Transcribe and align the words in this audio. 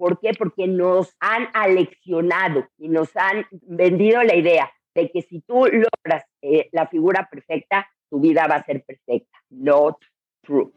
¿Por 0.00 0.18
qué? 0.18 0.30
Porque 0.32 0.66
nos 0.66 1.14
han 1.20 1.48
aleccionado 1.52 2.66
y 2.78 2.88
nos 2.88 3.14
han 3.18 3.44
vendido 3.50 4.22
la 4.22 4.34
idea 4.34 4.72
de 4.94 5.10
que 5.10 5.20
si 5.20 5.42
tú 5.42 5.66
logras 5.66 6.24
eh, 6.40 6.70
la 6.72 6.86
figura 6.86 7.28
perfecta, 7.30 7.86
tu 8.08 8.18
vida 8.18 8.46
va 8.46 8.54
a 8.54 8.64
ser 8.64 8.82
perfecta. 8.82 9.38
Not 9.50 9.98
true. 10.40 10.72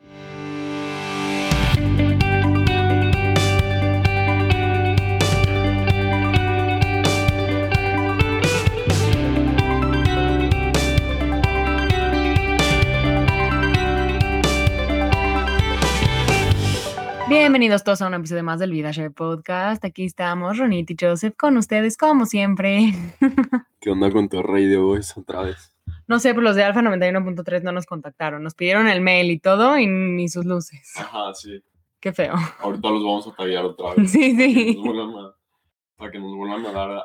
Bienvenidos 17.44 17.84
todos 17.84 18.02
a 18.02 18.08
un 18.08 18.14
episodio 18.14 18.42
más 18.42 18.62
del 18.62 18.72
VidaShare 18.72 19.12
Podcast. 19.12 19.84
Aquí 19.84 20.06
estamos, 20.06 20.58
Ronit 20.58 20.90
y 20.90 20.96
Joseph, 20.98 21.36
con 21.38 21.58
ustedes 21.58 21.98
como 21.98 22.26
siempre. 22.26 22.94
¿Qué 23.82 23.90
onda 23.90 24.10
con 24.12 24.30
tu 24.30 24.42
radio 24.42 24.86
voice 24.86 25.20
otra 25.20 25.42
vez? 25.42 25.76
No 26.08 26.20
sé, 26.20 26.30
pero 26.30 26.42
los 26.42 26.56
de 26.56 26.64
Alfa 26.64 26.80
91.3 26.80 27.64
no 27.64 27.74
nos 27.74 27.86
contactaron. 27.86 28.44
Nos 28.44 28.56
pidieron 28.56 28.88
el 28.88 29.02
mail 29.02 29.30
y 29.30 29.40
todo 29.40 29.78
y 29.78 29.88
ni 29.88 30.30
sus 30.30 30.46
luces. 30.46 30.94
Ajá, 30.96 31.34
sí. 31.34 31.62
Qué 32.00 32.14
feo. 32.14 32.34
Ahorita 32.62 32.90
los 32.90 33.04
vamos 33.04 33.28
a 33.28 33.36
tallar 33.36 33.66
otra 33.66 33.94
vez. 33.98 34.10
Sí, 34.10 34.38
sí. 34.38 34.82
Para 35.98 36.12
que 36.12 36.20
nos 36.20 36.38
vuelvan 36.38 36.66
a 36.66 36.72
dar 36.72 37.04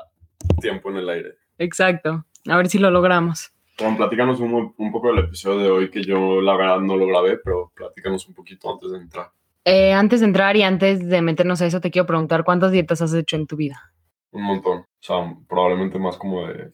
tiempo 0.61 0.89
en 0.89 0.95
el 0.95 1.09
aire. 1.09 1.33
Exacto. 1.57 2.23
A 2.47 2.55
ver 2.55 2.69
si 2.69 2.79
lo 2.79 2.89
logramos. 2.89 3.51
Bueno, 3.77 3.97
platícanos 3.97 4.39
un, 4.39 4.73
un 4.77 4.91
poco 4.93 5.09
del 5.09 5.25
episodio 5.25 5.59
de 5.59 5.69
hoy, 5.69 5.91
que 5.91 6.01
yo 6.01 6.39
la 6.39 6.55
verdad 6.55 6.79
no 6.79 6.95
lo 6.95 7.07
grabé, 7.07 7.39
pero 7.39 7.73
platícanos 7.75 8.25
un 8.29 8.35
poquito 8.35 8.71
antes 8.71 8.89
de 8.89 8.99
entrar. 8.99 9.29
Eh, 9.65 9.93
antes 9.93 10.21
de 10.21 10.27
entrar 10.27 10.55
y 10.55 10.63
antes 10.63 11.07
de 11.07 11.21
meternos 11.21 11.61
a 11.61 11.65
eso, 11.65 11.81
te 11.81 11.91
quiero 11.91 12.05
preguntar, 12.05 12.43
¿cuántas 12.43 12.71
dietas 12.71 13.01
has 13.01 13.13
hecho 13.13 13.35
en 13.35 13.47
tu 13.47 13.55
vida? 13.55 13.93
Un 14.31 14.43
montón. 14.43 14.79
O 14.79 14.85
sea, 14.99 15.35
probablemente 15.47 15.99
más 15.99 16.17
como 16.17 16.47
de 16.47 16.71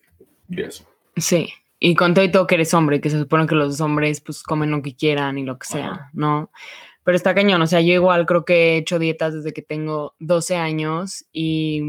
10. 0.47 0.87
Sí. 1.17 1.49
Y 1.79 1.95
con 1.95 2.13
todo 2.13 2.25
y 2.25 2.31
todo 2.31 2.47
que 2.47 2.55
eres 2.55 2.73
hombre, 2.73 3.01
que 3.01 3.09
se 3.09 3.19
supone 3.19 3.47
que 3.47 3.55
los 3.55 3.81
hombres 3.81 4.21
pues 4.21 4.43
comen 4.43 4.71
lo 4.71 4.81
que 4.81 4.95
quieran 4.95 5.37
y 5.37 5.43
lo 5.43 5.57
que 5.59 5.67
sea, 5.67 6.09
¿no? 6.13 6.49
Pero 7.03 7.15
está 7.15 7.35
cañón, 7.35 7.61
o 7.61 7.67
sea, 7.67 7.81
yo 7.81 7.93
igual 7.93 8.25
creo 8.25 8.45
que 8.45 8.55
he 8.55 8.77
hecho 8.77 8.97
dietas 8.97 9.33
desde 9.33 9.53
que 9.53 9.61
tengo 9.61 10.15
12 10.19 10.55
años 10.55 11.25
y 11.31 11.81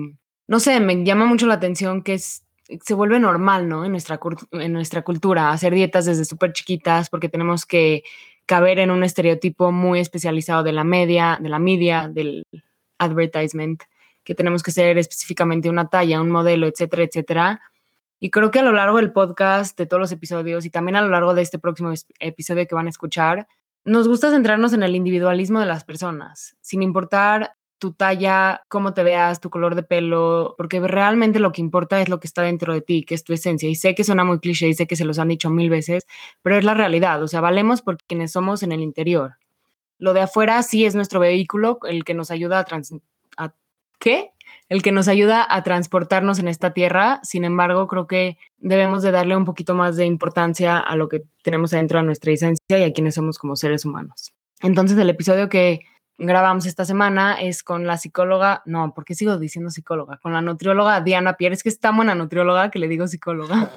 no 0.46 0.60
sé, 0.60 0.80
me 0.80 1.04
llama 1.04 1.24
mucho 1.26 1.46
la 1.46 1.54
atención 1.54 2.02
que 2.02 2.14
es, 2.14 2.44
se 2.84 2.94
vuelve 2.94 3.18
normal, 3.18 3.68
¿no? 3.68 3.84
En 3.84 3.92
nuestra, 3.92 4.20
en 4.52 4.72
nuestra 4.72 5.02
cultura, 5.02 5.50
hacer 5.50 5.72
dietas 5.72 6.04
desde 6.04 6.24
súper 6.24 6.52
chiquitas 6.52 7.08
porque 7.08 7.28
tenemos 7.28 7.64
que 7.64 8.02
caber 8.46 8.78
en 8.78 8.90
un 8.90 9.02
estereotipo 9.02 9.72
muy 9.72 10.00
especializado 10.00 10.62
de 10.62 10.72
la 10.72 10.84
media, 10.84 11.38
de 11.40 11.48
la 11.48 11.58
media, 11.58 12.08
del 12.08 12.46
advertisement, 12.98 13.82
que 14.24 14.34
tenemos 14.34 14.62
que 14.62 14.70
ser 14.70 14.98
específicamente 14.98 15.68
una 15.68 15.88
talla, 15.88 16.20
un 16.20 16.30
modelo, 16.30 16.66
etcétera, 16.66 17.02
etcétera. 17.02 17.60
Y 18.18 18.30
creo 18.30 18.50
que 18.50 18.60
a 18.60 18.62
lo 18.62 18.72
largo 18.72 18.96
del 18.96 19.12
podcast, 19.12 19.76
de 19.78 19.86
todos 19.86 20.00
los 20.00 20.12
episodios 20.12 20.64
y 20.64 20.70
también 20.70 20.96
a 20.96 21.02
lo 21.02 21.08
largo 21.08 21.34
de 21.34 21.42
este 21.42 21.58
próximo 21.58 21.92
episodio 22.18 22.66
que 22.66 22.74
van 22.74 22.86
a 22.86 22.90
escuchar, 22.90 23.46
nos 23.84 24.08
gusta 24.08 24.30
centrarnos 24.30 24.72
en 24.72 24.82
el 24.82 24.96
individualismo 24.96 25.60
de 25.60 25.66
las 25.66 25.84
personas, 25.84 26.56
sin 26.60 26.82
importar 26.82 27.52
tu 27.78 27.92
talla, 27.92 28.62
cómo 28.68 28.94
te 28.94 29.02
veas, 29.02 29.40
tu 29.40 29.50
color 29.50 29.74
de 29.74 29.82
pelo, 29.82 30.54
porque 30.56 30.80
realmente 30.80 31.40
lo 31.40 31.52
que 31.52 31.60
importa 31.60 32.00
es 32.00 32.08
lo 32.08 32.20
que 32.20 32.26
está 32.26 32.42
dentro 32.42 32.72
de 32.72 32.80
ti, 32.80 33.04
que 33.04 33.14
es 33.14 33.24
tu 33.24 33.32
esencia. 33.32 33.68
Y 33.68 33.74
sé 33.74 33.94
que 33.94 34.04
suena 34.04 34.24
muy 34.24 34.40
cliché 34.40 34.68
y 34.68 34.74
sé 34.74 34.86
que 34.86 34.96
se 34.96 35.04
los 35.04 35.18
han 35.18 35.28
dicho 35.28 35.50
mil 35.50 35.70
veces, 35.70 36.06
pero 36.42 36.56
es 36.56 36.64
la 36.64 36.74
realidad. 36.74 37.22
O 37.22 37.28
sea, 37.28 37.40
valemos 37.40 37.82
por 37.82 37.98
quienes 37.98 38.32
somos 38.32 38.62
en 38.62 38.72
el 38.72 38.80
interior. 38.80 39.36
Lo 39.98 40.12
de 40.12 40.20
afuera 40.22 40.62
sí 40.62 40.84
es 40.84 40.94
nuestro 40.94 41.20
vehículo, 41.20 41.78
el 41.88 42.04
que 42.04 42.14
nos 42.14 42.30
ayuda 42.30 42.60
a. 42.60 42.64
El 44.68 44.82
que 44.82 44.92
nos 44.92 45.08
ayuda 45.08 45.46
a 45.48 45.62
transportarnos 45.62 46.38
en 46.38 46.48
esta 46.48 46.72
tierra. 46.72 47.20
Sin 47.22 47.44
embargo, 47.44 47.86
creo 47.86 48.06
que 48.06 48.38
debemos 48.58 49.02
de 49.02 49.10
darle 49.10 49.36
un 49.36 49.44
poquito 49.44 49.74
más 49.74 49.96
de 49.96 50.06
importancia 50.06 50.78
a 50.78 50.96
lo 50.96 51.08
que 51.08 51.22
tenemos 51.42 51.72
adentro 51.72 51.98
de 51.98 52.06
nuestra 52.06 52.32
esencia 52.32 52.78
y 52.78 52.82
a 52.82 52.92
quienes 52.92 53.14
somos 53.14 53.38
como 53.38 53.56
seres 53.56 53.84
humanos. 53.84 54.32
Entonces, 54.60 54.98
el 54.98 55.10
episodio 55.10 55.48
que 55.48 55.80
grabamos 56.18 56.66
esta 56.66 56.84
semana 56.84 57.34
es 57.40 57.62
con 57.62 57.86
la 57.86 57.98
psicóloga, 57.98 58.62
no, 58.64 58.92
porque 58.94 59.14
sigo 59.14 59.38
diciendo 59.38 59.70
psicóloga, 59.70 60.18
con 60.18 60.32
la 60.32 60.40
nutrióloga 60.40 61.00
Diana 61.00 61.36
Pierre. 61.36 61.54
Es 61.54 61.62
que 61.62 61.68
es 61.68 61.80
tan 61.80 61.96
buena 61.96 62.14
nutrióloga 62.14 62.70
que 62.70 62.78
le 62.78 62.88
digo 62.88 63.06
psicóloga. 63.06 63.70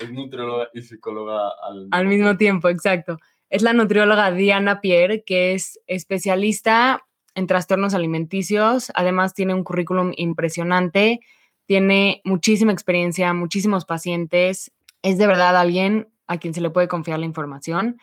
es 0.00 0.10
nutrióloga 0.10 0.68
y 0.74 0.82
psicóloga 0.82 1.50
al, 1.62 1.88
al 1.92 2.06
mismo 2.06 2.36
tiempo, 2.36 2.68
exacto. 2.68 3.18
Es 3.48 3.62
la 3.62 3.72
nutrióloga 3.72 4.30
Diana 4.30 4.80
Pierre, 4.80 5.24
que 5.24 5.54
es 5.54 5.78
especialista 5.86 7.04
en 7.34 7.46
trastornos 7.46 7.94
alimenticios. 7.94 8.92
Además, 8.94 9.34
tiene 9.34 9.54
un 9.54 9.64
currículum 9.64 10.12
impresionante, 10.16 11.20
tiene 11.66 12.20
muchísima 12.24 12.72
experiencia, 12.72 13.32
muchísimos 13.34 13.84
pacientes. 13.84 14.72
Es 15.02 15.18
de 15.18 15.26
verdad 15.26 15.56
alguien 15.56 16.08
a 16.26 16.38
quien 16.38 16.54
se 16.54 16.60
le 16.60 16.70
puede 16.70 16.88
confiar 16.88 17.18
la 17.18 17.26
información. 17.26 17.98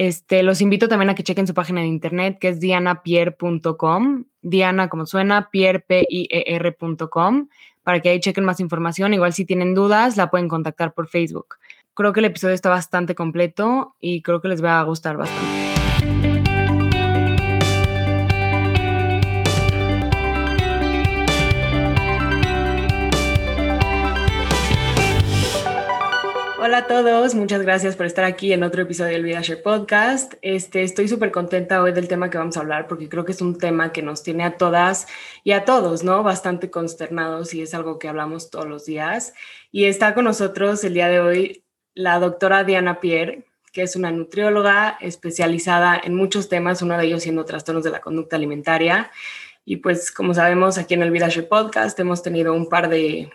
Este, 0.00 0.42
los 0.42 0.62
invito 0.62 0.88
también 0.88 1.10
a 1.10 1.14
que 1.14 1.22
chequen 1.22 1.46
su 1.46 1.52
página 1.52 1.82
de 1.82 1.86
internet, 1.86 2.38
que 2.40 2.48
es 2.48 2.58
dianapierre.com, 2.58 4.24
Diana 4.40 4.88
como 4.88 5.04
suena, 5.04 5.50
pierre, 5.50 5.84
para 7.82 8.00
que 8.00 8.08
ahí 8.08 8.18
chequen 8.18 8.46
más 8.46 8.60
información. 8.60 9.12
Igual 9.12 9.34
si 9.34 9.44
tienen 9.44 9.74
dudas, 9.74 10.16
la 10.16 10.30
pueden 10.30 10.48
contactar 10.48 10.94
por 10.94 11.06
Facebook. 11.06 11.56
Creo 11.92 12.14
que 12.14 12.20
el 12.20 12.26
episodio 12.26 12.54
está 12.54 12.70
bastante 12.70 13.14
completo 13.14 13.94
y 14.00 14.22
creo 14.22 14.40
que 14.40 14.48
les 14.48 14.64
va 14.64 14.80
a 14.80 14.84
gustar 14.84 15.18
bastante. 15.18 15.69
Hola 26.62 26.76
a 26.76 26.86
todos, 26.86 27.34
muchas 27.34 27.62
gracias 27.62 27.96
por 27.96 28.04
estar 28.04 28.26
aquí 28.26 28.52
en 28.52 28.62
otro 28.62 28.82
episodio 28.82 29.12
del 29.12 29.22
VidaShare 29.24 29.62
Podcast. 29.62 30.34
Este, 30.42 30.82
estoy 30.82 31.08
súper 31.08 31.32
contenta 31.32 31.80
hoy 31.80 31.92
del 31.92 32.06
tema 32.06 32.28
que 32.28 32.36
vamos 32.36 32.58
a 32.58 32.60
hablar 32.60 32.86
porque 32.86 33.08
creo 33.08 33.24
que 33.24 33.32
es 33.32 33.40
un 33.40 33.56
tema 33.56 33.92
que 33.92 34.02
nos 34.02 34.22
tiene 34.22 34.44
a 34.44 34.58
todas 34.58 35.06
y 35.42 35.52
a 35.52 35.64
todos, 35.64 36.04
¿no? 36.04 36.22
Bastante 36.22 36.70
consternados 36.70 37.54
y 37.54 37.62
es 37.62 37.72
algo 37.72 37.98
que 37.98 38.08
hablamos 38.08 38.50
todos 38.50 38.66
los 38.66 38.84
días. 38.84 39.32
Y 39.72 39.86
está 39.86 40.12
con 40.12 40.26
nosotros 40.26 40.84
el 40.84 40.92
día 40.92 41.08
de 41.08 41.20
hoy 41.20 41.64
la 41.94 42.18
doctora 42.18 42.62
Diana 42.62 43.00
Pierre, 43.00 43.46
que 43.72 43.80
es 43.80 43.96
una 43.96 44.10
nutrióloga 44.10 44.98
especializada 45.00 45.98
en 46.04 46.14
muchos 46.14 46.50
temas, 46.50 46.82
uno 46.82 46.98
de 46.98 47.06
ellos 47.06 47.22
siendo 47.22 47.46
trastornos 47.46 47.84
de 47.84 47.90
la 47.90 48.02
conducta 48.02 48.36
alimentaria. 48.36 49.10
Y 49.64 49.76
pues 49.76 50.10
como 50.10 50.34
sabemos 50.34 50.76
aquí 50.76 50.92
en 50.92 51.00
el 51.00 51.10
VidaShare 51.10 51.46
Podcast 51.46 51.98
hemos 52.00 52.22
tenido 52.22 52.52
un 52.52 52.68
par 52.68 52.90
de 52.90 53.30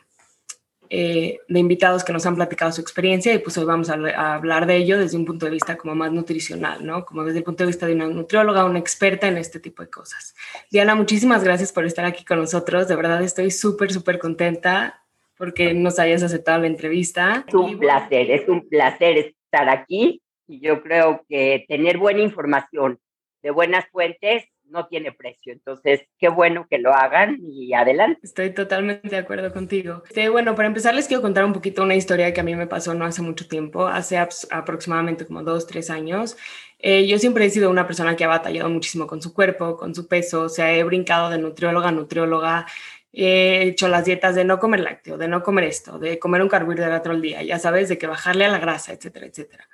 eh, 0.90 1.40
de 1.48 1.60
invitados 1.60 2.04
que 2.04 2.14
nos 2.14 2.26
han 2.26 2.36
platicado 2.36 2.72
su 2.72 2.82
experiencia 2.82 3.34
y 3.34 3.40
pues 3.40 3.58
hoy 3.58 3.66
vamos 3.66 3.90
a, 3.90 4.36
hablar 4.36 4.66
de 4.66 4.78
ello 4.78 4.98
desde 5.00 5.18
un 5.18 5.26
punto 5.26 5.46
de 5.46 5.52
vista 5.52 5.78
como 5.78 5.96
más 5.96 6.12
nutricional, 6.12 6.86
¿no? 6.86 7.06
Como 7.06 7.24
desde 7.24 7.40
el 7.40 7.44
punto 7.44 7.64
de 7.64 7.68
vista 7.68 7.86
de 7.86 7.94
una 7.94 8.08
nutrióloga, 8.08 8.66
una 8.66 8.80
experta 8.80 9.28
en 9.28 9.38
este 9.38 9.60
tipo 9.60 9.84
de 9.84 9.90
cosas. 9.90 10.36
Diana, 10.72 10.96
muchísimas 10.96 11.44
gracias 11.44 11.72
por 11.72 11.86
estar 11.86 12.06
aquí 12.06 12.24
con 12.24 12.40
nosotros. 12.40 12.88
De 12.88 12.96
verdad 12.96 13.24
estoy 13.24 13.52
súper, 13.52 13.92
súper 13.92 14.20
contenta 14.20 15.04
porque 15.38 15.74
nos 15.74 16.00
hayas 16.00 16.24
aceptado 16.24 16.62
la 16.62 16.68
entrevista. 16.68 17.44
Es 17.48 17.54
un 17.54 17.80
placer, 17.80 18.32
es 18.32 18.48
un 18.48 18.68
placer 18.68 19.18
estar 19.18 19.70
aquí 19.70 20.22
y 20.48 20.60
yo 20.60 20.82
creo 20.82 21.26
que 21.28 21.66
tener 21.68 21.98
buena 21.98 22.22
información 22.22 23.00
de 23.42 23.52
buenas 23.52 23.86
fuentes 23.92 24.46
no 24.70 24.88
tiene 24.88 25.12
precio. 25.12 25.54
Entonces, 25.54 26.02
qué 26.18 26.30
bueno 26.30 26.68
que 26.70 26.78
lo 26.78 26.94
hagan 26.94 27.38
y 27.42 27.74
adelante. 27.74 28.20
Estoy 28.24 28.54
totalmente 28.54 29.10
de 29.10 29.18
acuerdo 29.18 29.52
contigo. 29.54 30.04
Este, 30.08 30.30
bueno, 30.30 30.56
para 30.56 30.68
empezar 30.68 30.96
les 30.96 31.08
quiero 31.08 31.22
contar 31.22 31.46
un 31.46 31.54
poquito 31.54 31.84
una 31.84 31.96
historia 31.96 32.34
que 32.34 32.42
a 32.42 32.44
mí 32.44 32.56
me 32.56 32.68
pasó 32.68 32.94
no 32.94 33.06
hace 33.06 33.22
mucho 33.22 33.48
tiempo, 33.48 33.88
hace 33.88 34.18
aproximadamente 34.18 35.26
como 35.26 35.44
dos, 35.44 35.68
tres 35.68 35.90
años. 35.90 36.38
Eh, 36.80 37.08
yo 37.08 37.18
siempre 37.18 37.46
he 37.46 37.50
sido 37.50 37.70
una 37.70 37.88
persona 37.88 38.16
que 38.16 38.26
ha 38.26 38.28
batallado 38.28 38.70
muchísimo 38.70 39.08
con 39.08 39.22
su 39.22 39.34
cuerpo, 39.34 39.78
con 39.78 39.96
su 39.96 40.08
peso, 40.08 40.44
o 40.44 40.50
sea, 40.50 40.74
he 40.74 40.84
brincado 40.84 41.30
de 41.30 41.38
nutrióloga 41.38 41.90
a 41.90 41.92
nutrióloga, 41.92 42.66
he 43.14 43.64
hecho 43.70 43.88
las 43.88 44.06
dietas 44.06 44.36
de 44.36 44.44
no 44.44 44.60
comer 44.60 44.82
lácteo, 44.82 45.18
de 45.18 45.28
no 45.28 45.42
comer 45.42 45.64
esto, 45.66 45.98
de 46.00 46.20
comer 46.20 46.42
un 46.42 46.50
carbohidrato 46.50 47.12
al 47.12 47.22
día, 47.22 47.42
ya 47.44 47.60
sabes, 47.60 47.90
de 47.90 47.98
que 47.98 48.08
bajarle 48.08 48.46
a 48.46 48.50
la 48.50 48.60
grasa, 48.60 48.94
etcétera, 48.94 49.26
etcétera. 49.26 49.68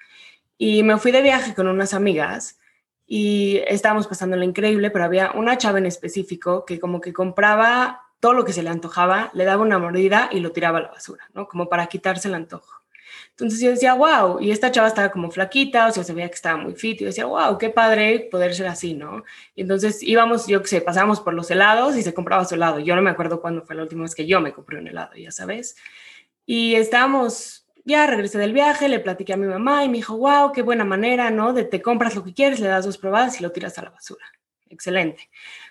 Y 0.57 0.83
me 0.83 0.97
fui 0.97 1.11
de 1.11 1.23
viaje 1.23 1.55
con 1.55 1.67
unas 1.67 1.93
amigas 1.93 2.60
y 3.13 3.61
estábamos 3.67 4.07
pasando 4.07 4.37
lo 4.37 4.45
increíble, 4.45 4.89
pero 4.89 5.03
había 5.03 5.33
una 5.33 5.57
chava 5.57 5.79
en 5.79 5.85
específico 5.85 6.63
que 6.63 6.79
como 6.79 7.01
que 7.01 7.11
compraba 7.11 8.03
todo 8.21 8.31
lo 8.31 8.45
que 8.45 8.53
se 8.53 8.63
le 8.63 8.69
antojaba, 8.69 9.31
le 9.33 9.43
daba 9.43 9.63
una 9.63 9.77
mordida 9.79 10.29
y 10.31 10.39
lo 10.39 10.53
tiraba 10.53 10.77
a 10.77 10.83
la 10.83 10.91
basura, 10.91 11.29
¿no? 11.33 11.45
Como 11.45 11.67
para 11.67 11.87
quitarse 11.87 12.29
el 12.29 12.35
antojo. 12.35 12.83
Entonces 13.31 13.59
yo 13.59 13.69
decía, 13.71 13.95
wow, 13.95 14.39
y 14.39 14.51
esta 14.51 14.71
chava 14.71 14.87
estaba 14.87 15.11
como 15.11 15.29
flaquita, 15.29 15.87
o 15.87 15.91
sea, 15.91 16.05
se 16.05 16.13
veía 16.13 16.29
que 16.29 16.35
estaba 16.35 16.55
muy 16.55 16.73
fit, 16.75 17.01
y 17.01 17.03
yo 17.03 17.07
decía, 17.07 17.25
wow, 17.25 17.57
qué 17.57 17.69
padre 17.69 18.29
poder 18.31 18.55
ser 18.55 18.67
así, 18.67 18.93
¿no? 18.93 19.25
Y 19.55 19.63
entonces 19.63 20.01
íbamos, 20.01 20.47
yo 20.47 20.61
qué 20.61 20.69
sé, 20.69 20.79
pasábamos 20.79 21.19
por 21.19 21.33
los 21.33 21.51
helados 21.51 21.97
y 21.97 22.03
se 22.03 22.13
compraba 22.13 22.45
su 22.45 22.55
helado. 22.55 22.79
Yo 22.79 22.95
no 22.95 23.01
me 23.01 23.09
acuerdo 23.09 23.41
cuándo 23.41 23.61
fue 23.63 23.75
la 23.75 23.83
última 23.83 24.03
vez 24.03 24.15
que 24.15 24.25
yo 24.25 24.39
me 24.39 24.53
compré 24.53 24.79
un 24.79 24.87
helado, 24.87 25.15
ya 25.15 25.31
sabes. 25.31 25.75
Y 26.45 26.75
estábamos 26.75 27.60
ya 27.85 28.07
regresé 28.07 28.37
del 28.37 28.53
viaje, 28.53 28.87
le 28.89 28.99
platiqué 28.99 29.33
a 29.33 29.37
mi 29.37 29.47
mamá 29.47 29.83
y 29.83 29.89
me 29.89 29.97
dijo, 29.97 30.17
wow, 30.17 30.51
qué 30.51 30.61
buena 30.61 30.85
manera, 30.85 31.31
¿no? 31.31 31.53
De 31.53 31.63
te 31.63 31.81
compras 31.81 32.15
lo 32.15 32.23
que 32.23 32.33
quieres, 32.33 32.59
le 32.59 32.67
das 32.67 32.85
dos 32.85 32.97
probadas 32.97 33.39
y 33.39 33.43
lo 33.43 33.51
tiras 33.51 33.77
a 33.77 33.83
la 33.83 33.89
basura. 33.89 34.25
Excelente. 34.69 35.29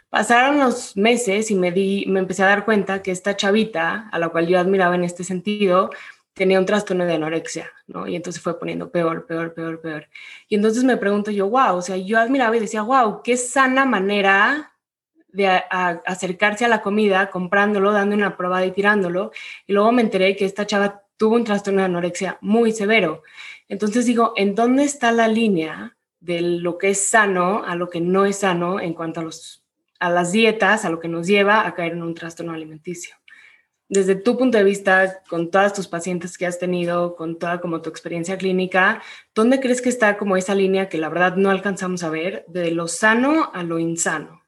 Pasaron 0.08 0.58
los 0.58 0.96
meses 0.96 1.50
y 1.50 1.54
me, 1.54 1.70
di, 1.70 2.04
me 2.08 2.20
empecé 2.20 2.42
a 2.42 2.46
dar 2.46 2.64
cuenta 2.64 3.02
que 3.02 3.12
esta 3.12 3.36
chavita, 3.36 4.08
a 4.10 4.18
la 4.18 4.28
cual 4.28 4.48
yo 4.48 4.58
admiraba 4.58 4.96
en 4.96 5.04
este 5.04 5.22
sentido, 5.22 5.90
tenía 6.34 6.58
un 6.58 6.66
trastorno 6.66 7.04
de 7.04 7.14
anorexia, 7.14 7.70
¿no? 7.86 8.06
Y 8.06 8.16
entonces 8.16 8.42
fue 8.42 8.58
poniendo 8.58 8.90
peor, 8.90 9.26
peor, 9.26 9.54
peor, 9.54 9.80
peor. 9.80 10.08
Y 10.48 10.56
entonces 10.56 10.84
me 10.84 10.96
pregunto 10.96 11.30
yo, 11.30 11.48
wow, 11.48 11.76
o 11.76 11.82
sea, 11.82 11.96
yo 11.96 12.18
admiraba 12.18 12.56
y 12.56 12.60
decía, 12.60 12.82
wow, 12.82 13.22
qué 13.22 13.36
sana 13.36 13.84
manera 13.84 14.72
de 15.28 15.46
acercarse 15.46 16.64
a 16.64 16.68
la 16.68 16.82
comida, 16.82 17.30
comprándolo, 17.30 17.92
dando 17.92 18.16
una 18.16 18.36
probada 18.36 18.66
y 18.66 18.72
tirándolo. 18.72 19.30
Y 19.66 19.72
luego 19.72 19.92
me 19.92 20.02
enteré 20.02 20.34
que 20.34 20.44
esta 20.44 20.66
chava 20.66 21.04
tuvo 21.20 21.36
un 21.36 21.44
trastorno 21.44 21.80
de 21.80 21.84
anorexia 21.84 22.38
muy 22.40 22.72
severo. 22.72 23.22
Entonces 23.68 24.06
digo, 24.06 24.32
¿en 24.36 24.54
dónde 24.54 24.84
está 24.84 25.12
la 25.12 25.28
línea 25.28 25.94
de 26.18 26.40
lo 26.40 26.78
que 26.78 26.88
es 26.88 27.10
sano 27.10 27.62
a 27.62 27.76
lo 27.76 27.90
que 27.90 28.00
no 28.00 28.24
es 28.24 28.38
sano 28.38 28.80
en 28.80 28.94
cuanto 28.94 29.20
a, 29.20 29.24
los, 29.24 29.62
a 29.98 30.08
las 30.08 30.32
dietas, 30.32 30.86
a 30.86 30.88
lo 30.88 30.98
que 30.98 31.08
nos 31.08 31.26
lleva 31.26 31.66
a 31.66 31.74
caer 31.74 31.92
en 31.92 32.02
un 32.04 32.14
trastorno 32.14 32.54
alimenticio? 32.54 33.16
Desde 33.86 34.14
tu 34.14 34.38
punto 34.38 34.56
de 34.56 34.64
vista, 34.64 35.22
con 35.28 35.50
todas 35.50 35.74
tus 35.74 35.88
pacientes 35.88 36.38
que 36.38 36.46
has 36.46 36.58
tenido, 36.58 37.16
con 37.16 37.38
toda 37.38 37.60
como 37.60 37.82
tu 37.82 37.90
experiencia 37.90 38.38
clínica, 38.38 39.02
¿dónde 39.34 39.60
crees 39.60 39.82
que 39.82 39.90
está 39.90 40.16
como 40.16 40.38
esa 40.38 40.54
línea 40.54 40.88
que 40.88 40.96
la 40.96 41.10
verdad 41.10 41.36
no 41.36 41.50
alcanzamos 41.50 42.02
a 42.02 42.08
ver 42.08 42.46
de 42.48 42.70
lo 42.70 42.88
sano 42.88 43.50
a 43.52 43.62
lo 43.62 43.78
insano? 43.78 44.42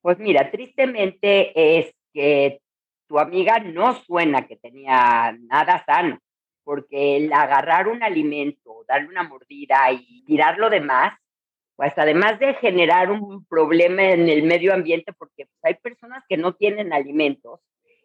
Pues 0.00 0.18
mira, 0.18 0.50
tristemente 0.50 1.78
es 1.78 1.94
que 2.12 2.60
tu 3.08 3.18
amiga 3.18 3.58
no 3.58 3.94
suena 4.04 4.46
que 4.46 4.56
tenía 4.56 5.36
nada 5.48 5.84
sano 5.84 6.18
porque 6.66 7.16
el 7.16 7.32
agarrar 7.32 7.86
un 7.86 8.02
alimento, 8.02 8.84
darle 8.88 9.08
una 9.08 9.22
mordida 9.22 9.92
y 9.92 10.24
tirar 10.24 10.58
lo 10.58 10.68
demás, 10.68 11.16
pues 11.76 11.92
además 11.96 12.40
de 12.40 12.54
generar 12.54 13.12
un 13.12 13.46
problema 13.46 14.02
en 14.02 14.28
el 14.28 14.42
medio 14.42 14.74
ambiente, 14.74 15.12
porque 15.12 15.46
pues, 15.46 15.58
hay 15.62 15.74
personas 15.74 16.24
que 16.28 16.36
no 16.36 16.54
tienen 16.54 16.92
alimentos, 16.92 17.60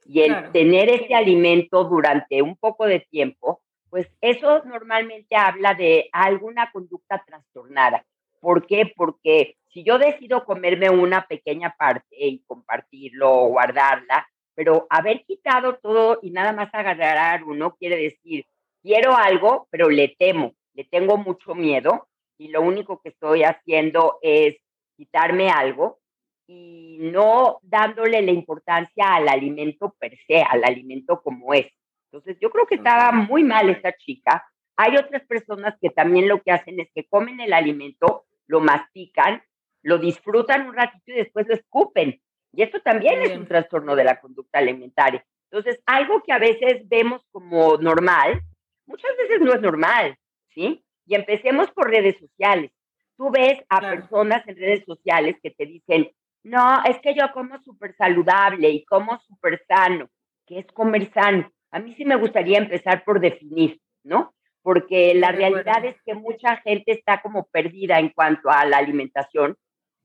y 0.05 0.21
el 0.21 0.51
tener 0.51 0.89
ese 0.89 1.15
alimento 1.15 1.85
durante 1.85 2.43
un 2.43 2.55
poco 2.55 2.85
de 2.85 2.99
tiempo, 2.99 3.63
pues 3.89 4.07
eso 4.21 4.63
normalmente 4.65 5.35
habla 5.35 5.73
de 5.73 6.09
alguna 6.11 6.71
conducta 6.71 7.23
trastornada. 7.25 8.05
¿Por 8.39 8.67
qué? 8.67 8.93
Porque 8.95 9.57
si 9.73 9.83
yo 9.83 9.97
decido 9.97 10.45
comerme 10.45 10.91
una 10.91 11.25
pequeña 11.25 11.75
parte 11.75 12.15
y 12.15 12.43
compartirlo 12.45 13.31
o 13.31 13.47
guardarla, 13.47 14.27
pero 14.61 14.85
haber 14.91 15.25
quitado 15.25 15.77
todo 15.77 16.19
y 16.21 16.29
nada 16.29 16.53
más 16.53 16.69
agarrar 16.71 17.43
uno 17.45 17.75
quiere 17.77 17.97
decir 17.97 18.45
quiero 18.83 19.17
algo, 19.17 19.67
pero 19.71 19.89
le 19.89 20.09
temo, 20.19 20.53
le 20.75 20.83
tengo 20.83 21.17
mucho 21.17 21.55
miedo 21.55 22.07
y 22.37 22.49
lo 22.49 22.61
único 22.61 23.01
que 23.01 23.09
estoy 23.09 23.41
haciendo 23.41 24.19
es 24.21 24.57
quitarme 24.95 25.49
algo 25.49 25.97
y 26.45 26.99
no 26.99 27.57
dándole 27.63 28.21
la 28.21 28.29
importancia 28.29 29.15
al 29.15 29.29
alimento 29.29 29.95
per 29.97 30.15
se, 30.27 30.43
al 30.43 30.63
alimento 30.63 31.23
como 31.23 31.55
es. 31.55 31.65
Entonces, 32.11 32.37
yo 32.39 32.51
creo 32.51 32.67
que 32.67 32.75
estaba 32.75 33.11
muy 33.11 33.43
mal 33.43 33.67
esta 33.67 33.97
chica. 33.97 34.45
Hay 34.75 34.95
otras 34.95 35.25
personas 35.25 35.73
que 35.81 35.89
también 35.89 36.27
lo 36.27 36.39
que 36.43 36.51
hacen 36.51 36.79
es 36.79 36.89
que 36.93 37.07
comen 37.07 37.39
el 37.39 37.53
alimento, 37.53 38.25
lo 38.45 38.59
mastican, 38.59 39.41
lo 39.81 39.97
disfrutan 39.97 40.67
un 40.67 40.75
ratito 40.75 41.03
y 41.07 41.13
después 41.15 41.47
lo 41.47 41.55
escupen. 41.55 42.21
Y 42.53 42.63
esto 42.63 42.81
también 42.81 43.21
es 43.21 43.35
un 43.37 43.47
trastorno 43.47 43.95
de 43.95 44.03
la 44.03 44.19
conducta 44.19 44.59
alimentaria. 44.59 45.25
Entonces, 45.49 45.81
algo 45.85 46.21
que 46.23 46.31
a 46.31 46.39
veces 46.39 46.87
vemos 46.87 47.25
como 47.31 47.77
normal, 47.77 48.41
muchas 48.85 49.11
veces 49.17 49.41
no 49.41 49.53
es 49.53 49.61
normal, 49.61 50.17
¿sí? 50.53 50.83
Y 51.05 51.15
empecemos 51.15 51.69
por 51.71 51.89
redes 51.89 52.17
sociales. 52.19 52.71
Tú 53.17 53.29
ves 53.31 53.59
a 53.69 53.81
personas 53.81 54.47
en 54.47 54.55
redes 54.55 54.83
sociales 54.85 55.35
que 55.43 55.51
te 55.51 55.65
dicen, 55.65 56.09
no, 56.43 56.83
es 56.85 56.97
que 56.99 57.13
yo 57.13 57.31
como 57.33 57.61
súper 57.63 57.95
saludable 57.95 58.69
y 58.69 58.85
como 58.85 59.19
súper 59.19 59.63
sano. 59.67 60.09
¿Qué 60.47 60.59
es 60.59 60.67
comer 60.67 61.11
sano? 61.13 61.51
A 61.71 61.79
mí 61.79 61.93
sí 61.95 62.05
me 62.05 62.15
gustaría 62.15 62.57
empezar 62.57 63.03
por 63.03 63.19
definir, 63.19 63.79
¿no? 64.03 64.33
Porque 64.61 65.13
la 65.15 65.31
realidad 65.31 65.85
es 65.85 65.95
que 66.03 66.13
mucha 66.13 66.57
gente 66.57 66.91
está 66.91 67.21
como 67.21 67.47
perdida 67.47 67.99
en 67.99 68.09
cuanto 68.09 68.49
a 68.49 68.65
la 68.65 68.77
alimentación. 68.77 69.55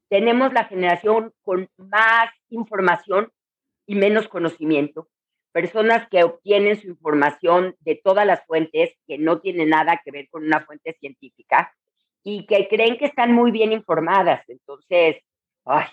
Tenemos 0.08 0.52
la 0.52 0.64
generación 0.64 1.32
con 1.42 1.68
más 1.76 2.30
información 2.48 3.32
y 3.86 3.94
menos 3.94 4.28
conocimiento 4.28 5.08
personas 5.56 6.06
que 6.10 6.22
obtienen 6.22 6.78
su 6.78 6.86
información 6.86 7.76
de 7.80 7.98
todas 8.04 8.26
las 8.26 8.44
fuentes 8.44 8.90
que 9.06 9.16
no 9.16 9.40
tienen 9.40 9.70
nada 9.70 10.02
que 10.04 10.10
ver 10.10 10.28
con 10.28 10.44
una 10.44 10.60
fuente 10.66 10.94
científica 11.00 11.74
y 12.22 12.44
que 12.44 12.68
creen 12.68 12.98
que 12.98 13.06
están 13.06 13.32
muy 13.32 13.52
bien 13.52 13.72
informadas. 13.72 14.46
Entonces, 14.48 15.16
ay, 15.64 15.86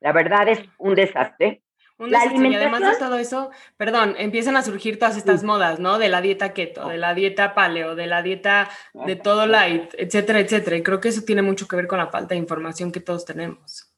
la 0.00 0.12
verdad 0.12 0.48
es 0.48 0.60
un 0.78 0.94
desastre. 0.94 1.60
La 1.98 2.22
alimentación, 2.22 2.52
y 2.52 2.56
además 2.56 2.80
de 2.80 2.98
todo 2.98 3.18
eso, 3.18 3.50
perdón, 3.76 4.14
empiezan 4.18 4.56
a 4.56 4.62
surgir 4.62 4.98
todas 4.98 5.16
estas 5.16 5.44
modas, 5.44 5.78
¿no? 5.78 5.98
De 5.98 6.08
la 6.08 6.20
dieta 6.20 6.52
keto, 6.52 6.88
de 6.88 6.98
la 6.98 7.14
dieta 7.14 7.54
paleo, 7.54 7.94
de 7.94 8.06
la 8.06 8.22
dieta 8.22 8.70
de 8.92 9.16
todo 9.16 9.46
light, 9.46 9.94
etcétera, 9.98 10.40
etcétera. 10.40 10.76
Y 10.76 10.82
creo 10.82 11.00
que 11.00 11.08
eso 11.08 11.22
tiene 11.24 11.42
mucho 11.42 11.68
que 11.68 11.76
ver 11.76 11.86
con 11.86 11.98
la 11.98 12.08
falta 12.08 12.34
de 12.34 12.40
información 12.40 12.90
que 12.92 13.00
todos 13.00 13.24
tenemos. 13.24 13.92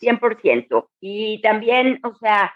100%. 0.00 0.88
Y 1.00 1.40
también, 1.42 2.00
o 2.04 2.14
sea, 2.16 2.52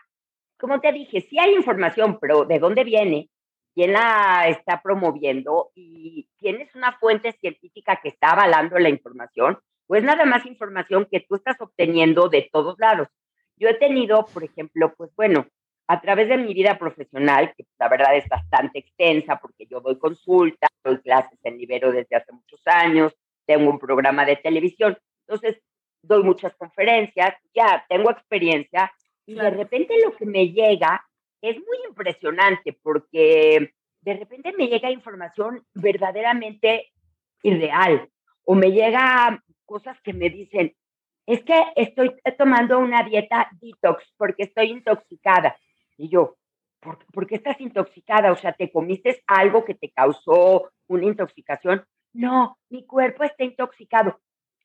como 0.58 0.80
te 0.80 0.92
dije, 0.92 1.26
sí 1.28 1.38
hay 1.38 1.54
información, 1.54 2.18
pero 2.20 2.44
¿de 2.44 2.58
dónde 2.58 2.84
viene? 2.84 3.30
¿Quién 3.74 3.92
la 3.92 4.48
está 4.48 4.82
promoviendo? 4.82 5.70
¿Y 5.74 6.28
tienes 6.36 6.74
una 6.74 6.98
fuente 6.98 7.32
científica 7.32 8.00
que 8.02 8.08
está 8.08 8.30
avalando 8.30 8.78
la 8.78 8.88
información? 8.88 9.58
Pues 9.86 10.02
nada 10.02 10.24
más 10.24 10.44
información 10.46 11.06
que 11.10 11.20
tú 11.20 11.36
estás 11.36 11.56
obteniendo 11.60 12.28
de 12.28 12.48
todos 12.52 12.76
lados. 12.78 13.08
Yo 13.58 13.68
he 13.68 13.74
tenido, 13.74 14.26
por 14.26 14.44
ejemplo, 14.44 14.94
pues 14.96 15.10
bueno, 15.16 15.46
a 15.88 16.00
través 16.00 16.28
de 16.28 16.36
mi 16.36 16.54
vida 16.54 16.78
profesional, 16.78 17.54
que 17.56 17.64
la 17.78 17.88
verdad 17.88 18.16
es 18.16 18.28
bastante 18.28 18.78
extensa 18.78 19.36
porque 19.40 19.66
yo 19.66 19.80
doy 19.80 19.98
consultas, 19.98 20.70
doy 20.84 20.98
clases 20.98 21.38
en 21.42 21.56
Libero 21.58 21.90
desde 21.90 22.16
hace 22.16 22.32
muchos 22.32 22.60
años, 22.66 23.14
tengo 23.46 23.70
un 23.70 23.78
programa 23.78 24.24
de 24.26 24.36
televisión, 24.36 24.98
entonces 25.26 25.60
doy 26.02 26.22
muchas 26.22 26.54
conferencias, 26.56 27.34
ya 27.54 27.84
tengo 27.88 28.10
experiencia 28.10 28.92
y 29.26 29.34
de 29.34 29.50
repente 29.50 29.94
lo 30.04 30.14
que 30.14 30.26
me 30.26 30.50
llega 30.50 31.04
es 31.40 31.56
muy 31.56 31.78
impresionante 31.88 32.78
porque 32.82 33.72
de 34.02 34.14
repente 34.14 34.52
me 34.56 34.68
llega 34.68 34.90
información 34.90 35.64
verdaderamente 35.74 36.92
irreal 37.42 38.08
o 38.44 38.54
me 38.54 38.72
llega 38.72 39.42
cosas 39.64 40.00
que 40.02 40.12
me 40.12 40.30
dicen, 40.30 40.74
es 41.28 41.44
que 41.44 41.62
estoy 41.76 42.16
tomando 42.38 42.78
una 42.78 43.02
dieta 43.02 43.50
detox 43.60 44.02
porque 44.16 44.44
estoy 44.44 44.70
intoxicada. 44.70 45.58
Y 45.98 46.08
yo, 46.08 46.38
¿por, 46.80 47.04
¿por, 47.12 47.26
qué 47.26 47.34
estás 47.34 47.60
intoxicada? 47.60 48.32
O 48.32 48.36
sea, 48.36 48.54
¿te 48.54 48.72
comiste 48.72 49.22
algo 49.26 49.62
que 49.62 49.74
te 49.74 49.90
causó 49.90 50.70
una 50.86 51.04
intoxicación? 51.04 51.84
No, 52.14 52.58
mi 52.70 52.86
cuerpo 52.86 53.24
está 53.24 53.44
intoxicado. 53.44 54.18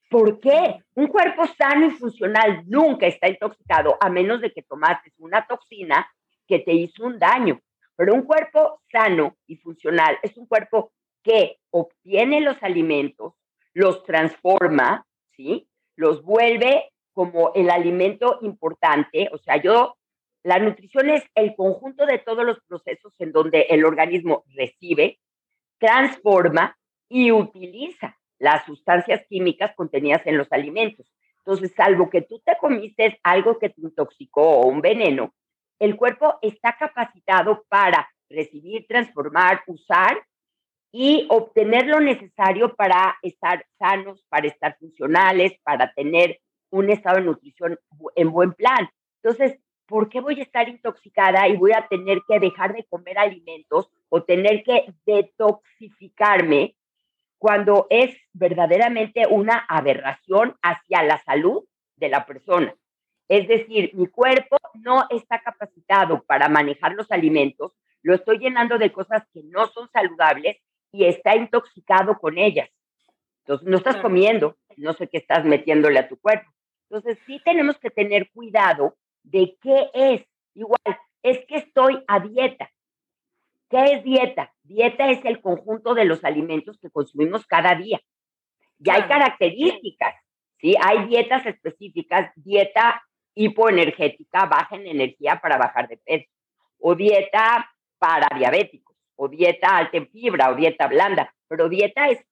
¿Por 0.08 0.40
qué? 0.40 0.82
Un 0.94 1.08
cuerpo 1.08 1.46
sano 1.46 1.86
y 1.86 1.90
funcional 1.90 2.62
nunca 2.66 3.06
está 3.08 3.28
intoxicado 3.28 3.98
a 4.00 4.08
menos 4.08 4.40
de 4.40 4.50
que 4.50 4.62
tomaste 4.62 5.12
una 5.18 5.46
toxina 5.46 6.10
que 6.46 6.60
te 6.60 6.72
hizo 6.72 7.04
un 7.04 7.18
daño. 7.18 7.60
Pero 7.94 8.14
un 8.14 8.22
cuerpo 8.22 8.80
sano 8.90 9.36
y 9.46 9.56
funcional 9.56 10.18
es 10.22 10.34
un 10.38 10.46
cuerpo 10.46 10.92
que 11.22 11.58
obtiene 11.70 12.40
los 12.40 12.62
alimentos, 12.62 13.34
los 13.74 14.02
transforma, 14.04 15.06
¿sí? 15.36 15.68
Los 15.96 16.22
vuelve 16.22 16.90
como 17.12 17.52
el 17.54 17.70
alimento 17.70 18.38
importante. 18.42 19.28
O 19.32 19.38
sea, 19.38 19.56
yo, 19.62 19.96
la 20.42 20.58
nutrición 20.58 21.10
es 21.10 21.22
el 21.34 21.54
conjunto 21.54 22.06
de 22.06 22.18
todos 22.18 22.44
los 22.44 22.58
procesos 22.66 23.12
en 23.18 23.32
donde 23.32 23.62
el 23.70 23.84
organismo 23.84 24.44
recibe, 24.54 25.18
transforma 25.78 26.76
y 27.08 27.30
utiliza 27.30 28.18
las 28.38 28.64
sustancias 28.66 29.24
químicas 29.28 29.72
contenidas 29.76 30.26
en 30.26 30.36
los 30.36 30.50
alimentos. 30.52 31.10
Entonces, 31.38 31.72
salvo 31.76 32.10
que 32.10 32.22
tú 32.22 32.40
te 32.44 32.56
comiste 32.58 33.18
algo 33.22 33.58
que 33.58 33.68
te 33.68 33.80
intoxicó 33.80 34.42
o 34.42 34.66
un 34.66 34.80
veneno, 34.80 35.34
el 35.78 35.96
cuerpo 35.96 36.38
está 36.40 36.76
capacitado 36.78 37.64
para 37.68 38.08
recibir, 38.28 38.86
transformar, 38.86 39.62
usar 39.66 40.22
y 40.96 41.26
obtener 41.28 41.88
lo 41.88 41.98
necesario 41.98 42.76
para 42.76 43.18
estar 43.20 43.66
sanos, 43.80 44.24
para 44.28 44.46
estar 44.46 44.78
funcionales, 44.78 45.58
para 45.64 45.92
tener 45.92 46.38
un 46.70 46.88
estado 46.88 47.16
de 47.16 47.24
nutrición 47.24 47.80
en 48.14 48.30
buen 48.30 48.52
plan. 48.52 48.88
Entonces, 49.20 49.58
¿por 49.86 50.08
qué 50.08 50.20
voy 50.20 50.38
a 50.38 50.44
estar 50.44 50.68
intoxicada 50.68 51.48
y 51.48 51.56
voy 51.56 51.72
a 51.72 51.88
tener 51.88 52.20
que 52.28 52.38
dejar 52.38 52.74
de 52.74 52.84
comer 52.84 53.18
alimentos 53.18 53.90
o 54.08 54.22
tener 54.22 54.62
que 54.62 54.86
detoxificarme 55.04 56.76
cuando 57.38 57.88
es 57.90 58.16
verdaderamente 58.32 59.26
una 59.28 59.66
aberración 59.68 60.54
hacia 60.62 61.02
la 61.02 61.20
salud 61.24 61.64
de 61.96 62.08
la 62.08 62.24
persona. 62.24 62.72
Es 63.28 63.48
decir, 63.48 63.90
mi 63.94 64.06
cuerpo 64.06 64.58
no 64.74 65.06
está 65.10 65.40
capacitado 65.40 66.22
para 66.22 66.48
manejar 66.48 66.92
los 66.92 67.10
alimentos, 67.10 67.72
lo 68.02 68.14
estoy 68.14 68.38
llenando 68.38 68.78
de 68.78 68.92
cosas 68.92 69.24
que 69.32 69.42
no 69.42 69.66
son 69.66 69.90
saludables 69.90 70.58
y 70.94 71.06
está 71.06 71.34
intoxicado 71.34 72.16
con 72.20 72.38
ellas. 72.38 72.70
Entonces, 73.40 73.66
no 73.66 73.76
estás 73.78 73.96
comiendo, 73.96 74.56
no 74.76 74.92
sé 74.92 75.08
qué 75.08 75.18
estás 75.18 75.44
metiéndole 75.44 75.98
a 75.98 76.08
tu 76.08 76.16
cuerpo. 76.20 76.48
Entonces, 76.88 77.18
sí 77.26 77.40
tenemos 77.44 77.76
que 77.78 77.90
tener 77.90 78.30
cuidado 78.30 78.96
de 79.24 79.56
qué 79.60 79.90
es. 79.92 80.24
Igual, 80.54 80.78
es 81.22 81.44
que 81.46 81.56
estoy 81.56 82.02
a 82.06 82.20
dieta. 82.20 82.70
¿Qué 83.68 83.84
es 83.94 84.04
dieta? 84.04 84.54
Dieta 84.62 85.10
es 85.10 85.24
el 85.24 85.40
conjunto 85.40 85.94
de 85.94 86.04
los 86.04 86.24
alimentos 86.24 86.78
que 86.78 86.90
consumimos 86.90 87.44
cada 87.44 87.74
día. 87.74 88.00
Y 88.78 88.88
hay 88.88 89.02
características, 89.02 90.14
¿sí? 90.60 90.76
Hay 90.80 91.06
dietas 91.06 91.44
específicas, 91.44 92.30
dieta 92.36 93.02
hipoenergética, 93.34 94.46
baja 94.46 94.76
en 94.76 94.86
energía 94.86 95.40
para 95.42 95.58
bajar 95.58 95.88
de 95.88 95.96
peso, 95.96 96.30
o 96.78 96.94
dieta 96.94 97.68
para 97.98 98.28
diabéticos, 98.38 98.83
o 99.16 99.28
dieta 99.28 99.76
alta 99.76 99.96
en 99.96 100.08
fibra, 100.08 100.50
o 100.50 100.54
dieta 100.54 100.86
blanda, 100.88 101.34
pero 101.48 101.68
dieta 101.68 102.08
es 102.08 102.24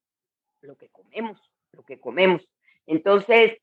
lo 0.60 0.76
que 0.76 0.88
comemos, 0.88 1.38
lo 1.72 1.82
que 1.82 2.00
comemos. 2.00 2.48
Entonces, 2.86 3.58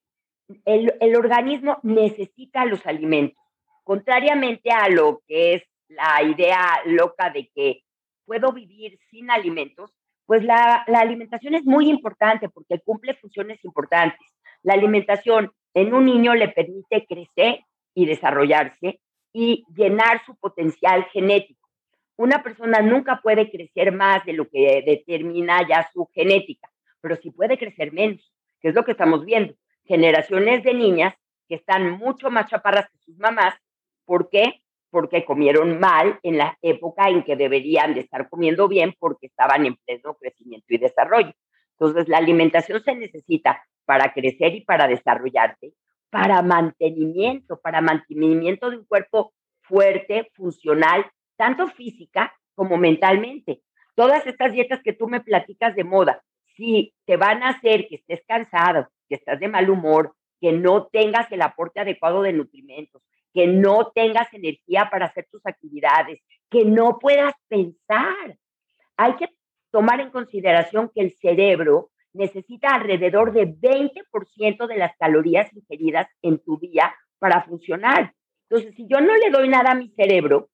el, 0.65 0.93
el 0.99 1.15
organismo 1.15 1.79
necesita 1.83 2.65
los 2.65 2.85
alimentos, 2.85 3.43
contrariamente 3.83 4.71
a 4.71 4.89
lo 4.89 5.21
que 5.27 5.55
es 5.55 5.63
la 5.87 6.23
idea 6.23 6.81
loca 6.85 7.29
de 7.29 7.49
que 7.53 7.83
puedo 8.25 8.53
vivir 8.53 8.99
sin 9.09 9.31
alimentos, 9.31 9.91
pues 10.25 10.43
la, 10.43 10.83
la, 10.87 10.99
alimentación 10.99 11.55
es 11.55 11.65
muy 11.65 11.89
importante 11.89 12.49
porque 12.49 12.79
cumple 12.79 13.15
funciones 13.15 13.63
importantes. 13.65 14.19
La 14.61 14.73
alimentación 14.75 15.51
en 15.73 15.93
un 15.93 16.05
niño 16.05 16.35
le 16.35 16.49
permite 16.49 17.07
crecer 17.07 17.61
y 17.95 18.05
desarrollarse 18.05 18.99
y 19.33 19.65
llenar 19.75 20.23
su 20.25 20.35
potencial 20.35 21.05
genético. 21.05 21.58
Una 22.19 22.43
persona 22.43 22.81
nunca 22.81 23.21
puede 23.23 23.49
crecer 23.49 23.93
más 23.93 24.25
de 24.25 24.33
lo 24.33 24.49
que 24.49 24.83
determina 24.85 25.65
ya 25.65 25.89
su 25.93 26.05
genética, 26.13 26.69
pero 26.99 27.15
sí 27.15 27.31
puede 27.31 27.57
crecer 27.57 27.93
menos, 27.93 28.33
que 28.59 28.67
es 28.67 28.75
lo 28.75 28.83
que 28.83 28.91
estamos 28.91 29.23
viendo. 29.23 29.53
Generaciones 29.85 30.61
de 30.65 30.73
niñas 30.73 31.13
que 31.47 31.55
están 31.55 31.91
mucho 31.91 32.29
más 32.29 32.49
chaparras 32.49 32.89
que 32.89 32.97
sus 32.97 33.17
mamás. 33.19 33.55
¿Por 34.03 34.29
qué? 34.29 34.61
Porque 34.89 35.23
comieron 35.23 35.79
mal 35.79 36.19
en 36.21 36.37
la 36.37 36.57
época 36.61 37.07
en 37.07 37.23
que 37.23 37.37
deberían 37.37 37.93
de 37.93 38.01
estar 38.01 38.27
comiendo 38.27 38.67
bien 38.67 38.93
porque 38.99 39.27
estaban 39.27 39.65
en 39.65 39.77
pleno 39.77 40.15
crecimiento 40.15 40.65
y 40.73 40.77
desarrollo. 40.77 41.31
Entonces, 41.79 42.09
la 42.09 42.17
alimentación 42.17 42.83
se 42.83 42.95
necesita 42.95 43.63
para 43.85 44.11
crecer 44.11 44.55
y 44.55 44.65
para 44.65 44.89
desarrollarte, 44.89 45.71
para 46.09 46.41
mantenimiento, 46.41 47.61
para 47.61 47.79
mantenimiento 47.79 48.69
de 48.69 48.75
un 48.75 48.83
cuerpo 48.83 49.31
fuerte, 49.61 50.29
funcional, 50.33 51.09
tanto 51.39 51.69
física 51.69 52.33
como 52.53 52.75
mentalmente. 52.75 53.61
Todas 53.95 54.27
estas 54.27 54.51
dietas 54.51 54.81
que 54.83 54.91
tú 54.91 55.07
me 55.07 55.21
platicas 55.21 55.73
de 55.73 55.85
moda, 55.85 56.21
si 56.57 56.93
te 57.05 57.15
van 57.15 57.41
a 57.41 57.51
hacer 57.51 57.87
que 57.87 57.95
estés 57.95 58.21
cansado, 58.27 58.89
que 59.07 59.15
estás 59.15 59.39
de 59.39 59.47
mal 59.47 59.69
humor, 59.69 60.13
que 60.41 60.51
no 60.51 60.87
tengas 60.87 61.31
el 61.31 61.41
aporte 61.41 61.79
adecuado 61.79 62.23
de 62.23 62.33
nutrimentos, 62.33 63.01
que 63.33 63.47
no 63.47 63.91
tengas 63.95 64.33
energía 64.33 64.89
para 64.91 65.05
hacer 65.05 65.27
tus 65.31 65.45
actividades, 65.45 66.19
que 66.49 66.65
no 66.65 66.99
puedas 66.99 67.33
pensar. 67.47 68.37
Hay 68.97 69.15
que 69.15 69.29
tomar 69.71 70.01
en 70.01 70.11
consideración 70.11 70.91
que 70.93 71.01
el 71.01 71.15
cerebro 71.21 71.89
necesita 72.11 72.75
alrededor 72.75 73.31
de 73.31 73.47
20% 73.47 74.67
de 74.67 74.77
las 74.77 74.91
calorías 74.97 75.53
ingeridas 75.53 76.09
en 76.21 76.39
tu 76.39 76.57
día 76.57 76.93
para 77.17 77.43
funcionar. 77.43 78.13
Entonces, 78.49 78.75
si 78.75 78.87
yo 78.89 78.99
no 78.99 79.15
le 79.15 79.29
doy 79.29 79.47
nada 79.47 79.71
a 79.71 79.75
mi 79.75 79.89
cerebro, 79.89 80.49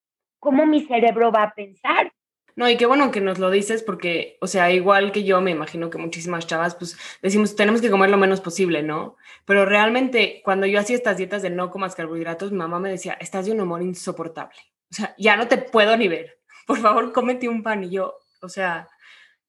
¿cómo 0.46 0.68
mi 0.68 0.86
cerebro 0.86 1.32
va 1.32 1.42
a 1.42 1.54
pensar? 1.56 2.14
No, 2.56 2.70
y 2.70 2.78
qué 2.78 2.86
bueno 2.86 3.10
que 3.10 3.20
nos 3.20 3.40
lo 3.40 3.50
dices 3.50 3.82
porque, 3.82 4.38
o 4.42 4.48
sea, 4.48 4.72
igual 4.72 5.12
que 5.12 5.24
yo, 5.24 5.42
me 5.42 5.50
imagino 5.50 5.90
que 5.90 5.98
muchísimas 5.98 6.46
chavas, 6.46 6.76
pues 6.76 6.98
decimos, 7.24 7.56
tenemos 7.56 7.82
que 7.82 7.90
comer 7.90 8.12
lo 8.12 8.18
menos 8.18 8.42
posible, 8.42 8.84
¿no? 8.84 9.18
Pero 9.46 9.66
realmente, 9.66 10.42
cuando 10.46 10.68
yo 10.68 10.80
hacía 10.80 10.96
estas 10.96 11.18
dietas 11.18 11.42
de 11.42 11.50
no 11.50 11.72
comas 11.72 11.96
carbohidratos, 11.96 12.52
mi 12.52 12.60
mamá 12.60 12.80
me 12.80 12.92
decía, 12.92 13.18
estás 13.20 13.48
de 13.48 13.54
un 13.54 13.62
humor 13.62 13.82
insoportable. 13.82 14.56
O 14.92 14.94
sea, 14.94 15.16
ya 15.18 15.36
no 15.36 15.48
te 15.48 15.58
puedo 15.58 15.98
ni 15.98 16.08
ver. 16.08 16.40
Por 16.68 16.78
favor, 16.78 17.12
cómete 17.12 17.50
un 17.50 17.64
pan. 17.64 17.84
Y 17.84 17.90
yo, 17.90 18.20
o 18.42 18.48
sea, 18.48 18.88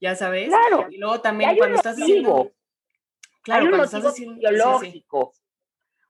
ya 0.00 0.17
sabes. 0.17 0.49
Claro. 0.49 0.88
Y 0.91 0.97
luego 0.97 1.21
también 1.21 1.57
cuando 1.59 1.76
estás 1.76 2.00
haciendo... 2.00 2.53
Claro, 3.43 3.67
cuando 3.69 3.85
estás 3.85 4.07
haciendo... 4.07 4.37
biológico. 4.41 5.35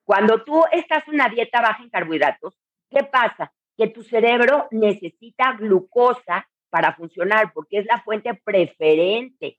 Cuando 0.05 0.45
tú 0.45 0.63
estás 0.71 1.03
en 1.09 1.15
una 1.15 1.29
dieta 1.29 1.61
baja 1.61 1.83
en 1.83 1.91
carbohidratos, 1.91 2.55
¿qué 2.89 3.03
pasa? 3.03 3.53
Que 3.77 3.89
tu 3.89 4.03
cerebro 4.03 4.69
necesita 4.71 5.53
glucosa 5.53 6.49
para 6.71 6.95
funcionar, 6.95 7.53
porque 7.53 7.79
es 7.79 7.87
la 7.87 8.01
fuente 8.03 8.35
preferente 8.35 9.59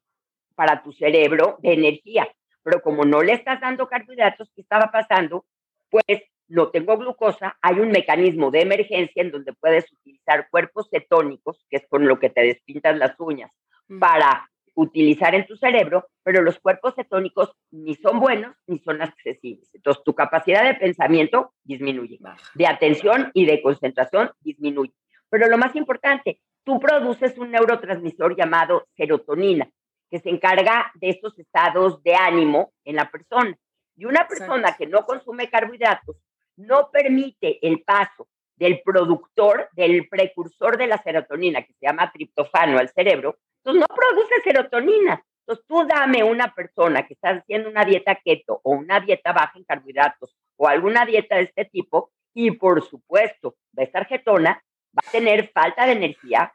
para 0.55 0.81
tu 0.83 0.91
cerebro 0.91 1.57
de 1.59 1.73
energía. 1.73 2.27
Pero 2.63 2.81
como 2.81 3.05
no 3.05 3.21
le 3.21 3.33
estás 3.33 3.61
dando 3.61 3.87
carbohidratos, 3.87 4.51
¿qué 4.53 4.61
estaba 4.61 4.91
pasando? 4.91 5.45
Pues 5.89 6.21
no 6.47 6.69
tengo 6.69 6.97
glucosa, 6.97 7.57
hay 7.61 7.79
un 7.79 7.89
mecanismo 7.89 8.51
de 8.51 8.61
emergencia 8.61 9.21
en 9.21 9.31
donde 9.31 9.53
puedes 9.53 9.91
utilizar 9.91 10.49
cuerpos 10.49 10.87
cetónicos, 10.89 11.65
que 11.69 11.77
es 11.77 11.87
con 11.87 12.07
lo 12.07 12.19
que 12.19 12.29
te 12.29 12.41
despintas 12.41 12.97
las 12.97 13.19
uñas, 13.19 13.51
para 13.99 14.49
utilizar 14.77 15.33
en 15.33 15.47
tu 15.47 15.57
cerebro, 15.57 16.07
pero 16.21 16.43
los 16.43 16.59
cuerpos 16.59 16.93
cetónicos 16.93 17.51
ni 17.71 17.95
son 17.95 18.19
buenos 18.19 18.55
ni 18.67 18.77
son 18.77 19.01
accesibles. 19.01 19.67
Entonces, 19.73 20.03
tu 20.03 20.13
capacidad 20.13 20.63
de 20.63 20.75
pensamiento 20.75 21.53
disminuye, 21.63 22.19
de 22.53 22.67
atención 22.67 23.31
y 23.33 23.47
de 23.47 23.59
concentración 23.63 24.29
disminuye. 24.39 24.93
Pero 25.29 25.47
lo 25.47 25.57
más 25.57 25.75
importante, 25.75 26.41
tú 26.63 26.79
produces 26.79 27.35
un 27.39 27.49
neurotransmisor 27.49 28.37
llamado 28.37 28.87
serotonina, 28.95 29.67
que 30.11 30.19
se 30.19 30.29
encarga 30.29 30.91
de 30.93 31.09
estos 31.09 31.37
estados 31.39 32.03
de 32.03 32.13
ánimo 32.13 32.71
en 32.85 32.97
la 32.97 33.09
persona. 33.09 33.57
Y 33.95 34.05
una 34.05 34.27
persona 34.27 34.75
que 34.77 34.85
no 34.85 35.05
consume 35.05 35.49
carbohidratos 35.49 36.17
no 36.55 36.91
permite 36.91 37.65
el 37.67 37.81
paso 37.81 38.27
del 38.55 38.81
productor, 38.85 39.69
del 39.73 40.07
precursor 40.07 40.77
de 40.77 40.85
la 40.85 41.01
serotonina, 41.01 41.63
que 41.63 41.73
se 41.73 41.87
llama 41.87 42.11
triptofano 42.11 42.77
al 42.77 42.89
cerebro, 42.89 43.39
entonces 43.67 43.85
no 43.89 43.95
produce 43.95 44.41
serotonina. 44.43 45.23
Entonces 45.41 45.65
tú 45.67 45.85
dame 45.85 46.23
una 46.23 46.53
persona 46.53 47.05
que 47.05 47.13
está 47.13 47.29
haciendo 47.29 47.69
una 47.69 47.83
dieta 47.83 48.15
keto 48.15 48.61
o 48.63 48.71
una 48.71 48.99
dieta 48.99 49.33
baja 49.33 49.53
en 49.55 49.63
carbohidratos 49.63 50.35
o 50.55 50.67
alguna 50.67 51.05
dieta 51.05 51.35
de 51.35 51.43
este 51.43 51.65
tipo 51.65 52.11
y 52.33 52.51
por 52.51 52.83
supuesto 52.83 53.55
va 53.77 53.83
a 53.83 53.85
estar 53.85 54.07
ketona, 54.07 54.63
va 54.97 55.01
a 55.05 55.11
tener 55.11 55.49
falta 55.51 55.85
de 55.85 55.93
energía 55.93 56.53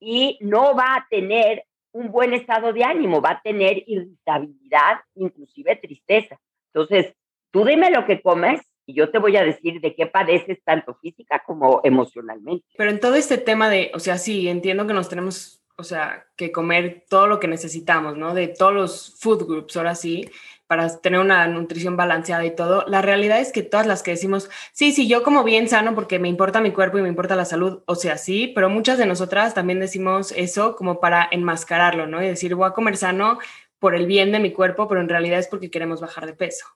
y 0.00 0.38
no 0.40 0.74
va 0.74 0.96
a 0.96 1.06
tener 1.08 1.64
un 1.92 2.10
buen 2.10 2.32
estado 2.32 2.72
de 2.72 2.84
ánimo, 2.84 3.20
va 3.20 3.30
a 3.32 3.42
tener 3.42 3.82
irritabilidad, 3.86 5.00
inclusive 5.14 5.76
tristeza. 5.76 6.40
Entonces, 6.72 7.14
tú 7.50 7.64
dime 7.64 7.90
lo 7.90 8.06
que 8.06 8.22
comes 8.22 8.60
y 8.86 8.94
yo 8.94 9.10
te 9.10 9.18
voy 9.18 9.36
a 9.36 9.44
decir 9.44 9.80
de 9.80 9.94
qué 9.94 10.06
padeces 10.06 10.62
tanto 10.64 10.94
física 10.94 11.42
como 11.46 11.80
emocionalmente. 11.84 12.66
Pero 12.76 12.90
en 12.90 13.00
todo 13.00 13.14
este 13.14 13.38
tema 13.38 13.68
de, 13.68 13.92
o 13.94 14.00
sea, 14.00 14.16
sí, 14.18 14.48
entiendo 14.48 14.86
que 14.86 14.94
nos 14.94 15.08
tenemos, 15.08 15.61
o 15.76 15.84
sea, 15.84 16.26
que 16.36 16.52
comer 16.52 17.04
todo 17.08 17.26
lo 17.26 17.40
que 17.40 17.48
necesitamos, 17.48 18.16
¿no? 18.16 18.34
De 18.34 18.48
todos 18.48 18.74
los 18.74 19.16
food 19.18 19.46
groups, 19.46 19.76
ahora 19.76 19.94
sí, 19.94 20.30
para 20.66 21.00
tener 21.00 21.20
una 21.20 21.46
nutrición 21.48 21.96
balanceada 21.96 22.44
y 22.44 22.54
todo. 22.54 22.84
La 22.86 23.02
realidad 23.02 23.40
es 23.40 23.52
que 23.52 23.62
todas 23.62 23.86
las 23.86 24.02
que 24.02 24.12
decimos, 24.12 24.48
sí, 24.72 24.92
sí, 24.92 25.06
yo 25.08 25.22
como 25.22 25.44
bien 25.44 25.68
sano 25.68 25.94
porque 25.94 26.18
me 26.18 26.28
importa 26.28 26.60
mi 26.60 26.70
cuerpo 26.70 26.98
y 26.98 27.02
me 27.02 27.08
importa 27.08 27.36
la 27.36 27.44
salud, 27.44 27.82
o 27.86 27.94
sea, 27.94 28.16
sí, 28.16 28.52
pero 28.54 28.70
muchas 28.70 28.96
de 28.98 29.06
nosotras 29.06 29.54
también 29.54 29.80
decimos 29.80 30.32
eso 30.36 30.76
como 30.76 31.00
para 31.00 31.28
enmascararlo, 31.30 32.06
¿no? 32.06 32.22
Y 32.22 32.28
decir, 32.28 32.54
voy 32.54 32.68
a 32.68 32.72
comer 32.72 32.96
sano 32.96 33.38
por 33.78 33.94
el 33.94 34.06
bien 34.06 34.32
de 34.32 34.40
mi 34.40 34.52
cuerpo, 34.52 34.88
pero 34.88 35.00
en 35.00 35.08
realidad 35.08 35.40
es 35.40 35.48
porque 35.48 35.70
queremos 35.70 36.00
bajar 36.00 36.24
de 36.24 36.34
peso. 36.34 36.66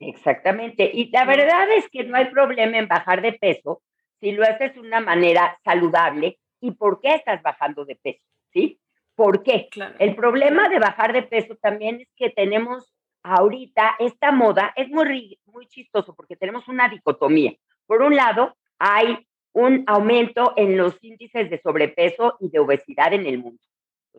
Exactamente. 0.00 0.90
Y 0.92 1.10
la 1.10 1.24
verdad 1.24 1.70
es 1.76 1.88
que 1.90 2.04
no 2.04 2.16
hay 2.16 2.30
problema 2.30 2.78
en 2.78 2.88
bajar 2.88 3.20
de 3.22 3.34
peso 3.34 3.82
si 4.20 4.32
lo 4.32 4.42
haces 4.44 4.74
de 4.74 4.80
una 4.80 5.00
manera 5.00 5.58
saludable. 5.64 6.38
¿Y 6.60 6.72
por 6.72 7.00
qué 7.00 7.14
estás 7.14 7.42
bajando 7.42 7.84
de 7.84 7.96
peso? 7.96 8.22
¿Sí? 8.52 8.80
¿Por 9.14 9.42
qué? 9.42 9.68
El 9.98 10.14
problema 10.14 10.68
de 10.68 10.78
bajar 10.78 11.12
de 11.12 11.22
peso 11.22 11.56
también 11.56 12.00
es 12.00 12.08
que 12.16 12.30
tenemos 12.30 12.92
ahorita 13.22 13.96
esta 13.98 14.32
moda, 14.32 14.72
es 14.76 14.88
muy, 14.88 15.38
muy 15.44 15.66
chistoso 15.66 16.14
porque 16.14 16.36
tenemos 16.36 16.68
una 16.68 16.88
dicotomía. 16.88 17.52
Por 17.86 18.02
un 18.02 18.16
lado, 18.16 18.56
hay 18.78 19.26
un 19.52 19.84
aumento 19.86 20.54
en 20.56 20.76
los 20.76 20.96
índices 21.02 21.50
de 21.50 21.60
sobrepeso 21.60 22.36
y 22.40 22.48
de 22.50 22.60
obesidad 22.60 23.12
en 23.12 23.26
el 23.26 23.38
mundo. 23.38 23.62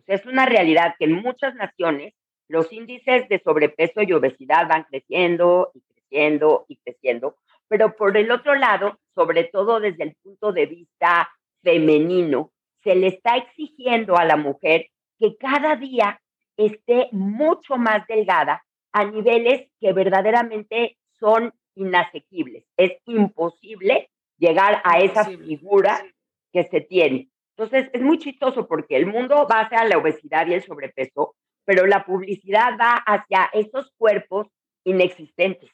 Sea, 0.05 0.15
es 0.15 0.25
una 0.25 0.45
realidad 0.45 0.95
que 0.97 1.05
en 1.05 1.13
muchas 1.13 1.55
naciones 1.55 2.13
los 2.47 2.71
índices 2.71 3.27
de 3.29 3.39
sobrepeso 3.39 4.01
y 4.01 4.13
obesidad 4.13 4.67
van 4.67 4.83
creciendo 4.83 5.71
y 5.73 5.81
creciendo 5.81 6.65
y 6.67 6.77
creciendo, 6.77 7.37
pero 7.67 7.95
por 7.95 8.15
el 8.17 8.29
otro 8.31 8.55
lado, 8.55 8.99
sobre 9.15 9.45
todo 9.45 9.79
desde 9.79 10.03
el 10.03 10.15
punto 10.21 10.51
de 10.51 10.65
vista 10.65 11.29
femenino, 11.63 12.51
se 12.83 12.95
le 12.95 13.07
está 13.07 13.37
exigiendo 13.37 14.17
a 14.17 14.25
la 14.25 14.37
mujer 14.37 14.87
que 15.19 15.37
cada 15.37 15.75
día 15.75 16.19
esté 16.57 17.09
mucho 17.11 17.77
más 17.77 18.05
delgada 18.07 18.63
a 18.91 19.05
niveles 19.05 19.69
que 19.79 19.93
verdaderamente 19.93 20.97
son 21.19 21.53
inasequibles. 21.75 22.65
Es 22.77 22.93
imposible 23.05 24.09
llegar 24.37 24.81
a 24.83 24.99
esa 24.99 25.25
figura 25.25 26.03
que 26.51 26.63
se 26.65 26.81
tiene. 26.81 27.29
Entonces, 27.55 27.89
es 27.93 28.01
muy 28.01 28.17
chistoso 28.17 28.67
porque 28.67 28.95
el 28.97 29.05
mundo 29.05 29.47
va 29.49 29.61
hacia 29.61 29.85
la 29.85 29.97
obesidad 29.97 30.47
y 30.47 30.53
el 30.53 30.63
sobrepeso, 30.63 31.35
pero 31.63 31.85
la 31.85 32.03
publicidad 32.05 32.77
va 32.79 32.95
hacia 32.95 33.49
esos 33.53 33.91
cuerpos 33.97 34.47
inexistentes. 34.83 35.69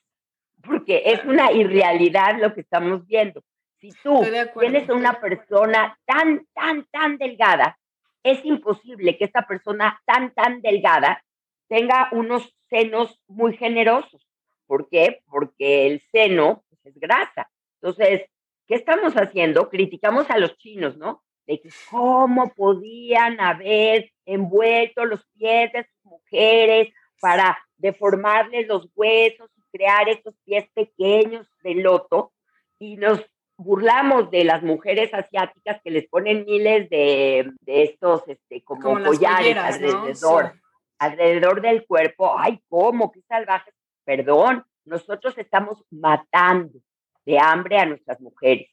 porque 0.63 1.03
es 1.06 1.24
una 1.24 1.51
irrealidad 1.51 2.39
lo 2.41 2.53
que 2.53 2.62
estamos 2.62 3.06
viendo. 3.06 3.41
Si 3.79 3.91
tú 4.03 4.24
tienes 4.60 4.89
una 4.89 5.19
persona 5.19 5.98
tan, 6.05 6.48
tan, 6.53 6.86
tan 6.86 7.17
delgada, 7.17 7.77
es 8.24 8.43
imposible 8.43 9.17
que 9.17 9.25
esta 9.25 9.46
persona 9.46 10.01
tan, 10.05 10.34
tan 10.34 10.62
delgada 10.62 11.24
tenga 11.67 12.10
unos 12.12 12.55
senos 12.69 13.22
muy 13.27 13.55
generosos. 13.55 14.27
¿Por 14.65 14.89
qué? 14.89 15.22
Porque 15.27 15.88
el 15.88 16.01
seno 16.12 16.63
pues, 16.69 16.86
es 16.86 17.00
grasa. 17.00 17.50
Entonces, 17.81 18.29
¿qué 18.67 18.75
estamos 18.75 19.13
haciendo? 19.13 19.69
Criticamos 19.69 20.29
a 20.29 20.39
los 20.39 20.57
chinos, 20.57 20.98
¿no? 20.98 21.24
De 21.46 21.62
que 21.62 21.69
cómo 21.89 22.53
podían 22.53 23.39
haber 23.39 24.12
envuelto 24.25 25.05
los 25.05 25.25
pies 25.38 25.72
de 25.72 25.84
sus 25.84 26.03
mujeres 26.03 26.93
para 27.22 27.57
deformarles 27.77 28.67
los 28.67 28.89
huesos 28.96 29.50
y 29.55 29.77
crear 29.77 30.10
estos 30.10 30.36
pies 30.43 30.67
pequeños 30.74 31.48
de 31.63 31.75
loto. 31.75 32.34
Y 32.79 32.98
nos 32.98 33.25
burlamos 33.58 34.30
de 34.30 34.44
las 34.44 34.62
mujeres 34.64 35.14
asiáticas 35.14 35.82
que 35.84 35.92
les 35.92 36.08
ponen 36.08 36.46
miles 36.46 36.90
de, 36.90 37.52
estos 37.66 38.24
este, 38.28 38.62
como, 38.64 39.04
collares 39.04 39.58
alrededor, 39.58 40.54
alrededor 41.00 41.62
del 41.62 41.86
cuerpo. 41.86 42.38
Ay, 42.38 42.62
¿cómo? 42.70 43.12
Qué 43.12 43.22
salvajes. 43.28 43.74
Perdón, 44.06 44.64
nosotros 44.86 45.38
estamos 45.38 45.84
matando 45.90 46.80
de 47.26 47.40
hambre 47.40 47.80
a 47.80 47.86
nuestras 47.86 48.22
mujeres. 48.22 48.70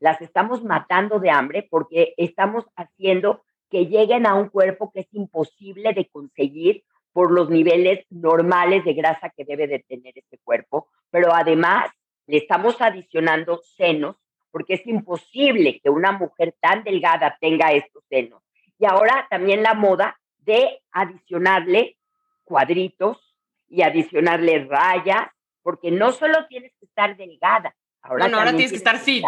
Las 0.00 0.20
estamos 0.20 0.62
matando 0.62 1.18
de 1.18 1.30
hambre 1.30 1.66
porque 1.70 2.12
estamos 2.18 2.66
haciendo 2.76 3.42
que 3.70 3.86
lleguen 3.86 4.26
a 4.26 4.34
un 4.34 4.48
cuerpo 4.48 4.90
que 4.92 5.00
es 5.00 5.08
imposible 5.12 5.92
de 5.94 6.08
conseguir 6.08 6.84
por 7.12 7.30
los 7.30 7.48
niveles 7.48 8.04
normales 8.10 8.84
de 8.84 8.92
grasa 8.92 9.32
que 9.34 9.46
debe 9.46 9.66
de 9.66 9.78
tener 9.88 10.12
este 10.18 10.38
cuerpo, 10.44 10.88
pero 11.10 11.32
además 11.32 11.88
le 12.26 12.38
estamos 12.38 12.80
adicionando 12.80 13.62
senos, 13.76 14.16
porque 14.50 14.74
es 14.74 14.86
imposible 14.86 15.80
que 15.80 15.90
una 15.90 16.12
mujer 16.12 16.56
tan 16.60 16.82
delgada 16.82 17.36
tenga 17.40 17.72
estos 17.72 18.04
senos. 18.08 18.42
Y 18.78 18.86
ahora 18.86 19.26
también 19.30 19.62
la 19.62 19.74
moda 19.74 20.18
de 20.38 20.82
adicionarle 20.92 21.98
cuadritos 22.44 23.36
y 23.68 23.82
adicionarle 23.82 24.64
rayas, 24.64 25.28
porque 25.62 25.90
no 25.90 26.12
solo 26.12 26.46
tienes 26.46 26.72
que 26.78 26.86
estar 26.86 27.16
delgada, 27.16 27.74
ahora, 28.02 28.26
ahora 28.26 28.50
tienes 28.50 28.70
que 28.70 28.76
estar 28.76 28.98
fit. 28.98 29.24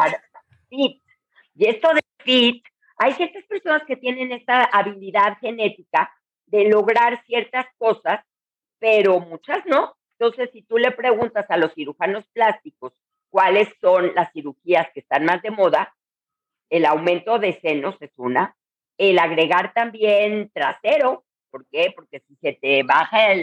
fit. 0.68 1.02
Y 1.54 1.66
esto 1.66 1.92
de 1.92 2.00
fit, 2.18 2.64
hay 2.96 3.12
ciertas 3.14 3.44
personas 3.44 3.82
que 3.84 3.96
tienen 3.96 4.32
esta 4.32 4.64
habilidad 4.64 5.38
genética 5.38 6.12
de 6.46 6.68
lograr 6.68 7.22
ciertas 7.24 7.66
cosas, 7.76 8.24
pero 8.78 9.20
muchas 9.20 9.66
no. 9.66 9.97
Entonces, 10.18 10.50
si 10.52 10.62
tú 10.62 10.78
le 10.78 10.90
preguntas 10.90 11.46
a 11.48 11.56
los 11.56 11.72
cirujanos 11.74 12.24
plásticos 12.32 12.92
cuáles 13.30 13.68
son 13.80 14.12
las 14.14 14.32
cirugías 14.32 14.88
que 14.92 15.00
están 15.00 15.24
más 15.24 15.42
de 15.42 15.50
moda, 15.50 15.94
el 16.70 16.84
aumento 16.84 17.38
de 17.38 17.58
senos 17.60 17.96
es 18.00 18.10
una, 18.16 18.56
el 18.96 19.18
agregar 19.18 19.72
también 19.72 20.50
trasero, 20.52 21.24
¿por 21.50 21.66
qué? 21.68 21.92
Porque 21.94 22.20
si 22.26 22.34
se 22.36 22.52
te 22.54 22.82
baja 22.82 23.34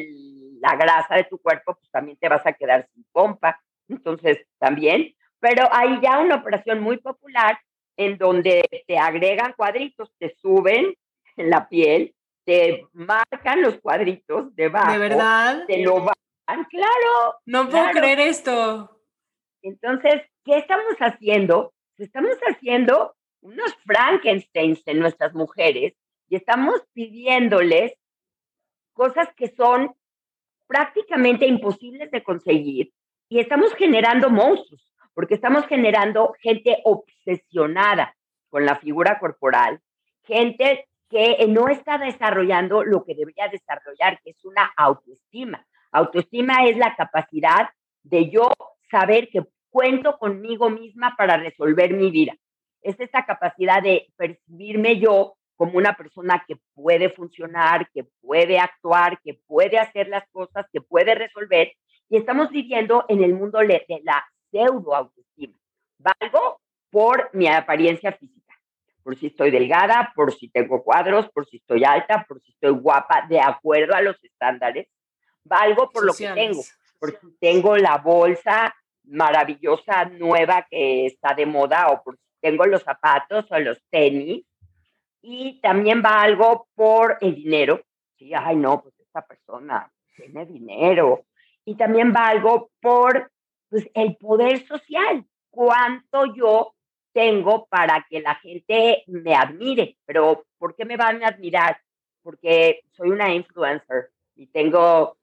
la 0.60 0.76
grasa 0.76 1.16
de 1.16 1.24
tu 1.24 1.38
cuerpo, 1.38 1.76
pues 1.76 1.90
también 1.92 2.18
te 2.18 2.28
vas 2.28 2.46
a 2.46 2.54
quedar 2.54 2.88
sin 2.94 3.06
pompa, 3.12 3.62
entonces 3.88 4.46
también, 4.58 5.16
pero 5.40 5.70
hay 5.72 6.00
ya 6.02 6.20
una 6.20 6.36
operación 6.36 6.82
muy 6.82 6.98
popular 6.98 7.58
en 7.98 8.18
donde 8.18 8.64
te 8.86 8.98
agregan 8.98 9.54
cuadritos, 9.54 10.12
te 10.18 10.36
suben 10.42 10.94
en 11.38 11.50
la 11.50 11.70
piel, 11.70 12.14
te 12.44 12.86
marcan 12.92 13.62
los 13.62 13.80
cuadritos 13.80 14.54
debajo. 14.56 14.92
¿De 14.92 14.98
verdad? 14.98 15.66
Te 15.68 15.78
lo 15.78 16.06
bajan, 16.48 16.66
claro. 16.66 17.40
No 17.46 17.70
puedo 17.70 17.92
creer 17.92 18.20
esto. 18.20 19.00
Entonces, 19.62 20.22
¿qué 20.44 20.58
estamos 20.58 20.96
haciendo? 21.00 21.74
Estamos 21.98 22.38
haciendo 22.48 23.16
unos 23.42 23.76
Frankensteins 23.86 24.82
en 24.86 25.00
nuestras 25.00 25.34
mujeres 25.34 25.94
y 26.30 26.36
estamos 26.36 26.82
pidiéndoles 26.94 27.94
cosas 28.94 29.30
que 29.36 29.54
son 29.56 29.96
prácticamente 30.68 31.46
imposibles 31.46 32.10
de 32.12 32.24
conseguir 32.24 32.92
y 33.30 33.40
estamos 33.40 33.74
generando 33.76 34.30
monstruos, 34.30 34.94
porque 35.14 35.36
estamos 35.36 35.66
generando 35.68 36.36
gente 36.40 36.82
obsesionada 36.84 38.16
con 38.50 38.66
la 38.66 38.76
figura 38.76 39.20
corporal, 39.20 39.80
gente 40.24 40.88
que 41.10 41.46
no 41.48 41.68
está 41.70 41.98
desarrollando 41.98 42.84
lo 42.84 43.04
que 43.04 43.16
debería 43.16 43.48
desarrollar, 43.48 44.20
que 44.24 44.32
es 44.32 44.44
una 44.44 44.72
autoestima. 44.76 45.66
Autoestima 45.96 46.66
es 46.66 46.76
la 46.76 46.94
capacidad 46.94 47.70
de 48.04 48.30
yo 48.30 48.52
saber 48.92 49.30
que 49.30 49.46
cuento 49.70 50.18
conmigo 50.18 50.70
misma 50.70 51.16
para 51.18 51.38
resolver 51.38 51.94
mi 51.94 52.12
vida. 52.12 52.34
Es 52.82 53.00
esa 53.00 53.26
capacidad 53.26 53.82
de 53.82 54.06
percibirme 54.18 55.00
yo 55.00 55.38
como 55.56 55.78
una 55.78 55.96
persona 55.96 56.44
que 56.46 56.58
puede 56.74 57.10
funcionar, 57.10 57.90
que 57.94 58.04
puede 58.20 58.60
actuar, 58.60 59.22
que 59.24 59.36
puede 59.48 59.80
hacer 59.80 60.10
las 60.10 60.28
cosas, 60.32 60.66
que 60.74 60.82
puede 60.82 61.16
resolver. 61.16 61.72
Y 62.10 62.18
estamos 62.18 62.50
viviendo 62.50 63.06
en 63.08 63.24
el 63.24 63.34
mundo 63.34 63.60
de 63.60 63.86
la 64.04 64.22
pseudo 64.52 64.94
autoestima. 64.96 65.54
Valgo 65.98 66.60
por 66.90 67.30
mi 67.32 67.48
apariencia 67.48 68.12
física, 68.12 68.54
por 69.02 69.16
si 69.16 69.28
estoy 69.28 69.50
delgada, 69.50 70.12
por 70.14 70.34
si 70.34 70.50
tengo 70.50 70.84
cuadros, 70.84 71.30
por 71.30 71.48
si 71.48 71.56
estoy 71.56 71.86
alta, 71.86 72.26
por 72.28 72.42
si 72.42 72.52
estoy 72.52 72.72
guapa, 72.72 73.26
de 73.30 73.40
acuerdo 73.40 73.96
a 73.96 74.02
los 74.02 74.22
estándares. 74.22 74.90
Valgo 75.46 75.90
por 75.92 76.06
lo 76.06 76.14
que 76.14 76.28
tengo, 76.30 76.62
por 77.00 77.12
si 77.20 77.38
tengo 77.40 77.78
la 77.78 77.98
bolsa 77.98 78.76
maravillosa 79.04 80.06
nueva 80.06 80.68
que 80.70 81.06
está 81.06 81.34
de 81.34 81.46
moda 81.46 81.88
o 81.92 82.04
por 82.04 82.18
tengo 82.46 82.66
los 82.68 82.84
zapatos 82.84 83.46
o 83.50 83.60
los 83.60 83.82
tenis. 83.90 84.46
Y 85.22 85.60
también 85.62 86.04
va 86.06 86.22
algo 86.22 86.68
por 86.76 87.18
el 87.22 87.34
dinero. 87.34 87.82
Sí, 88.20 88.32
ay, 88.36 88.56
no, 88.56 88.84
pues 88.84 88.94
esta 89.00 89.26
persona 89.26 89.92
tiene 90.16 90.46
dinero. 90.46 91.26
Y 91.66 91.74
también 91.74 92.14
va 92.16 92.28
algo 92.28 92.70
por 92.80 93.32
pues, 93.70 93.90
el 93.96 94.16
poder 94.18 94.64
social. 94.68 95.26
¿Cuánto 95.50 96.36
yo 96.36 96.76
tengo 97.14 97.66
para 97.66 98.06
que 98.08 98.22
la 98.22 98.36
gente 98.36 99.04
me 99.08 99.34
admire? 99.34 99.98
Pero 100.06 100.46
¿por 100.60 100.76
qué 100.76 100.86
me 100.86 100.98
van 100.98 101.24
a 101.24 101.30
admirar? 101.30 101.82
Porque 102.22 102.82
soy 102.92 103.10
una 103.10 103.34
influencer 103.34 104.12
y 104.36 104.46
tengo 104.48 105.18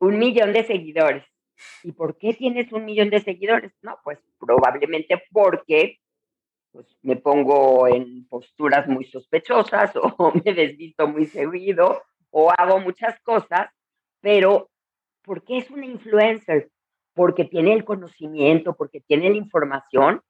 un 0.00 0.18
millón 0.18 0.52
de 0.52 0.64
seguidores. 0.64 1.24
¿Y 1.82 1.92
por 1.92 2.16
qué 2.18 2.34
tienes 2.34 2.72
un 2.72 2.84
millón 2.84 3.10
de 3.10 3.20
seguidores? 3.20 3.72
No, 3.82 3.98
pues 4.04 4.18
probablemente 4.38 5.22
porque 5.32 5.98
pues, 6.72 6.86
me 7.02 7.16
pongo 7.16 7.88
en 7.88 8.26
posturas 8.28 8.86
muy 8.86 9.04
sospechosas 9.04 9.92
o 10.18 10.32
me 10.32 10.54
desvisto 10.54 11.08
muy 11.08 11.26
seguido 11.26 12.02
o 12.30 12.52
hago 12.56 12.78
muchas 12.78 13.18
cosas, 13.22 13.70
pero 14.20 14.70
¿por 15.22 15.44
qué 15.44 15.58
es 15.58 15.70
una 15.70 15.86
influencer? 15.86 16.70
Porque 17.14 17.44
tiene 17.44 17.72
el 17.72 17.84
conocimiento, 17.84 18.76
porque 18.76 19.00
tiene 19.00 19.30
la 19.30 19.36
información, 19.36 20.22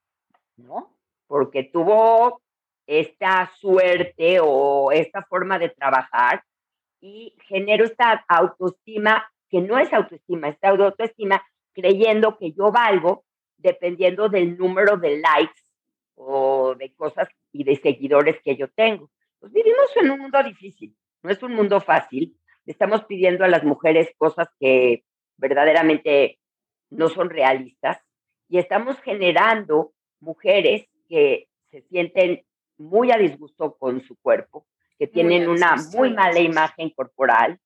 ¿no? 0.56 0.96
Porque 1.26 1.64
tuvo 1.64 2.40
esta 2.86 3.50
suerte 3.56 4.38
o 4.40 4.90
esta 4.92 5.22
forma 5.24 5.58
de 5.58 5.68
trabajar 5.68 6.42
y 7.00 7.34
genero 7.46 7.84
esta 7.84 8.24
autoestima 8.26 9.30
que 9.48 9.60
no 9.60 9.78
es 9.78 9.92
autoestima, 9.92 10.48
es 10.48 10.58
autoestima 10.62 11.42
creyendo 11.72 12.36
que 12.36 12.52
yo 12.52 12.70
valgo 12.70 13.24
dependiendo 13.56 14.28
del 14.28 14.56
número 14.56 14.96
de 14.96 15.18
likes 15.18 15.62
o 16.14 16.74
de 16.74 16.92
cosas 16.94 17.28
y 17.52 17.64
de 17.64 17.76
seguidores 17.76 18.40
que 18.42 18.56
yo 18.56 18.68
tengo. 18.68 19.10
Pues 19.40 19.52
vivimos 19.52 19.88
en 19.96 20.10
un 20.10 20.20
mundo 20.20 20.42
difícil, 20.42 20.94
no 21.22 21.30
es 21.30 21.42
un 21.42 21.54
mundo 21.54 21.80
fácil. 21.80 22.36
Estamos 22.66 23.04
pidiendo 23.04 23.44
a 23.44 23.48
las 23.48 23.64
mujeres 23.64 24.10
cosas 24.18 24.48
que 24.60 25.04
verdaderamente 25.36 26.38
no 26.90 27.08
son 27.08 27.30
realistas 27.30 27.98
y 28.48 28.58
estamos 28.58 29.00
generando 29.00 29.92
mujeres 30.20 30.86
que 31.08 31.48
se 31.70 31.82
sienten 31.82 32.44
muy 32.76 33.10
a 33.10 33.18
disgusto 33.18 33.76
con 33.76 34.02
su 34.02 34.16
cuerpo, 34.16 34.66
que 34.98 35.06
tienen 35.06 35.48
una 35.48 35.76
muy 35.94 36.12
mala 36.12 36.40
imagen 36.40 36.90
corporal 36.90 37.58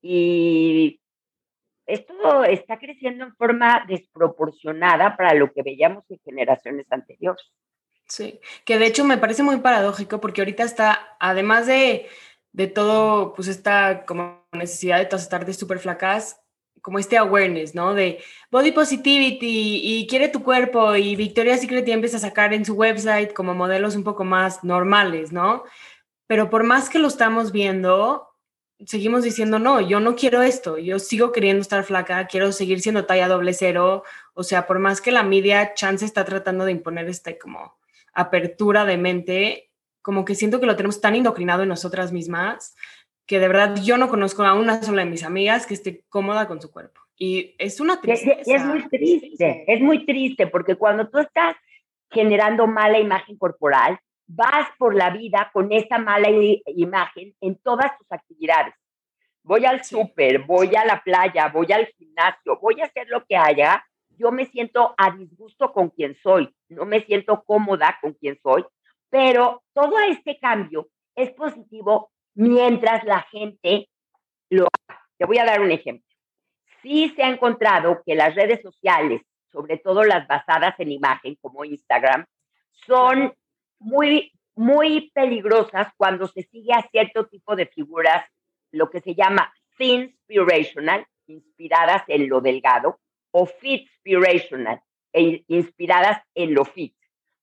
y 0.00 1.00
esto 1.88 2.44
está 2.44 2.78
creciendo 2.78 3.24
en 3.24 3.34
forma 3.34 3.84
desproporcionada 3.88 5.16
para 5.16 5.34
lo 5.34 5.52
que 5.52 5.62
veíamos 5.62 6.04
en 6.10 6.20
generaciones 6.24 6.86
anteriores. 6.90 7.44
Sí, 8.06 8.40
que 8.64 8.78
de 8.78 8.86
hecho 8.86 9.04
me 9.04 9.18
parece 9.18 9.42
muy 9.42 9.56
paradójico 9.58 10.20
porque 10.20 10.40
ahorita 10.40 10.62
está, 10.62 11.16
además 11.18 11.66
de, 11.66 12.06
de 12.52 12.66
todo, 12.66 13.34
pues 13.34 13.48
esta 13.48 14.04
como 14.06 14.46
necesidad 14.52 14.98
de 14.98 15.06
todas 15.06 15.22
estar 15.22 15.44
de 15.44 15.54
súper 15.54 15.78
flacas, 15.78 16.40
como 16.80 16.98
este 16.98 17.18
awareness, 17.18 17.74
¿no? 17.74 17.94
De 17.94 18.22
body 18.50 18.72
positivity 18.72 19.80
y 19.82 20.06
quiere 20.06 20.28
tu 20.28 20.42
cuerpo 20.42 20.94
y 20.94 21.16
Victoria's 21.16 21.60
Secret 21.60 21.86
ya 21.86 21.94
empieza 21.94 22.18
a 22.18 22.20
sacar 22.20 22.54
en 22.54 22.64
su 22.64 22.74
website 22.74 23.32
como 23.32 23.54
modelos 23.54 23.96
un 23.96 24.04
poco 24.04 24.24
más 24.24 24.62
normales, 24.64 25.32
¿no? 25.32 25.64
Pero 26.26 26.50
por 26.50 26.64
más 26.64 26.88
que 26.88 26.98
lo 26.98 27.08
estamos 27.08 27.52
viendo, 27.52 28.27
seguimos 28.86 29.24
diciendo, 29.24 29.58
no, 29.58 29.80
yo 29.80 30.00
no 30.00 30.14
quiero 30.14 30.42
esto, 30.42 30.78
yo 30.78 30.98
sigo 30.98 31.32
queriendo 31.32 31.62
estar 31.62 31.84
flaca, 31.84 32.26
quiero 32.26 32.52
seguir 32.52 32.80
siendo 32.80 33.06
talla 33.06 33.28
doble 33.28 33.52
cero, 33.52 34.04
o 34.34 34.42
sea, 34.44 34.66
por 34.66 34.78
más 34.78 35.00
que 35.00 35.10
la 35.10 35.22
media 35.22 35.74
chance 35.74 36.04
está 36.04 36.24
tratando 36.24 36.64
de 36.64 36.72
imponer 36.72 37.08
este 37.08 37.38
como 37.38 37.76
apertura 38.12 38.84
de 38.84 38.96
mente, 38.96 39.70
como 40.02 40.24
que 40.24 40.34
siento 40.34 40.60
que 40.60 40.66
lo 40.66 40.76
tenemos 40.76 41.00
tan 41.00 41.16
indoctrinado 41.16 41.62
en 41.62 41.68
nosotras 41.68 42.12
mismas 42.12 42.74
que 43.26 43.38
de 43.38 43.48
verdad 43.48 43.76
yo 43.82 43.98
no 43.98 44.08
conozco 44.08 44.42
a 44.42 44.54
una 44.54 44.82
sola 44.82 45.04
de 45.04 45.10
mis 45.10 45.22
amigas 45.22 45.66
que 45.66 45.74
esté 45.74 46.04
cómoda 46.08 46.48
con 46.48 46.62
su 46.62 46.70
cuerpo. 46.70 47.02
Y 47.18 47.54
es 47.58 47.78
una 47.78 48.00
tristeza. 48.00 48.40
Es, 48.40 48.48
es 48.48 48.64
muy 48.64 48.88
triste, 48.88 49.64
es 49.66 49.80
muy 49.82 50.06
triste, 50.06 50.46
porque 50.46 50.76
cuando 50.76 51.08
tú 51.08 51.18
estás 51.18 51.56
generando 52.10 52.66
mala 52.66 52.98
imagen 52.98 53.36
corporal, 53.36 54.00
vas 54.28 54.68
por 54.78 54.94
la 54.94 55.10
vida 55.10 55.50
con 55.52 55.72
esa 55.72 55.98
mala 55.98 56.28
imagen 56.66 57.34
en 57.40 57.56
todas 57.56 57.96
tus 57.98 58.06
actividades. 58.12 58.74
Voy 59.42 59.64
al 59.64 59.82
súper, 59.82 60.40
voy 60.40 60.76
a 60.76 60.84
la 60.84 61.02
playa, 61.02 61.48
voy 61.48 61.72
al 61.72 61.86
gimnasio, 61.86 62.58
voy 62.60 62.80
a 62.80 62.84
hacer 62.84 63.08
lo 63.08 63.24
que 63.24 63.36
haya. 63.36 63.82
Yo 64.10 64.30
me 64.30 64.46
siento 64.46 64.94
a 64.98 65.12
disgusto 65.12 65.72
con 65.72 65.88
quien 65.88 66.14
soy, 66.22 66.54
no 66.68 66.84
me 66.84 67.00
siento 67.00 67.42
cómoda 67.44 67.98
con 68.02 68.12
quien 68.12 68.38
soy, 68.42 68.64
pero 69.08 69.62
todo 69.72 69.98
este 70.00 70.38
cambio 70.38 70.88
es 71.14 71.30
positivo 71.30 72.10
mientras 72.34 73.04
la 73.04 73.22
gente 73.22 73.88
lo 74.50 74.64
haga. 74.66 75.00
Te 75.16 75.24
voy 75.24 75.38
a 75.38 75.44
dar 75.44 75.60
un 75.60 75.70
ejemplo. 75.70 76.06
Sí 76.82 77.12
se 77.16 77.22
ha 77.22 77.28
encontrado 77.28 78.02
que 78.04 78.14
las 78.14 78.34
redes 78.34 78.60
sociales, 78.60 79.22
sobre 79.50 79.78
todo 79.78 80.04
las 80.04 80.28
basadas 80.28 80.78
en 80.78 80.92
imagen 80.92 81.36
como 81.40 81.64
Instagram, 81.64 82.26
son 82.86 83.32
muy, 83.78 84.32
muy 84.54 85.10
peligrosas 85.14 85.88
cuando 85.96 86.26
se 86.28 86.42
sigue 86.42 86.72
a 86.72 86.86
cierto 86.90 87.26
tipo 87.26 87.56
de 87.56 87.66
figuras, 87.66 88.24
lo 88.72 88.90
que 88.90 89.00
se 89.00 89.14
llama 89.14 89.52
inspirational, 89.78 91.06
inspiradas 91.26 92.02
en 92.08 92.28
lo 92.28 92.40
delgado, 92.40 92.98
o 93.30 93.46
fitspirational, 93.46 94.80
e 95.12 95.44
inspiradas 95.48 96.22
en 96.34 96.54
lo 96.54 96.64
fit. 96.64 96.94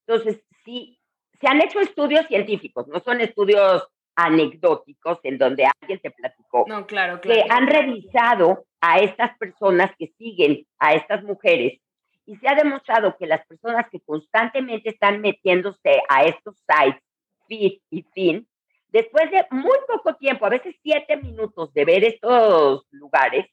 Entonces, 0.07 0.43
sí, 0.63 0.99
se 1.39 1.47
han 1.47 1.61
hecho 1.61 1.79
estudios 1.79 2.27
científicos, 2.27 2.87
no 2.87 2.99
son 2.99 3.21
estudios 3.21 3.87
anecdóticos 4.15 5.19
en 5.23 5.37
donde 5.37 5.67
alguien 5.81 5.99
te 5.99 6.11
platicó, 6.11 6.65
no, 6.67 6.87
claro, 6.87 7.19
claro, 7.19 7.21
que 7.21 7.45
han 7.49 7.67
revisado 7.67 8.65
a 8.79 8.99
estas 8.99 9.37
personas 9.37 9.91
que 9.97 10.13
siguen 10.17 10.65
a 10.79 10.93
estas 10.93 11.23
mujeres 11.23 11.81
y 12.25 12.35
se 12.37 12.47
ha 12.47 12.55
demostrado 12.55 13.15
que 13.17 13.27
las 13.27 13.45
personas 13.45 13.85
que 13.91 13.99
constantemente 14.01 14.89
están 14.89 15.21
metiéndose 15.21 16.01
a 16.09 16.23
estos 16.23 16.55
sites, 16.67 17.01
fit 17.47 17.81
y 17.89 18.03
fin, 18.13 18.47
después 18.89 19.29
de 19.31 19.45
muy 19.51 19.77
poco 19.87 20.15
tiempo, 20.15 20.45
a 20.45 20.49
veces 20.49 20.75
siete 20.81 21.17
minutos 21.17 21.73
de 21.73 21.85
ver 21.85 22.03
estos 22.03 22.85
lugares, 22.91 23.45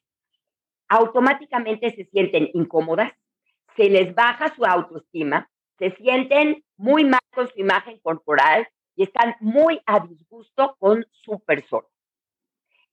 automáticamente 0.87 1.91
se 1.95 2.05
sienten 2.05 2.49
incómodas, 2.53 3.11
se 3.75 3.89
les 3.89 4.13
baja 4.13 4.53
su 4.55 4.65
autoestima, 4.65 5.49
se 5.77 5.91
sienten 5.95 6.63
muy 6.77 7.03
mal 7.03 7.21
con 7.33 7.47
su 7.47 7.59
imagen 7.59 7.99
corporal 7.99 8.67
y 8.95 9.03
están 9.03 9.35
muy 9.39 9.81
a 9.85 9.99
disgusto 9.99 10.75
con 10.79 11.05
su 11.11 11.39
persona. 11.39 11.87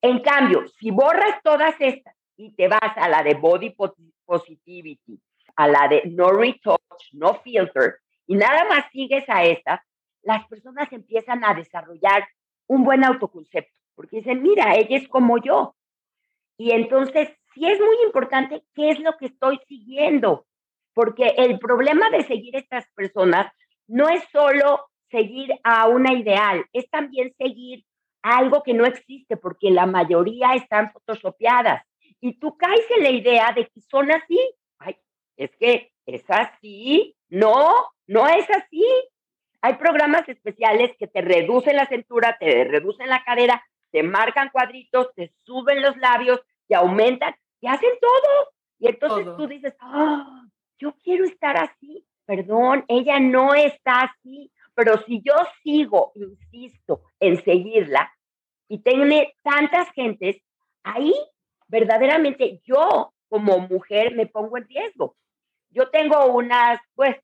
En 0.03 0.21
cambio, 0.21 0.67
si 0.79 0.91
borras 0.91 1.43
todas 1.43 1.75
estas 1.79 2.15
y 2.37 2.53
te 2.53 2.69
vas 2.69 2.97
a 2.97 3.09
la 3.09 3.23
de 3.23 3.35
body 3.35 3.77
positivity, 4.25 5.21
a 5.61 5.69
la 5.69 5.89
de 5.89 6.03
no 6.07 6.31
retouch, 6.31 7.13
no 7.13 7.35
filter, 7.43 7.97
y 8.27 8.35
nada 8.35 8.65
más 8.65 8.85
sigues 8.93 9.25
a 9.29 9.45
estas, 9.45 9.81
las 10.23 10.47
personas 10.47 10.91
empiezan 10.93 11.45
a 11.45 11.53
desarrollar 11.53 12.27
un 12.67 12.85
buen 12.85 13.05
autoconcepto, 13.05 13.75
porque 13.95 14.19
dicen, 14.19 14.43
mira, 14.43 14.75
ella 14.77 14.97
es 14.97 15.09
como 15.09 15.39
yo. 15.39 15.75
Y 16.57 16.71
entonces, 16.73 17.29
sí 17.53 17.67
es 17.67 17.79
muy 17.79 17.97
importante 18.07 18.63
qué 18.75 18.91
es 18.91 19.01
lo 19.01 19.17
que 19.19 19.27
estoy 19.27 19.61
siguiendo, 19.67 20.47
porque 20.95 21.35
el 21.37 21.59
problema 21.59 22.09
de 22.09 22.25
seguir 22.25 22.57
estas 22.57 22.87
personas 22.95 23.53
no 23.87 24.09
es 24.09 24.23
solo 24.33 24.87
seguir 25.11 25.53
a 25.63 25.89
una 25.89 26.15
ideal, 26.15 26.65
es 26.73 26.89
también 26.89 27.35
seguir 27.37 27.85
algo 28.23 28.63
que 28.63 28.75
no 28.75 28.87
existe, 28.87 29.37
porque 29.37 29.71
la 29.71 29.87
mayoría 29.87 30.55
están 30.55 30.93
photoshopeadas. 30.93 31.83
Y 32.21 32.39
tú 32.39 32.57
caes 32.57 32.87
en 32.97 33.03
la 33.03 33.11
idea 33.11 33.53
de 33.53 33.67
que 33.67 33.81
son 33.81 34.11
así, 34.11 34.39
es 35.41 35.57
que 35.57 35.91
es 36.05 36.23
así, 36.29 37.17
no, 37.31 37.73
no 38.07 38.29
es 38.29 38.49
así. 38.51 38.85
Hay 39.63 39.75
programas 39.75 40.29
especiales 40.29 40.91
que 40.99 41.07
te 41.07 41.23
reducen 41.23 41.77
la 41.77 41.87
cintura, 41.87 42.37
te 42.39 42.65
reducen 42.65 43.09
la 43.09 43.25
cadera, 43.25 43.65
te 43.91 44.03
marcan 44.03 44.51
cuadritos, 44.51 45.09
te 45.15 45.33
suben 45.45 45.81
los 45.81 45.97
labios, 45.97 46.41
te 46.69 46.75
aumentan, 46.75 47.35
te 47.59 47.69
hacen 47.69 47.91
todo. 48.01 48.53
Y 48.79 48.89
entonces 48.89 49.35
tú 49.37 49.47
dices, 49.47 49.75
ah, 49.81 50.45
yo 50.79 50.95
quiero 51.03 51.25
estar 51.25 51.57
así. 51.57 52.07
Perdón, 52.27 52.85
ella 52.87 53.19
no 53.19 53.55
está 53.55 54.03
así, 54.03 54.53
pero 54.75 55.03
si 55.05 55.23
yo 55.23 55.35
sigo, 55.63 56.13
insisto, 56.17 57.01
en 57.19 57.43
seguirla 57.43 58.13
y 58.69 58.79
tiene 58.79 59.35
tantas 59.43 59.91
gentes, 59.93 60.37
ahí 60.83 61.15
verdaderamente 61.67 62.61
yo 62.65 63.15
como 63.29 63.59
mujer 63.61 64.15
me 64.15 64.27
pongo 64.27 64.59
en 64.59 64.69
riesgo. 64.69 65.17
Yo 65.71 65.89
tengo 65.91 66.27
unas, 66.27 66.81
pues, 66.95 67.17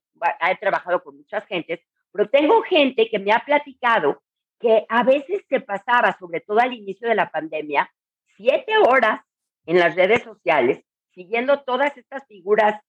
he 0.49 0.55
trabajado 0.57 1.03
con 1.03 1.17
muchas 1.17 1.45
gentes, 1.45 1.79
pero 2.11 2.29
tengo 2.29 2.61
gente 2.63 3.09
que 3.09 3.19
me 3.19 3.31
ha 3.31 3.43
platicado 3.45 4.21
que 4.59 4.85
a 4.89 5.03
veces 5.03 5.43
se 5.49 5.59
pasaba, 5.61 6.17
sobre 6.17 6.41
todo 6.41 6.59
al 6.59 6.73
inicio 6.73 7.07
de 7.07 7.15
la 7.15 7.29
pandemia, 7.29 7.91
siete 8.37 8.77
horas 8.77 9.21
en 9.65 9.79
las 9.79 9.95
redes 9.95 10.23
sociales, 10.23 10.83
siguiendo 11.13 11.61
todas 11.61 11.95
estas 11.97 12.25
figuras 12.27 12.81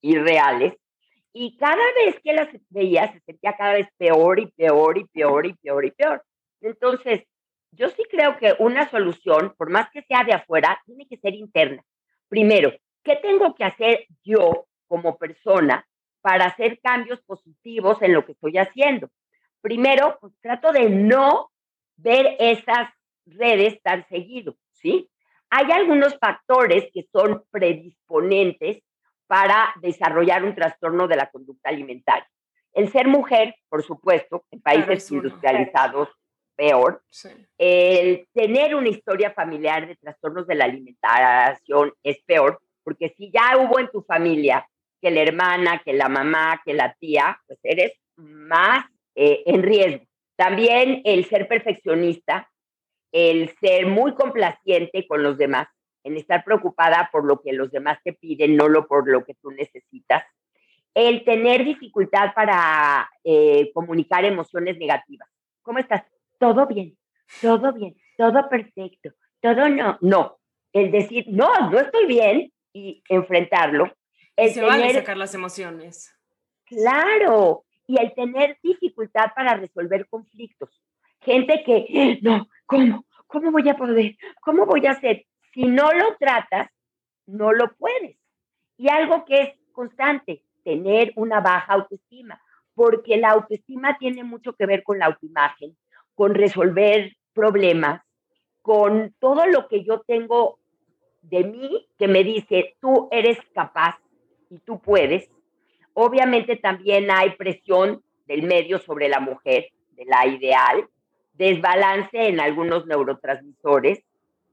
irreales, 0.00 0.74
y 1.32 1.56
cada 1.56 1.84
vez 2.04 2.18
que 2.24 2.32
las 2.32 2.48
veía 2.70 3.12
se 3.12 3.20
sentía 3.20 3.52
cada 3.56 3.74
vez 3.74 3.88
peor 3.96 4.40
y 4.40 4.46
peor 4.46 4.98
y 4.98 5.04
peor 5.04 5.46
y 5.46 5.54
peor 5.54 5.84
y 5.84 5.90
peor. 5.90 6.24
Entonces, 6.60 7.22
yo 7.72 7.90
sí 7.90 8.02
creo 8.10 8.38
que 8.38 8.56
una 8.58 8.88
solución, 8.90 9.54
por 9.56 9.70
más 9.70 9.90
que 9.90 10.02
sea 10.02 10.24
de 10.24 10.32
afuera, 10.32 10.80
tiene 10.86 11.06
que 11.06 11.18
ser 11.18 11.34
interna. 11.34 11.82
Primero, 12.28 12.72
¿qué 13.04 13.16
tengo 13.16 13.54
que 13.54 13.64
hacer 13.64 14.06
yo 14.24 14.67
como 14.88 15.16
persona 15.16 15.86
para 16.20 16.46
hacer 16.46 16.80
cambios 16.80 17.20
positivos 17.22 18.02
en 18.02 18.12
lo 18.12 18.24
que 18.24 18.32
estoy 18.32 18.58
haciendo. 18.58 19.08
Primero, 19.60 20.18
pues 20.20 20.32
trato 20.40 20.72
de 20.72 20.90
no 20.90 21.50
ver 21.96 22.36
esas 22.38 22.88
redes 23.26 23.80
tan 23.82 24.06
seguido, 24.08 24.56
¿sí? 24.72 25.10
Hay 25.50 25.70
algunos 25.72 26.18
factores 26.18 26.90
que 26.92 27.06
son 27.12 27.44
predisponentes 27.50 28.82
para 29.26 29.74
desarrollar 29.80 30.44
un 30.44 30.54
trastorno 30.54 31.06
de 31.06 31.16
la 31.16 31.30
conducta 31.30 31.70
alimentaria. 31.70 32.28
El 32.72 32.90
ser 32.90 33.08
mujer, 33.08 33.54
por 33.68 33.82
supuesto, 33.82 34.44
en 34.50 34.60
países 34.60 35.10
industrializados, 35.10 36.08
peor. 36.54 37.02
El 37.56 38.28
tener 38.32 38.74
una 38.74 38.88
historia 38.88 39.30
familiar 39.32 39.86
de 39.86 39.96
trastornos 39.96 40.46
de 40.46 40.54
la 40.54 40.64
alimentación 40.64 41.92
es 42.02 42.22
peor, 42.24 42.60
porque 42.82 43.14
si 43.16 43.30
ya 43.30 43.56
hubo 43.58 43.78
en 43.78 43.88
tu 43.90 44.02
familia 44.02 44.66
que 45.00 45.10
la 45.10 45.22
hermana, 45.22 45.82
que 45.84 45.92
la 45.92 46.08
mamá, 46.08 46.60
que 46.64 46.74
la 46.74 46.94
tía, 46.98 47.40
pues 47.46 47.58
eres 47.62 47.92
más 48.16 48.84
eh, 49.14 49.42
en 49.46 49.62
riesgo. 49.62 50.04
También 50.36 51.02
el 51.04 51.24
ser 51.24 51.48
perfeccionista, 51.48 52.50
el 53.12 53.54
ser 53.60 53.86
muy 53.86 54.14
complaciente 54.14 55.06
con 55.06 55.22
los 55.22 55.38
demás, 55.38 55.68
en 56.04 56.16
estar 56.16 56.44
preocupada 56.44 57.08
por 57.12 57.24
lo 57.24 57.40
que 57.40 57.52
los 57.52 57.70
demás 57.70 57.98
te 58.04 58.12
piden, 58.12 58.56
no 58.56 58.68
lo 58.68 58.86
por 58.86 59.08
lo 59.08 59.24
que 59.24 59.34
tú 59.34 59.50
necesitas. 59.50 60.24
El 60.94 61.24
tener 61.24 61.64
dificultad 61.64 62.32
para 62.34 63.10
eh, 63.24 63.70
comunicar 63.74 64.24
emociones 64.24 64.78
negativas. 64.78 65.28
¿Cómo 65.62 65.78
estás? 65.78 66.02
Todo 66.38 66.66
bien, 66.66 66.96
todo 67.40 67.72
bien, 67.72 67.94
todo 68.16 68.48
perfecto, 68.48 69.10
todo 69.40 69.68
no. 69.68 69.98
No, 70.00 70.38
el 70.72 70.90
decir, 70.90 71.24
no, 71.28 71.70
no 71.70 71.78
estoy 71.78 72.06
bien 72.06 72.52
y 72.72 73.02
enfrentarlo 73.08 73.92
el 74.38 74.52
se 74.52 74.60
tener, 74.60 74.94
sacar 74.94 75.16
las 75.16 75.34
emociones. 75.34 76.14
Claro, 76.64 77.64
y 77.86 78.00
el 78.00 78.14
tener 78.14 78.56
dificultad 78.62 79.32
para 79.34 79.56
resolver 79.56 80.06
conflictos. 80.08 80.82
Gente 81.20 81.62
que, 81.64 82.18
no, 82.22 82.48
¿cómo? 82.66 83.04
¿Cómo 83.26 83.50
voy 83.50 83.68
a 83.68 83.76
poder? 83.76 84.16
¿Cómo 84.40 84.64
voy 84.64 84.86
a 84.86 84.92
hacer? 84.92 85.26
Si 85.52 85.64
no 85.64 85.92
lo 85.92 86.16
tratas, 86.18 86.68
no 87.26 87.52
lo 87.52 87.74
puedes. 87.74 88.16
Y 88.76 88.88
algo 88.88 89.24
que 89.24 89.42
es 89.42 89.54
constante, 89.72 90.44
tener 90.62 91.12
una 91.16 91.40
baja 91.40 91.74
autoestima, 91.74 92.40
porque 92.74 93.16
la 93.16 93.30
autoestima 93.30 93.98
tiene 93.98 94.22
mucho 94.22 94.52
que 94.52 94.66
ver 94.66 94.82
con 94.84 94.98
la 94.98 95.06
autoimagen, 95.06 95.76
con 96.14 96.34
resolver 96.34 97.16
problemas, 97.32 98.02
con 98.62 99.14
todo 99.18 99.46
lo 99.46 99.66
que 99.66 99.82
yo 99.84 100.00
tengo 100.06 100.58
de 101.22 101.44
mí 101.44 101.88
que 101.98 102.06
me 102.08 102.22
dice, 102.22 102.76
tú 102.80 103.08
eres 103.10 103.38
capaz, 103.52 103.98
y 104.50 104.58
tú 104.58 104.80
puedes. 104.80 105.28
Obviamente 105.94 106.56
también 106.56 107.10
hay 107.10 107.30
presión 107.30 108.02
del 108.26 108.42
medio 108.42 108.78
sobre 108.78 109.08
la 109.08 109.20
mujer, 109.20 109.68
de 109.92 110.04
la 110.04 110.26
ideal, 110.26 110.88
desbalance 111.34 112.28
en 112.28 112.40
algunos 112.40 112.86
neurotransmisores 112.86 114.02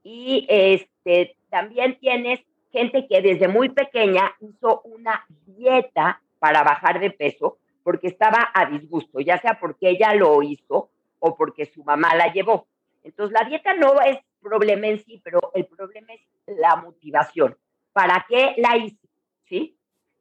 y 0.02 0.46
este, 0.48 1.36
también 1.50 1.98
tienes 1.98 2.40
gente 2.72 3.06
que 3.08 3.22
desde 3.22 3.48
muy 3.48 3.70
pequeña 3.70 4.34
hizo 4.40 4.82
una 4.82 5.24
dieta 5.46 6.20
para 6.38 6.62
bajar 6.62 7.00
de 7.00 7.10
peso 7.10 7.58
porque 7.82 8.08
estaba 8.08 8.50
a 8.52 8.66
disgusto, 8.66 9.20
ya 9.20 9.38
sea 9.40 9.58
porque 9.60 9.90
ella 9.90 10.14
lo 10.14 10.42
hizo 10.42 10.90
o 11.18 11.36
porque 11.36 11.66
su 11.66 11.84
mamá 11.84 12.14
la 12.14 12.32
llevó. 12.32 12.66
Entonces, 13.04 13.32
la 13.32 13.48
dieta 13.48 13.74
no 13.74 14.00
es 14.00 14.18
problema 14.40 14.88
en 14.88 15.04
sí, 15.04 15.20
pero 15.22 15.38
el 15.54 15.66
problema 15.66 16.12
es 16.12 16.20
la 16.58 16.76
motivación. 16.76 17.56
¿Para 17.92 18.26
qué 18.28 18.54
la 18.58 18.76
hice? 18.76 19.08
¿Sí? 19.44 19.76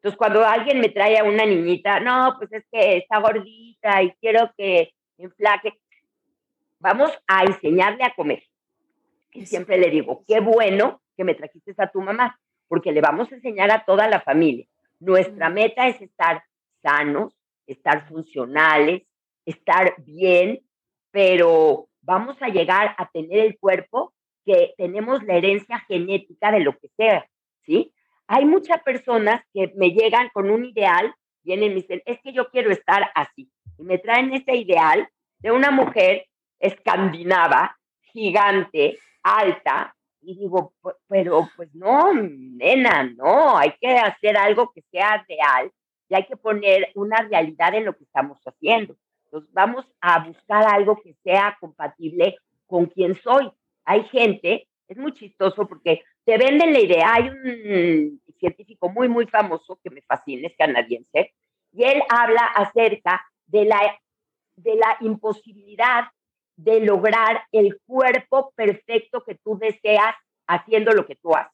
Entonces, 0.05 0.19
cuando 0.19 0.45
alguien 0.45 0.79
me 0.81 0.89
trae 0.89 1.17
a 1.17 1.23
una 1.23 1.47
niñita, 1.47 1.99
no, 1.99 2.35
pues 2.37 2.53
es 2.53 2.63
que 2.71 2.97
está 2.97 3.19
gordita 3.19 4.03
y 4.03 4.11
quiero 4.21 4.53
que 4.55 4.93
inflaque, 5.17 5.79
vamos 6.77 7.11
a 7.25 7.43
enseñarle 7.43 8.03
a 8.03 8.13
comer. 8.13 8.43
Y 9.31 9.47
siempre 9.47 9.79
le 9.79 9.89
digo, 9.89 10.23
qué 10.27 10.41
bueno 10.41 11.01
que 11.17 11.23
me 11.23 11.33
trajiste 11.33 11.73
a 11.79 11.89
tu 11.89 12.01
mamá, 12.01 12.39
porque 12.67 12.91
le 12.91 13.01
vamos 13.01 13.31
a 13.31 13.35
enseñar 13.35 13.71
a 13.71 13.83
toda 13.83 14.07
la 14.07 14.21
familia. 14.21 14.67
Nuestra 14.99 15.49
meta 15.49 15.87
es 15.87 15.99
estar 15.99 16.43
sanos, 16.83 17.33
estar 17.65 18.07
funcionales, 18.07 19.01
estar 19.43 19.95
bien, 20.05 20.61
pero 21.09 21.87
vamos 22.01 22.37
a 22.41 22.49
llegar 22.49 22.93
a 22.99 23.09
tener 23.09 23.39
el 23.39 23.57
cuerpo 23.57 24.13
que 24.45 24.75
tenemos 24.77 25.23
la 25.23 25.33
herencia 25.33 25.79
genética 25.87 26.51
de 26.51 26.59
lo 26.59 26.77
que 26.77 26.89
sea, 26.95 27.25
¿sí? 27.65 27.91
Hay 28.27 28.45
muchas 28.45 28.81
personas 28.83 29.43
que 29.53 29.71
me 29.75 29.89
llegan 29.89 30.29
con 30.33 30.49
un 30.49 30.65
ideal, 30.65 31.13
vienen 31.43 31.71
y 31.71 31.75
dicen, 31.75 32.01
es 32.05 32.19
que 32.21 32.33
yo 32.33 32.49
quiero 32.49 32.71
estar 32.71 33.11
así. 33.13 33.51
Y 33.77 33.83
me 33.83 33.97
traen 33.97 34.33
ese 34.33 34.55
ideal 34.55 35.07
de 35.39 35.51
una 35.51 35.71
mujer 35.71 36.25
escandinava, 36.59 37.77
gigante, 38.01 38.97
alta, 39.21 39.95
y 40.21 40.35
digo, 40.39 40.73
pero 41.07 41.47
pues 41.55 41.73
no, 41.75 42.13
nena, 42.13 43.03
no, 43.03 43.57
hay 43.57 43.73
que 43.79 43.95
hacer 43.95 44.35
algo 44.37 44.71
que 44.73 44.81
sea 44.91 45.23
real 45.27 45.71
y 46.09 46.15
hay 46.15 46.25
que 46.25 46.35
poner 46.35 46.91
una 46.95 47.17
realidad 47.17 47.75
en 47.75 47.85
lo 47.85 47.95
que 47.95 48.03
estamos 48.05 48.39
haciendo. 48.43 48.95
Entonces 49.25 49.53
vamos 49.53 49.85
a 50.01 50.25
buscar 50.25 50.65
algo 50.73 50.99
que 51.01 51.13
sea 51.23 51.57
compatible 51.59 52.37
con 52.65 52.87
quien 52.87 53.15
soy. 53.15 53.51
Hay 53.83 54.03
gente, 54.05 54.67
es 54.87 54.97
muy 54.97 55.13
chistoso 55.13 55.67
porque 55.67 56.03
te 56.23 56.37
venden 56.37 56.73
la 56.73 56.79
idea. 56.79 57.13
Hay 57.13 57.29
un 57.29 58.21
científico 58.39 58.89
muy, 58.89 59.07
muy 59.07 59.25
famoso 59.27 59.79
que 59.83 59.89
me 59.89 60.01
fascina, 60.01 60.47
es 60.47 60.55
canadiense, 60.57 61.33
y 61.71 61.83
él 61.83 62.01
habla 62.09 62.45
acerca 62.55 63.25
de 63.47 63.65
la, 63.65 63.99
de 64.55 64.75
la 64.75 64.97
imposibilidad 65.01 66.05
de 66.55 66.79
lograr 66.81 67.43
el 67.51 67.79
cuerpo 67.85 68.53
perfecto 68.55 69.23
que 69.23 69.35
tú 69.35 69.57
deseas 69.57 70.15
haciendo 70.47 70.91
lo 70.91 71.05
que 71.05 71.15
tú 71.15 71.35
haces. 71.35 71.51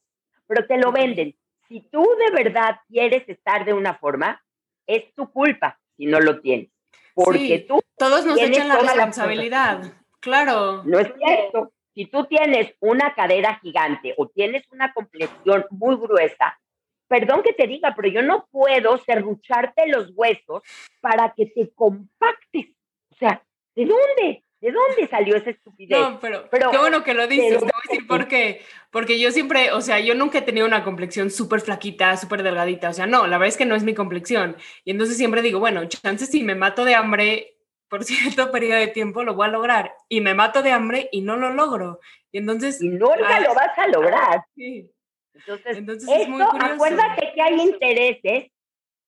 Pero 0.48 0.68
te 0.68 0.78
lo 0.78 0.92
venden. 0.92 1.36
Si 1.68 1.82
tú 1.90 2.06
de 2.20 2.44
verdad 2.44 2.80
quieres 2.88 3.28
estar 3.28 3.66
de 3.66 3.74
una 3.74 3.96
forma, 3.96 4.44
es 4.86 5.14
tu 5.16 5.32
culpa 5.32 5.80
si 5.98 6.06
no 6.06 6.20
lo 6.20 6.42
tienes. 6.42 6.70
Porque 7.16 7.66
tú. 7.68 7.82
Todos 7.98 8.26
nos 8.26 8.40
echan 8.40 8.68
la 8.68 8.80
responsabilidad. 8.80 9.94
claro. 10.20 10.84
No 10.84 11.00
es 11.00 11.14
cierto 11.18 11.72
si 11.94 12.06
tú 12.06 12.26
tienes 12.26 12.74
una 12.80 13.14
cadera 13.14 13.60
gigante 13.62 14.14
o 14.18 14.28
tienes 14.28 14.64
una 14.72 14.94
complexión 14.94 15.66
muy 15.70 15.96
gruesa, 15.96 16.60
perdón 17.08 17.44
que 17.44 17.54
te 17.54 17.68
diga, 17.68 17.94
pero 17.96 18.08
yo 18.08 18.22
no 18.22 18.48
puedo 18.52 18.98
serrucharte 19.00 19.88
los 19.88 20.12
huesos 20.16 20.64
para 21.02 21.34
que 21.36 21.48
te 21.48 21.70
compactes. 21.74 22.68
O 23.10 23.16
sea, 23.16 23.44
¿de 23.76 23.86
dónde? 23.86 24.44
¿De 24.62 24.72
dónde 24.72 25.08
salió 25.08 25.36
esa 25.36 25.50
estupidez? 25.50 26.00
No, 26.00 26.20
pero, 26.20 26.48
qué 26.50 26.78
bueno 26.78 27.04
que 27.04 27.16
lo 27.16 27.26
dices, 27.28 27.58
te 27.58 27.66
voy 27.66 27.70
a 27.74 27.90
decir 27.90 28.08
por 28.08 28.28
qué. 28.28 28.62
Porque 28.92 29.20
yo 29.20 29.32
siempre, 29.32 29.72
o 29.72 29.82
sea, 29.82 30.00
yo 30.00 30.14
nunca 30.14 30.38
he 30.38 30.44
tenido 30.44 30.68
una 30.68 30.84
complexión 30.84 31.32
súper 31.32 31.62
flaquita, 31.62 32.16
súper 32.16 32.44
delgadita, 32.44 32.90
o 32.90 32.94
sea, 32.94 33.08
no, 33.08 33.26
la 33.26 33.40
verdad 33.40 33.48
es 33.48 33.58
que 33.58 33.66
no 33.66 33.76
es 33.76 33.84
mi 33.84 33.96
complexión. 33.96 34.56
Y 34.86 34.92
entonces 34.92 35.18
siempre 35.18 35.42
digo, 35.42 35.60
bueno, 35.60 35.86
chances 35.86 36.30
si 36.30 36.44
me 36.44 36.54
mato 36.54 36.86
de 36.86 36.94
hambre, 36.94 37.56
por 37.92 38.04
cierto 38.06 38.52
periodo 38.52 38.80
de 38.80 38.88
tiempo 38.88 39.24
lo 39.24 39.36
voy 39.36 39.48
a 39.48 39.52
lograr 39.52 39.94
y 40.08 40.22
me 40.22 40.34
mato 40.34 40.64
de 40.64 40.72
hambre 40.72 41.10
y 41.12 41.22
no 41.22 41.36
lo 41.36 41.54
logro. 41.54 42.00
Y 42.32 42.38
entonces... 42.40 42.82
Y 42.82 42.88
nunca 42.88 43.42
lo 43.42 43.54
vas 43.54 43.78
a 43.78 43.88
lograr. 43.88 44.44
Sí. 44.56 44.90
Entonces, 45.34 45.78
entonces 45.78 46.10
es 46.10 46.28
muy 46.28 46.44
curioso. 46.44 46.74
acuérdate 46.74 47.32
que 47.34 47.42
hay 47.42 47.62
intereses, 47.62 48.52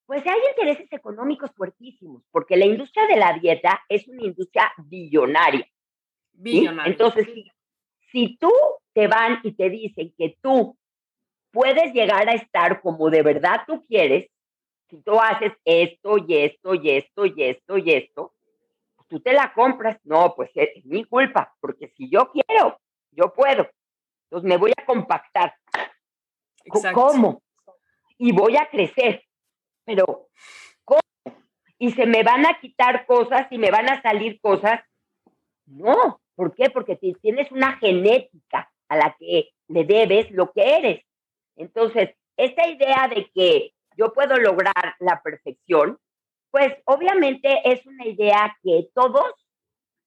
pues 0.05 0.25
hay 0.25 0.39
intereses 0.49 0.87
económicos 0.89 1.51
fuertísimos, 1.55 2.23
porque 2.31 2.55
la 2.55 2.65
industria 2.65 3.05
de 3.07 3.17
la 3.17 3.37
dieta 3.39 3.81
es 3.89 4.07
una 4.07 4.23
industria 4.23 4.71
billonaria. 4.77 5.67
Billonaria. 6.31 6.91
Entonces, 6.91 7.27
si, 7.33 7.51
si 8.09 8.37
tú 8.37 8.51
te 8.93 9.07
van 9.07 9.41
y 9.43 9.51
te 9.51 9.69
dicen 9.69 10.13
que 10.17 10.37
tú 10.41 10.77
puedes 11.51 11.93
llegar 11.93 12.27
a 12.29 12.33
estar 12.33 12.81
como 12.81 13.09
de 13.09 13.21
verdad 13.21 13.61
tú 13.67 13.85
quieres, 13.85 14.29
si 14.89 15.01
tú 15.03 15.19
haces 15.19 15.51
esto 15.65 16.17
y 16.17 16.37
esto 16.37 16.73
y 16.73 16.89
esto 16.89 17.25
y 17.25 17.43
esto 17.43 17.77
y 17.77 17.91
esto, 17.91 18.32
tú 19.07 19.19
te 19.19 19.33
la 19.33 19.53
compras. 19.53 19.97
No, 20.03 20.33
pues 20.35 20.51
es, 20.55 20.85
mi 20.85 21.03
culpa, 21.05 21.53
porque 21.59 21.89
si 21.95 22.09
yo 22.09 22.31
quiero, 22.31 22.79
yo 23.11 23.33
puedo. 23.33 23.69
Entonces 24.25 24.47
me 24.47 24.57
voy 24.57 24.71
a 24.77 24.85
compactar. 24.85 25.55
¿Cómo? 26.93 27.43
Y 28.17 28.31
voy 28.31 28.57
a 28.57 28.69
crecer. 28.69 29.23
Pero, 29.85 30.29
¿cómo? 30.85 31.01
Y 31.77 31.91
se 31.91 32.05
me 32.05 32.23
van 32.23 32.45
a 32.45 32.59
quitar 32.59 33.05
cosas 33.05 33.47
y 33.51 33.57
me 33.57 33.71
van 33.71 33.89
a 33.89 34.01
salir 34.01 34.39
cosas. 34.41 34.81
No, 35.65 36.21
¿por 36.35 36.55
qué? 36.55 36.69
Porque 36.69 36.95
tienes 37.21 37.51
una 37.51 37.77
genética 37.77 38.71
a 38.87 38.95
la 38.95 39.15
que 39.19 39.49
le 39.67 39.83
debes 39.83 40.31
lo 40.31 40.51
que 40.51 40.77
eres. 40.77 41.05
Entonces, 41.55 42.15
esta 42.37 42.67
idea 42.67 43.07
de 43.07 43.29
que 43.33 43.73
yo 43.97 44.13
puedo 44.13 44.37
lograr 44.37 44.95
la 44.99 45.21
perfección, 45.21 45.99
pues 46.53 46.71
obviamente 46.85 47.61
es 47.65 47.83
una 47.87 48.05
idea 48.05 48.55
que 48.61 48.87
todos 48.93 49.33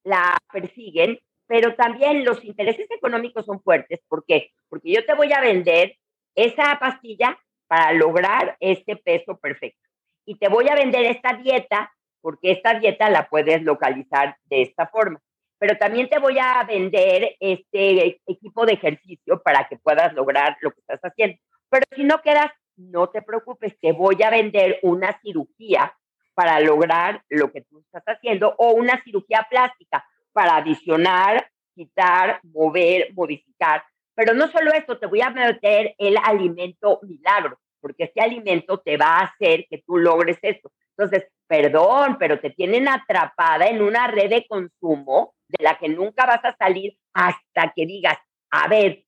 la 0.05 0.39
persiguen, 0.53 1.19
pero 1.49 1.75
también 1.75 2.25
los 2.25 2.45
intereses 2.45 2.89
económicos 2.89 3.45
son 3.45 3.61
fuertes. 3.61 3.99
¿Por 4.07 4.25
qué? 4.25 4.53
Porque 4.69 4.93
yo 4.93 5.05
te 5.05 5.15
voy 5.15 5.33
a 5.33 5.41
vender 5.41 5.97
esa 6.37 6.79
pastilla 6.79 7.37
para 7.67 7.93
lograr 7.95 8.57
este 8.61 8.95
peso 8.95 9.37
perfecto. 9.39 9.89
Y 10.25 10.39
te 10.39 10.49
voy 10.49 10.69
a 10.69 10.77
vender 10.77 11.07
esta 11.07 11.33
dieta 11.33 11.93
porque 12.21 12.53
esta 12.53 12.79
dieta 12.79 13.11
la 13.11 13.29
puedes 13.29 13.63
localizar 13.63 14.37
de 14.45 14.63
esta 14.63 14.87
forma. 14.87 15.21
Pero 15.59 15.77
también 15.79 16.09
te 16.09 16.21
voy 16.21 16.39
a 16.39 16.63
vender 16.63 17.35
este 17.41 18.21
equipo 18.25 18.65
de 18.67 18.75
ejercicio 18.75 19.43
para 19.43 19.67
que 19.67 19.79
puedas 19.79 20.15
lograr 20.15 20.57
lo 20.61 20.71
que 20.71 20.79
estás 20.79 21.01
haciendo. 21.01 21.39
Pero 21.69 21.87
si 21.97 22.05
no 22.05 22.23
quedas, 22.23 22.53
no 22.77 23.09
te 23.09 23.21
preocupes, 23.21 23.77
te 23.81 23.91
voy 23.91 24.23
a 24.23 24.31
vender 24.31 24.79
una 24.83 25.21
cirugía 25.23 25.93
para 26.37 26.61
lograr 26.61 27.23
lo 27.31 27.51
que 27.51 27.63
tú 27.63 27.81
estás 27.81 28.05
haciendo 28.05 28.55
o 28.59 28.73
una 28.73 29.03
cirugía 29.03 29.47
plástica 29.49 30.07
para 30.33 30.57
adicionar, 30.57 31.51
quitar, 31.75 32.41
mover, 32.43 33.09
modificar. 33.15 33.83
Pero 34.15 34.35
no 34.35 34.47
solo 34.49 34.71
esto, 34.75 34.99
te 34.99 35.07
voy 35.07 35.23
a 35.23 35.31
meter 35.31 35.95
el 35.97 36.19
alimento 36.23 37.01
milagro, 37.03 37.59
porque 37.81 38.05
este 38.05 38.21
alimento 38.21 38.79
te 38.81 38.99
va 38.99 39.17
a 39.17 39.25
hacer 39.25 39.67
que 39.71 39.83
tú 39.87 39.97
logres 39.97 40.39
esto. 40.43 40.71
Entonces, 40.91 41.27
perdón, 41.47 42.19
pero 42.19 42.39
te 42.39 42.51
tienen 42.51 42.87
atrapada 42.87 43.69
en 43.69 43.81
una 43.81 44.07
red 44.09 44.29
de 44.29 44.47
consumo 44.47 45.35
de 45.49 45.65
la 45.65 45.79
que 45.79 45.89
nunca 45.89 46.27
vas 46.27 46.45
a 46.45 46.55
salir 46.57 46.99
hasta 47.15 47.73
que 47.75 47.87
digas, 47.87 48.19
a 48.51 48.69
ver, 48.69 49.05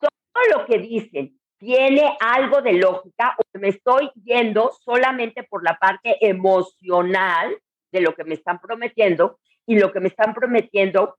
todo 0.00 0.58
lo 0.58 0.66
que 0.66 0.78
dicen 0.78 1.38
tiene 1.64 2.14
algo 2.20 2.60
de 2.60 2.74
lógica 2.74 3.34
o 3.38 3.58
me 3.58 3.68
estoy 3.68 4.10
yendo 4.22 4.70
solamente 4.84 5.44
por 5.44 5.64
la 5.64 5.78
parte 5.78 6.18
emocional 6.20 7.56
de 7.90 8.00
lo 8.02 8.14
que 8.14 8.24
me 8.24 8.34
están 8.34 8.60
prometiendo 8.60 9.38
y 9.64 9.78
lo 9.78 9.90
que 9.90 10.00
me 10.00 10.08
están 10.08 10.34
prometiendo 10.34 11.16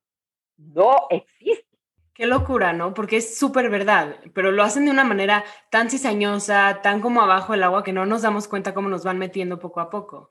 no 0.58 1.08
existe. 1.10 1.66
Qué 2.14 2.28
locura, 2.28 2.74
¿no? 2.74 2.94
Porque 2.94 3.18
es 3.18 3.38
súper 3.38 3.72
verdad, 3.72 4.18
pero 4.36 4.52
lo 4.52 4.62
hacen 4.62 4.86
de 4.86 4.92
una 4.92 5.04
manera 5.04 5.44
tan 5.72 5.90
cizañosa, 5.90 6.80
tan 6.84 7.02
como 7.02 7.22
abajo 7.22 7.56
el 7.56 7.64
agua, 7.64 7.84
que 7.84 7.92
no 7.92 8.06
nos 8.06 8.22
damos 8.22 8.48
cuenta 8.48 8.74
cómo 8.74 8.88
nos 8.88 9.04
van 9.04 9.18
metiendo 9.18 9.58
poco 9.58 9.80
a 9.80 9.90
poco. 9.90 10.30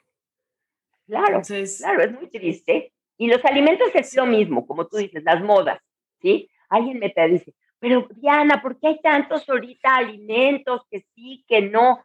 Claro, 1.06 1.42
claro, 1.42 2.02
es 2.02 2.12
muy 2.12 2.30
triste. 2.30 2.92
Y 3.18 3.26
los 3.26 3.44
alimentos 3.44 3.88
es 3.94 4.14
lo 4.14 4.26
mismo, 4.26 4.64
como 4.64 4.86
tú 4.86 4.96
dices, 4.96 5.24
las 5.24 5.42
modas, 5.42 5.80
¿sí? 6.22 6.48
Alguien 6.68 7.00
me 7.00 7.10
te 7.10 7.26
dice, 7.28 7.52
pero 7.84 8.08
Diana, 8.16 8.62
¿por 8.62 8.80
qué 8.80 8.86
hay 8.88 9.00
tantos 9.02 9.46
ahorita 9.46 9.94
alimentos 9.94 10.86
que 10.90 11.04
sí, 11.14 11.44
que 11.46 11.60
no? 11.60 12.02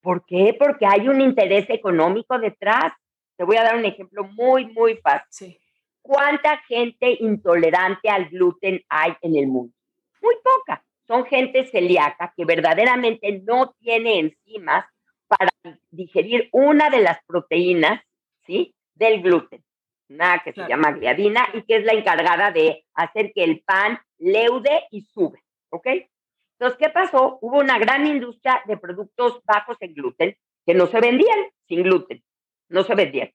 ¿Por 0.00 0.24
qué? 0.24 0.54
Porque 0.56 0.86
hay 0.86 1.08
un 1.08 1.20
interés 1.20 1.68
económico 1.68 2.38
detrás. 2.38 2.92
Te 3.36 3.42
voy 3.42 3.56
a 3.56 3.64
dar 3.64 3.74
un 3.74 3.84
ejemplo 3.84 4.22
muy, 4.22 4.66
muy 4.66 4.98
fácil. 4.98 5.58
¿Cuánta 6.00 6.58
gente 6.68 7.16
intolerante 7.18 8.08
al 8.08 8.26
gluten 8.28 8.80
hay 8.88 9.14
en 9.20 9.34
el 9.34 9.48
mundo? 9.48 9.74
Muy 10.22 10.36
poca. 10.44 10.84
Son 11.08 11.26
gente 11.26 11.66
celíaca 11.66 12.32
que 12.36 12.44
verdaderamente 12.44 13.42
no 13.44 13.74
tiene 13.80 14.20
enzimas 14.20 14.84
para 15.26 15.50
digerir 15.90 16.48
una 16.52 16.88
de 16.88 17.00
las 17.00 17.18
proteínas, 17.26 18.00
¿sí? 18.46 18.76
Del 18.94 19.22
gluten. 19.22 19.64
una 20.08 20.40
que 20.44 20.52
se 20.52 20.68
llama 20.68 20.92
gliadina 20.92 21.48
y 21.52 21.62
que 21.62 21.78
es 21.78 21.84
la 21.84 21.94
encargada 21.94 22.52
de 22.52 22.84
hacer 22.94 23.32
que 23.34 23.42
el 23.42 23.64
pan 23.66 23.98
leude 24.18 24.84
y 24.90 25.02
sube, 25.02 25.42
¿ok? 25.70 25.86
Entonces, 26.58 26.78
¿qué 26.78 26.88
pasó? 26.88 27.38
Hubo 27.42 27.58
una 27.58 27.78
gran 27.78 28.06
industria 28.06 28.62
de 28.66 28.76
productos 28.76 29.42
bajos 29.44 29.76
en 29.80 29.94
gluten 29.94 30.36
que 30.64 30.74
no 30.74 30.86
se 30.86 31.00
vendían 31.00 31.38
sin 31.68 31.82
gluten, 31.82 32.22
no 32.68 32.82
se 32.82 32.94
vendían. 32.94 33.30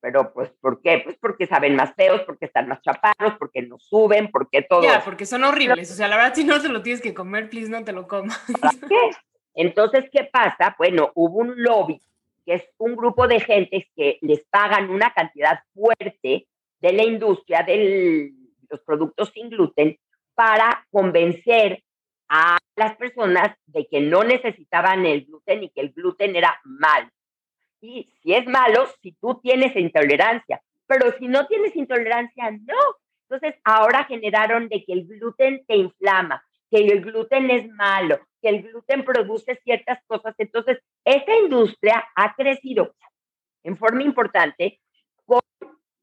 Pero, 0.00 0.32
pues, 0.32 0.50
¿por 0.60 0.82
qué? 0.82 1.00
Pues 1.04 1.16
porque 1.18 1.46
saben 1.46 1.76
más 1.76 1.94
feos, 1.94 2.22
porque 2.22 2.46
están 2.46 2.66
más 2.66 2.82
chapados, 2.82 3.34
porque 3.38 3.62
no 3.62 3.78
suben, 3.78 4.32
porque 4.32 4.62
todo. 4.62 4.82
Ya, 4.82 5.00
porque 5.04 5.26
son 5.26 5.44
horribles. 5.44 5.92
O 5.92 5.94
sea, 5.94 6.08
la 6.08 6.16
verdad, 6.16 6.34
si 6.34 6.42
no 6.42 6.60
te 6.60 6.68
lo 6.68 6.82
tienes 6.82 7.00
que 7.00 7.14
comer, 7.14 7.48
please 7.48 7.70
no 7.70 7.84
te 7.84 7.92
lo 7.92 8.08
comas. 8.08 8.44
qué? 8.88 9.10
Entonces, 9.54 10.10
¿qué 10.10 10.24
pasa? 10.24 10.74
Bueno, 10.76 11.12
hubo 11.14 11.38
un 11.38 11.62
lobby, 11.62 12.02
que 12.44 12.54
es 12.54 12.64
un 12.78 12.96
grupo 12.96 13.28
de 13.28 13.38
gentes 13.38 13.84
que 13.94 14.18
les 14.22 14.44
pagan 14.46 14.90
una 14.90 15.12
cantidad 15.12 15.60
fuerte 15.72 16.48
de 16.80 16.92
la 16.92 17.04
industria 17.04 17.62
de 17.62 18.32
los 18.68 18.80
productos 18.80 19.30
sin 19.32 19.50
gluten 19.50 19.96
para 20.34 20.86
convencer 20.90 21.82
a 22.28 22.58
las 22.76 22.96
personas 22.96 23.56
de 23.66 23.86
que 23.86 24.00
no 24.00 24.24
necesitaban 24.24 25.04
el 25.06 25.26
gluten 25.26 25.64
y 25.64 25.70
que 25.70 25.82
el 25.82 25.92
gluten 25.92 26.34
era 26.36 26.58
malo. 26.64 27.08
Y 27.80 28.10
si 28.22 28.32
es 28.32 28.46
malo, 28.46 28.86
si 29.02 29.12
tú 29.12 29.40
tienes 29.42 29.76
intolerancia, 29.76 30.62
pero 30.86 31.12
si 31.18 31.28
no 31.28 31.46
tienes 31.46 31.74
intolerancia, 31.76 32.50
no. 32.50 32.78
Entonces 33.28 33.60
ahora 33.64 34.04
generaron 34.04 34.68
de 34.68 34.84
que 34.84 34.92
el 34.92 35.06
gluten 35.06 35.64
te 35.66 35.76
inflama, 35.76 36.44
que 36.70 36.78
el 36.78 37.02
gluten 37.02 37.50
es 37.50 37.68
malo, 37.70 38.20
que 38.40 38.48
el 38.48 38.62
gluten 38.62 39.04
produce 39.04 39.60
ciertas 39.64 40.02
cosas. 40.06 40.34
Entonces, 40.38 40.78
esta 41.04 41.36
industria 41.36 42.04
ha 42.14 42.34
crecido 42.34 42.94
en 43.62 43.76
forma 43.76 44.02
importante 44.02 44.80
con 45.24 45.40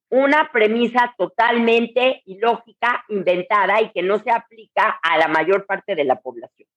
una 0.10 0.50
premisa 0.52 1.14
totalmente 1.18 2.24
ilógica, 2.26 3.06
inventada 3.10 3.82
y 3.82 3.92
que 3.92 4.02
no 4.02 4.20
se 4.20 4.32
aplica 4.32 5.00
a 5.02 5.18
la 5.18 5.28
mayor 5.28 5.66
parte 5.66 5.96
de 5.96 6.04
la 6.04 6.20
población. 6.20 6.68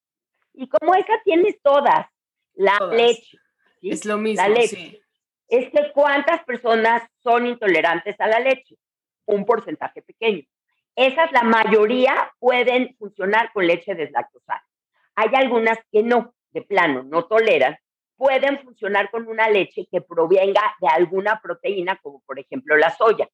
Y 0.55 0.69
como 0.69 0.95
esa 0.95 1.15
tienes 1.25 1.61
todas, 1.63 2.07
la 2.55 2.79
leche. 2.93 3.39
Es 3.81 4.05
lo 4.05 4.19
mismo. 4.19 4.43
La 4.43 4.49
leche. 4.49 5.01
Es 5.49 5.71
que 5.71 5.93
cuántas 5.93 6.45
personas 6.45 7.03
son 7.23 7.47
intolerantes 7.47 8.21
a 8.21 8.27
la 8.27 8.39
leche. 8.39 8.77
Un 9.25 9.45
porcentaje 9.45 10.03
pequeño. 10.03 10.43
Esas, 10.95 11.33
la 11.33 11.43
mayoría, 11.43 12.33
pueden 12.39 12.95
funcionar 12.99 13.51
con 13.53 13.67
leche 13.67 13.95
deslactosada. 13.95 14.65
Hay 15.15 15.31
algunas 15.35 15.79
que 15.91 16.03
no, 16.03 16.35
de 16.51 16.63
plano, 16.63 17.03
no 17.03 17.25
toleran. 17.25 17.79
Pueden 18.23 18.63
funcionar 18.63 19.11
con 19.11 19.27
una 19.27 19.51
leche 19.51 19.89
que 19.91 20.01
provenga 20.01 20.63
de 20.81 20.87
alguna 20.87 21.41
proteína, 21.43 21.99
como 22.01 22.23
por 22.25 22.39
ejemplo 22.39 22.77
la 22.77 22.91
soya, 22.91 23.29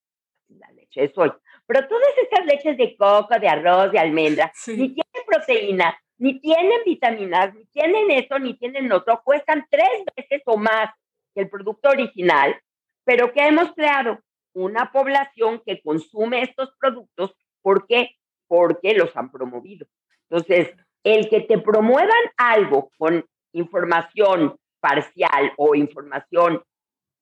la 0.49 0.71
leche 0.73 1.03
de 1.03 1.13
soya. 1.13 1.39
Pero 1.67 1.87
todas 1.87 2.09
estas 2.23 2.47
leches 2.47 2.79
de 2.79 2.97
coco, 2.97 3.39
de 3.39 3.49
arroz, 3.49 3.93
de 3.93 3.99
almendra, 3.99 4.51
ni 4.67 4.95
tienen 4.95 5.27
proteína, 5.27 5.95
ni 6.17 6.41
tienen 6.41 6.81
vitaminas, 6.87 7.55
ni 7.55 7.67
tienen 7.67 8.11
eso, 8.13 8.39
ni 8.39 8.55
tienen 8.55 8.91
otro, 8.91 9.21
cuestan 9.23 9.67
tres 9.69 9.91
veces 10.17 10.41
o 10.47 10.57
más 10.57 10.89
que 11.35 11.43
el 11.43 11.51
producto 11.51 11.91
original, 11.91 12.59
pero 13.05 13.31
que 13.31 13.47
hemos 13.47 13.71
creado 13.75 14.21
una 14.55 14.91
población 14.91 15.61
que 15.67 15.83
consume 15.83 16.41
estos 16.41 16.71
productos, 16.81 17.35
¿por 17.61 17.87
qué? 17.87 18.17
Porque 18.47 18.95
los 18.95 19.15
han 19.19 19.31
promovido. 19.31 19.87
Entonces, 20.31 20.75
el 21.05 21.29
que 21.29 21.43
te 21.43 21.59
promuevan 21.59 22.25
algo 22.39 22.91
con 22.97 23.23
información 23.53 24.59
parcial 24.89 25.53
o 25.57 25.75
información 25.75 26.63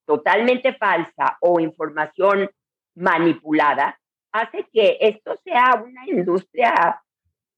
totalmente 0.04 0.74
falsa 0.74 1.36
o 1.40 1.58
información 1.58 2.48
manipulada, 2.94 3.98
hace 4.32 4.66
que 4.72 4.98
esto 5.00 5.36
sea 5.42 5.82
una 5.84 6.06
industria 6.06 7.02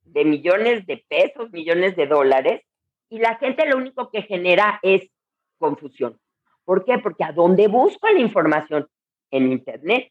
de 0.00 0.24
millones 0.24 0.86
de 0.86 1.04
pesos, 1.06 1.50
millones 1.52 1.94
de 1.96 2.06
dólares, 2.06 2.62
y 3.10 3.18
la 3.18 3.36
gente 3.36 3.66
lo 3.66 3.76
único 3.76 4.10
que 4.10 4.22
genera 4.22 4.80
es 4.82 5.10
confusión. 5.58 6.18
¿Por 6.64 6.84
qué? 6.84 6.98
Porque 6.98 7.24
a 7.24 7.32
dónde 7.32 7.68
busco 7.68 8.08
la 8.08 8.20
información 8.20 8.86
en 9.30 9.52
Internet, 9.52 10.10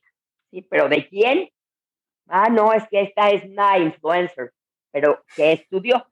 ¿sí? 0.51 0.61
Pero 0.61 0.89
¿de 0.89 1.07
quién? 1.07 1.49
Ah, 2.27 2.49
no, 2.49 2.73
es 2.73 2.87
que 2.89 3.01
esta 3.01 3.31
es 3.31 3.43
una 3.45 3.79
influencer, 3.79 4.51
pero 4.91 5.23
¿qué 5.35 5.53
estudió? 5.53 6.05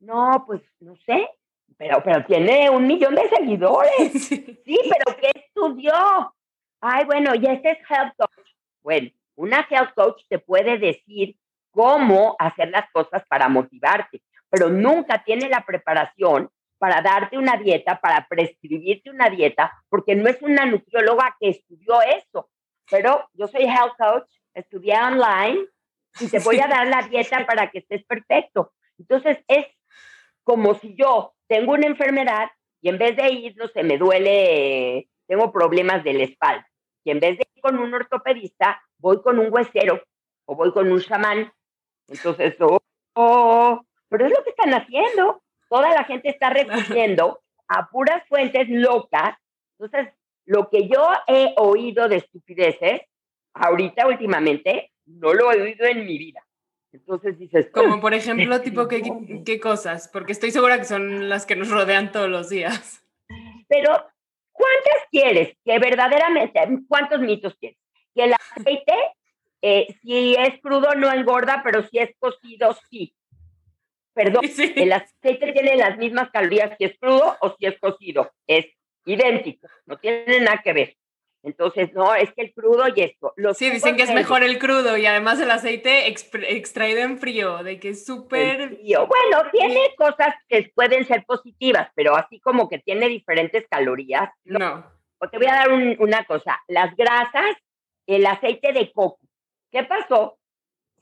No, 0.00 0.44
pues 0.46 0.62
no 0.80 0.96
sé, 0.96 1.28
pero, 1.76 2.02
pero 2.02 2.24
tiene 2.24 2.70
un 2.70 2.86
millón 2.86 3.14
de 3.14 3.28
seguidores. 3.28 4.12
Sí, 4.64 4.78
pero 4.88 5.16
¿qué 5.18 5.30
estudió? 5.34 5.92
Ay, 6.80 7.04
bueno, 7.04 7.34
y 7.34 7.46
este 7.46 7.72
es 7.72 7.78
health 7.90 8.14
coach. 8.16 8.48
Bueno, 8.82 9.10
una 9.34 9.66
health 9.68 9.92
coach 9.94 10.22
te 10.28 10.38
puede 10.38 10.78
decir 10.78 11.36
cómo 11.70 12.36
hacer 12.38 12.70
las 12.70 12.90
cosas 12.92 13.24
para 13.28 13.48
motivarte, 13.48 14.22
pero 14.48 14.68
nunca 14.68 15.24
tiene 15.24 15.48
la 15.48 15.64
preparación 15.64 16.50
para 16.78 17.00
darte 17.00 17.38
una 17.38 17.56
dieta, 17.56 18.00
para 18.00 18.26
prescribirte 18.28 19.10
una 19.10 19.30
dieta, 19.30 19.72
porque 19.88 20.14
no 20.14 20.28
es 20.28 20.40
una 20.42 20.66
nutrióloga 20.66 21.36
que 21.38 21.50
estudió 21.50 22.02
eso. 22.02 22.50
Pero 22.90 23.28
yo 23.34 23.46
soy 23.48 23.62
health 23.62 23.94
coach, 23.98 24.28
estudié 24.54 24.96
online 25.00 25.66
y 26.20 26.28
te 26.28 26.40
voy 26.40 26.60
a 26.60 26.66
dar 26.68 26.86
la 26.88 27.02
dieta 27.02 27.46
para 27.46 27.70
que 27.70 27.78
estés 27.78 28.04
perfecto. 28.04 28.72
Entonces 28.98 29.38
es 29.48 29.66
como 30.44 30.74
si 30.74 30.94
yo 30.94 31.34
tengo 31.52 31.72
una 31.72 31.86
enfermedad 31.86 32.50
y 32.80 32.88
en 32.88 32.96
vez 32.96 33.14
de 33.14 33.28
ir, 33.30 33.54
no 33.58 33.68
sé, 33.68 33.82
me 33.82 33.98
duele, 33.98 35.06
tengo 35.26 35.52
problemas 35.52 36.02
de 36.02 36.14
la 36.14 36.24
espalda. 36.24 36.66
Y 37.04 37.10
en 37.10 37.20
vez 37.20 37.36
de 37.36 37.46
ir 37.54 37.60
con 37.60 37.78
un 37.78 37.92
ortopedista, 37.92 38.82
voy 38.96 39.20
con 39.20 39.38
un 39.38 39.52
huesero 39.52 40.02
o 40.46 40.56
voy 40.56 40.72
con 40.72 40.90
un 40.90 40.98
chamán. 41.02 41.52
Entonces, 42.08 42.56
oh, 42.58 42.78
oh, 43.16 43.84
pero 44.08 44.24
es 44.24 44.32
lo 44.32 44.42
que 44.42 44.48
están 44.48 44.72
haciendo. 44.72 45.42
Toda 45.68 45.90
la 45.90 46.04
gente 46.04 46.30
está 46.30 46.48
recurriendo 46.48 47.42
a 47.68 47.86
puras 47.90 48.26
fuentes 48.28 48.70
locas. 48.70 49.36
Entonces, 49.78 50.14
lo 50.46 50.70
que 50.70 50.88
yo 50.88 51.06
he 51.26 51.52
oído 51.58 52.08
de 52.08 52.16
estupideces, 52.16 53.02
ahorita 53.52 54.06
últimamente, 54.06 54.90
no 55.04 55.34
lo 55.34 55.52
he 55.52 55.60
oído 55.60 55.84
en 55.84 56.06
mi 56.06 56.16
vida. 56.16 56.42
Entonces 56.92 57.38
dices... 57.38 57.70
Como 57.72 58.00
por 58.00 58.14
ejemplo, 58.14 58.60
tipo, 58.60 58.86
¿qué, 58.86 59.02
¿qué 59.44 59.58
cosas? 59.58 60.08
Porque 60.12 60.32
estoy 60.32 60.50
segura 60.50 60.78
que 60.78 60.84
son 60.84 61.28
las 61.28 61.46
que 61.46 61.56
nos 61.56 61.70
rodean 61.70 62.12
todos 62.12 62.28
los 62.28 62.50
días. 62.50 63.02
Pero, 63.68 63.90
¿cuántas 64.52 65.08
quieres? 65.10 65.56
Que 65.64 65.78
verdaderamente, 65.78 66.60
¿cuántos 66.86 67.20
mitos 67.20 67.56
quieres? 67.58 67.78
Que 68.14 68.24
el 68.24 68.34
aceite, 68.34 68.94
eh, 69.62 69.86
si 70.02 70.34
es 70.34 70.60
crudo, 70.60 70.94
no 70.94 71.10
engorda, 71.10 71.62
pero 71.64 71.82
si 71.88 71.98
es 71.98 72.10
cocido, 72.18 72.76
sí. 72.90 73.14
Perdón, 74.14 74.44
el 74.44 74.92
aceite 74.92 75.52
tiene 75.52 75.76
las 75.76 75.96
mismas 75.96 76.30
calorías 76.30 76.76
si 76.76 76.84
es 76.84 76.98
crudo 76.98 77.36
o 77.40 77.56
si 77.56 77.64
es 77.64 77.78
cocido. 77.80 78.30
Es 78.46 78.66
idéntico, 79.06 79.66
no 79.86 79.96
tiene 79.96 80.40
nada 80.40 80.60
que 80.62 80.72
ver. 80.74 80.96
Entonces, 81.44 81.92
no, 81.92 82.14
es 82.14 82.32
que 82.34 82.42
el 82.42 82.54
crudo 82.54 82.84
y 82.94 83.00
esto. 83.00 83.32
Los 83.36 83.58
sí, 83.58 83.68
dicen 83.68 83.96
que 83.96 84.04
es 84.04 84.14
mejor 84.14 84.44
el 84.44 84.58
crudo 84.58 84.96
y 84.96 85.06
además 85.06 85.40
el 85.40 85.50
aceite 85.50 86.06
extraído 86.08 87.00
en 87.00 87.18
frío, 87.18 87.64
de 87.64 87.80
que 87.80 87.90
es 87.90 88.06
súper... 88.06 88.78
Bueno, 88.78 89.50
tiene 89.50 89.92
cosas 89.96 90.34
que 90.48 90.70
pueden 90.74 91.04
ser 91.04 91.24
positivas, 91.24 91.88
pero 91.94 92.14
así 92.16 92.38
como 92.40 92.68
que 92.68 92.78
tiene 92.78 93.08
diferentes 93.08 93.66
calorías. 93.68 94.30
No. 94.44 94.86
O 95.18 95.28
te 95.28 95.38
voy 95.38 95.48
a 95.48 95.54
dar 95.54 95.72
una 95.72 96.24
cosa, 96.24 96.60
las 96.68 96.94
grasas, 96.96 97.56
el 98.06 98.24
aceite 98.26 98.72
de 98.72 98.92
coco. 98.92 99.20
¿Qué 99.70 99.82
pasó? 99.84 100.38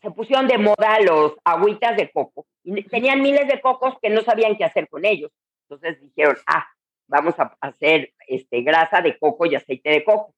Se 0.00 0.10
pusieron 0.10 0.48
de 0.48 0.56
moda 0.56 1.00
los 1.00 1.34
agüitas 1.44 1.96
de 1.96 2.10
coco 2.10 2.46
y 2.64 2.82
tenían 2.84 3.20
miles 3.20 3.46
de 3.46 3.60
cocos 3.60 3.94
que 4.00 4.08
no 4.08 4.22
sabían 4.22 4.56
qué 4.56 4.64
hacer 4.64 4.88
con 4.88 5.04
ellos. 5.04 5.30
Entonces 5.68 6.00
dijeron, 6.00 6.36
ah, 6.46 6.66
vamos 7.10 7.34
a 7.38 7.56
hacer 7.60 8.12
este, 8.26 8.62
grasa 8.62 9.02
de 9.02 9.18
coco 9.18 9.44
y 9.44 9.56
aceite 9.56 9.90
de 9.90 10.04
coco. 10.04 10.34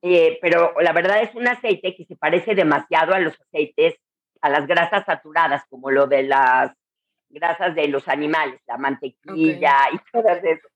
Eh, 0.00 0.38
pero 0.40 0.74
la 0.80 0.92
verdad 0.92 1.22
es 1.22 1.34
un 1.34 1.46
aceite 1.46 1.94
que 1.94 2.04
se 2.04 2.16
parece 2.16 2.54
demasiado 2.54 3.14
a 3.14 3.18
los 3.18 3.38
aceites, 3.40 3.96
a 4.40 4.48
las 4.48 4.66
grasas 4.66 5.04
saturadas, 5.04 5.64
como 5.68 5.90
lo 5.90 6.06
de 6.06 6.22
las 6.22 6.72
grasas 7.28 7.74
de 7.74 7.88
los 7.88 8.08
animales, 8.08 8.60
la 8.66 8.78
mantequilla 8.78 9.74
y 9.92 9.98
todo 10.12 10.28
eso. 10.28 10.68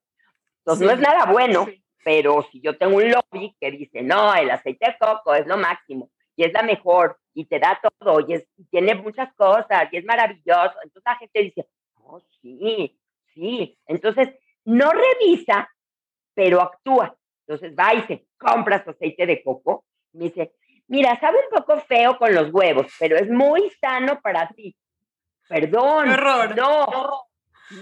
Entonces 0.59 0.87
no 0.87 0.93
es 0.93 1.01
nada 1.01 1.33
bueno, 1.33 1.67
pero 2.05 2.47
si 2.51 2.61
yo 2.61 2.77
tengo 2.77 2.97
un 2.97 3.11
lobby 3.11 3.57
que 3.61 3.71
dice, 3.71 4.03
no, 4.03 4.35
el 4.35 4.51
aceite 4.51 4.91
de 4.91 4.99
coco 4.99 5.35
es 5.35 5.47
lo 5.47 5.57
máximo 5.57 6.11
y 6.37 6.45
es 6.45 6.53
la 6.53 6.63
mejor 6.63 7.19
y 7.33 7.47
te 7.47 7.59
da 7.59 7.81
todo 7.81 8.21
y, 8.29 8.35
es, 8.35 8.47
y 8.57 8.65
tiene 8.65 8.95
muchas 8.95 9.33
cosas 9.35 9.89
y 9.93 9.97
es 9.97 10.05
maravilloso, 10.05 10.75
entonces 10.83 11.03
la 11.05 11.17
gente 11.17 11.43
dice, 11.43 11.69
oh, 11.95 12.21
sí, 12.41 12.99
sí. 13.35 13.79
Entonces 13.87 14.29
no 14.65 14.91
revisa, 14.91 15.69
pero 16.35 16.61
actúa. 16.61 17.17
Entonces 17.47 17.75
va 17.79 17.95
y 17.95 18.03
se 18.03 18.27
compra 18.39 18.83
su 18.85 18.91
aceite 18.91 19.27
de 19.27 19.43
coco. 19.43 19.85
Me 20.13 20.25
dice, 20.25 20.53
mira, 20.89 21.19
sabe 21.21 21.39
un 21.39 21.59
poco 21.59 21.81
feo 21.81 22.19
con 22.19 22.35
los 22.35 22.53
huevos, 22.53 22.87
pero 22.99 23.17
es 23.17 23.29
muy 23.29 23.71
sano 23.81 24.21
para 24.21 24.49
ti. 24.49 24.77
Perdón. 25.49 26.11
No, 26.57 27.27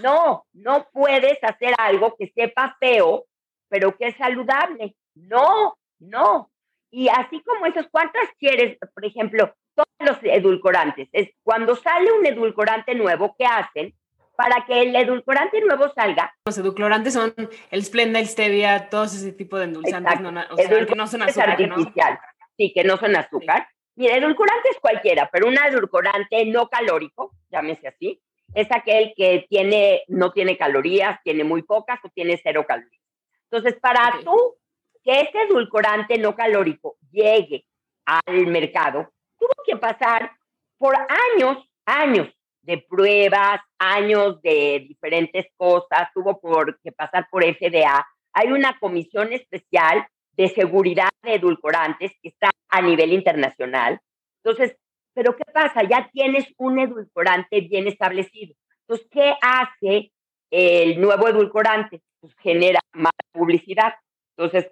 no, 0.01 0.45
no 0.53 0.87
puedes 0.91 1.43
hacer 1.43 1.73
algo 1.77 2.15
que 2.17 2.31
sepa 2.35 2.75
feo, 2.79 3.25
pero 3.69 3.95
que 3.95 4.07
es 4.07 4.17
saludable. 4.17 4.95
No, 5.15 5.77
no. 5.99 6.51
Y 6.89 7.07
así 7.07 7.41
como 7.43 7.65
esos, 7.65 7.87
¿cuántas 7.89 8.27
quieres? 8.37 8.77
Por 8.93 9.05
ejemplo, 9.05 9.53
todos 9.73 9.87
los 9.99 10.17
edulcorantes. 10.23 11.07
Es 11.13 11.29
cuando 11.43 11.75
sale 11.75 12.11
un 12.11 12.25
edulcorante 12.25 12.95
nuevo, 12.95 13.35
¿qué 13.37 13.45
hacen? 13.45 13.93
Para 14.41 14.65
que 14.65 14.81
el 14.81 14.95
edulcorante 14.95 15.61
nuevo 15.61 15.93
salga. 15.93 16.33
Los 16.45 16.57
edulcorantes 16.57 17.13
son 17.13 17.31
el 17.69 17.85
Splenda, 17.85 18.19
el 18.19 18.27
Stevia, 18.27 18.89
todos 18.89 19.13
ese 19.13 19.33
tipo 19.33 19.59
de 19.59 19.65
endulzantes, 19.65 20.19
no, 20.19 20.29
o 20.29 20.55
sea, 20.55 20.85
que 20.87 20.95
no 20.95 21.05
son 21.05 21.21
azúcar. 21.21 21.51
artificial. 21.51 22.19
Sí, 22.57 22.73
que 22.73 22.83
no 22.83 22.97
son 22.97 23.15
azúcar. 23.15 23.67
Mira, 23.95 24.17
edulcorante 24.17 24.69
es 24.69 24.79
cualquiera, 24.79 25.29
pero 25.31 25.47
un 25.47 25.55
edulcorante 25.59 26.43
no 26.47 26.69
calórico, 26.69 27.35
llámese 27.51 27.89
así, 27.89 28.19
es 28.55 28.67
aquel 28.71 29.13
que 29.15 29.45
tiene, 29.47 30.03
no 30.07 30.31
tiene 30.31 30.57
calorías, 30.57 31.19
tiene 31.23 31.43
muy 31.43 31.61
pocas 31.61 31.99
o 32.03 32.09
tiene 32.09 32.39
cero 32.41 32.65
calorías. 32.67 33.03
Entonces, 33.51 33.79
para 33.79 34.21
tú 34.23 34.55
que 35.03 35.21
ese 35.21 35.43
edulcorante 35.47 36.17
no 36.17 36.35
calórico 36.35 36.97
llegue 37.11 37.67
al 38.05 38.47
mercado, 38.47 39.11
tuvo 39.37 39.53
que 39.67 39.77
pasar 39.77 40.31
por 40.79 40.95
años, 41.35 41.63
años 41.85 42.27
de 42.63 42.77
pruebas, 42.77 43.61
años 43.79 44.41
de 44.41 44.85
diferentes 44.87 45.47
cosas, 45.57 46.09
tuvo 46.13 46.39
por 46.39 46.79
que 46.81 46.91
pasar 46.91 47.27
por 47.29 47.43
FDA. 47.43 48.05
Hay 48.33 48.51
una 48.51 48.77
comisión 48.79 49.33
especial 49.33 50.07
de 50.33 50.49
seguridad 50.49 51.09
de 51.23 51.35
edulcorantes 51.35 52.11
que 52.21 52.29
está 52.29 52.51
a 52.69 52.81
nivel 52.81 53.13
internacional. 53.13 53.99
Entonces, 54.43 54.77
pero 55.13 55.35
¿qué 55.35 55.43
pasa? 55.51 55.83
Ya 55.83 56.09
tienes 56.11 56.45
un 56.57 56.79
edulcorante 56.79 57.61
bien 57.61 57.87
establecido. 57.87 58.55
Entonces, 58.87 59.07
¿qué 59.11 59.35
hace 59.41 60.11
el 60.49 61.01
nuevo 61.01 61.27
edulcorante? 61.27 62.01
Pues 62.19 62.33
genera 62.37 62.79
más 62.93 63.11
publicidad. 63.31 63.93
Entonces, 64.37 64.71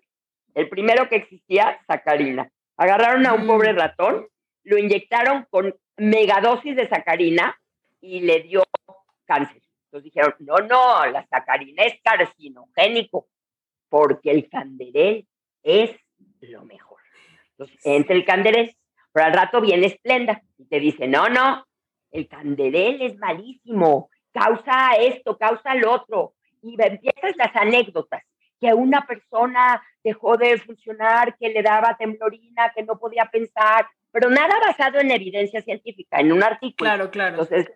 el 0.56 0.70
primero 0.70 1.10
que 1.10 1.18
existía, 1.18 1.80
sacarina. 1.88 2.50
Agarraron 2.78 3.26
a 3.28 3.34
un 3.34 3.46
pobre 3.46 3.74
ratón, 3.74 4.28
lo 4.64 4.78
inyectaron 4.78 5.46
con 5.50 5.76
megadosis 5.98 6.76
de 6.76 6.88
sacarina 6.88 7.59
y 8.02 8.22
le 8.22 8.42
dio 8.42 8.64
cáncer. 9.26 9.62
Entonces 9.86 10.04
dijeron, 10.06 10.36
no, 10.40 10.58
no, 10.58 11.06
la 11.08 11.26
sacarina 11.28 11.84
es 11.84 12.00
carcinogénico, 12.04 13.28
porque 13.90 14.32
el 14.32 14.50
canderel 14.50 15.28
es 15.64 15.92
lo 16.42 16.64
mejor. 16.66 17.00
Entonces, 17.52 17.80
entre 17.84 18.16
el 18.16 18.26
canderel, 18.26 18.76
pero 19.12 19.26
al 19.26 19.34
rato 19.34 19.62
viene 19.62 19.88
Esplenda 19.88 20.42
y 20.58 20.66
te 20.66 20.80
dice, 20.80 21.08
no, 21.08 21.28
no, 21.30 21.66
el 22.12 22.28
canderel 22.28 23.02
es 23.02 23.18
malísimo, 23.18 24.10
causa 24.32 24.94
esto, 24.94 25.38
causa 25.38 25.76
lo 25.76 25.92
otro. 25.92 26.34
Y 26.62 26.76
empiezas 26.80 27.36
las 27.38 27.56
anécdotas 27.56 28.24
que 28.60 28.74
una 28.74 29.06
persona 29.08 29.82
dejó 30.04 30.38
de 30.38 30.58
funcionar, 30.60 31.36
que 31.38 31.50
le 31.50 31.64
daba 31.64 31.98
temblorina, 31.98 32.72
que 32.76 32.84
no 32.84 33.00
podía 33.00 33.26
pensar, 33.26 33.88
pero 34.12 34.30
nada 34.30 34.60
basado 34.60 35.00
en 35.00 35.12
evidencia 35.12 35.62
científica, 35.62 36.20
en 36.20 36.32
un 36.32 36.44
artículo. 36.44 36.90
Claro, 36.90 37.12
claro. 37.12 37.42
Entonces, 37.42 37.72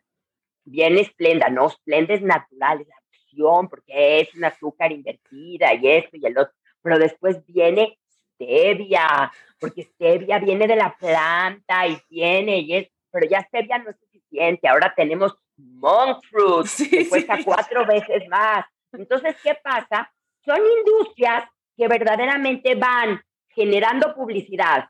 viene 0.64 1.02
esplenda, 1.02 1.50
no, 1.50 1.68
esplenda 1.68 2.14
es 2.14 2.22
natural, 2.22 2.82
es 2.82 2.88
la 2.88 2.96
opción, 3.08 3.70
porque 3.70 4.22
es 4.22 4.34
un 4.36 4.46
azúcar 4.46 4.92
invertida 4.92 5.74
y 5.74 5.88
esto 5.88 6.18
y 6.18 6.26
el 6.26 6.38
otro, 6.38 6.54
pero 6.82 7.00
después 7.00 7.46
viene 7.46 7.98
stevia, 8.34 9.32
porque 9.60 9.84
stevia 9.84 10.40
viene 10.40 10.68
de 10.68 10.76
la 10.76 10.96
planta 10.98 11.88
y 11.88 11.98
tiene, 12.08 12.60
y 12.60 12.76
es, 12.76 12.88
pero 13.12 13.28
ya 13.28 13.42
stevia 13.42 13.78
no 13.78 13.90
es 13.92 13.98
suficiente, 14.00 14.68
ahora 14.68 14.94
tenemos 14.96 15.36
monk 15.58 16.24
fruit, 16.30 16.68
que 16.90 17.08
cuesta 17.08 17.38
cuatro 17.44 17.86
veces 17.86 18.28
más. 18.28 18.66
Entonces, 18.92 19.36
¿qué 19.44 19.56
pasa? 19.56 20.12
son 20.46 20.60
industrias 20.80 21.46
que 21.76 21.88
verdaderamente 21.88 22.76
van 22.76 23.22
generando 23.50 24.14
publicidad 24.14 24.86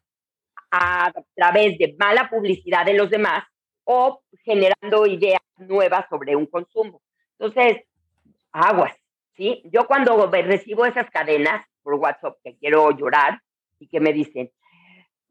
a 0.72 1.12
través 1.36 1.78
de 1.78 1.96
mala 2.00 2.30
publicidad 2.30 2.86
de 2.86 2.94
los 2.94 3.10
demás 3.10 3.44
o 3.84 4.22
generando 4.44 5.06
ideas 5.06 5.42
nuevas 5.58 6.06
sobre 6.10 6.36
un 6.36 6.46
consumo. 6.46 7.02
Entonces, 7.38 7.84
aguas, 8.52 8.94
¿sí? 9.36 9.62
Yo 9.66 9.88
cuando 9.88 10.30
recibo 10.30 10.86
esas 10.86 11.10
cadenas 11.10 11.66
por 11.82 11.96
WhatsApp 11.96 12.38
que 12.44 12.58
quiero 12.58 12.92
llorar 12.92 13.42
y 13.80 13.88
que 13.88 14.00
me 14.00 14.14
dicen, 14.14 14.52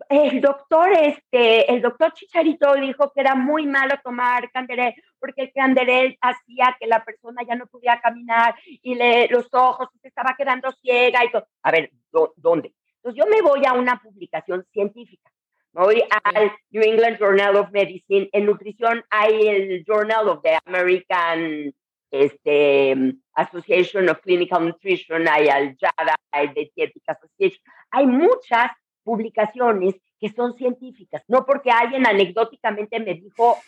el 0.09 0.41
doctor, 0.41 0.93
este, 0.93 1.73
el 1.73 1.81
doctor 1.81 2.13
Chicharito 2.13 2.75
dijo 2.75 3.13
que 3.13 3.21
era 3.21 3.35
muy 3.35 3.67
malo 3.67 3.95
tomar 4.03 4.51
canderel 4.51 4.95
porque 5.19 5.43
el 5.43 5.53
canderel 5.53 6.19
hacía 6.21 6.77
que 6.79 6.87
la 6.87 7.05
persona 7.05 7.43
ya 7.47 7.55
no 7.55 7.67
podía 7.67 8.01
caminar 8.01 8.55
y 8.65 8.95
le, 8.95 9.29
los 9.29 9.49
ojos 9.53 9.89
se 10.01 10.09
estaba 10.09 10.35
quedando 10.37 10.73
ciega 10.73 11.25
y 11.25 11.31
todo. 11.31 11.47
A 11.63 11.71
ver, 11.71 11.91
¿dónde? 12.37 12.75
Entonces 12.97 13.25
yo 13.25 13.31
me 13.31 13.43
voy 13.43 13.65
a 13.67 13.73
una 13.73 14.01
publicación 14.01 14.67
científica. 14.73 15.31
Voy 15.73 16.03
al 16.25 16.53
New 16.71 16.83
England 16.83 17.19
Journal 17.19 17.57
of 17.57 17.71
Medicine. 17.71 18.29
En 18.33 18.47
nutrición 18.47 19.05
hay 19.11 19.49
el 19.49 19.85
Journal 19.87 20.29
of 20.29 20.43
the 20.43 20.59
American 20.67 21.75
este, 22.11 22.95
Association 23.35 24.09
of 24.11 24.21
Clinical 24.21 24.67
Nutrition, 24.67 25.27
hay 25.27 25.49
al 25.49 25.77
JADA, 25.79 26.15
hay 26.31 26.49
the 26.49 26.71
Dietetic 26.77 27.03
Association. 27.07 27.63
Hay 27.91 28.07
muchas 28.07 28.71
publicaciones 29.03 29.95
que 30.21 30.29
son 30.29 30.55
científicas, 30.57 31.25
no 31.27 31.45
porque 31.45 31.71
alguien 31.71 32.07
anecdóticamente 32.07 33.01
me 33.01 33.15
dijo, 33.15 33.59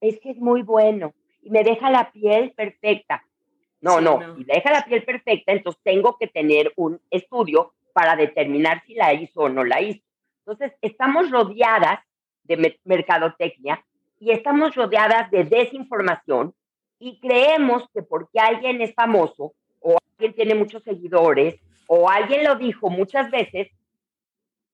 es 0.00 0.18
que 0.20 0.30
es 0.30 0.38
muy 0.38 0.62
bueno 0.62 1.14
y 1.42 1.50
me 1.50 1.62
deja 1.62 1.90
la 1.90 2.10
piel 2.10 2.52
perfecta. 2.52 3.24
No, 3.80 4.00
no, 4.00 4.36
y 4.38 4.44
deja 4.44 4.70
la 4.70 4.84
piel 4.84 5.04
perfecta, 5.04 5.52
entonces 5.52 5.80
tengo 5.82 6.16
que 6.18 6.26
tener 6.26 6.72
un 6.76 7.00
estudio 7.10 7.72
para 7.92 8.14
determinar 8.14 8.82
si 8.86 8.94
la 8.94 9.14
hizo 9.14 9.42
o 9.42 9.48
no 9.48 9.64
la 9.64 9.80
hizo. 9.80 10.04
Entonces, 10.44 10.72
estamos 10.80 11.30
rodeadas 11.30 12.00
de 12.44 12.78
mercadotecnia 12.84 13.84
y 14.18 14.32
estamos 14.32 14.74
rodeadas 14.74 15.30
de 15.30 15.44
desinformación 15.44 16.54
y 16.98 17.18
creemos 17.20 17.84
que 17.92 18.02
porque 18.02 18.38
alguien 18.38 18.80
es 18.80 18.94
famoso 18.94 19.54
o 19.80 19.96
alguien 20.12 20.34
tiene 20.34 20.54
muchos 20.54 20.82
seguidores 20.82 21.60
o 21.86 22.08
alguien 22.08 22.44
lo 22.44 22.56
dijo 22.56 22.90
muchas 22.90 23.30
veces, 23.30 23.68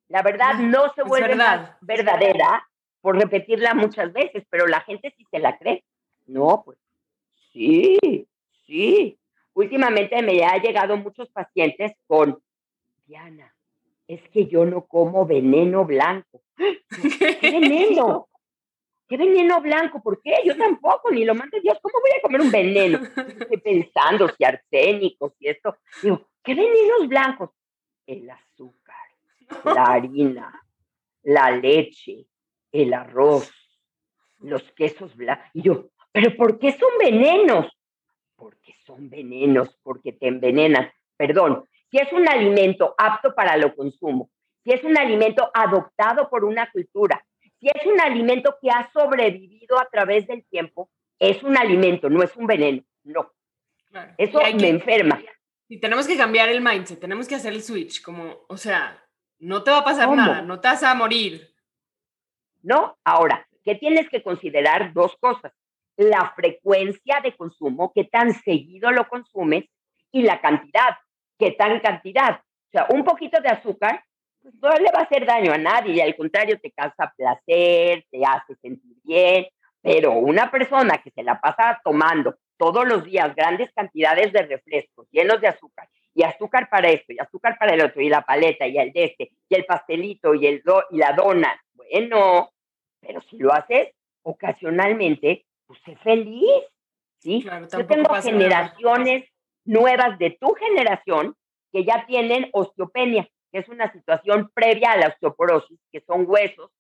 la 0.09 0.23
verdad 0.23 0.55
no 0.59 0.93
se 0.95 1.03
vuelve 1.03 1.35
más 1.35 1.71
verdadera 1.81 2.67
por 3.01 3.17
repetirla 3.17 3.75
muchas 3.75 4.13
veces, 4.13 4.45
pero 4.51 4.67
la 4.67 4.81
gente 4.81 5.15
sí 5.17 5.27
se 5.31 5.39
la 5.39 5.59
cree. 5.59 5.85
No, 6.27 6.63
pues 6.65 6.79
sí, 7.53 8.27
sí. 8.67 9.19
Últimamente 9.55 10.23
me 10.23 10.45
ha 10.45 10.57
llegado 10.59 10.97
muchos 10.97 11.29
pacientes 11.31 11.93
con, 12.07 12.41
Diana, 13.07 13.55
es 14.09 14.29
que 14.31 14.47
yo 14.47 14.65
no 14.65 14.87
como 14.87 15.25
veneno 15.27 15.85
blanco. 15.85 16.43
¿Qué 16.57 17.51
veneno? 17.51 18.29
¿Qué 19.07 19.17
veneno 19.17 19.61
blanco? 19.61 20.03
¿Por 20.03 20.21
qué? 20.21 20.35
Yo 20.45 20.57
tampoco, 20.57 21.11
ni 21.13 21.25
lo 21.25 21.35
mande 21.35 21.61
Dios. 21.61 21.79
¿Cómo 21.81 22.01
voy 22.01 22.11
a 22.19 22.23
comer 22.23 22.41
un 22.41 22.51
veneno? 22.51 22.99
Estoy 23.39 23.59
pensando 23.59 24.29
si 24.29 24.45
arsénicos 24.45 25.35
y 25.39 25.49
esto. 25.49 25.77
Digo, 26.03 26.29
¿qué 26.43 26.55
venenos 26.55 27.07
blancos? 27.07 27.51
El 28.07 28.29
azúcar 28.29 28.99
la 29.65 29.85
harina, 29.85 30.63
la 31.23 31.51
leche, 31.51 32.27
el 32.73 32.93
arroz, 32.95 33.51
los 34.41 34.63
quesos 34.73 35.15
blancos. 35.17 35.47
Y 35.55 35.63
yo, 35.63 35.91
¿pero 36.13 36.37
por 36.37 36.59
qué 36.59 36.73
son 36.73 36.91
venenos? 36.99 37.67
Porque 38.37 38.75
son 38.85 39.09
venenos, 39.11 39.79
porque 39.83 40.13
te 40.13 40.29
envenenan. 40.29 40.91
Perdón, 41.17 41.65
si 41.91 41.99
es 41.99 42.13
un 42.13 42.29
alimento 42.29 42.95
apto 42.99 43.35
para 43.35 43.57
lo 43.57 43.75
consumo, 43.75 44.31
si 44.65 44.73
es 44.73 44.85
un 44.85 44.99
alimento 44.99 45.51
adoptado 45.55 46.29
por 46.29 46.45
una 46.45 46.71
cultura, 46.71 47.25
si 47.61 47.69
es 47.69 47.87
un 47.87 48.01
alimento 48.01 48.57
que 48.61 48.71
ha 48.71 48.91
sobrevivido 48.93 49.79
a 49.79 49.89
través 49.91 50.27
del 50.27 50.45
tiempo, 50.45 50.91
es 51.19 51.43
un 51.43 51.57
alimento, 51.57 52.09
no 52.09 52.23
es 52.23 52.37
un 52.37 52.47
veneno, 52.47 52.83
no. 53.05 53.33
Eso 54.17 54.41
me 54.41 54.69
enferma. 54.69 55.21
Y 55.69 55.81
tenemos 55.81 56.07
que 56.07 56.17
cambiar 56.17 56.49
el 56.49 56.61
mindset, 56.61 57.01
tenemos 57.01 57.27
que 57.27 57.35
hacer 57.35 57.53
el 57.53 57.63
switch, 57.63 58.03
como, 58.03 58.45
o 58.49 58.57
sea, 58.57 59.03
no 59.39 59.63
te 59.63 59.71
va 59.71 59.79
a 59.79 59.85
pasar 59.85 60.09
nada, 60.11 60.43
no 60.43 60.61
te 60.61 60.69
vas 60.69 60.83
a 60.83 60.95
morir. 60.95 61.55
No, 62.63 62.99
ahora, 63.05 63.47
¿qué 63.65 63.75
tienes 63.75 64.09
que 64.09 64.23
considerar? 64.23 64.93
Dos 64.93 65.17
cosas. 65.21 65.53
La 65.97 66.33
frecuencia 66.35 67.21
de 67.23 67.37
consumo, 67.37 67.93
qué 67.95 68.05
tan 68.05 68.33
seguido 68.43 68.91
lo 68.93 69.09
consumes, 69.09 69.65
y 70.13 70.23
la 70.23 70.41
cantidad, 70.41 70.97
qué 71.39 71.53
tan 71.53 71.81
cantidad. 71.81 72.41
O 72.41 72.71
sea, 72.71 72.87
un 72.91 73.05
poquito 73.05 73.41
de 73.41 73.49
azúcar 73.49 74.03
pues 74.43 74.55
no 74.63 74.71
le 74.71 74.91
va 74.93 75.01
a 75.01 75.03
hacer 75.03 75.27
daño 75.27 75.53
a 75.53 75.59
nadie, 75.59 75.95
y 75.95 76.01
al 76.01 76.17
contrario, 76.17 76.59
te 76.61 76.71
causa 76.71 77.13
placer, 77.17 78.05
te 78.11 78.23
hace 78.25 78.55
sentir 78.63 78.97
bien, 79.03 79.47
pero 79.83 80.13
una 80.13 80.51
persona 80.51 80.99
que 80.99 81.11
se 81.11 81.23
la 81.23 81.41
pasa 81.41 81.81
tomando 81.83 82.37
todos 82.57 82.87
los 82.87 83.05
días 83.05 83.35
grandes 83.35 83.71
cantidades 83.73 84.33
de 84.33 84.43
refrescos 84.43 85.07
llenos 85.11 85.41
de 85.41 85.49
azúcar 85.49 85.89
y 86.15 86.23
azúcar 86.25 86.69
para 86.69 86.89
esto, 86.89 87.13
y 87.13 87.19
azúcar 87.19 87.57
para 87.59 87.75
el 87.75 87.81
otro, 87.81 88.03
y 88.03 88.09
la 88.09 88.23
paleta, 88.23 88.67
y 88.67 88.77
el 88.77 88.93
de 88.93 89.05
este, 89.05 89.31
y 89.49 89.55
el 89.55 89.65
pastelito, 89.65 90.35
y, 90.35 90.47
el 90.47 90.63
do, 90.65 90.83
y 90.91 90.99
la 90.99 91.13
dona. 91.13 91.61
Bueno, 91.75 92.51
pero 93.01 93.21
si 93.23 93.39
lo 93.39 93.53
haces 93.53 93.91
ocasionalmente, 94.23 95.47
pues 95.67 95.79
sé 95.85 95.95
feliz, 95.97 96.65
¿sí? 97.19 97.47
Yo 97.73 97.87
tengo 97.87 98.15
generaciones 98.15 99.31
nuevas 99.69 100.19
de 100.19 100.37
tu 100.41 100.55
generación 100.55 101.37
que 101.71 101.85
ya 101.85 102.07
tienen 102.07 102.49
osteopenia. 102.53 103.29
que 103.51 103.61
es 103.61 103.69
una 103.71 103.91
situación 103.91 104.51
previa 104.53 104.93
a 104.93 104.99
la 104.99 105.09
osteoporosis, 105.09 105.81
que 105.91 106.03
son 106.03 106.27
huesos, 106.29 106.71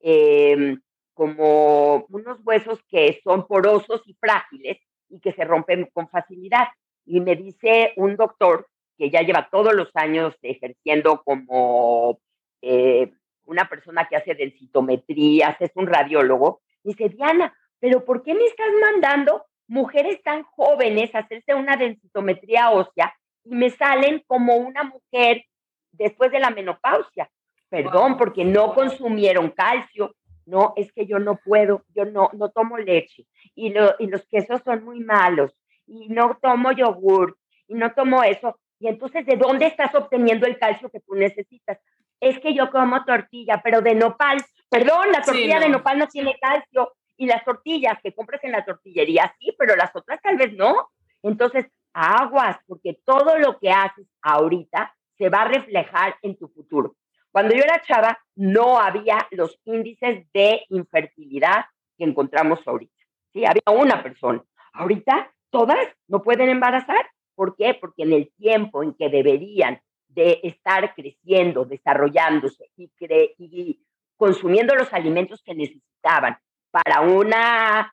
em, 0.00 0.78
como 1.14 2.04
unos 2.10 2.38
huesos 2.44 2.78
que 2.90 3.18
son 3.24 3.46
porosos 3.46 4.02
y 4.04 4.12
frágiles 4.20 4.76
y 5.08 5.18
que 5.18 5.32
se 5.32 5.44
rompen 5.44 5.88
con 5.94 6.10
facilidad. 6.10 6.68
Y 7.06 7.20
me 7.20 7.36
dice 7.36 7.94
un 7.96 8.16
doctor 8.16 8.66
que 8.98 9.08
ya 9.08 9.22
lleva 9.22 9.48
todos 9.50 9.72
los 9.72 9.90
años 9.94 10.36
ejerciendo 10.42 11.22
como 11.24 12.20
eh, 12.60 13.10
una 13.46 13.66
persona 13.70 14.06
que 14.06 14.16
hace 14.16 14.34
densitometría, 14.34 15.56
es 15.58 15.70
un 15.74 15.86
radiólogo, 15.86 16.60
dice, 16.84 17.08
Diana, 17.08 17.56
pero 17.78 18.04
¿por 18.04 18.22
qué 18.22 18.34
me 18.34 18.44
estás 18.44 18.72
mandando 18.78 19.46
mujeres 19.70 20.20
tan 20.22 20.42
jóvenes 20.42 21.14
hacerse 21.14 21.54
una 21.54 21.76
densitometría 21.76 22.70
ósea 22.70 23.14
y 23.44 23.54
me 23.54 23.70
salen 23.70 24.22
como 24.26 24.56
una 24.56 24.82
mujer 24.82 25.44
después 25.92 26.32
de 26.32 26.40
la 26.40 26.50
menopausia? 26.50 27.30
Perdón, 27.68 28.18
porque 28.18 28.44
no 28.44 28.74
consumieron 28.74 29.50
calcio. 29.50 30.14
No, 30.44 30.72
es 30.74 30.92
que 30.92 31.06
yo 31.06 31.20
no 31.20 31.36
puedo, 31.36 31.84
yo 31.94 32.04
no, 32.04 32.30
no 32.32 32.50
tomo 32.50 32.76
leche 32.76 33.26
y, 33.54 33.72
y 34.00 34.06
los 34.08 34.26
quesos 34.26 34.60
son 34.64 34.84
muy 34.84 34.98
malos 34.98 35.56
y 35.86 36.08
no 36.08 36.36
tomo 36.42 36.72
yogur 36.72 37.38
y 37.68 37.74
no 37.74 37.92
tomo 37.92 38.24
eso. 38.24 38.58
Y 38.80 38.88
entonces, 38.88 39.24
¿de 39.24 39.36
dónde 39.36 39.66
estás 39.66 39.94
obteniendo 39.94 40.46
el 40.46 40.58
calcio 40.58 40.90
que 40.90 40.98
tú 40.98 41.14
necesitas? 41.14 41.78
Es 42.18 42.40
que 42.40 42.54
yo 42.54 42.70
como 42.70 43.04
tortilla, 43.04 43.60
pero 43.62 43.80
de 43.82 43.94
nopal. 43.94 44.38
Perdón, 44.68 45.12
la 45.12 45.22
tortilla 45.22 45.60
de 45.60 45.68
nopal 45.68 45.98
no 45.98 46.08
tiene 46.08 46.36
calcio. 46.40 46.92
Y 47.20 47.26
las 47.26 47.44
tortillas 47.44 47.98
que 48.02 48.14
compras 48.14 48.42
en 48.44 48.52
la 48.52 48.64
tortillería, 48.64 49.34
sí, 49.38 49.54
pero 49.58 49.76
las 49.76 49.94
otras 49.94 50.22
tal 50.22 50.38
vez 50.38 50.54
no. 50.54 50.88
Entonces, 51.22 51.66
aguas, 51.92 52.56
porque 52.66 52.98
todo 53.04 53.36
lo 53.36 53.58
que 53.58 53.70
haces 53.70 54.06
ahorita 54.22 54.96
se 55.18 55.28
va 55.28 55.42
a 55.42 55.48
reflejar 55.48 56.16
en 56.22 56.38
tu 56.38 56.48
futuro. 56.48 56.96
Cuando 57.30 57.54
yo 57.54 57.62
era 57.62 57.82
chava, 57.82 58.18
no 58.36 58.80
había 58.80 59.28
los 59.32 59.60
índices 59.64 60.26
de 60.32 60.62
infertilidad 60.70 61.66
que 61.98 62.04
encontramos 62.04 62.66
ahorita. 62.66 63.04
Sí, 63.34 63.44
había 63.44 63.62
una 63.70 64.02
persona. 64.02 64.42
Ahorita 64.72 65.30
todas 65.50 65.86
no 66.08 66.22
pueden 66.22 66.48
embarazar. 66.48 67.06
¿Por 67.34 67.54
qué? 67.54 67.74
Porque 67.74 68.04
en 68.04 68.14
el 68.14 68.32
tiempo 68.32 68.82
en 68.82 68.94
que 68.94 69.10
deberían 69.10 69.78
de 70.08 70.40
estar 70.42 70.94
creciendo, 70.94 71.66
desarrollándose 71.66 72.70
y, 72.78 72.90
y 73.38 73.84
consumiendo 74.16 74.74
los 74.74 74.90
alimentos 74.94 75.42
que 75.42 75.54
necesitaban 75.54 76.38
para 76.70 77.00
una, 77.00 77.92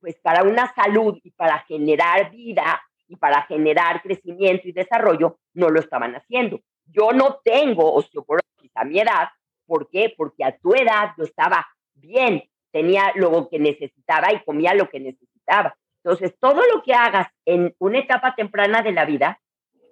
pues 0.00 0.16
para 0.20 0.42
una 0.42 0.72
salud 0.74 1.18
y 1.22 1.30
para 1.30 1.60
generar 1.60 2.30
vida 2.30 2.82
y 3.08 3.16
para 3.16 3.42
generar 3.42 4.02
crecimiento 4.02 4.68
y 4.68 4.72
desarrollo, 4.72 5.38
no 5.54 5.68
lo 5.68 5.80
estaban 5.80 6.14
haciendo. 6.14 6.60
Yo 6.86 7.12
no 7.12 7.40
tengo 7.44 7.92
osteoporosis 7.94 8.70
a 8.74 8.84
mi 8.84 9.00
edad. 9.00 9.28
¿Por 9.66 9.88
qué? 9.90 10.12
Porque 10.16 10.44
a 10.44 10.56
tu 10.56 10.74
edad 10.74 11.12
yo 11.16 11.24
estaba 11.24 11.66
bien, 11.94 12.42
tenía 12.70 13.12
lo 13.14 13.48
que 13.48 13.58
necesitaba 13.58 14.32
y 14.32 14.42
comía 14.44 14.74
lo 14.74 14.88
que 14.88 15.00
necesitaba. 15.00 15.76
Entonces, 16.04 16.36
todo 16.40 16.62
lo 16.74 16.82
que 16.82 16.94
hagas 16.94 17.28
en 17.44 17.74
una 17.78 17.98
etapa 17.98 18.34
temprana 18.34 18.82
de 18.82 18.92
la 18.92 19.04
vida 19.04 19.40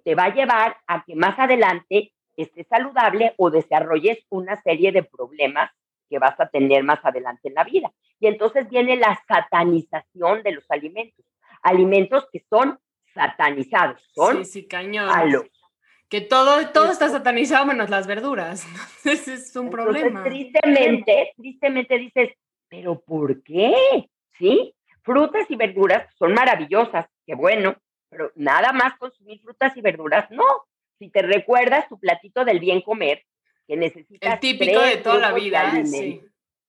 te 0.03 0.15
va 0.15 0.25
a 0.25 0.33
llevar 0.33 0.77
a 0.87 1.03
que 1.05 1.15
más 1.15 1.37
adelante 1.39 2.11
estés 2.35 2.67
saludable 2.67 3.33
o 3.37 3.49
desarrolles 3.49 4.25
una 4.29 4.61
serie 4.61 4.91
de 4.91 5.03
problemas 5.03 5.71
que 6.11 6.19
vas 6.19 6.37
a 6.39 6.49
tener 6.49 6.83
más 6.83 6.99
adelante 7.03 7.47
en 7.47 7.53
la 7.53 7.63
vida. 7.63 7.91
Y 8.19 8.27
entonces 8.27 8.69
viene 8.69 8.97
la 8.97 9.17
satanización 9.27 10.43
de 10.43 10.51
los 10.51 10.69
alimentos. 10.69 11.25
Alimentos 11.63 12.27
que 12.33 12.43
son 12.49 12.77
satanizados, 13.13 14.01
son 14.13 14.45
sí, 14.45 14.51
sí, 14.51 14.67
cañón. 14.67 15.09
Que 16.09 16.19
todo, 16.19 16.67
todo 16.73 16.91
está 16.91 17.07
satanizado 17.07 17.65
menos 17.65 17.89
las 17.89 18.05
verduras. 18.05 18.67
Ese 19.05 19.35
es 19.35 19.55
un 19.55 19.69
problema. 19.69 20.23
Tristemente, 20.23 21.33
tristemente 21.37 21.97
dices, 21.97 22.31
pero 22.67 22.99
¿por 22.99 23.41
qué? 23.43 23.73
¿Sí? 24.37 24.75
Frutas 25.03 25.49
y 25.49 25.55
verduras 25.55 26.13
son 26.17 26.33
maravillosas, 26.33 27.07
qué 27.25 27.35
bueno, 27.35 27.75
pero 28.09 28.31
nada 28.35 28.73
más 28.73 28.97
consumir 28.97 29.39
frutas 29.41 29.75
y 29.77 29.81
verduras, 29.81 30.29
no. 30.29 30.43
Si 30.99 31.09
te 31.09 31.21
recuerdas 31.21 31.87
tu 31.87 31.97
platito 31.97 32.43
del 32.43 32.59
bien 32.59 32.81
comer, 32.81 33.23
que 33.67 33.77
necesitas. 33.77 34.33
El 34.33 34.39
típico 34.39 34.81
de 34.81 34.97
toda 34.97 35.19
la 35.19 35.33
vida, 35.33 35.71
sí. 35.85 36.21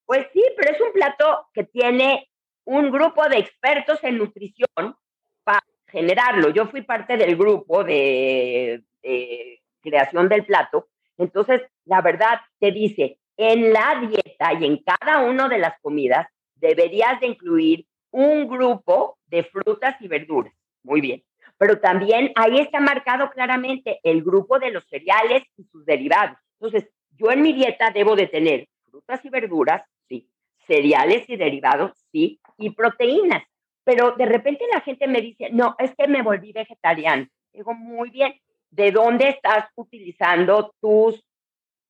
Pues 0.04 0.26
sí, 0.32 0.42
pero 0.56 0.72
es 0.72 0.80
un 0.80 0.92
plato 0.92 1.46
que 1.54 1.64
tiene 1.64 2.28
un 2.64 2.90
grupo 2.90 3.28
de 3.28 3.38
expertos 3.38 3.98
en 4.02 4.18
nutrición 4.18 4.96
para 5.44 5.62
generarlo. 5.86 6.50
Yo 6.50 6.66
fui 6.66 6.82
parte 6.82 7.16
del 7.16 7.36
grupo 7.36 7.84
de, 7.84 8.82
de 9.02 9.60
creación 9.80 10.28
del 10.28 10.44
plato. 10.44 10.88
Entonces, 11.18 11.62
la 11.84 12.00
verdad 12.00 12.40
te 12.58 12.72
dice, 12.72 13.18
en 13.36 13.72
la 13.72 14.00
dieta 14.00 14.52
y 14.54 14.66
en 14.66 14.78
cada 14.78 15.20
una 15.20 15.48
de 15.48 15.58
las 15.58 15.78
comidas 15.80 16.26
deberías 16.56 17.20
de 17.20 17.28
incluir 17.28 17.86
un 18.10 18.46
grupo 18.46 19.18
de 19.26 19.44
frutas 19.44 19.96
y 20.00 20.08
verduras. 20.08 20.52
Muy 20.82 21.00
bien. 21.00 21.22
Pero 21.58 21.80
también 21.80 22.32
ahí 22.34 22.58
está 22.58 22.80
marcado 22.80 23.30
claramente 23.30 24.00
el 24.02 24.22
grupo 24.22 24.58
de 24.58 24.70
los 24.70 24.84
cereales 24.88 25.42
y 25.56 25.64
sus 25.64 25.84
derivados. 25.84 26.38
Entonces, 26.62 26.88
yo 27.18 27.32
en 27.32 27.42
mi 27.42 27.52
dieta 27.52 27.90
debo 27.90 28.14
de 28.14 28.28
tener 28.28 28.68
frutas 28.88 29.24
y 29.24 29.30
verduras, 29.30 29.82
sí, 30.08 30.30
cereales 30.64 31.28
y 31.28 31.36
derivados, 31.36 31.90
sí, 32.12 32.40
y 32.56 32.70
proteínas. 32.70 33.42
Pero 33.82 34.12
de 34.12 34.26
repente 34.26 34.64
la 34.72 34.80
gente 34.80 35.08
me 35.08 35.20
dice, 35.20 35.50
no, 35.50 35.74
es 35.80 35.92
que 35.96 36.06
me 36.06 36.22
volví 36.22 36.52
vegetariano. 36.52 37.26
Digo, 37.52 37.74
muy 37.74 38.10
bien, 38.10 38.34
¿de 38.70 38.92
dónde 38.92 39.30
estás 39.30 39.70
utilizando 39.74 40.72
tus 40.80 41.24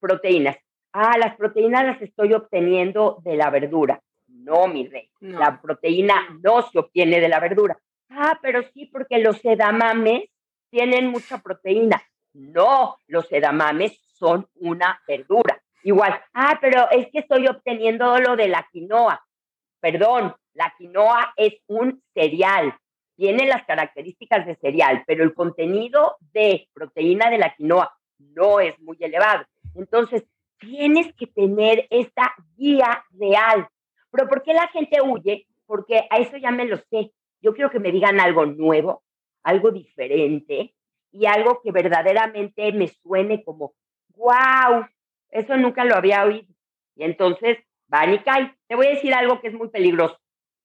proteínas? 0.01 0.57
Ah, 0.95 1.19
las 1.19 1.37
proteínas 1.37 1.85
las 1.85 2.01
estoy 2.01 2.33
obteniendo 2.33 3.21
de 3.25 3.37
la 3.37 3.51
verdura. 3.51 4.01
No, 4.27 4.69
mi 4.69 4.89
rey. 4.89 5.11
La 5.21 5.61
proteína 5.61 6.15
no 6.43 6.63
se 6.63 6.79
obtiene 6.79 7.21
de 7.21 7.29
la 7.29 7.41
verdura. 7.41 7.79
Ah, 8.09 8.39
pero 8.41 8.63
sí, 8.73 8.87
porque 8.87 9.19
los 9.19 9.45
edamames 9.45 10.31
tienen 10.71 11.09
mucha 11.09 11.43
proteína. 11.43 12.03
No, 12.33 12.97
los 13.07 13.31
edamames 13.31 14.01
son 14.23 14.47
una 14.55 15.01
verdura. 15.07 15.61
Igual, 15.83 16.21
ah, 16.35 16.59
pero 16.61 16.89
es 16.91 17.09
que 17.11 17.21
estoy 17.21 17.49
obteniendo 17.49 18.19
lo 18.19 18.37
de 18.37 18.49
la 18.49 18.67
quinoa. 18.71 19.21
Perdón, 19.81 20.35
la 20.55 20.73
quinoa 20.79 21.33
es 21.37 21.55
un 21.67 22.03
cereal. 22.15 22.77
Tiene 23.17 23.47
las 23.47 23.65
características 23.65 24.47
de 24.47 24.57
cereal, 24.57 25.03
pero 25.07 25.25
el 25.25 25.35
contenido 25.35 26.17
de 26.33 26.69
proteína 26.73 27.31
de 27.31 27.39
la 27.39 27.55
quinoa 27.55 27.93
no 28.19 28.61
es 28.61 28.79
muy 28.81 28.97
elevado. 29.01 29.45
Entonces, 29.75 30.25
tienes 30.59 31.13
que 31.15 31.27
tener 31.27 31.89
esta 31.91 32.33
guía 32.57 33.05
real 33.11 33.69
pero 34.13 34.29
¿por 34.29 34.43
qué 34.43 34.53
la 34.53 34.69
gente 34.69 35.01
huye? 35.03 35.47
Porque 35.67 36.07
a 36.11 36.19
eso 36.19 36.37
ya 36.37 36.51
me 36.51 36.67
lo 36.67 36.77
sé. 36.77 37.13
Yo 37.41 37.55
quiero 37.55 37.71
que 37.71 37.81
me 37.81 37.91
digan 37.91 38.21
algo 38.21 38.45
nuevo, 38.47 39.03
algo 39.43 39.71
diferente 39.71 40.75
y 41.11 41.27
algo 41.27 41.61
que 41.65 41.73
verdaderamente 41.73 42.71
me 42.73 42.89
suene 42.89 43.43
como, 43.43 43.75
wow, 44.17 44.87
eso 45.31 45.57
nunca 45.57 45.85
lo 45.85 45.97
había 45.97 46.25
oído. 46.25 46.49
Y 46.97 47.05
entonces, 47.05 47.59
van 47.89 48.15
y 48.15 48.19
caen. 48.21 48.55
Te 48.69 48.75
voy 48.75 48.87
a 48.87 48.91
decir 48.91 49.15
algo 49.15 49.41
que 49.41 49.49
es 49.49 49.55
muy 49.55 49.69
peligroso. 49.69 50.19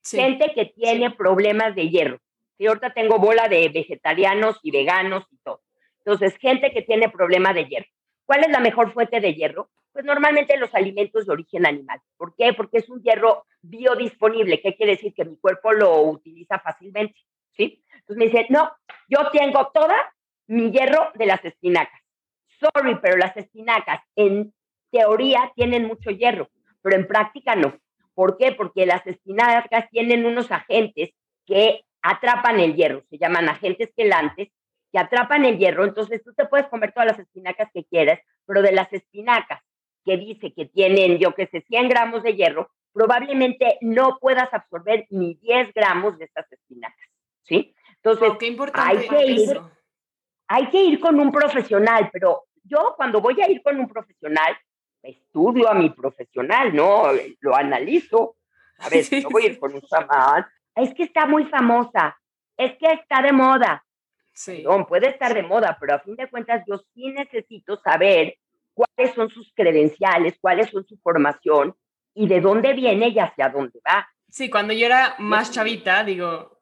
Gente 0.03 0.53
que 0.55 0.65
tiene 0.65 1.11
problemas 1.11 1.75
de 1.75 1.89
hierro. 1.89 2.19
Y 2.57 2.67
ahorita 2.67 2.93
tengo 2.93 3.19
bola 3.19 3.47
de 3.49 3.67
vegetarianos 3.69 4.57
y 4.63 4.71
veganos 4.71 5.25
y 5.31 5.37
todo. 5.43 5.61
Entonces, 5.99 6.37
gente 6.37 6.71
que 6.71 6.81
tiene 6.81 7.09
problema 7.09 7.53
de 7.53 7.65
hierro. 7.65 7.87
¿Cuál 8.25 8.41
es 8.41 8.49
la 8.49 8.59
mejor 8.59 8.93
fuente 8.93 9.19
de 9.19 9.33
hierro? 9.33 9.69
Pues 9.91 10.05
normalmente 10.05 10.57
los 10.57 10.73
alimentos 10.73 11.25
de 11.25 11.33
origen 11.33 11.65
animal. 11.65 11.99
¿Por 12.15 12.35
qué? 12.35 12.53
Porque 12.53 12.77
es 12.77 12.89
un 12.89 13.01
hierro 13.01 13.45
biodisponible. 13.61 14.61
¿Qué 14.61 14.75
quiere 14.75 14.93
decir? 14.93 15.13
Que 15.13 15.25
mi 15.25 15.37
cuerpo 15.37 15.73
lo 15.73 16.01
utiliza 16.03 16.59
fácilmente. 16.59 17.19
¿Sí? 17.51 17.83
Entonces 17.93 18.17
me 18.17 18.25
dice, 18.25 18.45
no, 18.49 18.71
yo 19.09 19.29
tengo 19.31 19.69
toda 19.73 19.97
mi 20.47 20.71
hierro 20.71 21.11
de 21.15 21.25
las 21.25 21.43
espinacas. 21.43 21.96
Sorry, 22.59 22.97
pero 23.01 23.17
las 23.17 23.35
espinacas 23.37 24.01
en 24.15 24.53
teoría 24.91 25.51
tienen 25.55 25.85
mucho 25.85 26.09
hierro, 26.09 26.49
pero 26.81 26.95
en 26.95 27.07
práctica 27.07 27.55
no. 27.55 27.77
¿Por 28.13 28.37
qué? 28.37 28.51
Porque 28.51 28.85
las 28.85 29.05
espinacas 29.05 29.89
tienen 29.91 30.25
unos 30.25 30.51
agentes 30.51 31.11
que 31.45 31.85
atrapan 32.01 32.59
el 32.59 32.75
hierro, 32.75 33.03
se 33.09 33.17
llaman 33.17 33.49
agentes 33.49 33.91
quelantes, 33.95 34.49
que 34.91 34.99
atrapan 34.99 35.45
el 35.45 35.57
hierro. 35.57 35.85
Entonces 35.85 36.23
tú 36.23 36.33
te 36.33 36.45
puedes 36.45 36.67
comer 36.67 36.93
todas 36.93 37.07
las 37.07 37.19
espinacas 37.19 37.69
que 37.73 37.85
quieras, 37.85 38.19
pero 38.45 38.61
de 38.61 38.71
las 38.71 38.91
espinacas 38.91 39.61
que 40.03 40.17
dice 40.17 40.53
que 40.53 40.65
tienen, 40.65 41.17
yo 41.17 41.35
que 41.35 41.47
sé, 41.47 41.61
100 41.67 41.89
gramos 41.89 42.23
de 42.23 42.33
hierro, 42.33 42.71
probablemente 42.93 43.77
no 43.81 44.17
puedas 44.19 44.51
absorber 44.53 45.05
ni 45.09 45.35
10 45.35 45.73
gramos 45.73 46.17
de 46.17 46.25
estas 46.25 46.51
espinacas, 46.51 47.07
¿sí? 47.43 47.75
Entonces, 48.01 48.31
hay, 48.73 49.07
que 49.07 49.25
ir, 49.25 49.61
hay 50.47 50.69
que 50.69 50.81
ir 50.81 50.99
con 50.99 51.19
un 51.19 51.31
profesional, 51.31 52.09
pero 52.11 52.46
yo 52.67 52.93
cuando 52.95 53.21
voy 53.21 53.41
a 53.41 53.49
ir 53.49 53.61
con 53.61 53.79
un 53.79 53.87
profesional, 53.87 54.57
estudio 55.01 55.69
a 55.69 55.73
mi 55.73 55.89
profesional, 55.89 56.75
¿no? 56.75 57.05
Lo 57.39 57.55
analizo. 57.55 58.35
A 58.79 58.89
ver, 58.89 59.05
no 59.23 59.29
voy 59.29 59.43
a 59.43 59.47
ir 59.47 59.59
con 59.59 59.73
un 59.73 59.81
chamán. 59.81 60.45
Es 60.75 60.93
que 60.93 61.03
está 61.03 61.25
muy 61.25 61.45
famosa, 61.45 62.17
es 62.55 62.77
que 62.77 62.91
está 62.91 63.21
de 63.21 63.31
moda. 63.31 63.83
Sí. 64.33 64.63
puede 64.87 65.09
estar 65.09 65.33
de 65.33 65.41
moda, 65.41 65.75
pero 65.79 65.95
a 65.95 65.99
fin 65.99 66.15
de 66.15 66.29
cuentas 66.29 66.63
yo 66.67 66.77
sí 66.93 67.09
necesito 67.09 67.81
saber 67.81 68.37
cuáles 68.75 69.15
son 69.15 69.29
sus 69.29 69.51
credenciales, 69.55 70.37
cuáles 70.39 70.69
son 70.69 70.85
su 70.85 70.95
formación 70.97 71.75
y 72.13 72.27
de 72.27 72.39
dónde 72.39 72.73
viene 72.73 73.07
y 73.07 73.17
hacia 73.17 73.49
dónde 73.49 73.79
va. 73.87 74.07
Sí, 74.29 74.51
cuando 74.51 74.73
yo 74.73 74.85
era 74.85 75.15
más 75.17 75.49
chavita, 75.49 76.03
digo, 76.03 76.56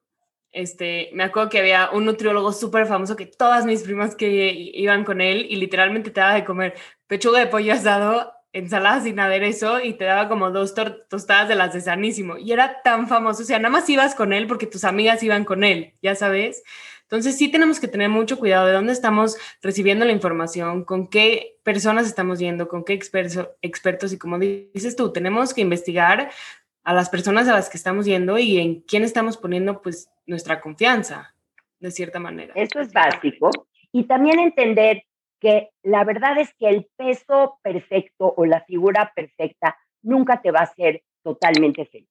este, 0.55 1.09
me 1.11 1.23
acuerdo 1.25 1.49
que 1.49 1.59
había 1.59 1.89
un 1.91 2.05
nutriólogo 2.05 2.53
súper 2.53 2.87
famoso 2.87 3.17
que 3.17 3.25
todas 3.25 3.65
mis 3.65 3.83
primas 3.83 4.15
que 4.15 4.53
iban 4.73 5.03
con 5.03 5.19
él 5.19 5.45
y 5.49 5.57
literalmente 5.57 6.11
te 6.11 6.21
daba 6.21 6.35
de 6.35 6.45
comer 6.45 6.75
pechuga 7.07 7.39
de 7.39 7.47
pollo 7.47 7.73
asado, 7.73 8.31
ensalada 8.53 9.01
sin 9.01 9.19
aderezo 9.19 9.81
y 9.81 9.95
te 9.95 10.05
daba 10.05 10.29
como 10.29 10.51
dos 10.51 10.73
tostadas 11.09 11.49
de 11.49 11.55
las 11.55 11.73
de 11.73 11.81
sanísimo. 11.81 12.37
Y 12.37 12.53
era 12.53 12.81
tan 12.83 13.09
famoso, 13.09 13.43
o 13.43 13.45
sea, 13.45 13.59
nada 13.59 13.69
más 13.69 13.89
ibas 13.89 14.15
con 14.15 14.31
él 14.31 14.47
porque 14.47 14.65
tus 14.65 14.85
amigas 14.85 15.21
iban 15.23 15.43
con 15.43 15.65
él, 15.65 15.93
ya 16.01 16.15
sabes. 16.15 16.63
Entonces 17.01 17.37
sí 17.37 17.49
tenemos 17.49 17.81
que 17.81 17.89
tener 17.89 18.07
mucho 18.07 18.39
cuidado 18.39 18.67
de 18.67 18.73
dónde 18.73 18.93
estamos 18.93 19.37
recibiendo 19.61 20.05
la 20.05 20.13
información, 20.13 20.85
con 20.85 21.07
qué 21.07 21.57
personas 21.63 22.07
estamos 22.07 22.39
yendo, 22.39 22.69
con 22.69 22.85
qué 22.85 22.93
expertos, 22.93 23.49
expertos 23.61 24.13
y 24.13 24.17
como 24.17 24.39
dices 24.39 24.95
tú, 24.95 25.11
tenemos 25.11 25.53
que 25.53 25.61
investigar 25.61 26.31
a 26.85 26.93
las 26.93 27.09
personas 27.09 27.49
a 27.49 27.53
las 27.53 27.69
que 27.69 27.77
estamos 27.77 28.05
yendo 28.05 28.37
y 28.37 28.57
en 28.57 28.81
quién 28.81 29.03
estamos 29.03 29.35
poniendo 29.35 29.81
pues 29.81 30.09
nuestra 30.25 30.61
confianza, 30.61 31.35
de 31.79 31.91
cierta 31.91 32.19
manera. 32.19 32.53
Eso 32.55 32.79
es 32.79 32.91
básico. 32.91 33.49
Y 33.91 34.03
también 34.03 34.39
entender 34.39 35.03
que 35.39 35.69
la 35.83 36.03
verdad 36.03 36.37
es 36.37 36.53
que 36.55 36.69
el 36.69 36.87
peso 36.95 37.59
perfecto 37.61 38.33
o 38.35 38.45
la 38.45 38.61
figura 38.61 39.11
perfecta 39.15 39.77
nunca 40.01 40.41
te 40.41 40.51
va 40.51 40.59
a 40.59 40.63
hacer 40.63 41.03
totalmente 41.23 41.85
feliz. 41.85 42.09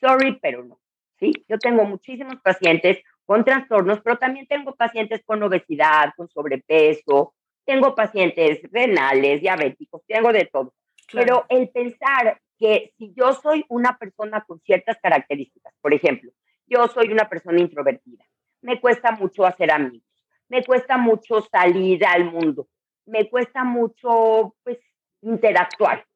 Sorry, 0.00 0.38
pero 0.40 0.64
no. 0.64 0.80
¿sí? 1.18 1.32
Yo 1.48 1.58
tengo 1.58 1.84
muchísimos 1.84 2.36
pacientes 2.42 2.98
con 3.24 3.44
trastornos, 3.44 4.00
pero 4.02 4.18
también 4.18 4.46
tengo 4.46 4.74
pacientes 4.74 5.22
con 5.24 5.42
obesidad, 5.42 6.12
con 6.16 6.28
sobrepeso, 6.28 7.34
tengo 7.64 7.94
pacientes 7.94 8.60
renales, 8.72 9.40
diabéticos, 9.40 10.02
tengo 10.06 10.32
de 10.32 10.46
todo. 10.46 10.74
Pero 11.12 11.46
el 11.48 11.68
pensar 11.68 12.40
que 12.58 12.92
si 12.98 13.12
yo 13.14 13.32
soy 13.34 13.64
una 13.68 13.96
persona 13.98 14.44
con 14.46 14.60
ciertas 14.60 14.98
características, 15.00 15.72
por 15.80 15.94
ejemplo, 15.94 16.32
yo 16.72 16.88
soy 16.88 17.12
una 17.12 17.28
persona 17.28 17.60
introvertida, 17.60 18.24
me 18.62 18.80
cuesta 18.80 19.12
mucho 19.12 19.44
hacer 19.44 19.70
amigos, 19.70 20.08
me 20.48 20.64
cuesta 20.64 20.96
mucho 20.96 21.42
salir 21.42 22.04
al 22.06 22.24
mundo, 22.24 22.68
me 23.06 23.28
cuesta 23.28 23.64
mucho 23.64 24.56
pues 24.62 24.78
interactuar. 25.20 26.06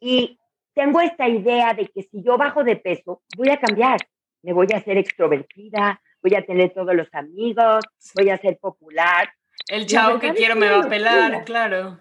Y 0.00 0.38
tengo 0.74 1.00
esta 1.00 1.28
idea 1.28 1.74
de 1.74 1.88
que 1.88 2.02
si 2.02 2.22
yo 2.22 2.38
bajo 2.38 2.64
de 2.64 2.76
peso, 2.76 3.22
voy 3.36 3.50
a 3.50 3.58
cambiar, 3.58 3.98
me 4.42 4.52
voy 4.52 4.68
a 4.72 4.78
hacer 4.78 4.96
extrovertida, 4.96 6.00
voy 6.22 6.34
a 6.34 6.46
tener 6.46 6.72
todos 6.72 6.94
los 6.94 7.08
amigos, 7.12 7.84
voy 8.14 8.30
a 8.30 8.38
ser 8.38 8.58
popular. 8.58 9.28
El 9.68 9.86
chavo 9.86 10.18
que 10.18 10.32
quiero 10.32 10.56
me 10.56 10.70
va 10.70 10.84
a 10.84 10.88
pelar, 10.88 11.44
claro. 11.44 11.98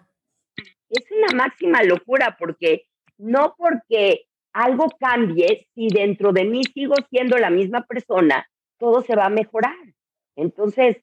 Es 0.89 1.03
una 1.12 1.43
máxima 1.43 1.84
locura 1.84 2.38
porque 2.39 2.88
no 3.18 3.55
porque 3.58 4.26
algo 4.58 4.88
cambie, 4.99 5.68
si 5.76 5.88
dentro 5.88 6.34
de 6.34 6.43
mí 6.43 6.64
sigo 6.74 6.95
siendo 7.12 7.38
la 7.38 7.51
misma 7.51 7.86
persona, 7.86 8.49
todo 8.80 9.03
se 9.03 9.16
va 9.16 9.26
a 9.26 9.30
mejorar. 9.30 9.76
Entonces, 10.36 10.97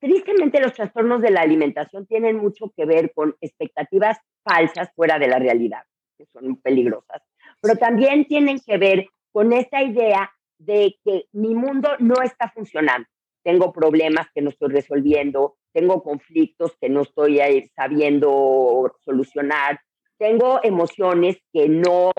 tristemente 0.00 0.60
los 0.60 0.72
trastornos 0.72 1.20
de 1.20 1.30
la 1.30 1.42
alimentación 1.42 2.06
tienen 2.06 2.38
mucho 2.38 2.72
que 2.74 2.86
ver 2.86 3.12
con 3.12 3.36
expectativas 3.42 4.18
falsas 4.42 4.90
fuera 4.94 5.18
de 5.18 5.28
la 5.28 5.38
realidad, 5.38 5.82
que 6.16 6.24
son 6.32 6.56
peligrosas, 6.56 7.22
pero 7.60 7.76
también 7.76 8.24
tienen 8.24 8.60
que 8.60 8.78
ver 8.78 9.06
con 9.30 9.52
esta 9.52 9.82
idea 9.82 10.32
de 10.58 10.96
que 11.04 11.26
mi 11.32 11.54
mundo 11.54 11.90
no 11.98 12.22
está 12.22 12.48
funcionando. 12.48 13.06
Tengo 13.44 13.74
problemas 13.74 14.26
que 14.34 14.40
no 14.40 14.48
estoy 14.48 14.70
resolviendo, 14.70 15.58
tengo 15.74 16.02
conflictos 16.02 16.74
que 16.80 16.88
no 16.88 17.02
estoy 17.02 17.40
sabiendo 17.76 18.96
solucionar, 19.04 19.80
tengo 20.18 20.60
emociones 20.62 21.36
que 21.52 21.68
no 21.68 22.12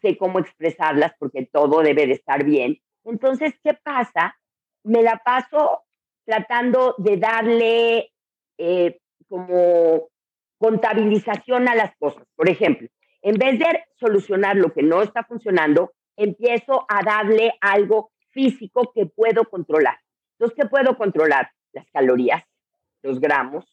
sé 0.00 0.16
cómo 0.16 0.38
expresarlas 0.38 1.12
porque 1.18 1.46
todo 1.46 1.82
debe 1.82 2.06
de 2.06 2.14
estar 2.14 2.44
bien. 2.44 2.80
Entonces, 3.04 3.54
¿qué 3.62 3.74
pasa? 3.74 4.36
Me 4.82 5.02
la 5.02 5.18
paso 5.24 5.82
tratando 6.24 6.94
de 6.98 7.16
darle 7.16 8.12
eh, 8.58 9.00
como 9.28 10.08
contabilización 10.58 11.68
a 11.68 11.74
las 11.74 11.96
cosas. 11.96 12.24
Por 12.36 12.48
ejemplo, 12.48 12.88
en 13.22 13.36
vez 13.36 13.58
de 13.58 13.84
solucionar 13.98 14.56
lo 14.56 14.72
que 14.72 14.82
no 14.82 15.02
está 15.02 15.24
funcionando, 15.24 15.92
empiezo 16.16 16.84
a 16.88 17.02
darle 17.02 17.54
algo 17.60 18.12
físico 18.30 18.92
que 18.94 19.06
puedo 19.06 19.44
controlar. 19.44 19.98
Entonces, 20.38 20.58
¿qué 20.60 20.68
puedo 20.68 20.96
controlar? 20.96 21.50
Las 21.72 21.86
calorías, 21.90 22.42
los 23.02 23.20
gramos, 23.20 23.64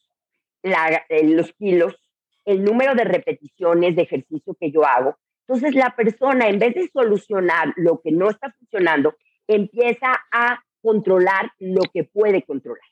eh, 0.62 1.24
los 1.24 1.52
kilos, 1.54 1.96
el 2.44 2.64
número 2.64 2.94
de 2.94 3.04
repeticiones 3.04 3.96
de 3.96 4.02
ejercicio 4.02 4.56
que 4.58 4.70
yo 4.70 4.84
hago. 4.84 5.18
Entonces, 5.48 5.74
la 5.74 5.96
persona, 5.96 6.46
en 6.48 6.58
vez 6.58 6.74
de 6.74 6.90
solucionar 6.92 7.72
lo 7.76 8.02
que 8.02 8.12
no 8.12 8.28
está 8.28 8.52
funcionando, 8.52 9.16
empieza 9.46 10.20
a 10.30 10.62
controlar 10.82 11.52
lo 11.58 11.80
que 11.92 12.04
puede 12.04 12.42
controlar. 12.42 12.84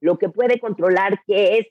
Lo 0.00 0.16
que 0.16 0.28
puede 0.28 0.60
controlar, 0.60 1.20
que 1.26 1.58
es 1.58 1.66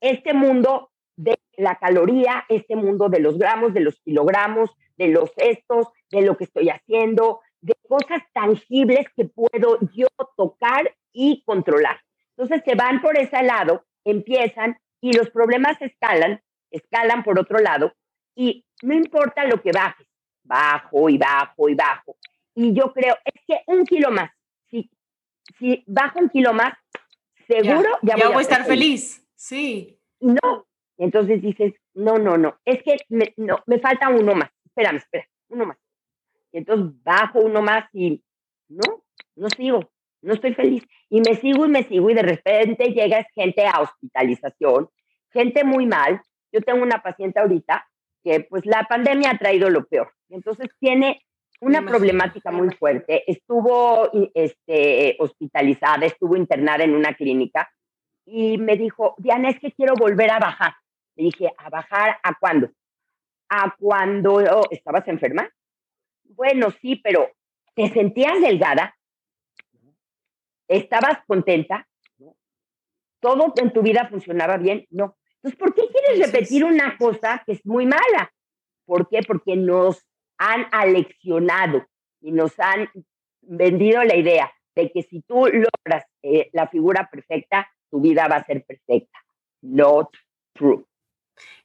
este 0.00 0.34
mundo 0.34 0.90
de 1.14 1.38
la 1.56 1.76
caloría, 1.76 2.44
este 2.48 2.74
mundo 2.74 3.08
de 3.08 3.20
los 3.20 3.38
gramos, 3.38 3.74
de 3.74 3.80
los 3.80 4.00
kilogramos, 4.00 4.70
de 4.96 5.08
los 5.08 5.30
estos, 5.36 5.86
de 6.10 6.22
lo 6.22 6.36
que 6.36 6.44
estoy 6.44 6.68
haciendo, 6.68 7.40
de 7.60 7.74
cosas 7.88 8.22
tangibles 8.34 9.06
que 9.16 9.26
puedo 9.26 9.78
yo 9.94 10.08
tocar 10.36 10.92
y 11.12 11.44
controlar. 11.46 12.00
Entonces 12.36 12.62
se 12.64 12.74
van 12.74 13.00
por 13.00 13.16
ese 13.16 13.40
lado, 13.44 13.84
empiezan 14.04 14.78
y 15.00 15.12
los 15.12 15.30
problemas 15.30 15.80
escalan, 15.80 16.42
escalan 16.72 17.22
por 17.22 17.38
otro 17.38 17.60
lado 17.60 17.92
y 18.36 18.64
no 18.82 18.94
importa 18.94 19.44
lo 19.44 19.60
que 19.60 19.72
bajes, 19.72 20.06
bajo 20.44 21.08
y 21.08 21.18
bajo 21.18 21.68
y 21.68 21.74
bajo. 21.74 22.16
Y 22.54 22.72
yo 22.72 22.92
creo, 22.92 23.16
es 23.24 23.42
que 23.46 23.62
un 23.66 23.84
kilo 23.84 24.12
más, 24.12 24.30
si, 24.70 24.88
si 25.58 25.82
bajo 25.88 26.20
un 26.20 26.28
kilo 26.28 26.52
más, 26.52 26.74
seguro 27.48 27.98
ya, 28.02 28.16
voy, 28.16 28.36
a 28.36 28.40
estar 28.40 28.64
feliz. 28.64 29.26
Sí. 29.34 29.98
No, 30.20 30.68
entonces 30.96 31.42
dices, 31.42 31.74
no, 31.94 32.18
no, 32.18 32.38
no, 32.38 32.58
es 32.64 32.82
que 32.84 32.96
me, 33.08 33.34
no, 33.36 33.58
me 33.66 33.80
falta 33.80 34.08
uno 34.08 34.34
más 34.34 34.50
espérame, 34.76 34.96
espera, 34.96 35.26
uno 35.48 35.66
más. 35.66 35.78
Y 36.52 36.58
entonces 36.58 37.02
bajo 37.02 37.40
uno 37.40 37.62
más 37.62 37.88
y 37.92 38.22
no, 38.68 39.04
no 39.34 39.48
sigo, 39.50 39.90
no 40.20 40.34
estoy 40.34 40.54
feliz. 40.54 40.84
Y 41.08 41.20
me 41.20 41.34
sigo 41.36 41.66
y 41.66 41.68
me 41.68 41.84
sigo 41.84 42.10
y 42.10 42.14
de 42.14 42.22
repente 42.22 42.92
llega 42.92 43.26
gente 43.34 43.66
a 43.66 43.80
hospitalización, 43.80 44.88
gente 45.30 45.64
muy 45.64 45.86
mal. 45.86 46.20
Yo 46.52 46.60
tengo 46.60 46.82
una 46.82 47.02
paciente 47.02 47.40
ahorita 47.40 47.86
que 48.26 48.40
pues 48.40 48.66
la 48.66 48.82
pandemia 48.88 49.30
ha 49.30 49.38
traído 49.38 49.70
lo 49.70 49.86
peor. 49.86 50.12
Entonces 50.30 50.68
tiene 50.80 51.22
una 51.60 51.80
problemática 51.86 52.50
muy 52.50 52.70
fuerte. 52.74 53.22
Estuvo 53.30 54.10
este, 54.34 55.16
hospitalizada, 55.20 56.06
estuvo 56.06 56.34
internada 56.36 56.82
en 56.82 56.96
una 56.96 57.14
clínica 57.14 57.70
y 58.24 58.58
me 58.58 58.76
dijo, 58.76 59.14
Diana, 59.18 59.50
es 59.50 59.60
que 59.60 59.70
quiero 59.70 59.94
volver 59.94 60.32
a 60.32 60.40
bajar. 60.40 60.74
Le 61.14 61.26
dije, 61.26 61.52
¿a 61.56 61.70
bajar 61.70 62.18
a 62.22 62.34
cuándo? 62.40 62.70
a 63.48 63.74
cuando 63.78 64.40
estabas 64.70 65.06
enferma? 65.08 65.48
Bueno, 66.24 66.68
sí, 66.82 66.96
pero 66.96 67.30
¿te 67.74 67.88
sentías 67.90 68.40
delgada? 68.40 68.96
¿Estabas 70.68 71.18
contenta? 71.26 71.86
¿Todo 73.20 73.52
en 73.56 73.72
tu 73.72 73.82
vida 73.82 74.08
funcionaba 74.08 74.56
bien? 74.56 74.86
No. 74.90 75.16
Entonces, 75.46 75.58
¿por 75.60 75.74
qué 75.74 75.82
quieres 75.92 76.26
repetir 76.26 76.64
una 76.64 76.98
cosa 76.98 77.40
que 77.46 77.52
es 77.52 77.64
muy 77.64 77.86
mala? 77.86 78.32
¿Por 78.84 79.08
qué? 79.08 79.20
Porque 79.24 79.54
nos 79.54 80.04
han 80.38 80.66
aleccionado 80.72 81.86
y 82.20 82.32
nos 82.32 82.58
han 82.58 82.90
vendido 83.42 84.02
la 84.02 84.16
idea 84.16 84.52
de 84.74 84.90
que 84.90 85.04
si 85.04 85.22
tú 85.22 85.46
logras 85.46 86.04
eh, 86.24 86.50
la 86.52 86.66
figura 86.66 87.08
perfecta, 87.08 87.70
tu 87.92 88.00
vida 88.00 88.26
va 88.26 88.36
a 88.36 88.44
ser 88.44 88.64
perfecta. 88.64 89.18
Not 89.62 90.08
true. 90.52 90.84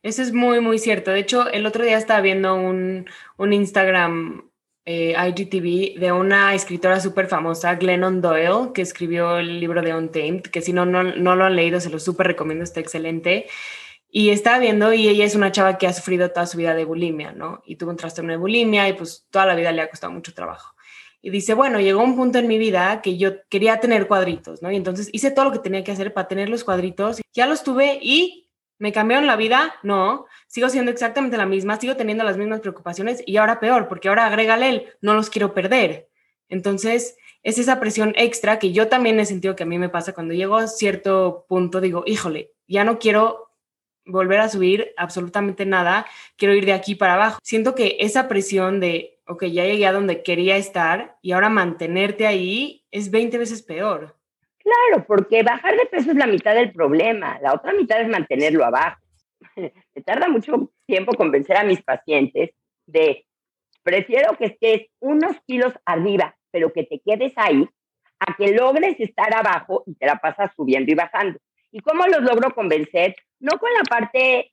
Eso 0.03 0.21
es 0.21 0.31
muy, 0.31 0.59
muy 0.59 0.77
cierto. 0.77 1.09
De 1.09 1.19
hecho, 1.19 1.49
el 1.49 1.65
otro 1.65 1.83
día 1.83 1.97
estaba 1.97 2.21
viendo 2.21 2.53
un, 2.53 3.07
un 3.37 3.53
Instagram 3.53 4.50
eh, 4.93 5.15
IGTV 5.15 5.99
de 5.99 6.11
una 6.11 6.53
escritora 6.53 6.99
súper 6.99 7.27
famosa, 7.27 7.75
Glennon 7.75 8.19
Doyle, 8.19 8.73
que 8.73 8.81
escribió 8.81 9.37
el 9.37 9.59
libro 9.59 9.81
de 9.81 9.95
Untamed, 9.95 10.41
que 10.41 10.61
si 10.61 10.73
no, 10.73 10.85
no, 10.85 11.03
no 11.03 11.35
lo 11.37 11.45
han 11.45 11.55
leído, 11.55 11.79
se 11.79 11.89
lo 11.89 11.97
súper 11.97 12.27
recomiendo, 12.27 12.65
está 12.65 12.81
excelente. 12.81 13.47
Y 14.09 14.31
estaba 14.31 14.59
viendo, 14.59 14.91
y 14.91 15.07
ella 15.07 15.23
es 15.23 15.35
una 15.35 15.53
chava 15.53 15.77
que 15.77 15.87
ha 15.87 15.93
sufrido 15.93 16.29
toda 16.31 16.45
su 16.45 16.57
vida 16.57 16.75
de 16.75 16.83
bulimia, 16.83 17.31
¿no? 17.31 17.61
Y 17.65 17.77
tuvo 17.77 17.91
un 17.91 17.97
trastorno 17.97 18.33
de 18.33 18.37
bulimia 18.37 18.89
y 18.89 18.93
pues 18.93 19.25
toda 19.29 19.45
la 19.45 19.55
vida 19.55 19.71
le 19.71 19.81
ha 19.81 19.89
costado 19.89 20.11
mucho 20.11 20.33
trabajo. 20.33 20.75
Y 21.21 21.29
dice, 21.29 21.53
bueno, 21.53 21.79
llegó 21.79 22.03
un 22.03 22.17
punto 22.17 22.39
en 22.39 22.47
mi 22.47 22.57
vida 22.57 23.01
que 23.01 23.17
yo 23.17 23.47
quería 23.47 23.79
tener 23.79 24.07
cuadritos, 24.07 24.61
¿no? 24.61 24.71
Y 24.71 24.75
entonces 24.75 25.09
hice 25.13 25.31
todo 25.31 25.45
lo 25.45 25.51
que 25.53 25.59
tenía 25.59 25.85
que 25.85 25.93
hacer 25.93 26.13
para 26.13 26.27
tener 26.27 26.49
los 26.49 26.65
cuadritos. 26.65 27.21
Ya 27.33 27.47
los 27.47 27.63
tuve 27.63 27.99
y 28.01 28.49
¿Me 28.81 28.91
cambiaron 28.91 29.27
la 29.27 29.35
vida? 29.35 29.75
No, 29.83 30.25
sigo 30.47 30.67
siendo 30.67 30.89
exactamente 30.89 31.37
la 31.37 31.45
misma, 31.45 31.79
sigo 31.79 31.95
teniendo 31.95 32.23
las 32.23 32.37
mismas 32.37 32.61
preocupaciones 32.61 33.21
y 33.27 33.37
ahora 33.37 33.59
peor, 33.59 33.87
porque 33.87 34.09
ahora 34.09 34.25
agrégale 34.25 34.69
el 34.69 34.87
no 35.01 35.13
los 35.13 35.29
quiero 35.29 35.53
perder. 35.53 36.09
Entonces, 36.49 37.15
es 37.43 37.59
esa 37.59 37.79
presión 37.79 38.15
extra 38.17 38.57
que 38.57 38.71
yo 38.71 38.87
también 38.87 39.19
he 39.19 39.27
sentido 39.27 39.55
que 39.55 39.61
a 39.61 39.67
mí 39.67 39.77
me 39.77 39.89
pasa 39.89 40.13
cuando 40.13 40.33
llego 40.33 40.55
a 40.57 40.65
cierto 40.65 41.45
punto, 41.47 41.79
digo, 41.79 42.03
híjole, 42.07 42.53
ya 42.67 42.83
no 42.83 42.97
quiero 42.97 43.51
volver 44.03 44.39
a 44.39 44.49
subir 44.49 44.95
absolutamente 44.97 45.63
nada, 45.63 46.07
quiero 46.35 46.55
ir 46.55 46.65
de 46.65 46.73
aquí 46.73 46.95
para 46.95 47.13
abajo. 47.13 47.37
Siento 47.43 47.75
que 47.75 47.97
esa 47.99 48.27
presión 48.27 48.79
de, 48.79 49.21
ok, 49.27 49.43
ya 49.43 49.63
llegué 49.63 49.85
a 49.85 49.93
donde 49.93 50.23
quería 50.23 50.57
estar 50.57 51.19
y 51.21 51.33
ahora 51.33 51.49
mantenerte 51.49 52.25
ahí 52.25 52.83
es 52.89 53.11
20 53.11 53.37
veces 53.37 53.61
peor. 53.61 54.19
Claro, 54.63 55.05
porque 55.07 55.43
bajar 55.43 55.75
de 55.75 55.85
peso 55.87 56.11
es 56.11 56.17
la 56.17 56.27
mitad 56.27 56.53
del 56.53 56.71
problema, 56.71 57.39
la 57.41 57.53
otra 57.53 57.73
mitad 57.73 57.99
es 58.01 58.07
mantenerlo 58.07 58.63
abajo. 58.63 59.01
Me 59.55 60.01
tarda 60.05 60.27
mucho 60.27 60.71
tiempo 60.85 61.13
convencer 61.13 61.57
a 61.57 61.63
mis 61.63 61.81
pacientes 61.81 62.51
de, 62.85 63.25
prefiero 63.83 64.37
que 64.37 64.45
estés 64.45 64.87
unos 64.99 65.35
kilos 65.47 65.73
arriba, 65.85 66.35
pero 66.51 66.71
que 66.71 66.83
te 66.83 67.01
quedes 67.03 67.33
ahí, 67.37 67.67
a 68.19 68.35
que 68.35 68.53
logres 68.53 68.99
estar 68.99 69.33
abajo 69.33 69.83
y 69.87 69.95
te 69.95 70.05
la 70.05 70.17
pasas 70.17 70.51
subiendo 70.55 70.91
y 70.91 70.95
bajando. 70.95 71.39
¿Y 71.71 71.79
cómo 71.79 72.05
los 72.05 72.21
logro 72.21 72.53
convencer? 72.53 73.15
No 73.39 73.57
con 73.57 73.73
la 73.73 73.83
parte 73.83 74.51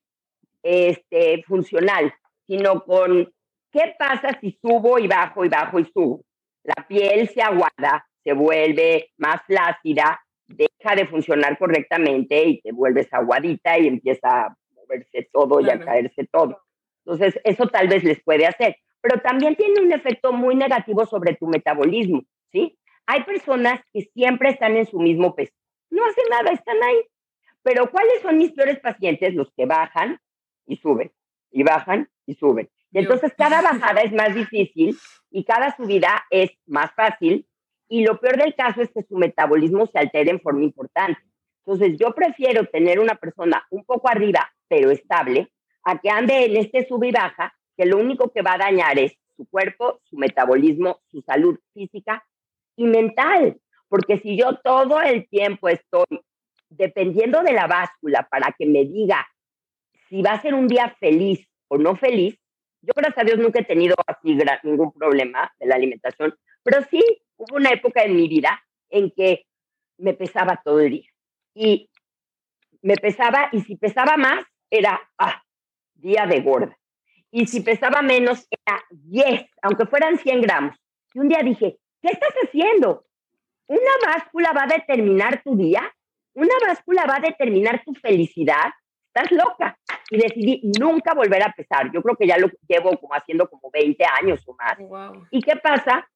este, 0.63 1.43
funcional, 1.43 2.15
sino 2.47 2.83
con 2.85 3.31
qué 3.71 3.95
pasa 3.99 4.39
si 4.41 4.59
subo 4.63 4.99
y 4.99 5.07
bajo 5.07 5.45
y 5.45 5.49
bajo 5.49 5.79
y 5.79 5.85
subo. 5.93 6.25
La 6.63 6.87
piel 6.87 7.29
se 7.29 7.43
aguada, 7.43 8.08
se 8.25 8.33
vuelve 8.33 9.11
más 9.16 9.43
flácida, 9.47 10.21
deja 10.47 10.95
de 10.97 11.07
funcionar 11.07 11.59
correctamente 11.59 12.45
y 12.45 12.61
te 12.61 12.73
vuelves 12.73 13.12
aguadita 13.12 13.79
y 13.79 13.87
empieza 13.87 14.47
a 14.47 14.57
moverse 14.75 15.29
todo 15.33 15.61
y 15.61 15.71
a 15.71 15.79
caerse 15.79 16.27
todo. 16.31 16.62
Entonces, 17.05 17.41
eso 17.45 17.66
tal 17.69 17.89
vez 17.89 18.05
les 18.05 18.23
puede 18.23 18.47
hacer, 18.47 18.77
pero 19.01 19.21
también 19.21 19.57
tiene 19.57 19.81
un 19.81 19.93
efecto 19.93 20.33
muy 20.33 20.55
negativo 20.55 21.07
sobre 21.07 21.35
tu 21.35 21.47
metabolismo, 21.47 22.23
¿sí? 22.53 22.79
Hay 23.07 23.25
personas 23.25 23.81
que 23.93 24.03
siempre 24.03 24.51
están 24.51 24.77
en 24.77 24.87
su 24.87 24.99
mismo 24.99 25.35
peso 25.35 25.55
no 25.91 26.05
hacen 26.07 26.25
nada, 26.31 26.51
están 26.51 26.83
ahí. 26.83 27.03
Pero 27.62 27.91
¿cuáles 27.91 28.23
son 28.23 28.39
mis 28.39 28.53
peores 28.53 28.79
pacientes? 28.81 29.35
Los 29.35 29.53
que 29.57 29.66
bajan 29.66 30.21
y 30.66 30.77
suben, 30.77 31.12
y 31.51 31.62
bajan 31.62 32.09
y 32.27 32.35
suben. 32.35 32.69
Y 32.93 32.99
entonces 32.99 33.33
cada 33.37 33.61
bajada 33.61 34.03
es 34.03 34.12
más 34.12 34.35
difícil 34.35 34.97
y 35.31 35.45
cada 35.45 35.77
subida 35.77 36.25
es 36.31 36.51
más 36.66 36.93
fácil. 36.93 37.47
Y 37.89 38.05
lo 38.05 38.20
peor 38.20 38.36
del 38.36 38.55
caso 38.55 38.82
es 38.82 38.91
que 38.91 39.03
su 39.03 39.16
metabolismo 39.16 39.86
se 39.86 39.99
altera 39.99 40.30
en 40.30 40.41
forma 40.41 40.62
importante. 40.62 41.20
Entonces 41.64 41.97
yo 41.99 42.14
prefiero 42.14 42.66
tener 42.66 43.01
una 43.01 43.14
persona 43.14 43.66
un 43.70 43.84
poco 43.84 44.09
arriba, 44.09 44.51
pero 44.68 44.91
estable, 44.91 45.51
a 45.84 45.99
que 45.99 46.11
ande 46.11 46.45
en 46.45 46.57
este 46.57 46.86
sub 46.86 47.03
y 47.05 47.12
baja, 47.12 47.55
que 47.76 47.86
lo 47.86 47.99
único 47.99 48.30
que 48.30 48.43
va 48.43 48.55
a 48.55 48.59
dañar 48.59 48.99
es 48.99 49.12
su 49.36 49.47
cuerpo, 49.49 50.01
su 50.05 50.16
metabolismo, 50.16 51.01
su 51.07 51.22
salud 51.22 51.59
física 51.72 52.24
y 52.76 52.86
mental. 52.86 53.61
Porque 53.89 54.18
si 54.18 54.36
yo 54.36 54.57
todo 54.62 55.01
el 55.01 55.28
tiempo 55.28 55.68
estoy 55.68 56.07
dependiendo 56.68 57.43
de 57.43 57.53
la 57.53 57.66
báscula 57.66 58.26
para 58.30 58.55
que 58.59 58.66
me 58.66 58.84
diga 58.84 59.26
si 60.09 60.22
va 60.22 60.32
a 60.32 60.43
ser 60.43 60.55
un 60.55 60.68
día 60.68 60.95
feliz 60.99 61.47
o 61.68 61.78
no 61.78 61.97
feliz, 61.97 62.39
yo 62.80 62.93
gracias 62.95 63.18
a 63.18 63.24
Dios 63.24 63.39
nunca 63.39 63.61
he 63.61 63.64
tenido 63.64 63.95
así 64.07 64.36
ningún 64.62 64.93
problema 64.93 65.53
de 65.59 65.66
la 65.66 65.74
alimentación, 65.74 66.34
pero 66.63 66.85
sí 66.91 67.03
hubo 67.37 67.57
una 67.57 67.71
época 67.71 68.03
en 68.03 68.17
mi 68.17 68.29
vida 68.29 68.63
en 68.91 69.11
que 69.11 69.47
me 69.99 70.15
pesaba 70.15 70.61
todo 70.65 70.81
el 70.81 70.91
día. 70.91 71.11
Y 71.55 71.91
me 72.83 72.97
pesaba, 72.97 73.49
y 73.53 73.61
si 73.63 73.77
pesaba 73.77 74.17
más, 74.17 74.45
era, 74.71 75.01
ah, 75.19 75.43
día 75.95 76.27
de 76.27 76.41
gorda. 76.41 76.79
Y 77.31 77.47
si 77.47 77.61
pesaba 77.61 78.03
menos, 78.03 78.47
era 78.51 78.83
yes, 79.09 79.45
aunque 79.63 79.87
fueran 79.87 80.19
100 80.19 80.41
gramos. 80.41 80.77
Y 81.15 81.19
un 81.19 81.29
día 81.29 81.41
dije, 81.43 81.79
¿qué 82.01 82.09
estás 82.13 82.33
haciendo? 82.45 83.09
una 83.69 83.93
báscula 84.05 84.53
va 84.53 84.65
a 84.65 84.67
determinar 84.67 85.43
tu 85.43 85.57
día, 85.57 85.83
una 86.35 86.55
báscula 86.67 87.05
va 87.07 87.17
a 87.17 87.21
determinar 87.21 87.83
tu 87.85 87.95
felicidad. 87.95 88.73
Estás 89.15 89.31
loca. 89.33 89.79
Y 90.11 90.19
decidí 90.19 90.63
nunca 90.79 91.15
volver 91.15 91.43
a 91.43 91.53
pesar. 91.53 91.91
Yo 91.93 92.03
creo 92.03 92.17
que 92.17 92.27
ya 92.27 92.39
lo 92.39 92.49
llevo 92.67 92.97
como 92.99 93.15
haciendo 93.15 93.49
como 93.49 93.71
20 93.71 94.05
años 94.23 94.43
o 94.47 94.55
más. 94.55 94.77
¿Y 95.31 95.43
qué 95.43 95.57
pasa? 95.57 96.09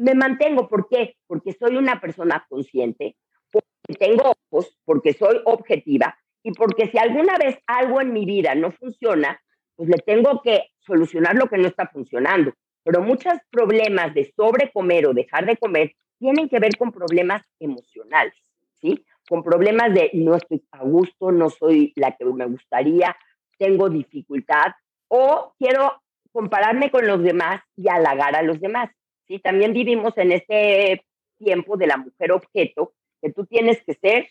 Me 0.00 0.14
mantengo. 0.14 0.66
¿Por 0.66 0.88
qué? 0.88 1.16
Porque 1.26 1.52
soy 1.52 1.76
una 1.76 2.00
persona 2.00 2.46
consciente, 2.48 3.16
porque 3.52 3.68
tengo 3.98 4.32
ojos, 4.50 4.78
porque 4.86 5.12
soy 5.12 5.42
objetiva 5.44 6.18
y 6.42 6.52
porque 6.52 6.86
si 6.86 6.96
alguna 6.96 7.36
vez 7.36 7.58
algo 7.66 8.00
en 8.00 8.14
mi 8.14 8.24
vida 8.24 8.54
no 8.54 8.72
funciona, 8.72 9.38
pues 9.76 9.90
le 9.90 9.98
tengo 9.98 10.40
que 10.40 10.70
solucionar 10.78 11.36
lo 11.36 11.48
que 11.50 11.58
no 11.58 11.68
está 11.68 11.86
funcionando. 11.88 12.54
Pero 12.82 13.02
muchos 13.02 13.34
problemas 13.50 14.14
de 14.14 14.32
sobrecomer 14.34 15.06
o 15.06 15.12
dejar 15.12 15.44
de 15.44 15.58
comer 15.58 15.92
tienen 16.18 16.48
que 16.48 16.60
ver 16.60 16.78
con 16.78 16.92
problemas 16.92 17.42
emocionales, 17.58 18.32
¿sí? 18.80 19.04
Con 19.28 19.42
problemas 19.42 19.92
de 19.92 20.12
no 20.14 20.34
estoy 20.34 20.64
a 20.72 20.82
gusto, 20.82 21.30
no 21.30 21.50
soy 21.50 21.92
la 21.96 22.16
que 22.16 22.24
me 22.24 22.46
gustaría, 22.46 23.14
tengo 23.58 23.90
dificultad 23.90 24.72
o 25.08 25.52
quiero 25.58 26.00
compararme 26.32 26.90
con 26.90 27.06
los 27.06 27.22
demás 27.22 27.60
y 27.76 27.90
halagar 27.90 28.34
a 28.34 28.42
los 28.42 28.60
demás, 28.60 28.88
¿sí? 29.30 29.38
También 29.38 29.72
vivimos 29.72 30.12
en 30.18 30.32
este 30.32 31.04
tiempo 31.38 31.76
de 31.76 31.86
la 31.86 31.96
mujer 31.96 32.32
objeto, 32.32 32.92
que 33.22 33.32
tú 33.32 33.46
tienes 33.46 33.80
que 33.84 33.94
ser 33.94 34.28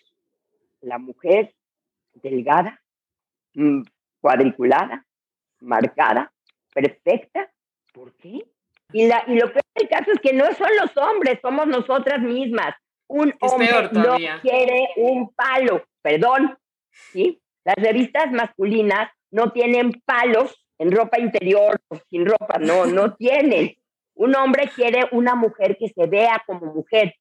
la 0.81 0.97
mujer 0.97 1.55
delgada, 2.15 2.81
mm, 3.53 3.83
cuadriculada, 4.19 5.05
marcada, 5.61 6.33
perfecta. 6.73 7.49
¿Por 7.93 8.13
qué? 8.17 8.45
Y, 8.91 9.07
la, 9.07 9.23
y 9.27 9.35
lo 9.35 9.51
peor 9.53 9.63
del 9.75 9.87
caso 9.87 10.11
es 10.11 10.19
que 10.19 10.33
no 10.33 10.51
son 10.53 10.69
los 10.81 10.95
hombres, 10.97 11.39
somos 11.41 11.67
nosotras 11.67 12.19
mismas. 12.19 12.75
Un 13.07 13.33
hombre 13.39 13.89
no 13.93 14.17
quiere 14.41 14.89
un 14.97 15.33
palo, 15.33 15.85
perdón, 16.01 16.57
¿sí? 17.13 17.41
Las 17.63 17.75
revistas 17.75 18.31
masculinas 18.31 19.09
no 19.31 19.51
tienen 19.51 19.91
palos 20.05 20.65
en 20.77 20.91
ropa 20.91 21.19
interior 21.19 21.79
o 21.87 21.97
sin 22.09 22.25
ropa, 22.25 22.57
no, 22.59 22.85
no 22.85 23.15
tienen. 23.15 23.79
Un 24.19 24.35
hombre 24.35 24.69
quiere 24.75 25.05
una 25.13 25.33
mujer 25.33 25.77
que 25.79 25.87
se 25.87 26.05
vea 26.05 26.43
como 26.45 26.73
mujer, 26.73 27.15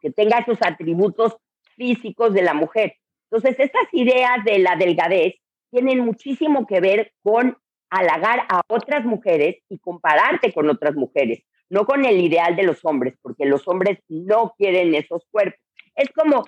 que 0.00 0.10
tenga 0.10 0.38
esos 0.38 0.58
atributos 0.60 1.36
físicos 1.76 2.34
de 2.34 2.42
la 2.42 2.52
mujer. 2.52 2.96
Entonces, 3.30 3.60
estas 3.60 3.86
ideas 3.92 4.42
de 4.44 4.58
la 4.58 4.74
delgadez 4.74 5.34
tienen 5.70 6.00
muchísimo 6.00 6.66
que 6.66 6.80
ver 6.80 7.12
con 7.22 7.56
halagar 7.90 8.40
a 8.48 8.60
otras 8.66 9.04
mujeres 9.04 9.62
y 9.68 9.78
compararte 9.78 10.52
con 10.52 10.68
otras 10.68 10.96
mujeres, 10.96 11.44
no 11.70 11.86
con 11.86 12.04
el 12.04 12.20
ideal 12.20 12.56
de 12.56 12.64
los 12.64 12.84
hombres, 12.84 13.14
porque 13.22 13.46
los 13.46 13.68
hombres 13.68 14.00
no 14.08 14.52
quieren 14.58 14.96
esos 14.96 15.22
cuerpos. 15.30 15.60
Es 15.94 16.08
como 16.08 16.42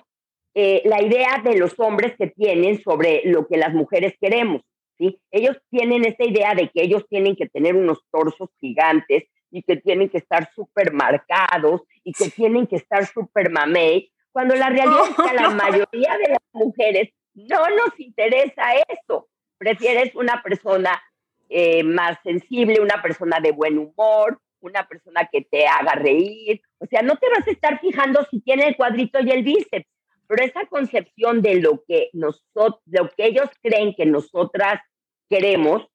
eh, 0.55 0.81
la 0.83 1.01
idea 1.01 1.41
de 1.41 1.57
los 1.57 1.79
hombres 1.79 2.17
que 2.17 2.27
tienen 2.27 2.81
sobre 2.81 3.21
lo 3.23 3.47
que 3.47 3.55
las 3.55 3.73
mujeres 3.73 4.13
queremos. 4.19 4.61
¿sí? 4.97 5.21
Ellos 5.31 5.55
tienen 5.69 6.03
esta 6.03 6.25
idea 6.25 6.53
de 6.53 6.69
que 6.69 6.83
ellos 6.83 7.05
tienen 7.09 7.37
que 7.37 7.47
tener 7.47 7.77
unos 7.77 8.03
torsos 8.11 8.49
gigantes 8.59 9.23
y 9.51 9.63
que 9.63 9.77
tienen 9.77 10.09
que 10.09 10.17
estar 10.17 10.49
súper 10.53 10.93
marcados 10.93 11.83
y 12.03 12.13
que 12.13 12.29
tienen 12.29 12.67
que 12.67 12.75
estar 12.77 13.05
súper 13.05 13.51
mamey, 13.51 14.11
cuando 14.31 14.55
la 14.55 14.69
realidad 14.69 15.03
es 15.09 15.15
que 15.15 15.29
a 15.29 15.33
la 15.33 15.49
mayoría 15.49 16.17
de 16.17 16.29
las 16.29 16.41
mujeres 16.53 17.09
no 17.33 17.69
nos 17.69 17.99
interesa 17.99 18.75
eso. 18.89 19.27
Prefieres 19.57 20.15
una 20.15 20.41
persona 20.43 21.01
eh, 21.49 21.83
más 21.83 22.17
sensible, 22.23 22.81
una 22.81 23.01
persona 23.01 23.39
de 23.39 23.51
buen 23.51 23.77
humor, 23.77 24.39
una 24.61 24.87
persona 24.87 25.29
que 25.31 25.41
te 25.41 25.67
haga 25.67 25.93
reír. 25.93 26.61
O 26.79 26.85
sea, 26.87 27.01
no 27.01 27.17
te 27.17 27.29
vas 27.29 27.47
a 27.47 27.51
estar 27.51 27.79
fijando 27.79 28.25
si 28.29 28.41
tiene 28.41 28.67
el 28.67 28.75
cuadrito 28.75 29.19
y 29.21 29.31
el 29.31 29.43
bíceps, 29.43 29.87
pero 30.27 30.43
esa 30.43 30.65
concepción 30.65 31.41
de 31.41 31.61
lo 31.61 31.83
que, 31.87 32.09
nosotros, 32.13 32.81
lo 32.85 33.09
que 33.11 33.27
ellos 33.27 33.49
creen 33.61 33.93
que 33.95 34.05
nosotras 34.05 34.81
queremos 35.29 35.87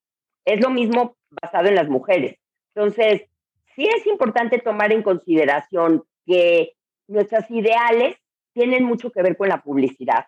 es 0.45 0.61
lo 0.61 0.69
mismo 0.69 1.17
basado 1.29 1.67
en 1.67 1.75
las 1.75 1.89
mujeres. 1.89 2.37
Entonces, 2.73 3.23
sí 3.81 3.89
es 3.97 4.05
importante 4.05 4.59
tomar 4.59 4.91
en 4.91 5.01
consideración 5.01 6.03
que 6.25 6.73
nuestras 7.07 7.49
ideales 7.49 8.15
tienen 8.53 8.83
mucho 8.83 9.11
que 9.11 9.23
ver 9.23 9.35
con 9.35 9.49
la 9.49 9.61
publicidad 9.61 10.25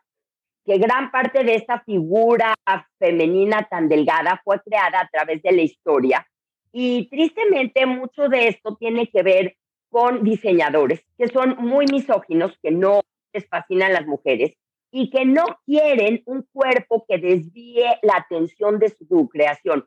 que 0.66 0.78
gran 0.78 1.12
parte 1.12 1.44
de 1.44 1.56
esta 1.56 1.82
figura 1.82 2.56
femenina 2.98 3.68
tan 3.70 3.90
delgada 3.90 4.42
fue 4.44 4.62
creada 4.62 5.02
a 5.02 5.10
través 5.10 5.42
de 5.42 5.52
la 5.52 5.62
historia. 5.62 6.28
Y 6.72 7.10
tristemente 7.10 7.86
mucho 7.86 8.30
de 8.30 8.48
esto 8.48 8.78
tiene 8.78 9.10
que 9.10 9.24
ver 9.24 9.58
con 9.90 10.24
diseñadores 10.24 11.06
que 11.18 11.28
son 11.28 11.58
muy 11.60 11.86
misóginos, 11.88 12.58
que 12.64 12.72
no 12.72 13.02
les 13.34 13.48
fascinan 13.48 13.94
las 13.94 14.08
mujeres 14.08 14.56
y 14.90 15.10
que 15.10 15.26
no 15.26 15.46
quieren 15.66 16.24
un 16.26 16.48
cuerpo 16.52 17.06
que 17.08 17.18
desvíe 17.18 18.00
la 18.02 18.18
atención 18.18 18.80
de 18.80 18.90
su 18.90 19.28
creación. 19.28 19.86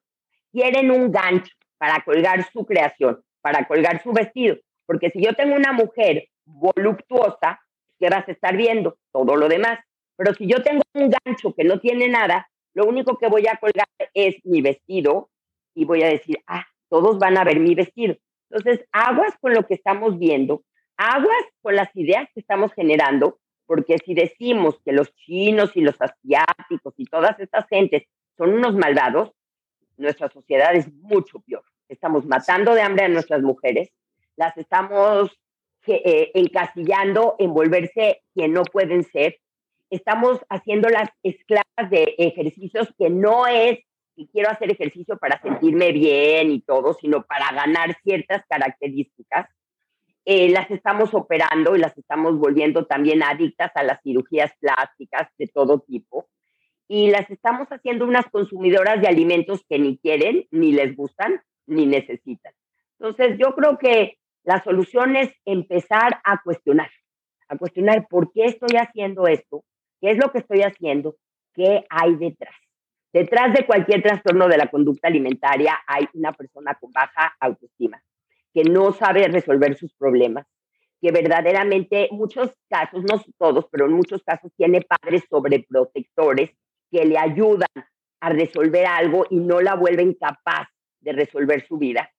Quieren 0.52 0.90
un 0.90 1.10
gancho 1.10 1.54
para 1.78 2.04
colgar 2.04 2.46
su 2.52 2.64
creación, 2.66 3.22
para 3.46 3.68
colgar 3.68 4.02
su 4.02 4.12
vestido. 4.12 4.56
Porque 4.86 5.08
si 5.10 5.22
yo 5.24 5.32
tengo 5.34 5.54
una 5.54 5.72
mujer 5.72 6.26
voluptuosa, 6.46 7.60
¿qué 7.96 8.10
vas 8.10 8.26
a 8.26 8.32
estar 8.32 8.56
viendo? 8.56 8.98
Todo 9.12 9.36
lo 9.36 9.48
demás. 9.48 9.78
Pero 10.16 10.34
si 10.34 10.48
yo 10.48 10.64
tengo 10.64 10.82
un 10.94 11.10
gancho 11.10 11.54
que 11.54 11.62
no 11.62 11.78
tiene 11.78 12.08
nada, 12.08 12.50
lo 12.74 12.86
único 12.86 13.18
que 13.18 13.28
voy 13.28 13.46
a 13.46 13.56
colgar 13.58 13.86
es 14.14 14.34
mi 14.42 14.62
vestido 14.62 15.30
y 15.76 15.84
voy 15.84 16.02
a 16.02 16.08
decir, 16.08 16.42
ah, 16.48 16.66
todos 16.88 17.20
van 17.20 17.38
a 17.38 17.44
ver 17.44 17.60
mi 17.60 17.76
vestido. 17.76 18.16
Entonces, 18.50 18.84
aguas 18.90 19.36
con 19.40 19.54
lo 19.54 19.64
que 19.64 19.74
estamos 19.74 20.18
viendo, 20.18 20.64
aguas 20.96 21.44
con 21.62 21.76
las 21.76 21.94
ideas 21.94 22.28
que 22.34 22.40
estamos 22.40 22.72
generando, 22.72 23.38
porque 23.64 23.98
si 24.04 24.14
decimos 24.14 24.80
que 24.84 24.90
los 24.90 25.14
chinos 25.14 25.70
y 25.76 25.82
los 25.82 25.94
asiáticos 26.00 26.94
y 26.96 27.04
todas 27.04 27.38
estas 27.38 27.64
gentes 27.68 28.08
son 28.36 28.54
unos 28.54 28.74
malvados, 28.74 29.30
nuestra 29.98 30.28
sociedad 30.30 30.74
es 30.74 30.92
mucho 30.94 31.38
peor. 31.46 31.62
Estamos 31.88 32.26
matando 32.26 32.74
de 32.74 32.82
hambre 32.82 33.04
a 33.04 33.08
nuestras 33.08 33.42
mujeres, 33.42 33.90
las 34.36 34.56
estamos 34.56 35.30
eh, 35.86 36.32
encasillando 36.34 37.36
en 37.38 37.54
volverse 37.54 38.22
quien 38.34 38.52
no 38.52 38.64
pueden 38.64 39.04
ser, 39.04 39.38
estamos 39.90 40.40
haciéndolas 40.48 41.08
esclavas 41.22 41.90
de 41.90 42.14
ejercicios 42.18 42.92
que 42.98 43.10
no 43.10 43.46
es 43.46 43.78
que 44.16 44.26
quiero 44.28 44.50
hacer 44.50 44.70
ejercicio 44.72 45.18
para 45.18 45.40
sentirme 45.42 45.92
bien 45.92 46.50
y 46.50 46.60
todo, 46.62 46.94
sino 46.94 47.24
para 47.24 47.52
ganar 47.52 47.96
ciertas 48.02 48.42
características. 48.48 49.48
Eh, 50.24 50.48
las 50.48 50.70
estamos 50.70 51.14
operando 51.14 51.76
y 51.76 51.78
las 51.78 51.96
estamos 51.96 52.38
volviendo 52.38 52.86
también 52.86 53.22
adictas 53.22 53.70
a 53.74 53.82
las 53.82 54.00
cirugías 54.02 54.52
plásticas 54.58 55.28
de 55.38 55.46
todo 55.48 55.80
tipo. 55.80 56.28
Y 56.88 57.10
las 57.10 57.30
estamos 57.30 57.68
haciendo 57.68 58.06
unas 58.06 58.26
consumidoras 58.30 59.00
de 59.00 59.08
alimentos 59.08 59.64
que 59.68 59.78
ni 59.78 59.98
quieren, 59.98 60.46
ni 60.50 60.72
les 60.72 60.96
gustan, 60.96 61.42
ni 61.66 61.86
necesitan. 61.86 62.52
Entonces, 62.98 63.38
yo 63.38 63.54
creo 63.54 63.78
que 63.78 64.18
la 64.44 64.62
solución 64.62 65.16
es 65.16 65.30
empezar 65.44 66.20
a 66.24 66.40
cuestionar, 66.42 66.90
a 67.48 67.58
cuestionar 67.58 68.06
por 68.08 68.32
qué 68.32 68.44
estoy 68.44 68.76
haciendo 68.76 69.26
esto, 69.26 69.64
qué 70.00 70.10
es 70.10 70.18
lo 70.18 70.30
que 70.30 70.38
estoy 70.38 70.62
haciendo, 70.62 71.16
qué 71.54 71.84
hay 71.90 72.14
detrás. 72.16 72.54
Detrás 73.12 73.54
de 73.54 73.66
cualquier 73.66 74.02
trastorno 74.02 74.46
de 74.46 74.58
la 74.58 74.68
conducta 74.68 75.08
alimentaria 75.08 75.78
hay 75.86 76.06
una 76.14 76.32
persona 76.32 76.74
con 76.74 76.92
baja 76.92 77.34
autoestima, 77.40 78.02
que 78.52 78.64
no 78.64 78.92
sabe 78.92 79.26
resolver 79.28 79.76
sus 79.76 79.94
problemas, 79.94 80.46
que 81.00 81.12
verdaderamente 81.12 82.08
muchos 82.12 82.50
casos, 82.68 83.04
no 83.04 83.22
todos, 83.38 83.66
pero 83.70 83.86
en 83.86 83.92
muchos 83.92 84.22
casos 84.22 84.52
tiene 84.56 84.82
padres 84.82 85.24
sobreprotectores 85.28 86.50
que 86.90 87.04
le 87.04 87.18
ayudan 87.18 87.68
a 88.20 88.28
resolver 88.30 88.86
algo 88.86 89.26
y 89.30 89.36
no 89.36 89.60
la 89.60 89.74
vuelven 89.74 90.14
capaz 90.14 90.68
de 91.06 91.12
resolver 91.12 91.64
su 91.66 91.78
vida. 91.78 92.10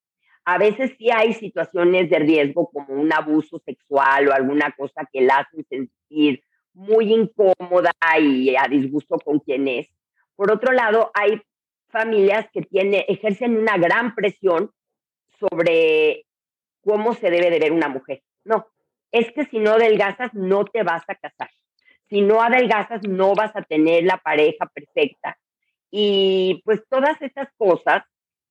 A 0.46 0.58
veces 0.58 0.94
sí 0.98 1.10
hay 1.12 1.34
situaciones 1.34 2.10
de 2.10 2.20
riesgo 2.20 2.70
como 2.72 2.94
un 2.94 3.12
abuso 3.14 3.60
sexual 3.60 4.30
o 4.30 4.34
alguna 4.34 4.72
cosa 4.72 5.08
que 5.12 5.22
la 5.22 5.40
hacen 5.40 5.66
sentir 5.70 6.42
muy 6.74 7.14
incómoda 7.14 7.92
y 8.18 8.56
a 8.56 8.66
disgusto 8.70 9.20
con 9.20 9.40
quien 9.40 9.68
es. 9.68 9.88
Por 10.38 10.52
otro 10.52 10.72
lado, 10.72 11.12
hay 11.14 11.42
familias 11.90 12.48
que 12.54 12.62
tiene, 12.62 13.06
ejercen 13.10 13.58
una 13.58 13.78
gran 13.78 14.16
presión 14.16 14.72
sobre 15.38 16.26
cómo 16.82 17.14
se 17.14 17.30
debe 17.30 17.50
de 17.50 17.60
ver 17.60 17.74
una 17.74 17.90
mujer. 17.90 18.24
No, 18.46 18.68
es 19.12 19.30
que 19.34 19.46
si 19.48 19.60
no 19.60 19.72
adelgazas 19.72 20.34
no 20.34 20.64
te 20.64 20.84
vas 20.84 21.04
a 21.10 21.16
casar. 21.16 21.50
Si 22.10 22.22
no 22.22 22.42
adelgazas 22.42 23.02
no 23.06 23.36
vas 23.36 23.54
a 23.54 23.64
tener 23.64 24.06
la 24.06 24.18
pareja 24.18 24.66
perfecta. 24.68 25.38
Y 25.92 26.62
pues 26.64 26.82
todas 26.90 27.22
estas 27.22 27.50
cosas 27.58 28.04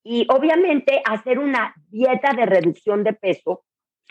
y 0.09 0.25
obviamente 0.31 1.03
hacer 1.05 1.41
una 1.41 1.75
dieta 1.91 2.33
de 2.33 2.47
reducción 2.47 3.03
de 3.03 3.13
peso 3.13 3.65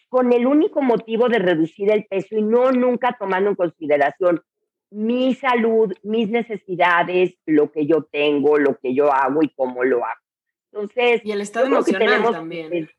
con 0.09 0.33
el 0.33 0.45
único 0.45 0.81
motivo 0.81 1.29
de 1.29 1.39
reducir 1.39 1.89
el 1.89 2.05
peso 2.05 2.35
y 2.35 2.41
no 2.41 2.73
nunca 2.73 3.15
tomando 3.17 3.49
en 3.49 3.55
consideración 3.55 4.41
mi 4.91 5.35
salud, 5.35 5.93
mis 6.03 6.29
necesidades, 6.29 7.35
lo 7.45 7.71
que 7.71 7.85
yo 7.85 8.03
tengo, 8.11 8.57
lo 8.57 8.77
que 8.77 8.93
yo 8.93 9.11
hago 9.11 9.41
y 9.41 9.49
cómo 9.55 9.85
lo 9.85 10.03
hago. 10.03 10.19
Entonces, 10.73 11.21
y 11.23 11.31
el 11.31 11.39
estado 11.39 11.67
emocional 11.67 12.23
también. 12.29 12.89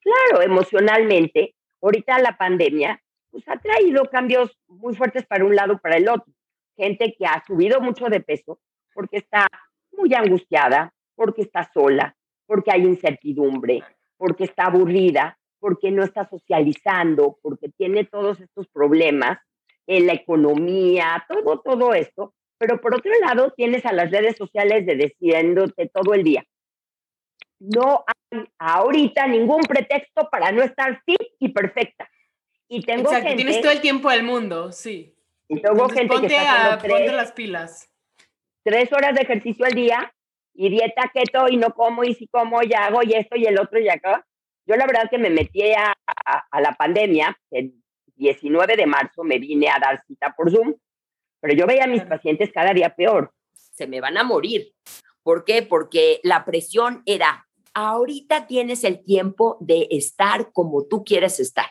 claro, 0.00 0.42
emocionalmente, 0.42 1.56
ahorita 1.82 2.20
la 2.20 2.36
pandemia 2.38 3.02
pues 3.32 3.48
ha 3.48 3.56
traído 3.56 4.04
cambios 4.04 4.56
muy 4.68 4.94
fuertes 4.94 5.26
para 5.26 5.44
un 5.44 5.56
lado 5.56 5.78
para 5.78 5.96
el 5.96 6.08
otro. 6.08 6.32
Gente 6.76 7.16
que 7.18 7.26
ha 7.26 7.42
subido 7.44 7.80
mucho 7.80 8.06
de 8.06 8.20
peso 8.20 8.60
porque 8.94 9.16
está 9.16 9.48
muy 9.90 10.14
angustiada, 10.14 10.94
porque 11.16 11.42
está 11.42 11.68
sola, 11.72 12.14
porque 12.48 12.72
hay 12.72 12.82
incertidumbre, 12.82 13.84
porque 14.16 14.44
está 14.44 14.64
aburrida, 14.64 15.38
porque 15.60 15.90
no 15.90 16.02
está 16.02 16.28
socializando, 16.28 17.38
porque 17.42 17.68
tiene 17.68 18.04
todos 18.04 18.40
estos 18.40 18.66
problemas 18.68 19.38
en 19.86 20.06
la 20.06 20.14
economía, 20.14 21.24
todo, 21.28 21.60
todo 21.60 21.94
esto. 21.94 22.34
Pero 22.56 22.80
por 22.80 22.94
otro 22.94 23.12
lado, 23.20 23.52
tienes 23.54 23.84
a 23.84 23.92
las 23.92 24.10
redes 24.10 24.36
sociales 24.36 24.86
de 24.86 24.96
diciéndote 24.96 25.90
todo 25.92 26.14
el 26.14 26.24
día. 26.24 26.44
No 27.60 28.04
hay 28.06 28.44
ahorita 28.58 29.26
ningún 29.26 29.60
pretexto 29.62 30.28
para 30.30 30.50
no 30.50 30.62
estar 30.62 31.02
fit 31.04 31.22
y 31.38 31.50
perfecta. 31.50 32.08
Y 32.66 32.80
tengo 32.82 33.10
Exacto, 33.10 33.36
tienes 33.36 33.60
todo 33.60 33.72
el 33.72 33.80
tiempo 33.80 34.10
del 34.10 34.22
mundo, 34.22 34.72
sí. 34.72 35.14
Y 35.48 35.60
tengo 35.60 35.88
gente 35.88 36.14
ponte 36.14 36.28
que 36.28 36.38
a, 36.38 36.78
ponte 36.78 37.12
las 37.12 37.32
pilas. 37.32 37.90
Tres 38.62 38.92
horas 38.92 39.14
de 39.14 39.22
ejercicio 39.22 39.64
al 39.66 39.72
día 39.72 40.14
y 40.60 40.70
dieta 40.70 41.08
keto 41.14 41.48
y 41.48 41.56
no 41.56 41.72
como 41.72 42.02
y 42.02 42.14
si 42.14 42.26
como 42.26 42.60
y 42.64 42.74
hago 42.74 43.00
y 43.04 43.14
esto 43.14 43.36
y 43.36 43.46
el 43.46 43.60
otro 43.60 43.78
y 43.78 43.88
acá. 43.88 44.26
Yo 44.66 44.74
la 44.74 44.86
verdad 44.86 45.08
que 45.08 45.16
me 45.16 45.30
metí 45.30 45.62
a, 45.72 45.94
a, 46.50 46.60
la 46.60 46.72
pandemia, 46.72 47.38
el 47.52 47.74
19 48.16 48.76
de 48.76 48.86
marzo 48.86 49.22
me 49.22 49.38
vine 49.38 49.68
a 49.68 49.78
dar 49.78 50.02
cita 50.04 50.34
por 50.36 50.50
Zoom, 50.50 50.74
pero 51.40 51.54
yo 51.54 51.64
veía 51.64 51.84
a 51.84 51.86
mis 51.86 52.02
pacientes 52.02 52.50
cada 52.52 52.74
día 52.74 52.92
peor. 52.96 53.32
Se 53.54 53.86
me 53.86 54.00
van 54.00 54.18
a 54.18 54.24
morir. 54.24 54.72
¿Por 55.22 55.44
qué? 55.44 55.62
Porque 55.62 56.18
la 56.24 56.44
presión 56.44 57.02
era, 57.06 57.46
ahorita 57.72 58.48
tienes 58.48 58.82
el 58.82 59.04
tiempo 59.04 59.58
de 59.60 59.86
estar 59.92 60.50
como 60.52 60.88
tú 60.88 61.04
quieres 61.04 61.38
estar. 61.38 61.70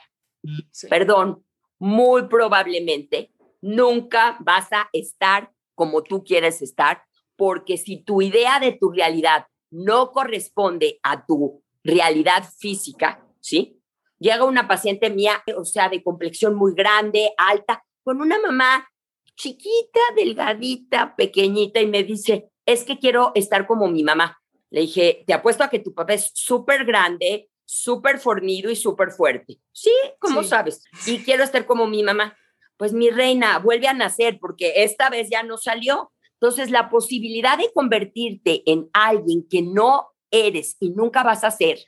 Perdón, 0.89 1.45
muy 1.77 2.29
probablemente 2.29 3.33
nunca 3.59 4.37
vas 4.39 4.71
a 4.71 4.87
estar 4.93 5.51
como 5.75 6.03
tú 6.03 6.23
quieres 6.23 6.61
estar 6.61 7.03
porque 7.37 7.77
si 7.77 8.03
tu 8.03 8.21
idea 8.21 8.59
de 8.59 8.73
tu 8.73 8.91
realidad 8.91 9.47
no 9.69 10.11
corresponde 10.11 10.99
a 11.03 11.25
tu 11.25 11.63
realidad 11.83 12.43
física, 12.57 13.25
¿sí? 13.39 13.79
Llega 14.19 14.45
una 14.45 14.67
paciente 14.67 15.09
mía, 15.09 15.43
o 15.55 15.63
sea, 15.63 15.89
de 15.89 16.03
complexión 16.03 16.55
muy 16.55 16.73
grande, 16.73 17.33
alta, 17.37 17.83
con 18.03 18.19
una 18.19 18.39
mamá 18.39 18.87
chiquita, 19.35 19.99
delgadita, 20.15 21.15
pequeñita, 21.15 21.79
y 21.79 21.85
me 21.85 22.03
dice, 22.03 22.49
es 22.65 22.83
que 22.83 22.97
quiero 22.97 23.31
estar 23.35 23.67
como 23.67 23.87
mi 23.87 24.03
mamá. 24.03 24.41
Le 24.69 24.81
dije, 24.81 25.23
te 25.25 25.33
apuesto 25.33 25.63
a 25.63 25.69
que 25.69 25.79
tu 25.79 25.93
papá 25.93 26.15
es 26.15 26.31
súper 26.33 26.83
grande, 26.83 27.49
súper 27.63 28.19
fornido 28.19 28.69
y 28.69 28.75
súper 28.75 29.11
fuerte. 29.11 29.59
Sí, 29.71 29.91
¿cómo 30.19 30.43
sabes? 30.43 30.83
Y 31.05 31.19
quiero 31.19 31.43
estar 31.43 31.65
como 31.65 31.87
mi 31.87 32.03
mamá. 32.03 32.35
Pues 32.75 32.93
mi 32.93 33.09
reina, 33.09 33.59
vuelve 33.59 33.87
a 33.87 33.93
nacer 33.93 34.39
porque 34.39 34.83
esta 34.83 35.09
vez 35.09 35.29
ya 35.29 35.43
no 35.43 35.57
salió. 35.57 36.11
Entonces, 36.39 36.69
la 36.69 36.89
posibilidad 36.89 37.57
de 37.57 37.71
convertirte 37.73 38.63
en 38.65 38.89
alguien 38.93 39.47
que 39.49 39.61
no 39.61 40.09
eres 40.29 40.77
y 40.79 40.91
nunca 40.91 41.23
vas 41.23 41.43
a 41.43 41.51
ser, 41.51 41.79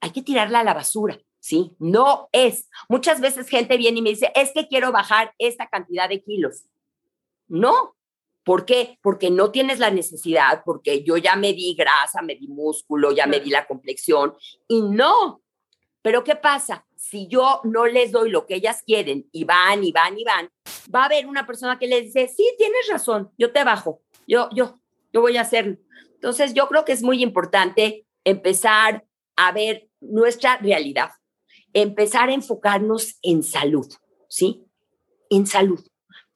hay 0.00 0.10
que 0.10 0.22
tirarla 0.22 0.60
a 0.60 0.64
la 0.64 0.74
basura, 0.74 1.18
¿sí? 1.40 1.72
No 1.78 2.28
es. 2.32 2.68
Muchas 2.88 3.20
veces 3.20 3.48
gente 3.48 3.76
viene 3.76 4.00
y 4.00 4.02
me 4.02 4.10
dice, 4.10 4.30
es 4.34 4.52
que 4.52 4.68
quiero 4.68 4.92
bajar 4.92 5.32
esta 5.38 5.68
cantidad 5.68 6.08
de 6.08 6.22
kilos. 6.22 6.64
No. 7.48 7.96
¿Por 8.44 8.64
qué? 8.66 8.98
Porque 9.02 9.30
no 9.30 9.52
tienes 9.52 9.78
la 9.78 9.90
necesidad, 9.90 10.62
porque 10.64 11.04
yo 11.04 11.16
ya 11.16 11.36
me 11.36 11.52
di 11.52 11.74
grasa, 11.74 12.20
me 12.20 12.34
di 12.34 12.48
músculo, 12.48 13.12
ya 13.12 13.26
me 13.26 13.38
di 13.38 13.50
la 13.50 13.66
complexión 13.66 14.34
y 14.66 14.82
no. 14.82 15.42
Pero 16.02 16.24
¿qué 16.24 16.34
pasa? 16.34 16.84
Si 17.02 17.26
yo 17.26 17.60
no 17.64 17.86
les 17.86 18.12
doy 18.12 18.30
lo 18.30 18.46
que 18.46 18.54
ellas 18.54 18.84
quieren 18.86 19.28
y 19.32 19.42
van 19.42 19.82
y 19.82 19.90
van 19.90 20.16
y 20.16 20.22
van, 20.22 20.48
va 20.94 21.02
a 21.02 21.06
haber 21.06 21.26
una 21.26 21.44
persona 21.44 21.76
que 21.76 21.88
les 21.88 22.04
dice, 22.04 22.28
sí, 22.28 22.48
tienes 22.56 22.86
razón, 22.88 23.32
yo 23.36 23.52
te 23.52 23.64
bajo, 23.64 24.02
yo, 24.28 24.48
yo, 24.54 24.78
yo 25.12 25.20
voy 25.20 25.36
a 25.36 25.40
hacerlo. 25.40 25.78
Entonces, 26.14 26.54
yo 26.54 26.68
creo 26.68 26.84
que 26.84 26.92
es 26.92 27.02
muy 27.02 27.20
importante 27.20 28.06
empezar 28.22 29.04
a 29.34 29.50
ver 29.50 29.88
nuestra 30.00 30.58
realidad, 30.58 31.10
empezar 31.72 32.28
a 32.28 32.34
enfocarnos 32.34 33.18
en 33.22 33.42
salud, 33.42 33.92
¿sí? 34.28 34.64
En 35.28 35.48
salud, 35.48 35.84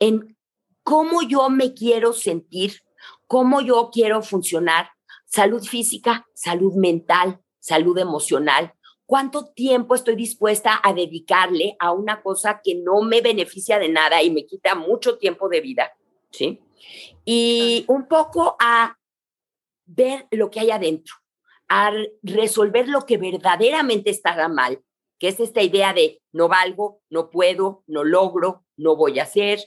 en 0.01 0.37
cómo 0.83 1.23
yo 1.23 1.49
me 1.49 1.75
quiero 1.75 2.13
sentir, 2.13 2.83
cómo 3.29 3.61
yo 3.61 3.91
quiero 3.93 4.21
funcionar, 4.21 4.91
salud 5.27 5.63
física, 5.63 6.27
salud 6.35 6.75
mental, 6.75 7.41
salud 7.61 7.97
emocional, 7.99 8.75
¿Cuánto 9.07 9.47
tiempo 9.53 9.95
estoy 9.95 10.17
dispuesta 10.17 10.81
a 10.83 10.93
dedicarle 10.93 11.77
a 11.79 11.93
una 11.93 12.23
cosa 12.23 12.61
que 12.63 12.75
no 12.75 13.03
me 13.03 13.21
beneficia 13.21 13.79
de 13.79 13.89
nada 13.89 14.21
y 14.23 14.31
me 14.31 14.47
quita 14.47 14.75
mucho 14.75 15.17
tiempo 15.17 15.49
de 15.49 15.61
vida? 15.61 15.97
¿Sí? 16.33 16.61
Y 17.25 17.85
un 17.87 18.09
poco 18.09 18.57
a 18.59 18.99
ver 19.85 20.27
lo 20.33 20.51
que 20.51 20.61
hay 20.61 20.73
adentro, 20.73 21.15
a 21.69 21.93
resolver 22.23 22.89
lo 22.89 23.07
que 23.07 23.17
verdaderamente 23.17 24.11
está 24.11 24.49
mal, 24.49 24.83
que 25.19 25.29
es 25.29 25.39
esta 25.39 25.63
idea 25.63 25.93
de 25.93 26.21
no 26.33 26.49
valgo, 26.49 27.01
no 27.09 27.31
puedo, 27.31 27.85
no 27.87 28.05
logro, 28.05 28.65
no 28.77 28.97
voy 28.97 29.21
a 29.21 29.23
hacer, 29.23 29.61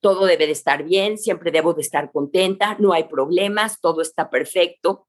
todo 0.00 0.26
debe 0.26 0.46
de 0.46 0.52
estar 0.52 0.84
bien, 0.84 1.18
siempre 1.18 1.50
debo 1.50 1.74
de 1.74 1.82
estar 1.82 2.10
contenta, 2.12 2.76
no 2.78 2.92
hay 2.92 3.04
problemas, 3.04 3.80
todo 3.80 4.02
está 4.02 4.30
perfecto. 4.30 5.06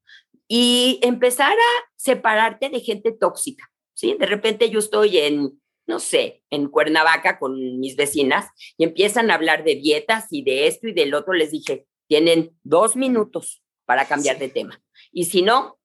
Y 0.48 1.00
empezar 1.02 1.54
a 1.54 1.92
separarte 1.96 2.70
de 2.70 2.80
gente 2.80 3.12
tóxica. 3.12 3.70
¿Sí? 3.98 4.16
De 4.20 4.28
repente 4.28 4.70
yo 4.70 4.80
estoy 4.80 5.18
en 5.18 5.60
no 5.88 6.00
sé, 6.00 6.44
en 6.50 6.68
Cuernavaca 6.68 7.40
con 7.40 7.80
mis 7.80 7.96
vecinas 7.96 8.50
y 8.78 8.84
empiezan 8.84 9.32
a 9.32 9.36
hablar 9.36 9.64
de 9.64 9.76
dietas 9.76 10.26
y 10.32 10.44
de 10.44 10.68
esto 10.68 10.90
y 10.90 10.94
del 10.94 11.14
otro, 11.14 11.34
les 11.34 11.52
dije, 11.52 11.88
tienen 12.08 12.52
dos 12.64 12.98
minutos 12.98 13.64
para 13.86 14.06
cambiar 14.06 14.38
de 14.38 14.50
tema. 14.50 14.82
Y 15.14 15.24
si 15.26 15.42
no, 15.42 15.80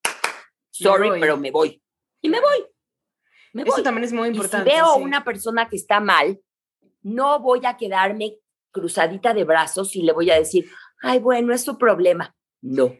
sorry, 0.70 1.08
pero 1.20 1.36
me 1.36 1.52
voy. 1.52 1.80
Y 2.20 2.28
me 2.28 2.40
voy. 2.40 2.66
Me 3.52 3.62
Eso 3.62 3.82
también 3.84 4.04
es 4.04 4.12
muy 4.12 4.28
importante. 4.28 4.68
Y 4.68 4.72
si 4.72 4.76
veo 4.76 4.86
a 4.86 4.96
una 4.96 5.24
persona 5.24 5.68
que 5.68 5.76
está 5.76 6.00
mal, 6.00 6.40
no 7.02 7.38
voy 7.38 7.60
a 7.64 7.76
quedarme 7.76 8.38
cruzadita 8.72 9.34
de 9.34 9.44
brazos 9.44 9.94
y 9.94 10.02
le 10.02 10.12
voy 10.12 10.30
a 10.30 10.36
decir, 10.36 10.68
ay, 11.00 11.20
bueno, 11.20 11.54
es 11.54 11.62
su 11.62 11.78
problema. 11.78 12.34
No. 12.60 12.92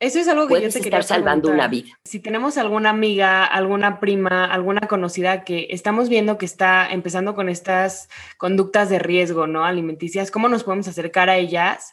Eso 0.00 0.18
es 0.18 0.28
algo 0.28 0.48
que 0.48 0.62
yo 0.62 0.70
te 0.70 0.80
quería 0.80 1.00
estar 1.00 1.18
salvando 1.18 1.50
una 1.50 1.68
vida. 1.68 1.90
Si 2.06 2.20
tenemos 2.20 2.56
alguna 2.56 2.88
amiga, 2.88 3.44
alguna 3.44 4.00
prima, 4.00 4.46
alguna 4.46 4.80
conocida 4.88 5.44
que 5.44 5.66
estamos 5.70 6.08
viendo 6.08 6.38
que 6.38 6.46
está 6.46 6.90
empezando 6.90 7.34
con 7.34 7.50
estas 7.50 8.08
conductas 8.38 8.88
de 8.88 8.98
riesgo, 8.98 9.46
¿no? 9.46 9.66
Alimenticias, 9.66 10.30
¿cómo 10.30 10.48
nos 10.48 10.64
podemos 10.64 10.88
acercar 10.88 11.28
a 11.28 11.36
ellas 11.36 11.92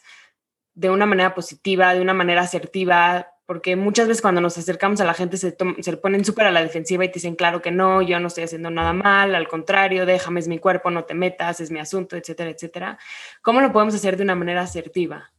de 0.73 0.89
una 0.89 1.05
manera 1.05 1.35
positiva, 1.35 1.93
de 1.93 1.99
una 1.99 2.13
manera 2.13 2.43
asertiva? 2.43 3.27
Porque 3.45 3.75
muchas 3.75 4.07
veces 4.07 4.21
cuando 4.21 4.39
nos 4.39 4.57
acercamos 4.57 5.01
a 5.01 5.05
la 5.05 5.13
gente 5.13 5.35
se, 5.35 5.57
se 5.79 5.97
ponen 5.97 6.23
súper 6.23 6.45
a 6.45 6.51
la 6.51 6.63
defensiva 6.63 7.03
y 7.03 7.09
te 7.09 7.15
dicen, 7.15 7.35
claro 7.35 7.61
que 7.61 7.71
no, 7.71 8.01
yo 8.01 8.21
no 8.21 8.27
estoy 8.27 8.45
haciendo 8.45 8.69
nada 8.69 8.93
mal, 8.93 9.35
al 9.35 9.49
contrario, 9.49 10.05
déjame, 10.05 10.39
es 10.39 10.47
mi 10.47 10.59
cuerpo, 10.59 10.91
no 10.91 11.03
te 11.03 11.13
metas, 11.13 11.59
es 11.59 11.71
mi 11.71 11.79
asunto, 11.81 12.15
etcétera, 12.15 12.51
etcétera. 12.51 12.97
¿Cómo 13.41 13.59
lo 13.59 13.73
podemos 13.73 13.95
hacer 13.95 14.15
de 14.15 14.23
una 14.23 14.35
manera 14.35 14.61
asertiva? 14.61 15.33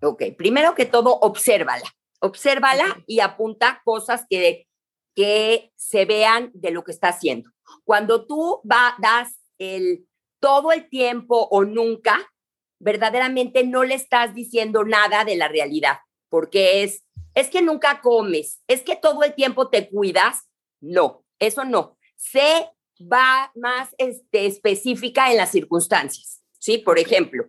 Ok, 0.00 0.22
primero 0.38 0.74
que 0.74 0.86
todo, 0.86 1.18
obsérvala 1.20 1.84
Obsérvala 2.24 3.02
y 3.06 3.20
apunta 3.20 3.82
cosas 3.84 4.24
que, 4.28 4.66
que 5.14 5.72
se 5.76 6.06
vean 6.06 6.50
de 6.54 6.70
lo 6.70 6.82
que 6.82 6.92
está 6.92 7.08
haciendo. 7.08 7.50
Cuando 7.84 8.26
tú 8.26 8.62
va, 8.70 8.96
das 8.98 9.38
el 9.58 10.06
todo 10.40 10.72
el 10.72 10.88
tiempo 10.88 11.48
o 11.50 11.64
nunca, 11.64 12.30
verdaderamente 12.78 13.64
no 13.64 13.84
le 13.84 13.94
estás 13.94 14.34
diciendo 14.34 14.84
nada 14.84 15.24
de 15.24 15.36
la 15.36 15.48
realidad, 15.48 15.98
porque 16.28 16.82
es, 16.82 17.04
es 17.34 17.48
que 17.48 17.62
nunca 17.62 18.00
comes, 18.00 18.62
es 18.68 18.82
que 18.82 18.96
todo 18.96 19.22
el 19.22 19.34
tiempo 19.34 19.68
te 19.68 19.88
cuidas. 19.88 20.48
No, 20.80 21.24
eso 21.38 21.64
no. 21.64 21.96
Se 22.16 22.68
va 23.00 23.50
más 23.54 23.94
este, 23.98 24.46
específica 24.46 25.30
en 25.30 25.38
las 25.38 25.50
circunstancias. 25.50 26.42
¿sí? 26.58 26.78
Por 26.78 26.98
ejemplo, 26.98 27.46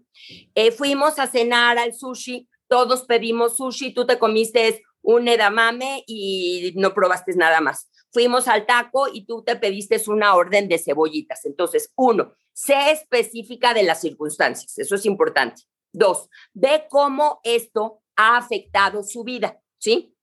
eh, 0.55 0.71
fuimos 0.71 1.19
a 1.19 1.27
cenar 1.27 1.77
al 1.77 1.93
sushi 1.93 2.49
todos 2.75 3.05
pedimos 3.05 3.55
sushi, 3.55 3.93
tú 3.93 4.05
te 4.05 4.19
comiste 4.19 4.83
un 5.01 5.29
edamame 5.29 6.03
y 6.07 6.73
no 6.75 6.93
probaste 6.93 7.33
nada 7.33 7.61
más. 7.61 7.89
Fuimos 8.11 8.49
al 8.49 8.65
taco 8.65 9.07
y 9.07 9.25
tú 9.25 9.45
te 9.45 9.55
pediste 9.55 9.97
una 10.07 10.35
orden 10.35 10.67
de 10.67 10.77
cebollitas. 10.77 11.45
Entonces, 11.45 11.93
uno, 11.95 12.33
sé 12.51 12.91
específica 12.91 13.73
de 13.73 13.83
las 13.83 14.01
circunstancias, 14.01 14.77
eso 14.77 14.95
es 14.95 15.05
importante. 15.05 15.61
Dos, 15.93 16.27
ve 16.53 16.85
cómo 16.89 17.39
esto 17.45 18.01
ha 18.17 18.35
afectado 18.35 19.03
su 19.03 19.23
vida, 19.23 19.57
¿sí? 19.77 20.13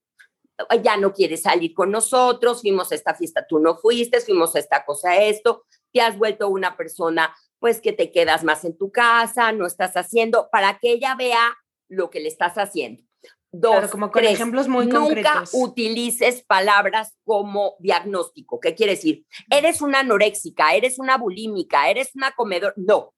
Ya 0.82 0.98
no 0.98 1.14
quieres 1.14 1.40
salir 1.40 1.72
con 1.72 1.90
nosotros, 1.90 2.60
fuimos 2.60 2.92
a 2.92 2.96
esta 2.96 3.14
fiesta, 3.14 3.46
tú 3.46 3.60
no 3.60 3.78
fuiste, 3.78 4.20
fuimos 4.20 4.54
a 4.56 4.58
esta 4.58 4.84
cosa, 4.84 5.16
esto, 5.16 5.64
te 5.90 6.02
has 6.02 6.18
vuelto 6.18 6.50
una 6.50 6.76
persona, 6.76 7.34
pues 7.60 7.80
que 7.80 7.94
te 7.94 8.12
quedas 8.12 8.44
más 8.44 8.66
en 8.66 8.76
tu 8.76 8.92
casa, 8.92 9.52
no 9.52 9.66
estás 9.66 9.96
haciendo, 9.96 10.50
para 10.52 10.78
que 10.78 10.92
ella 10.92 11.14
vea 11.14 11.56
lo 11.92 12.10
que 12.10 12.20
le 12.20 12.28
estás 12.28 12.54
haciendo. 12.54 13.02
Dos, 13.54 13.90
como 13.90 14.10
con 14.10 14.24
ejemplos 14.24 14.66
muy 14.66 14.86
nunca 14.86 15.44
utilices 15.52 16.42
palabras 16.42 17.14
como 17.24 17.76
diagnóstico. 17.80 18.58
¿Qué 18.58 18.74
quiere 18.74 18.92
decir? 18.92 19.26
Eres 19.50 19.82
una 19.82 20.00
anoréxica, 20.00 20.74
eres 20.74 20.98
una 20.98 21.18
bulímica, 21.18 21.90
eres 21.90 22.14
una 22.14 22.32
comedor. 22.32 22.72
No, 22.76 23.14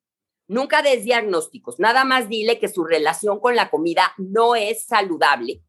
nunca 0.48 0.82
des 0.82 1.04
diagnósticos. 1.04 1.78
Nada 1.78 2.04
más 2.04 2.28
dile 2.28 2.58
que 2.58 2.68
su 2.68 2.84
relación 2.84 3.38
con 3.38 3.54
la 3.54 3.70
comida 3.70 4.12
no 4.18 4.56
es 4.56 4.86
saludable 4.86 5.62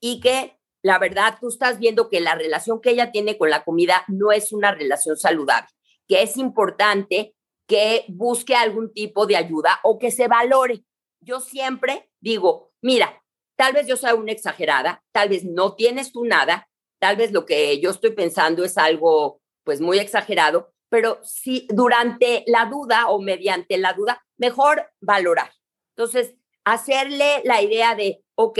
y 0.00 0.20
que 0.20 0.56
la 0.82 1.00
verdad 1.00 1.38
tú 1.40 1.48
estás 1.48 1.80
viendo 1.80 2.08
que 2.08 2.20
la 2.20 2.36
relación 2.36 2.80
que 2.80 2.90
ella 2.90 3.10
tiene 3.10 3.36
con 3.36 3.50
la 3.50 3.64
comida 3.64 4.04
no 4.06 4.30
es 4.30 4.52
una 4.52 4.72
relación 4.72 5.16
saludable, 5.16 5.68
que 6.06 6.22
es 6.22 6.36
importante 6.36 7.34
que 7.66 8.04
busque 8.08 8.54
algún 8.54 8.92
tipo 8.92 9.26
de 9.26 9.36
ayuda 9.36 9.80
o 9.82 9.98
que 9.98 10.12
se 10.12 10.28
valore 10.28 10.84
yo 11.22 11.40
siempre 11.40 12.10
digo, 12.22 12.72
mira, 12.80 13.22
tal 13.56 13.74
vez 13.74 13.86
yo 13.86 13.96
sea 13.96 14.14
una 14.14 14.32
exagerada, 14.32 15.04
tal 15.12 15.28
vez 15.28 15.44
no 15.44 15.74
tienes 15.74 16.12
tú 16.12 16.24
nada, 16.24 16.68
tal 16.98 17.16
vez 17.16 17.32
lo 17.32 17.44
que 17.44 17.78
yo 17.80 17.90
estoy 17.90 18.12
pensando 18.12 18.64
es 18.64 18.78
algo 18.78 19.42
pues 19.64 19.80
muy 19.80 19.98
exagerado, 19.98 20.72
pero 20.88 21.18
si 21.22 21.66
durante 21.70 22.44
la 22.46 22.66
duda 22.66 23.08
o 23.08 23.20
mediante 23.20 23.76
la 23.78 23.92
duda, 23.92 24.24
mejor 24.36 24.90
valorar. 25.00 25.50
Entonces, 25.96 26.34
hacerle 26.64 27.42
la 27.44 27.62
idea 27.62 27.94
de, 27.94 28.24
ok, 28.34 28.58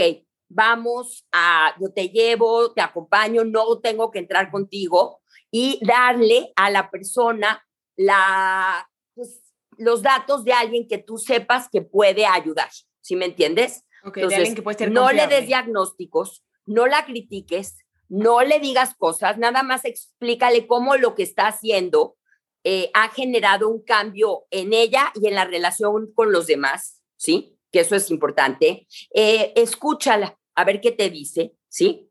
vamos 0.49 1.25
a, 1.31 1.75
yo 1.79 1.91
te 1.91 2.09
llevo, 2.09 2.73
te 2.73 2.81
acompaño, 2.81 3.43
no 3.43 3.79
tengo 3.79 4.11
que 4.11 4.19
entrar 4.19 4.51
contigo 4.51 5.21
y 5.51 5.79
darle 5.85 6.51
a 6.55 6.69
la 6.69 6.89
persona 6.89 7.63
la, 7.95 8.89
pues, 9.13 9.53
los 9.77 10.01
datos 10.01 10.43
de 10.43 10.53
alguien 10.53 10.87
que 10.87 10.97
tú 10.97 11.17
sepas 11.17 11.69
que 11.69 11.81
puede 11.81 12.25
ayudar, 12.25 12.69
¿sí 13.03 13.15
me 13.15 13.25
entiendes? 13.25 13.85
Entonces, 14.03 14.55
no 14.89 15.11
le 15.11 15.27
des 15.27 15.45
diagnósticos, 15.45 16.43
no 16.65 16.87
la 16.87 17.05
critiques, 17.05 17.77
no 18.09 18.41
le 18.41 18.59
digas 18.59 18.95
cosas, 18.95 19.37
nada 19.37 19.61
más 19.61 19.85
explícale 19.85 20.65
cómo 20.65 20.95
lo 20.97 21.13
que 21.13 21.23
está 21.23 21.47
haciendo 21.47 22.17
eh, 22.63 22.89
ha 22.93 23.09
generado 23.09 23.69
un 23.69 23.83
cambio 23.83 24.45
en 24.49 24.73
ella 24.73 25.11
y 25.15 25.27
en 25.27 25.35
la 25.35 25.45
relación 25.45 26.11
con 26.13 26.31
los 26.31 26.47
demás, 26.47 27.01
¿sí? 27.17 27.57
Que 27.71 27.81
eso 27.81 27.95
es 27.95 28.09
importante. 28.09 28.87
Eh, 29.13 29.53
escúchala, 29.55 30.37
a 30.55 30.63
ver 30.63 30.81
qué 30.81 30.91
te 30.91 31.09
dice, 31.09 31.53
¿sí? 31.67 32.09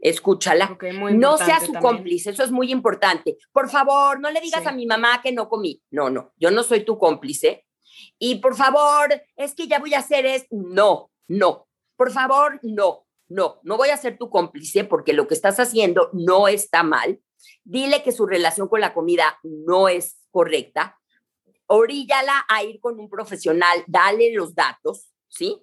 escúchala. 0.00 0.78
no 1.12 1.36
sea 1.36 1.60
su 1.60 1.72
cómplice, 1.74 2.30
eso 2.30 2.44
es 2.44 2.50
muy 2.50 2.70
importante. 2.70 3.36
Por 3.52 3.68
favor, 3.68 4.20
no 4.20 4.30
le 4.30 4.40
digas 4.40 4.66
a 4.66 4.72
mi 4.72 4.86
mamá 4.86 5.20
que 5.22 5.32
no 5.32 5.48
comí. 5.48 5.82
No, 5.90 6.10
no, 6.10 6.32
yo 6.36 6.50
no 6.50 6.62
soy 6.62 6.84
tu 6.84 6.98
cómplice. 6.98 7.66
Y 8.18 8.36
por 8.36 8.56
favor, 8.56 9.22
es 9.36 9.54
que 9.54 9.68
ya 9.68 9.78
voy 9.78 9.94
a 9.94 10.00
hacer 10.00 10.26
es 10.26 10.46
no, 10.50 11.10
no. 11.28 11.68
Por 11.96 12.12
favor, 12.12 12.58
no, 12.62 13.06
no, 13.28 13.60
no 13.62 13.76
voy 13.76 13.90
a 13.90 13.96
ser 13.96 14.18
tu 14.18 14.30
cómplice 14.30 14.84
porque 14.84 15.12
lo 15.12 15.28
que 15.28 15.34
estás 15.34 15.58
haciendo 15.60 16.10
no 16.12 16.48
está 16.48 16.82
mal. 16.82 17.20
Dile 17.64 18.02
que 18.02 18.12
su 18.12 18.26
relación 18.26 18.68
con 18.68 18.80
la 18.80 18.94
comida 18.94 19.38
no 19.42 19.88
es 19.88 20.18
correcta. 20.30 20.98
Oríllala 21.66 22.44
a 22.48 22.62
ir 22.64 22.80
con 22.80 22.98
un 22.98 23.08
profesional, 23.08 23.84
dale 23.86 24.32
los 24.32 24.54
datos, 24.54 25.10
¿sí? 25.28 25.60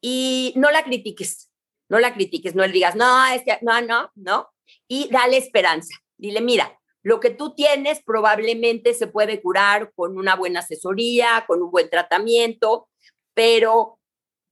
Y 0.00 0.54
no 0.56 0.70
la 0.70 0.82
critiques 0.82 1.52
no 1.92 1.98
la 1.98 2.14
critiques, 2.14 2.54
no 2.54 2.66
le 2.66 2.72
digas, 2.72 2.96
no, 2.96 3.26
es 3.26 3.42
que, 3.44 3.58
no, 3.60 3.82
no, 3.82 4.10
no, 4.14 4.48
y 4.88 5.10
dale 5.10 5.36
esperanza. 5.36 5.94
Dile, 6.16 6.40
mira, 6.40 6.80
lo 7.02 7.20
que 7.20 7.30
tú 7.30 7.54
tienes 7.54 8.02
probablemente 8.04 8.94
se 8.94 9.06
puede 9.06 9.40
curar 9.42 9.92
con 9.94 10.16
una 10.16 10.36
buena 10.36 10.60
asesoría, 10.60 11.44
con 11.46 11.62
un 11.62 11.70
buen 11.70 11.90
tratamiento, 11.90 12.88
pero 13.34 13.98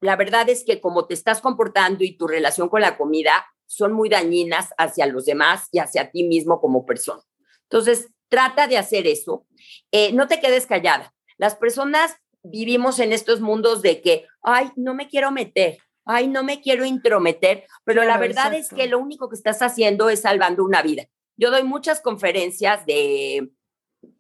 la 0.01 0.17
verdad 0.17 0.49
es 0.49 0.65
que 0.65 0.81
como 0.81 1.07
te 1.07 1.15
estás 1.15 1.41
comportando 1.41 2.03
y 2.05 2.17
tu 2.17 2.27
relación 2.27 2.69
con 2.69 2.81
la 2.81 2.97
comida 2.97 3.47
son 3.67 3.93
muy 3.93 4.09
dañinas 4.09 4.71
hacia 4.79 5.07
los 5.07 5.27
demás 5.27 5.69
y 5.71 5.79
hacia 5.79 6.11
ti 6.11 6.25
mismo 6.25 6.61
como 6.61 6.85
persona. 6.87 7.23
Entonces, 7.65 8.09
trata 8.29 8.67
de 8.67 8.79
hacer 8.79 9.07
eso. 9.07 9.47
Eh, 9.93 10.13
no 10.13 10.27
te 10.27 10.41
quedes 10.41 10.67
callada. 10.67 11.15
Las 11.39 11.55
personas 11.55 12.17
vivimos 12.43 12.99
en 12.99 13.13
estos 13.13 13.41
mundos 13.41 13.83
de 13.83 14.01
que, 14.01 14.27
ay, 14.43 14.71
no 14.75 14.95
me 14.95 15.09
quiero 15.09 15.31
meter, 15.31 15.79
ay, 16.05 16.27
no 16.27 16.43
me 16.43 16.61
quiero 16.61 16.85
intrometer, 16.85 17.67
pero 17.85 18.03
la 18.05 18.19
verdad 18.19 18.55
es 18.55 18.71
que 18.71 18.89
lo 18.89 18.99
único 18.99 19.29
que 19.29 19.37
estás 19.37 19.63
haciendo 19.63 20.09
es 20.09 20.23
salvando 20.23 20.65
una 20.65 20.83
vida. 20.83 21.05
Yo 21.41 21.51
doy 21.51 21.65
muchas 21.65 22.03
conferencias 22.03 22.85
de 22.85 23.51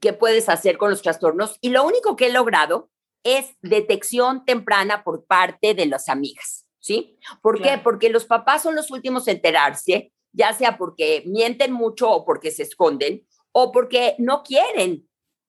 qué 0.00 0.14
puedes 0.14 0.48
hacer 0.48 0.78
con 0.78 0.88
los 0.88 1.02
trastornos 1.02 1.58
y 1.60 1.68
lo 1.68 1.84
único 1.84 2.16
que 2.16 2.28
he 2.28 2.32
logrado 2.32 2.90
es 3.22 3.56
detección 3.60 4.46
temprana 4.46 5.04
por 5.04 5.26
parte 5.26 5.74
de 5.74 5.84
las 5.84 6.08
amigas, 6.08 6.64
¿sí? 6.78 7.18
¿Por 7.42 7.60
qué? 7.60 7.76
Porque 7.76 8.08
los 8.08 8.24
papás 8.24 8.62
son 8.62 8.74
los 8.74 8.90
últimos 8.90 9.28
a 9.28 9.32
enterarse, 9.32 10.14
ya 10.32 10.54
sea 10.54 10.78
porque 10.78 11.22
mienten 11.26 11.72
mucho 11.72 12.10
o 12.10 12.24
porque 12.24 12.50
se 12.50 12.62
esconden 12.62 13.26
o 13.52 13.70
porque 13.70 14.14
no 14.16 14.42
quieren, 14.42 15.06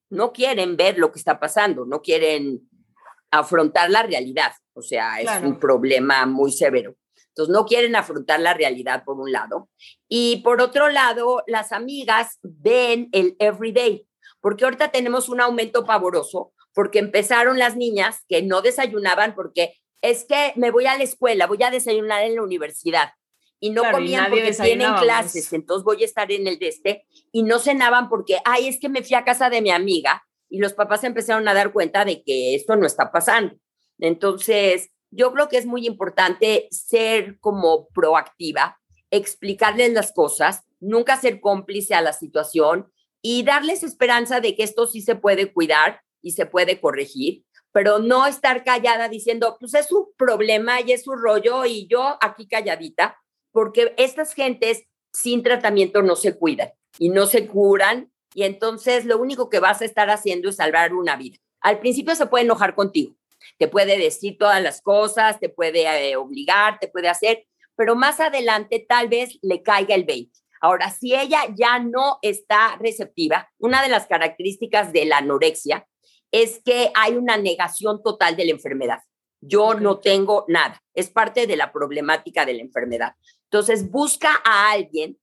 no 0.09 0.33
quieren 0.33 0.75
ver 0.75 0.97
lo 0.97 1.09
que 1.13 1.19
está 1.19 1.39
pasando, 1.39 1.85
no 1.85 2.01
quieren 2.01 2.69
afrontar 3.31 3.89
la 3.89 4.03
realidad. 4.03 4.51
O 4.73 4.81
sea, 4.81 5.21
es 5.21 5.41
un 5.41 5.57
problema 5.57 6.25
muy 6.25 6.51
severo. 6.51 6.97
Entonces, 7.31 7.53
no 7.53 7.65
quieren 7.65 7.95
afrontar 7.95 8.39
la 8.39 8.53
realidad 8.53 9.03
por 9.05 9.19
un 9.19 9.31
lado. 9.31 9.69
Y 10.07 10.41
por 10.43 10.61
otro 10.61 10.89
lado, 10.89 11.43
las 11.47 11.71
amigas 11.71 12.39
ven 12.43 13.09
el 13.13 13.35
everyday, 13.39 14.05
porque 14.41 14.65
ahorita 14.65 14.91
tenemos 14.91 15.29
un 15.29 15.41
aumento 15.41 15.85
pavoroso, 15.85 16.53
porque 16.73 16.99
empezaron 16.99 17.57
las 17.57 17.75
niñas 17.75 18.25
que 18.27 18.41
no 18.41 18.61
desayunaban 18.61 19.35
porque 19.35 19.75
es 20.01 20.25
que 20.25 20.53
me 20.55 20.71
voy 20.71 20.85
a 20.87 20.97
la 20.97 21.03
escuela, 21.03 21.47
voy 21.47 21.61
a 21.63 21.71
desayunar 21.71 22.23
en 22.23 22.35
la 22.35 22.43
universidad. 22.43 23.11
y 23.63 23.69
no 23.69 23.83
comían 23.91 24.31
porque 24.31 24.53
tienen 24.53 24.91
clases, 24.95 25.53
entonces 25.53 25.85
voy 25.85 26.01
a 26.01 26.05
estar 26.05 26.31
en 26.31 26.47
el 26.47 26.57
de 26.57 26.67
este, 26.67 27.05
y 27.31 27.43
no 27.43 27.59
cenaban 27.59 28.09
porque, 28.09 28.39
ay, 28.43 28.67
es 28.67 28.79
que 28.79 28.89
me 28.89 29.03
fui 29.03 29.15
a 29.15 29.23
casa 29.23 29.51
de 29.51 29.61
mi 29.61 29.69
amiga, 29.69 30.23
y 30.49 30.57
los 30.57 30.73
papás 30.73 31.03
empezaron 31.03 31.47
a 31.47 31.53
dar 31.53 31.71
cuenta 31.71 32.03
de 32.03 32.23
que 32.23 32.55
esto 32.55 32.75
no 32.75 32.85
está 32.85 33.11
pasando. 33.11 33.55
Entonces, 33.99 34.89
yo 35.11 35.31
creo 35.33 35.49
que 35.49 35.57
es 35.57 35.65
muy 35.65 35.85
importante 35.85 36.67
ser 36.71 37.37
como 37.39 37.87
proactiva, 37.89 38.79
explicarles 39.11 39.91
las 39.91 40.13
cosas, 40.13 40.63
nunca 40.79 41.17
ser 41.17 41.41
cómplice 41.41 41.93
a 41.93 42.01
la 42.01 42.13
situación 42.13 42.91
y 43.21 43.43
darles 43.43 43.83
esperanza 43.83 44.39
de 44.39 44.55
que 44.55 44.63
esto 44.63 44.87
sí 44.87 45.01
se 45.01 45.15
puede 45.15 45.53
cuidar 45.53 46.01
y 46.21 46.31
se 46.31 46.45
puede 46.45 46.79
corregir, 46.79 47.43
pero 47.71 47.99
no 47.99 48.25
estar 48.25 48.63
callada 48.63 49.09
diciendo, 49.09 49.57
pues 49.59 49.73
es 49.73 49.87
su 49.87 50.13
problema 50.17 50.81
y 50.81 50.93
es 50.93 51.03
su 51.03 51.13
rollo 51.13 51.65
y 51.65 51.87
yo 51.87 52.17
aquí 52.21 52.47
calladita, 52.47 53.17
porque 53.51 53.93
estas 53.97 54.33
gentes 54.33 54.83
sin 55.13 55.43
tratamiento 55.43 56.01
no 56.01 56.15
se 56.15 56.37
cuidan 56.37 56.71
y 56.97 57.09
no 57.09 57.25
se 57.27 57.47
curan 57.47 58.11
y 58.33 58.43
entonces 58.43 59.05
lo 59.05 59.17
único 59.19 59.49
que 59.49 59.59
vas 59.59 59.81
a 59.81 59.85
estar 59.85 60.09
haciendo 60.09 60.49
es 60.49 60.55
salvar 60.55 60.93
una 60.93 61.17
vida. 61.17 61.37
Al 61.59 61.79
principio 61.79 62.15
se 62.15 62.25
puede 62.25 62.45
enojar 62.45 62.75
contigo, 62.75 63.15
te 63.57 63.67
puede 63.67 63.97
decir 63.97 64.37
todas 64.37 64.61
las 64.61 64.81
cosas, 64.81 65.39
te 65.39 65.49
puede 65.49 66.09
eh, 66.09 66.15
obligar, 66.15 66.79
te 66.79 66.87
puede 66.87 67.09
hacer, 67.09 67.45
pero 67.75 67.95
más 67.95 68.19
adelante 68.19 68.85
tal 68.87 69.07
vez 69.07 69.37
le 69.41 69.63
caiga 69.63 69.95
el 69.95 70.03
20. 70.03 70.31
Ahora, 70.61 70.91
si 70.91 71.15
ella 71.15 71.41
ya 71.55 71.79
no 71.79 72.19
está 72.21 72.77
receptiva, 72.79 73.49
una 73.57 73.81
de 73.81 73.89
las 73.89 74.05
características 74.05 74.93
de 74.93 75.05
la 75.05 75.17
anorexia 75.17 75.87
es 76.31 76.61
que 76.63 76.91
hay 76.93 77.13
una 77.13 77.37
negación 77.37 78.01
total 78.03 78.35
de 78.35 78.45
la 78.45 78.51
enfermedad. 78.51 78.99
Yo 79.41 79.73
no 79.73 79.99
tengo 79.99 80.45
nada. 80.47 80.81
Es 80.93 81.09
parte 81.09 81.47
de 81.47 81.57
la 81.57 81.71
problemática 81.71 82.45
de 82.45 82.53
la 82.53 82.61
enfermedad. 82.61 83.15
Entonces, 83.45 83.89
busca 83.89 84.39
a 84.45 84.71
alguien 84.71 85.17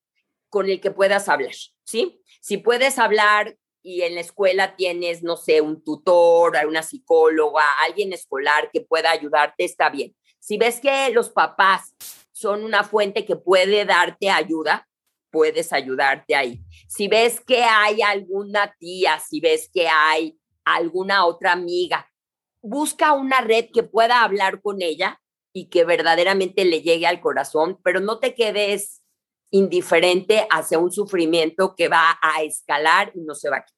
con 0.49 0.69
el 0.69 0.81
que 0.81 0.91
puedas 0.91 1.29
hablar, 1.29 1.55
¿sí? 1.85 2.21
Si 2.41 2.57
puedes 2.59 2.99
hablar 2.99 3.57
y 3.89 4.03
en 4.03 4.15
la 4.15 4.21
escuela 4.21 4.77
tienes, 4.77 5.23
no 5.23 5.39
sé, 5.39 5.63
un 5.63 5.83
tutor, 5.83 6.59
una 6.67 6.83
psicóloga, 6.83 7.65
alguien 7.87 8.13
escolar 8.13 8.69
que 8.71 8.83
pueda 8.83 9.11
ayudarte, 9.11 9.65
está 9.65 9.89
bien. 9.89 10.15
Si 10.39 10.59
ves 10.59 10.79
que 10.79 11.09
los 11.09 11.31
papás 11.31 11.95
son 12.33 12.65
una 12.65 12.85
fuente 12.85 13.25
que 13.25 13.37
puede 13.37 13.87
darte 13.87 14.29
ayuda, 14.29 14.87
puedes 15.31 15.73
ayudarte 15.73 16.35
ahí. 16.35 16.61
Si 16.87 17.09
ves 17.09 17.41
que 17.41 17.65
hay 17.65 18.03
alguna 18.03 18.75
tía, 18.79 19.19
si 19.21 19.41
ves 19.41 19.71
que 19.73 19.89
hay 19.89 20.39
alguna 20.67 21.25
otra 21.25 21.53
amiga, 21.53 22.13
busca 22.61 23.15
una 23.15 23.41
red 23.41 23.71
que 23.73 23.85
pueda 23.85 24.23
hablar 24.23 24.61
con 24.61 24.83
ella 24.83 25.19
y 25.55 25.71
que 25.71 25.87
verdaderamente 25.87 26.67
le 26.67 26.83
llegue 26.83 27.07
al 27.07 27.23
corazón, 27.23 27.81
pero 27.83 28.01
no 28.01 28.19
te 28.19 28.35
quedes 28.35 29.03
indiferente 29.51 30.47
hacia 30.51 30.79
un 30.79 30.93
sufrimiento 30.93 31.75
que 31.75 31.89
va 31.89 32.19
a 32.21 32.43
escalar 32.43 33.13
y 33.15 33.21
no 33.21 33.35
se 33.35 33.49
va 33.49 33.57
a 33.57 33.65
quitar. 33.65 33.78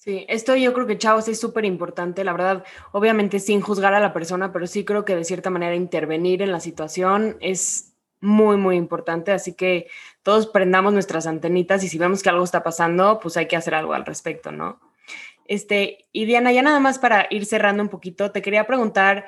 Sí, 0.00 0.24
esto 0.30 0.56
yo 0.56 0.72
creo 0.72 0.86
que, 0.86 0.96
chavos, 0.96 1.28
es 1.28 1.38
súper 1.38 1.66
importante, 1.66 2.24
la 2.24 2.32
verdad, 2.32 2.64
obviamente 2.92 3.38
sin 3.38 3.60
juzgar 3.60 3.92
a 3.92 4.00
la 4.00 4.14
persona, 4.14 4.50
pero 4.50 4.66
sí 4.66 4.82
creo 4.82 5.04
que 5.04 5.14
de 5.14 5.24
cierta 5.24 5.50
manera 5.50 5.74
intervenir 5.74 6.40
en 6.40 6.52
la 6.52 6.60
situación 6.60 7.36
es 7.40 7.92
muy, 8.22 8.56
muy 8.56 8.76
importante, 8.76 9.30
así 9.30 9.52
que 9.52 9.88
todos 10.22 10.46
prendamos 10.46 10.94
nuestras 10.94 11.26
antenitas 11.26 11.84
y 11.84 11.88
si 11.90 11.98
vemos 11.98 12.22
que 12.22 12.30
algo 12.30 12.44
está 12.44 12.62
pasando, 12.62 13.20
pues 13.20 13.36
hay 13.36 13.46
que 13.46 13.56
hacer 13.56 13.74
algo 13.74 13.92
al 13.92 14.06
respecto, 14.06 14.50
¿no? 14.50 14.80
Este, 15.44 16.06
y 16.12 16.24
Diana, 16.24 16.50
ya 16.50 16.62
nada 16.62 16.80
más 16.80 16.98
para 16.98 17.26
ir 17.28 17.44
cerrando 17.44 17.82
un 17.82 17.90
poquito, 17.90 18.32
te 18.32 18.40
quería 18.40 18.66
preguntar, 18.66 19.26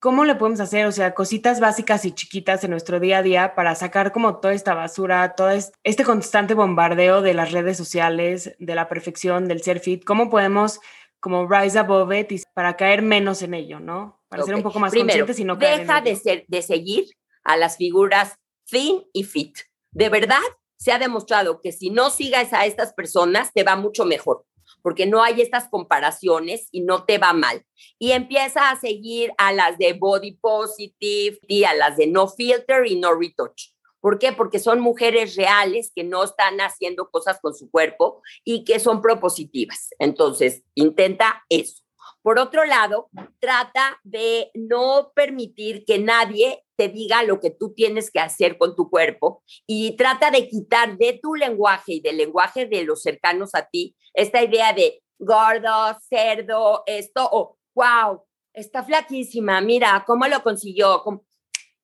¿cómo 0.00 0.24
le 0.24 0.34
podemos 0.34 0.60
hacer? 0.60 0.86
O 0.86 0.92
sea, 0.92 1.14
cositas 1.14 1.60
básicas 1.60 2.04
y 2.04 2.12
chiquitas 2.12 2.64
en 2.64 2.70
nuestro 2.70 2.98
día 2.98 3.18
a 3.18 3.22
día 3.22 3.54
para 3.54 3.74
sacar 3.74 4.10
como 4.10 4.38
toda 4.38 4.54
esta 4.54 4.74
basura, 4.74 5.34
todo 5.36 5.50
este 5.50 6.04
constante 6.04 6.54
bombardeo 6.54 7.22
de 7.22 7.34
las 7.34 7.52
redes 7.52 7.76
sociales, 7.76 8.56
de 8.58 8.74
la 8.74 8.88
perfección, 8.88 9.46
del 9.46 9.62
ser 9.62 9.78
fit. 9.78 10.04
¿Cómo 10.04 10.28
podemos 10.30 10.80
como 11.20 11.46
rise 11.46 11.78
above 11.78 12.18
it 12.18 12.42
para 12.54 12.76
caer 12.76 13.02
menos 13.02 13.42
en 13.42 13.54
ello, 13.54 13.78
¿no? 13.78 14.20
Para 14.28 14.42
ser 14.42 14.54
un 14.54 14.62
poco 14.62 14.80
más 14.80 14.92
conscientes 14.92 15.38
y 15.38 15.44
no 15.44 15.58
caer 15.58 15.80
deja 15.80 16.00
de, 16.00 16.16
ser, 16.16 16.44
de 16.48 16.62
seguir 16.62 17.04
a 17.44 17.56
las 17.56 17.76
figuras 17.76 18.38
thin 18.64 19.04
y 19.12 19.24
fit. 19.24 19.58
De 19.92 20.08
verdad, 20.08 20.40
se 20.78 20.92
ha 20.92 20.98
demostrado 20.98 21.60
que 21.60 21.72
si 21.72 21.90
no 21.90 22.08
sigas 22.08 22.54
a 22.54 22.64
estas 22.64 22.94
personas, 22.94 23.52
te 23.52 23.64
va 23.64 23.76
mucho 23.76 24.06
mejor 24.06 24.46
porque 24.82 25.06
no 25.06 25.22
hay 25.22 25.40
estas 25.40 25.68
comparaciones 25.68 26.68
y 26.70 26.80
no 26.80 27.04
te 27.04 27.18
va 27.18 27.32
mal. 27.32 27.64
Y 27.98 28.12
empieza 28.12 28.70
a 28.70 28.78
seguir 28.78 29.32
a 29.38 29.52
las 29.52 29.78
de 29.78 29.92
body 29.92 30.32
positive 30.32 31.38
y 31.48 31.64
a 31.64 31.74
las 31.74 31.96
de 31.96 32.06
no 32.06 32.28
filter 32.28 32.86
y 32.86 32.96
no 32.96 33.14
retouch. 33.14 33.74
¿Por 34.00 34.18
qué? 34.18 34.32
Porque 34.32 34.58
son 34.58 34.80
mujeres 34.80 35.36
reales 35.36 35.92
que 35.94 36.04
no 36.04 36.24
están 36.24 36.60
haciendo 36.60 37.10
cosas 37.10 37.38
con 37.40 37.54
su 37.54 37.70
cuerpo 37.70 38.22
y 38.44 38.64
que 38.64 38.80
son 38.80 39.02
propositivas. 39.02 39.90
Entonces, 39.98 40.62
intenta 40.74 41.44
eso. 41.48 41.82
Por 42.22 42.38
otro 42.38 42.64
lado, 42.64 43.08
trata 43.38 43.98
de 44.04 44.50
no 44.54 45.12
permitir 45.14 45.84
que 45.86 45.98
nadie 45.98 46.64
te 46.80 46.88
diga 46.88 47.22
lo 47.24 47.40
que 47.40 47.50
tú 47.50 47.74
tienes 47.74 48.10
que 48.10 48.20
hacer 48.20 48.56
con 48.56 48.74
tu 48.74 48.88
cuerpo 48.88 49.42
y 49.66 49.96
trata 49.96 50.30
de 50.30 50.48
quitar 50.48 50.96
de 50.96 51.20
tu 51.22 51.34
lenguaje 51.34 51.92
y 51.92 52.00
del 52.00 52.16
lenguaje 52.16 52.64
de 52.64 52.84
los 52.84 53.02
cercanos 53.02 53.54
a 53.54 53.66
ti 53.66 53.94
esta 54.14 54.42
idea 54.42 54.72
de 54.72 55.02
gordo, 55.18 55.98
cerdo, 56.08 56.82
esto, 56.86 57.28
o 57.30 57.58
wow, 57.74 58.22
está 58.54 58.82
flaquísima, 58.82 59.60
mira, 59.60 60.02
¿cómo 60.06 60.26
lo 60.26 60.42
consiguió? 60.42 61.02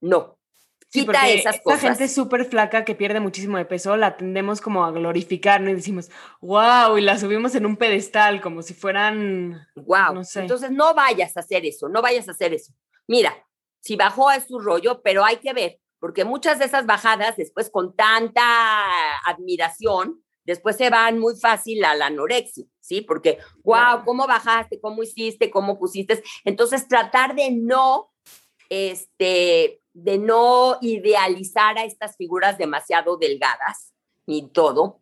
No, 0.00 0.38
quita 0.88 1.28
esas 1.28 1.60
cosas. 1.60 1.82
Esta 1.82 1.94
gente 1.96 2.08
súper 2.08 2.46
flaca 2.46 2.86
que 2.86 2.94
pierde 2.94 3.20
muchísimo 3.20 3.58
de 3.58 3.66
peso, 3.66 3.98
la 3.98 4.16
tendemos 4.16 4.62
como 4.62 4.82
a 4.82 4.92
glorificar, 4.92 5.60
¿no? 5.60 5.68
Y 5.68 5.74
decimos, 5.74 6.10
wow, 6.40 6.96
y 6.96 7.02
la 7.02 7.18
subimos 7.18 7.54
en 7.54 7.66
un 7.66 7.76
pedestal, 7.76 8.40
como 8.40 8.62
si 8.62 8.72
fueran. 8.72 9.68
Wow. 9.74 10.14
No 10.14 10.24
sé. 10.24 10.40
Entonces, 10.40 10.70
no 10.70 10.94
vayas 10.94 11.36
a 11.36 11.40
hacer 11.40 11.66
eso, 11.66 11.86
no 11.90 12.00
vayas 12.00 12.28
a 12.28 12.30
hacer 12.30 12.54
eso. 12.54 12.72
Mira, 13.06 13.45
si 13.86 13.94
bajó 13.94 14.32
es 14.32 14.48
su 14.48 14.58
rollo, 14.58 15.00
pero 15.02 15.24
hay 15.24 15.36
que 15.36 15.52
ver, 15.52 15.78
porque 16.00 16.24
muchas 16.24 16.58
de 16.58 16.64
esas 16.64 16.86
bajadas, 16.86 17.36
después 17.36 17.70
con 17.70 17.94
tanta 17.94 18.42
admiración, 19.24 20.24
después 20.42 20.76
se 20.76 20.90
van 20.90 21.20
muy 21.20 21.36
fácil 21.36 21.84
a 21.84 21.94
la 21.94 22.06
anorexia, 22.06 22.64
¿sí? 22.80 23.00
Porque, 23.02 23.38
wow, 23.62 24.04
¿cómo 24.04 24.26
bajaste? 24.26 24.80
¿Cómo 24.80 25.04
hiciste? 25.04 25.50
¿Cómo 25.52 25.78
pusiste? 25.78 26.20
Entonces, 26.44 26.88
tratar 26.88 27.36
de 27.36 27.52
no, 27.52 28.10
este, 28.70 29.80
de 29.92 30.18
no 30.18 30.78
idealizar 30.80 31.78
a 31.78 31.84
estas 31.84 32.16
figuras 32.16 32.58
demasiado 32.58 33.16
delgadas, 33.16 33.92
ni 34.26 34.50
todo, 34.50 34.98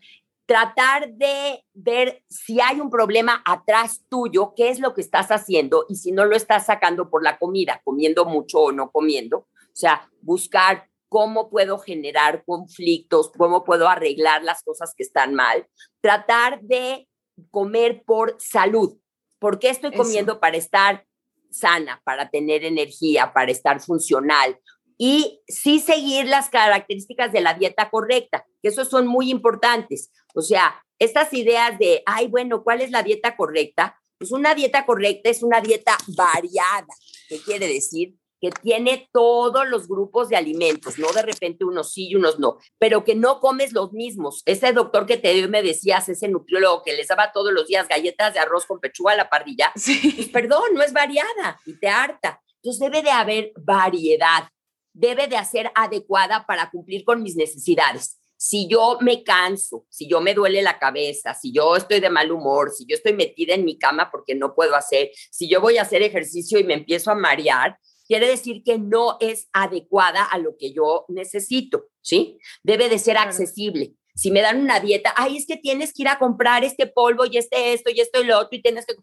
tratar 0.47 1.12
de 1.14 1.64
ver 1.72 2.22
si 2.28 2.61
hay 2.61 2.80
un 2.80 2.90
problema 2.90 3.42
atrás 3.47 4.05
tuyo, 4.09 4.53
qué 4.55 4.68
es 4.68 4.78
lo 4.78 4.95
que 4.95 5.01
estás 5.01 5.30
haciendo 5.30 5.86
y 5.88 5.97
si 5.97 6.12
no 6.12 6.24
lo 6.24 6.36
estás 6.36 6.66
sacando 6.66 7.09
por 7.09 7.22
la 7.22 7.38
comida, 7.38 7.80
comiendo 7.84 8.24
mucho 8.24 8.61
o 8.61 8.72
no 8.72 8.90
comiendo. 8.90 9.38
O 9.38 9.76
sea, 9.76 10.11
buscar 10.20 10.88
cómo 11.09 11.49
puedo 11.49 11.78
generar 11.78 12.45
conflictos, 12.45 13.31
cómo 13.36 13.64
puedo 13.64 13.89
arreglar 13.89 14.43
las 14.43 14.62
cosas 14.62 14.94
que 14.97 15.02
están 15.02 15.35
mal. 15.35 15.66
Tratar 16.01 16.60
de 16.60 17.09
comer 17.51 18.02
por 18.05 18.36
salud. 18.39 18.97
¿Por 19.39 19.59
qué 19.59 19.70
estoy 19.70 19.93
comiendo 19.93 20.40
para 20.40 20.56
estar 20.56 21.06
sana, 21.51 22.01
para 22.05 22.31
tener 22.31 22.64
energía, 22.64 23.32
para 23.32 23.51
estar 23.51 23.81
funcional? 23.81 24.59
Y 24.98 25.40
sí 25.48 25.80
seguir 25.80 26.26
las 26.26 26.48
características 26.48 27.32
de 27.32 27.40
la 27.40 27.54
dieta 27.54 27.90
correcta, 27.90 28.46
que 28.62 28.68
esos 28.68 28.88
son 28.88 29.06
muy 29.06 29.30
importantes. 29.30 30.10
O 30.34 30.42
sea, 30.42 30.82
estas 30.98 31.32
ideas 31.32 31.78
de, 31.78 32.02
ay, 32.06 32.28
bueno, 32.28 32.62
¿cuál 32.62 32.80
es 32.80 32.90
la 32.90 33.02
dieta 33.02 33.36
correcta? 33.36 34.00
Pues 34.18 34.32
una 34.32 34.54
dieta 34.54 34.86
correcta 34.86 35.30
es 35.30 35.42
una 35.42 35.60
dieta 35.60 35.96
variada, 36.16 36.86
¿qué 37.28 37.38
quiere 37.40 37.66
decir? 37.66 38.14
Que 38.40 38.50
tiene 38.50 39.08
todos 39.12 39.66
los 39.66 39.88
grupos 39.88 40.28
de 40.28 40.36
alimentos, 40.36 40.98
no 40.98 41.12
de 41.12 41.22
repente 41.22 41.64
unos 41.64 41.92
sí 41.92 42.08
y 42.10 42.14
unos 42.14 42.38
no, 42.38 42.58
pero 42.78 43.04
que 43.04 43.14
no 43.14 43.40
comes 43.40 43.72
los 43.72 43.92
mismos. 43.92 44.42
Ese 44.44 44.72
doctor 44.72 45.06
que 45.06 45.16
te 45.16 45.32
dio 45.32 45.48
me 45.48 45.62
decías, 45.62 46.08
ese 46.08 46.28
nutriólogo 46.28 46.82
que 46.82 46.92
les 46.92 47.08
daba 47.08 47.32
todos 47.32 47.52
los 47.52 47.66
días 47.66 47.88
galletas 47.88 48.34
de 48.34 48.40
arroz 48.40 48.66
con 48.66 48.80
pechuga 48.80 49.12
a 49.12 49.16
la 49.16 49.30
parrilla, 49.30 49.72
sí. 49.76 50.12
pues 50.14 50.28
perdón, 50.28 50.74
no 50.74 50.82
es 50.82 50.92
variada 50.92 51.60
y 51.66 51.78
te 51.78 51.88
harta. 51.88 52.40
Entonces 52.62 52.80
debe 52.80 53.02
de 53.02 53.10
haber 53.10 53.52
variedad 53.56 54.48
debe 54.94 55.26
de 55.26 55.44
ser 55.44 55.70
adecuada 55.74 56.46
para 56.46 56.70
cumplir 56.70 57.04
con 57.04 57.22
mis 57.22 57.36
necesidades. 57.36 58.18
Si 58.36 58.68
yo 58.68 58.98
me 59.00 59.22
canso, 59.22 59.86
si 59.90 60.08
yo 60.08 60.20
me 60.20 60.34
duele 60.34 60.62
la 60.62 60.78
cabeza, 60.78 61.34
si 61.34 61.52
yo 61.52 61.76
estoy 61.76 62.00
de 62.00 62.10
mal 62.10 62.30
humor, 62.30 62.70
si 62.70 62.84
yo 62.86 62.96
estoy 62.96 63.12
metida 63.12 63.54
en 63.54 63.64
mi 63.64 63.78
cama 63.78 64.10
porque 64.10 64.34
no 64.34 64.54
puedo 64.54 64.74
hacer, 64.74 65.10
si 65.30 65.48
yo 65.48 65.60
voy 65.60 65.78
a 65.78 65.82
hacer 65.82 66.02
ejercicio 66.02 66.58
y 66.58 66.64
me 66.64 66.74
empiezo 66.74 67.10
a 67.10 67.14
marear, 67.14 67.78
quiere 68.06 68.26
decir 68.28 68.62
que 68.64 68.78
no 68.78 69.16
es 69.20 69.48
adecuada 69.52 70.24
a 70.24 70.38
lo 70.38 70.56
que 70.58 70.72
yo 70.72 71.04
necesito, 71.08 71.86
¿sí? 72.00 72.38
Debe 72.62 72.88
de 72.88 72.98
ser 72.98 73.16
accesible. 73.16 73.94
Si 74.14 74.30
me 74.30 74.42
dan 74.42 74.60
una 74.60 74.78
dieta, 74.78 75.12
ay, 75.16 75.36
es 75.36 75.46
que 75.46 75.56
tienes 75.56 75.92
que 75.92 76.02
ir 76.02 76.08
a 76.08 76.18
comprar 76.18 76.64
este 76.64 76.86
polvo 76.86 77.24
y 77.26 77.38
este 77.38 77.72
esto 77.72 77.90
y 77.90 78.00
esto 78.00 78.20
y 78.20 78.24
lo 78.24 78.38
otro 78.38 78.56
y 78.58 78.62
tienes 78.62 78.86
que... 78.86 78.94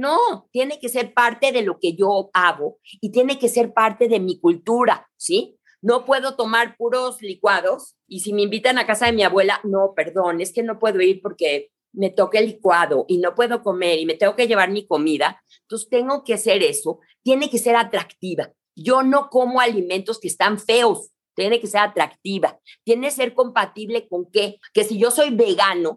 No, 0.00 0.48
tiene 0.50 0.78
que 0.80 0.88
ser 0.88 1.12
parte 1.12 1.52
de 1.52 1.62
lo 1.62 1.78
que 1.78 1.94
yo 1.94 2.30
hago 2.32 2.78
y 3.00 3.10
tiene 3.10 3.38
que 3.38 3.48
ser 3.48 3.72
parte 3.74 4.08
de 4.08 4.20
mi 4.20 4.40
cultura, 4.40 5.08
¿sí? 5.16 5.60
no 5.82 6.04
puedo 6.04 6.36
tomar 6.36 6.76
puros 6.76 7.22
licuados 7.22 7.96
y 8.06 8.20
si 8.20 8.32
me 8.32 8.42
invitan 8.42 8.78
a 8.78 8.86
casa 8.86 9.06
de 9.06 9.12
mi 9.12 9.22
abuela, 9.22 9.60
no, 9.64 9.92
perdón, 9.94 10.40
es 10.40 10.52
que 10.52 10.62
no 10.62 10.78
puedo 10.78 11.00
ir 11.00 11.22
porque 11.22 11.70
me 11.92 12.10
toca 12.10 12.38
el 12.38 12.46
licuado 12.46 13.04
y 13.08 13.18
no 13.18 13.34
puedo 13.34 13.62
comer 13.62 13.98
y 13.98 14.06
me 14.06 14.14
tengo 14.14 14.36
que 14.36 14.46
llevar 14.46 14.70
mi 14.70 14.86
comida. 14.86 15.42
Entonces 15.62 15.88
tengo 15.88 16.22
que 16.24 16.34
hacer 16.34 16.62
eso, 16.62 17.00
tiene 17.22 17.50
que 17.50 17.58
ser 17.58 17.76
atractiva. 17.76 18.52
Yo 18.76 19.02
no 19.02 19.28
como 19.30 19.60
alimentos 19.60 20.20
que 20.20 20.28
están 20.28 20.58
feos, 20.58 21.10
tiene 21.34 21.60
que 21.60 21.66
ser 21.66 21.80
atractiva, 21.80 22.60
tiene 22.84 23.08
que 23.08 23.14
ser 23.14 23.34
compatible 23.34 24.06
con 24.08 24.30
qué, 24.30 24.58
que 24.72 24.84
si 24.84 24.98
yo 24.98 25.10
soy 25.10 25.30
vegano, 25.30 25.96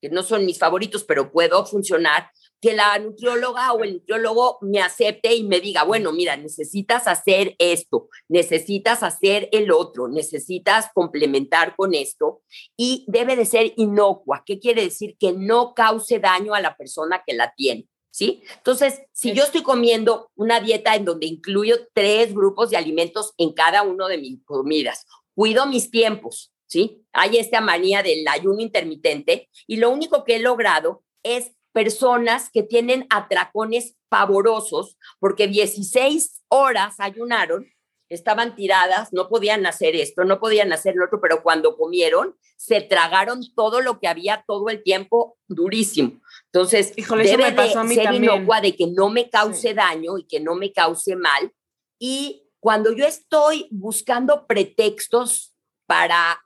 que 0.00 0.10
no 0.10 0.22
son 0.22 0.46
mis 0.46 0.58
favoritos, 0.58 1.04
pero 1.04 1.32
puedo 1.32 1.64
funcionar, 1.66 2.30
que 2.64 2.72
la 2.72 2.98
nutrióloga 2.98 3.74
o 3.74 3.84
el 3.84 3.92
nutriólogo 3.92 4.56
me 4.62 4.80
acepte 4.80 5.34
y 5.34 5.44
me 5.44 5.60
diga, 5.60 5.84
bueno, 5.84 6.12
mira, 6.12 6.34
necesitas 6.38 7.06
hacer 7.06 7.54
esto, 7.58 8.08
necesitas 8.26 9.02
hacer 9.02 9.50
el 9.52 9.70
otro, 9.70 10.08
necesitas 10.08 10.88
complementar 10.94 11.76
con 11.76 11.92
esto 11.92 12.40
y 12.74 13.04
debe 13.06 13.36
de 13.36 13.44
ser 13.44 13.74
inocua. 13.76 14.44
¿Qué 14.46 14.60
quiere 14.60 14.80
decir? 14.80 15.14
Que 15.20 15.32
no 15.32 15.74
cause 15.74 16.20
daño 16.20 16.54
a 16.54 16.62
la 16.62 16.74
persona 16.74 17.22
que 17.26 17.34
la 17.34 17.52
tiene. 17.54 17.86
¿Sí? 18.10 18.42
Entonces, 18.56 19.02
si 19.12 19.34
yo 19.34 19.42
estoy 19.42 19.62
comiendo 19.62 20.30
una 20.34 20.60
dieta 20.60 20.94
en 20.94 21.04
donde 21.04 21.26
incluyo 21.26 21.88
tres 21.92 22.32
grupos 22.32 22.70
de 22.70 22.78
alimentos 22.78 23.34
en 23.36 23.52
cada 23.52 23.82
uno 23.82 24.08
de 24.08 24.16
mis 24.16 24.42
comidas, 24.42 25.04
cuido 25.34 25.66
mis 25.66 25.90
tiempos, 25.90 26.54
¿sí? 26.66 27.04
Hay 27.12 27.36
esta 27.36 27.60
manía 27.60 28.02
del 28.02 28.26
ayuno 28.26 28.60
intermitente 28.60 29.50
y 29.66 29.76
lo 29.76 29.90
único 29.90 30.24
que 30.24 30.36
he 30.36 30.38
logrado 30.38 31.02
es 31.24 31.50
personas 31.74 32.50
que 32.50 32.62
tienen 32.62 33.04
atracones 33.10 33.96
pavorosos 34.08 34.96
porque 35.18 35.48
16 35.48 36.44
horas 36.48 36.94
ayunaron, 37.00 37.66
estaban 38.08 38.54
tiradas, 38.54 39.12
no 39.12 39.28
podían 39.28 39.66
hacer 39.66 39.96
esto, 39.96 40.24
no 40.24 40.38
podían 40.38 40.72
hacer 40.72 40.94
lo 40.94 41.06
otro, 41.06 41.20
pero 41.20 41.42
cuando 41.42 41.76
comieron, 41.76 42.36
se 42.56 42.80
tragaron 42.80 43.40
todo 43.56 43.80
lo 43.80 43.98
que 43.98 44.06
había 44.06 44.44
todo 44.46 44.68
el 44.68 44.84
tiempo 44.84 45.36
durísimo. 45.48 46.20
Entonces, 46.52 46.92
Híjole, 46.96 47.24
debe 47.24 47.50
de 47.50 47.66
ser 47.66 47.72
también. 47.72 48.14
inocua 48.14 48.60
de 48.60 48.76
que 48.76 48.86
no 48.86 49.10
me 49.10 49.28
cause 49.28 49.74
daño 49.74 50.16
y 50.16 50.28
que 50.28 50.38
no 50.38 50.54
me 50.54 50.72
cause 50.72 51.16
mal. 51.16 51.52
Y 51.98 52.48
cuando 52.60 52.92
yo 52.92 53.04
estoy 53.04 53.66
buscando 53.72 54.46
pretextos 54.46 55.56
para 55.86 56.40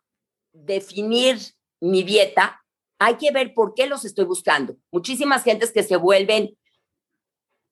definir 0.53 1.39
mi 1.81 2.03
dieta, 2.03 2.57
hay 2.99 3.16
que 3.16 3.31
ver 3.31 3.55
por 3.55 3.75
qué 3.75 3.87
los 3.87 4.05
estoy 4.05 4.25
buscando. 4.25 4.77
Muchísimas 4.91 5.45
gentes 5.45 5.73
que 5.73 5.83
se 5.83 5.97
vuelven 5.97 6.57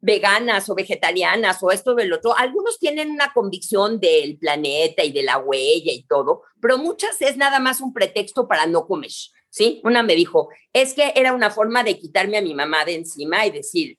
veganas 0.01 0.69
o 0.69 0.75
vegetarianas 0.75 1.63
o 1.63 1.71
esto 1.71 1.95
o 1.95 1.99
el 1.99 2.13
otro, 2.13 2.37
algunos 2.37 2.79
tienen 2.79 3.11
una 3.11 3.33
convicción 3.33 3.99
del 3.99 4.39
planeta 4.39 5.03
y 5.03 5.11
de 5.11 5.23
la 5.23 5.39
huella 5.39 5.93
y 5.93 6.05
todo, 6.05 6.43
pero 6.61 6.79
muchas 6.79 7.21
es 7.23 7.37
nada 7.37 7.59
más 7.59 7.81
un 7.81 7.93
pretexto 7.93 8.47
para 8.47 8.67
no 8.67 8.87
comer, 8.87 9.11
¿sí? 9.51 9.81
Una 9.85 10.03
me 10.03 10.15
dijo, 10.15 10.49
es 10.73 10.95
que 10.95 11.13
era 11.17 11.33
una 11.33 11.51
forma 11.51 11.83
de 11.83 11.99
quitarme 11.99 12.39
a 12.39 12.43
mi 12.43 12.55
mamá 12.55 12.85
de 12.85 12.95
encima 12.95 13.47
y 13.47 13.51
decir, 13.51 13.99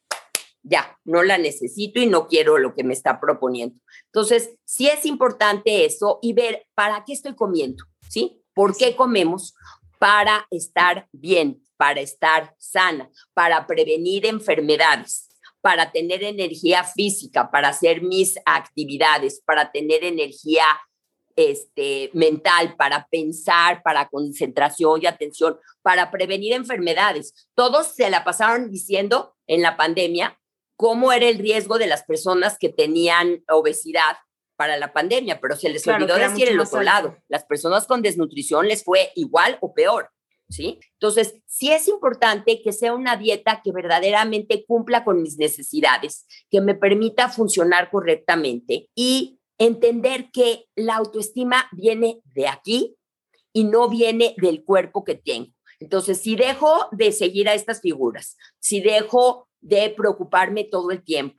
ya, 0.64 0.98
no 1.04 1.24
la 1.24 1.38
necesito 1.38 2.00
y 2.00 2.08
no 2.08 2.28
quiero 2.28 2.58
lo 2.58 2.76
que 2.76 2.84
me 2.84 2.94
está 2.94 3.20
proponiendo. 3.20 3.76
Entonces, 4.06 4.56
sí 4.66 4.88
es 4.88 5.06
importante 5.06 5.86
eso 5.86 6.20
y 6.22 6.34
ver 6.34 6.68
para 6.76 7.04
qué 7.06 7.14
estoy 7.14 7.36
comiendo, 7.36 7.84
¿sí? 8.10 8.42
¿Por 8.54 8.76
qué 8.76 8.96
comemos? 8.96 9.56
Para 10.00 10.48
estar 10.52 11.08
bien, 11.12 11.62
para 11.78 12.02
estar 12.02 12.54
sana, 12.58 13.10
para 13.34 13.66
prevenir 13.68 14.26
enfermedades 14.26 15.28
para 15.62 15.92
tener 15.92 16.24
energía 16.24 16.86
física, 16.86 17.52
para 17.52 17.70
hacer 17.70 18.02
mis 18.02 18.40
actividades, 18.46 19.42
para 19.46 19.70
tener 19.70 20.06
energía 20.06 20.64
este, 21.36 22.10
mental, 22.14 22.76
para 22.78 23.08
pensar, 23.12 23.84
para 23.84 24.08
concentración 24.08 25.02
y 25.02 25.08
atención, 25.08 25.58
para 25.82 26.10
prevenir 26.10 26.54
enfermedades. 26.54 27.48
Todos 27.54 27.96
se 27.96 28.10
la 28.10 28.24
pasaron 28.24 28.72
diciendo 28.72 29.36
en 29.46 29.62
la 29.62 29.78
pandemia 29.78 30.40
cómo 30.78 31.12
era 31.12 31.28
el 31.28 31.38
riesgo 31.38 31.78
de 31.78 31.88
las 31.88 32.04
personas 32.04 32.58
que 32.58 32.70
tenían 32.70 33.44
obesidad 33.50 34.18
para 34.58 34.76
la 34.76 34.92
pandemia, 34.92 35.40
pero 35.40 35.56
se 35.56 35.70
les 35.70 35.84
Claro, 35.84 36.04
olvidó 36.04 36.18
decir 36.18 36.50
el 36.50 36.60
otro 36.60 36.80
alto. 36.80 36.84
lado. 36.92 37.18
Las 37.30 37.46
personas 37.46 37.86
con 37.88 38.02
desnutrición 38.02 38.68
les 38.68 38.84
fue 38.84 39.12
igual 39.16 39.58
o 39.62 39.74
peor. 39.74 40.10
¿sí? 40.50 40.80
Entonces, 40.94 41.36
sí 41.46 41.72
es 41.72 41.88
importante 41.88 42.62
que 42.62 42.72
sea 42.72 42.94
una 42.94 43.18
dieta 43.18 43.62
que 43.64 43.72
verdaderamente 43.72 44.66
cumpla 44.66 45.04
con 45.04 45.22
mis 45.22 45.38
necesidades, 45.38 46.26
que 46.50 46.62
me 46.62 46.74
permita 46.74 47.30
funcionar 47.30 47.92
correctamente 47.92 48.90
y 48.96 49.40
entender 49.58 50.30
que 50.32 50.66
la 50.76 50.96
autoestima 50.96 51.68
viene 51.72 52.22
de 52.34 52.48
aquí 52.48 52.96
y 53.54 53.66
no 53.66 53.90
viene 53.90 54.36
del 54.38 54.64
cuerpo 54.64 55.04
que 55.04 55.16
tengo. 55.16 55.52
Entonces, 55.80 56.22
si 56.22 56.36
dejo 56.36 56.88
de 56.92 57.12
seguir 57.12 57.50
a 57.50 57.54
estas 57.54 57.82
figuras, 57.82 58.38
si 58.60 58.82
dejo 58.82 59.50
de 59.60 59.90
preocuparme 59.90 60.64
todo 60.64 60.92
el 60.92 61.04
tiempo, 61.04 61.38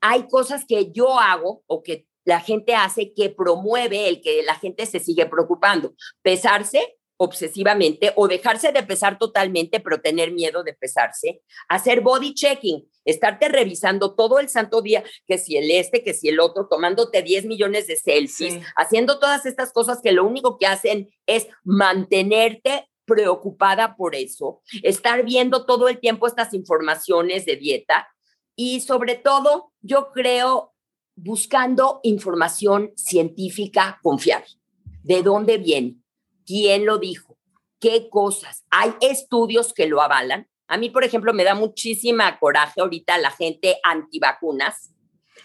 hay 0.00 0.28
cosas 0.28 0.64
que 0.64 0.92
yo 0.92 1.18
hago 1.18 1.62
o 1.66 1.82
que 1.82 2.06
la 2.24 2.40
gente 2.40 2.74
hace 2.74 3.12
que 3.14 3.30
promueve 3.30 4.08
el 4.08 4.20
que 4.20 4.42
la 4.42 4.54
gente 4.54 4.86
se 4.86 5.00
sigue 5.00 5.26
preocupando. 5.26 5.94
Pesarse 6.22 6.96
obsesivamente 7.16 8.12
o 8.16 8.26
dejarse 8.26 8.72
de 8.72 8.82
pesar 8.82 9.18
totalmente, 9.18 9.78
pero 9.78 10.00
tener 10.00 10.32
miedo 10.32 10.64
de 10.64 10.74
pesarse, 10.74 11.42
hacer 11.68 12.00
body 12.00 12.34
checking, 12.34 12.88
estarte 13.04 13.48
revisando 13.48 14.14
todo 14.16 14.40
el 14.40 14.48
santo 14.48 14.82
día, 14.82 15.04
que 15.26 15.38
si 15.38 15.56
el 15.56 15.70
este, 15.70 16.02
que 16.02 16.12
si 16.12 16.28
el 16.28 16.40
otro, 16.40 16.66
tomándote 16.68 17.22
10 17.22 17.46
millones 17.46 17.86
de 17.86 17.96
selfies, 17.96 18.54
Sí. 18.54 18.60
haciendo 18.76 19.20
todas 19.20 19.46
estas 19.46 19.72
cosas 19.72 20.00
que 20.02 20.10
lo 20.10 20.24
único 20.26 20.58
que 20.58 20.66
hacen 20.66 21.08
es 21.26 21.46
mantenerte 21.62 22.88
preocupada 23.04 23.96
por 23.96 24.14
eso, 24.16 24.62
estar 24.82 25.24
viendo 25.24 25.66
todo 25.66 25.88
el 25.88 26.00
tiempo 26.00 26.26
estas 26.26 26.52
informaciones 26.52 27.44
de 27.44 27.56
dieta 27.56 28.08
y 28.56 28.80
sobre 28.80 29.14
todo, 29.14 29.72
yo 29.82 30.10
creo, 30.12 30.73
buscando 31.16 32.00
información 32.02 32.92
científica 32.96 34.00
confiable. 34.02 34.48
¿De 35.02 35.22
dónde 35.22 35.58
viene? 35.58 35.96
¿Quién 36.46 36.86
lo 36.86 36.98
dijo? 36.98 37.38
¿Qué 37.80 38.08
cosas? 38.08 38.64
Hay 38.70 38.94
estudios 39.00 39.72
que 39.72 39.86
lo 39.86 40.00
avalan. 40.00 40.48
A 40.66 40.76
mí, 40.76 40.90
por 40.90 41.04
ejemplo, 41.04 41.32
me 41.34 41.44
da 41.44 41.54
muchísima 41.54 42.38
coraje 42.38 42.80
ahorita 42.80 43.18
la 43.18 43.30
gente 43.30 43.78
antivacunas, 43.82 44.94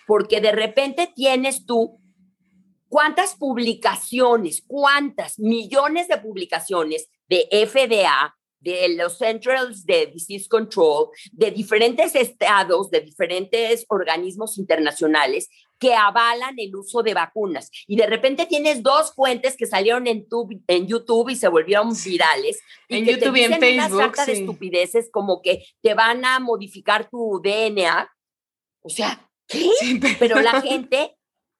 porque 0.07 0.39
de 0.39 0.51
repente 0.51 1.11
tienes 1.13 1.65
tú 1.65 1.99
cuántas 2.87 3.35
publicaciones, 3.35 4.63
cuántas 4.65 5.39
millones 5.39 6.07
de 6.07 6.17
publicaciones 6.17 7.09
de 7.27 7.47
FDA, 7.51 8.35
de 8.59 8.89
los 8.95 9.17
Centers 9.17 9.85
de 9.85 10.07
Disease 10.07 10.47
Control, 10.47 11.09
de 11.31 11.51
diferentes 11.51 12.15
estados, 12.15 12.89
de 12.91 13.01
diferentes 13.01 13.85
organismos 13.89 14.57
internacionales 14.57 15.49
que 15.79 15.95
avalan 15.95 16.59
el 16.59 16.75
uso 16.75 17.01
de 17.01 17.13
vacunas. 17.13 17.71
Y 17.87 17.95
de 17.95 18.05
repente 18.05 18.45
tienes 18.45 18.83
dos 18.83 19.13
fuentes 19.13 19.55
que 19.55 19.65
salieron 19.65 20.05
en, 20.07 20.27
tu, 20.27 20.47
en 20.67 20.87
YouTube 20.87 21.29
y 21.29 21.35
se 21.37 21.47
volvieron 21.47 21.93
virales. 22.03 22.59
Y 22.89 22.97
En 22.97 23.05
que 23.05 23.17
te 23.17 23.25
YouTube 23.25 23.37
y 23.37 23.43
en 23.43 23.51
dicen 23.51 23.63
una 23.63 23.83
Facebook, 23.83 24.01
sarta 24.01 24.25
de 24.25 24.35
sí. 24.35 24.41
estupideces 24.41 25.09
como 25.11 25.41
que 25.41 25.65
te 25.81 25.93
van 25.93 26.25
a 26.25 26.39
modificar 26.39 27.09
tu 27.09 27.41
DNA. 27.41 28.11
O 28.81 28.89
sea, 28.89 29.27
¿qué? 29.47 29.69
Sí, 29.79 29.99
Pero 30.19 30.41
la 30.41 30.61
gente, 30.61 31.15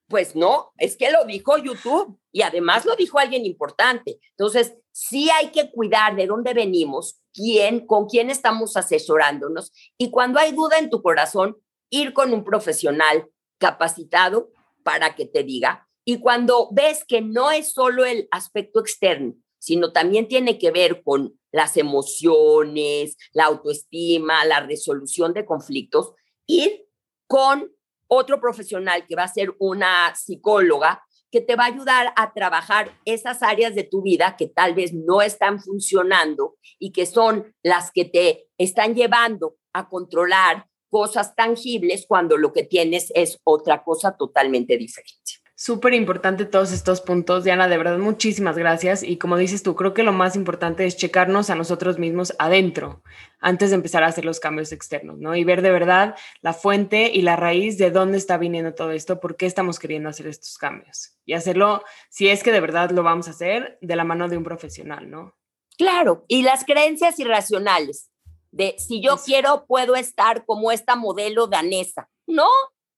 pues 0.07 0.35
no, 0.35 0.73
es 0.77 0.97
que 0.97 1.11
lo 1.11 1.23
dijo 1.25 1.57
YouTube 1.57 2.19
y 2.31 2.41
además 2.41 2.85
lo 2.85 2.95
dijo 2.95 3.19
alguien 3.19 3.45
importante. 3.45 4.19
Entonces, 4.31 4.75
sí 4.99 5.29
hay 5.29 5.51
que 5.51 5.71
cuidar 5.71 6.17
de 6.17 6.27
dónde 6.27 6.53
venimos, 6.53 7.21
quién, 7.33 7.85
con 7.85 8.07
quién 8.07 8.29
estamos 8.29 8.75
asesorándonos 8.75 9.71
y 9.97 10.11
cuando 10.11 10.39
hay 10.39 10.51
duda 10.51 10.77
en 10.77 10.89
tu 10.89 11.01
corazón, 11.01 11.55
ir 11.89 12.11
con 12.11 12.33
un 12.33 12.43
profesional 12.43 13.29
capacitado 13.57 14.51
para 14.83 15.15
que 15.15 15.25
te 15.25 15.43
diga. 15.43 15.87
Y 16.03 16.19
cuando 16.19 16.67
ves 16.71 17.05
que 17.07 17.21
no 17.21 17.49
es 17.49 17.71
solo 17.71 18.03
el 18.03 18.27
aspecto 18.31 18.81
externo, 18.81 19.35
sino 19.57 19.93
también 19.93 20.27
tiene 20.27 20.59
que 20.59 20.71
ver 20.71 21.01
con 21.01 21.39
las 21.51 21.77
emociones, 21.77 23.15
la 23.31 23.45
autoestima, 23.45 24.43
la 24.45 24.59
resolución 24.59 25.33
de 25.33 25.45
conflictos, 25.45 26.11
ir 26.45 26.87
con 27.25 27.71
otro 28.07 28.41
profesional 28.41 29.05
que 29.07 29.15
va 29.15 29.23
a 29.23 29.33
ser 29.33 29.55
una 29.59 30.13
psicóloga 30.15 31.03
que 31.31 31.41
te 31.41 31.55
va 31.55 31.65
a 31.65 31.67
ayudar 31.67 32.13
a 32.15 32.33
trabajar 32.33 32.97
esas 33.05 33.43
áreas 33.43 33.75
de 33.75 33.83
tu 33.83 34.01
vida 34.01 34.35
que 34.37 34.47
tal 34.47 34.73
vez 34.73 34.93
no 34.93 35.21
están 35.21 35.59
funcionando 35.59 36.57
y 36.79 36.91
que 36.91 37.05
son 37.05 37.53
las 37.63 37.91
que 37.91 38.05
te 38.05 38.47
están 38.57 38.95
llevando 38.95 39.57
a 39.73 39.87
controlar 39.89 40.65
cosas 40.89 41.35
tangibles 41.35 42.05
cuando 42.07 42.37
lo 42.37 42.51
que 42.51 42.63
tienes 42.63 43.11
es 43.13 43.39
otra 43.43 43.83
cosa 43.83 44.17
totalmente 44.17 44.77
diferente. 44.77 45.33
Súper 45.61 45.93
importante 45.93 46.45
todos 46.45 46.71
estos 46.71 47.01
puntos, 47.01 47.43
Diana, 47.43 47.67
de 47.67 47.77
verdad 47.77 47.97
muchísimas 47.97 48.57
gracias. 48.57 49.03
Y 49.03 49.17
como 49.17 49.35
dices 49.35 49.61
tú, 49.61 49.75
creo 49.75 49.93
que 49.93 50.03
lo 50.03 50.13
más 50.13 50.37
importante 50.37 50.85
es 50.85 50.95
checarnos 50.95 51.49
a 51.49 51.55
nosotros 51.55 51.99
mismos 51.99 52.33
adentro 52.39 53.03
antes 53.41 53.71
de 53.71 53.75
empezar 53.75 54.03
a 54.03 54.07
hacer 54.07 54.23
los 54.23 54.39
cambios 54.39 54.71
externos, 54.71 55.17
¿no? 55.19 55.35
Y 55.35 55.43
ver 55.43 55.61
de 55.61 55.71
verdad 55.71 56.15
la 56.39 56.53
fuente 56.53 57.11
y 57.13 57.23
la 57.23 57.35
raíz 57.35 57.77
de 57.77 57.91
dónde 57.91 58.17
está 58.17 58.37
viniendo 58.37 58.73
todo 58.73 58.93
esto, 58.93 59.19
por 59.19 59.35
qué 59.35 59.47
estamos 59.47 59.79
queriendo 59.79 60.07
hacer 60.07 60.27
estos 60.27 60.57
cambios. 60.57 61.17
Y 61.25 61.33
hacerlo, 61.33 61.83
si 62.09 62.29
es 62.29 62.41
que 62.41 62.53
de 62.53 62.61
verdad 62.61 62.91
lo 62.91 63.03
vamos 63.03 63.27
a 63.27 63.31
hacer, 63.31 63.77
de 63.81 63.97
la 63.97 64.05
mano 64.05 64.29
de 64.29 64.37
un 64.37 64.45
profesional, 64.45 65.11
¿no? 65.11 65.35
Claro, 65.77 66.23
y 66.29 66.43
las 66.43 66.63
creencias 66.63 67.19
irracionales 67.19 68.09
de 68.51 68.75
si 68.77 69.01
yo 69.01 69.17
quiero, 69.17 69.65
puedo 69.67 69.97
estar 69.97 70.45
como 70.45 70.71
esta 70.71 70.95
modelo 70.95 71.47
danesa. 71.47 72.09
No, 72.27 72.47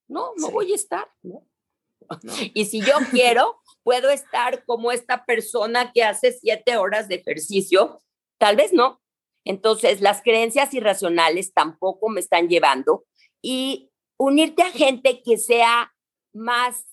no, 0.08 0.34
no 0.38 0.52
voy 0.52 0.74
a 0.74 0.76
estar, 0.76 1.08
¿no? 1.24 1.48
Y 2.54 2.66
si 2.66 2.82
yo 2.82 2.94
quiero, 3.12 3.60
puedo 3.84 4.10
estar 4.10 4.64
como 4.66 4.92
esta 4.92 5.26
persona 5.26 5.92
que 5.94 6.04
hace 6.04 6.32
siete 6.32 6.78
horas 6.78 7.08
de 7.08 7.16
ejercicio. 7.16 8.02
Tal 8.38 8.56
vez 8.56 8.74
no. 8.74 9.02
Entonces, 9.46 10.02
las 10.02 10.22
creencias 10.22 10.74
irracionales 10.74 11.54
tampoco 11.54 12.10
me 12.10 12.20
están 12.20 12.48
llevando 12.48 13.06
y 13.42 13.92
unirte 14.18 14.62
a 14.62 14.72
gente 14.72 15.22
que 15.24 15.38
sea 15.38 15.94
más 16.34 16.86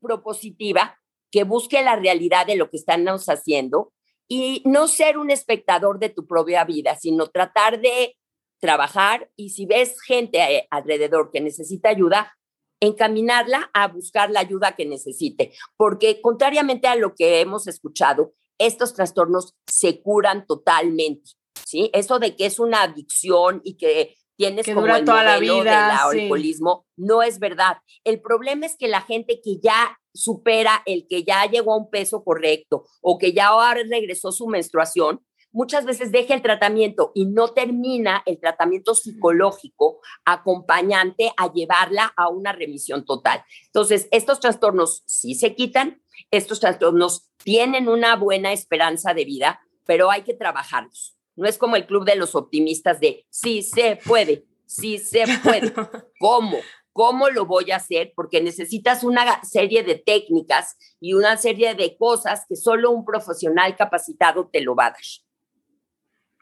propositiva, 0.00 0.98
que 1.30 1.44
busque 1.44 1.82
la 1.82 1.96
realidad 1.96 2.46
de 2.46 2.56
lo 2.56 2.68
que 2.68 2.76
estamos 2.76 3.26
haciendo 3.26 3.92
y 4.28 4.62
no 4.66 4.88
ser 4.88 5.16
un 5.16 5.30
espectador 5.30 5.98
de 5.98 6.10
tu 6.10 6.26
propia 6.26 6.64
vida, 6.64 6.96
sino 6.96 7.28
tratar 7.28 7.80
de 7.80 8.16
trabajar 8.60 9.30
y 9.36 9.50
si 9.50 9.66
ves 9.66 10.00
gente 10.02 10.66
alrededor 10.70 11.30
que 11.30 11.40
necesita 11.40 11.88
ayuda, 11.88 12.32
encaminarla 12.82 13.70
a 13.72 13.86
buscar 13.86 14.30
la 14.30 14.40
ayuda 14.40 14.74
que 14.74 14.84
necesite, 14.84 15.52
porque 15.76 16.20
contrariamente 16.20 16.88
a 16.88 16.96
lo 16.96 17.14
que 17.14 17.40
hemos 17.40 17.68
escuchado, 17.68 18.34
estos 18.58 18.92
trastornos 18.92 19.54
se 19.68 20.02
curan 20.02 20.46
totalmente, 20.46 21.30
¿sí? 21.64 21.90
Eso 21.94 22.18
de 22.18 22.34
que 22.34 22.46
es 22.46 22.58
una 22.58 22.82
adicción 22.82 23.60
y 23.64 23.76
que 23.76 24.16
tienes 24.36 24.66
como 24.66 24.96
el 24.96 25.04
toda 25.04 25.22
la 25.22 25.38
vida, 25.38 26.00
del 26.08 26.22
alcoholismo, 26.22 26.84
no 26.96 27.22
es 27.22 27.38
verdad. 27.38 27.76
El 28.02 28.20
problema 28.20 28.66
es 28.66 28.76
que 28.76 28.88
la 28.88 29.02
gente 29.02 29.40
que 29.40 29.60
ya 29.62 29.96
supera 30.12 30.82
el 30.84 31.06
que 31.08 31.22
ya 31.22 31.46
llegó 31.46 31.74
a 31.74 31.78
un 31.78 31.88
peso 31.88 32.24
correcto 32.24 32.84
o 33.00 33.16
que 33.16 33.32
ya 33.32 33.48
ahora 33.48 33.80
regresó 33.88 34.32
su 34.32 34.48
menstruación, 34.48 35.24
muchas 35.52 35.84
veces 35.84 36.10
deja 36.10 36.34
el 36.34 36.42
tratamiento 36.42 37.12
y 37.14 37.26
no 37.26 37.48
termina 37.48 38.22
el 38.26 38.38
tratamiento 38.40 38.94
psicológico 38.94 40.00
acompañante 40.24 41.32
a 41.36 41.52
llevarla 41.52 42.12
a 42.16 42.28
una 42.28 42.52
remisión 42.52 43.04
total. 43.04 43.44
Entonces, 43.66 44.08
estos 44.10 44.40
trastornos 44.40 45.02
sí 45.06 45.34
se 45.34 45.54
quitan, 45.54 46.02
estos 46.30 46.60
trastornos 46.60 47.30
tienen 47.44 47.88
una 47.88 48.16
buena 48.16 48.52
esperanza 48.52 49.14
de 49.14 49.24
vida, 49.24 49.60
pero 49.84 50.10
hay 50.10 50.22
que 50.22 50.34
trabajarlos. 50.34 51.16
No 51.36 51.46
es 51.46 51.58
como 51.58 51.76
el 51.76 51.86
club 51.86 52.04
de 52.04 52.16
los 52.16 52.34
optimistas 52.34 53.00
de 53.00 53.26
sí 53.30 53.62
se 53.62 53.96
puede, 54.04 54.46
sí 54.66 54.98
se 54.98 55.24
puede. 55.42 55.72
¿Cómo? 56.18 56.58
¿Cómo 56.92 57.30
lo 57.30 57.46
voy 57.46 57.70
a 57.70 57.76
hacer? 57.76 58.12
Porque 58.14 58.42
necesitas 58.42 59.02
una 59.02 59.42
serie 59.44 59.82
de 59.82 59.94
técnicas 59.94 60.76
y 61.00 61.14
una 61.14 61.38
serie 61.38 61.74
de 61.74 61.96
cosas 61.96 62.44
que 62.46 62.56
solo 62.56 62.90
un 62.90 63.04
profesional 63.04 63.76
capacitado 63.76 64.50
te 64.52 64.60
lo 64.60 64.74
va 64.74 64.86
a 64.86 64.90
dar. 64.90 65.00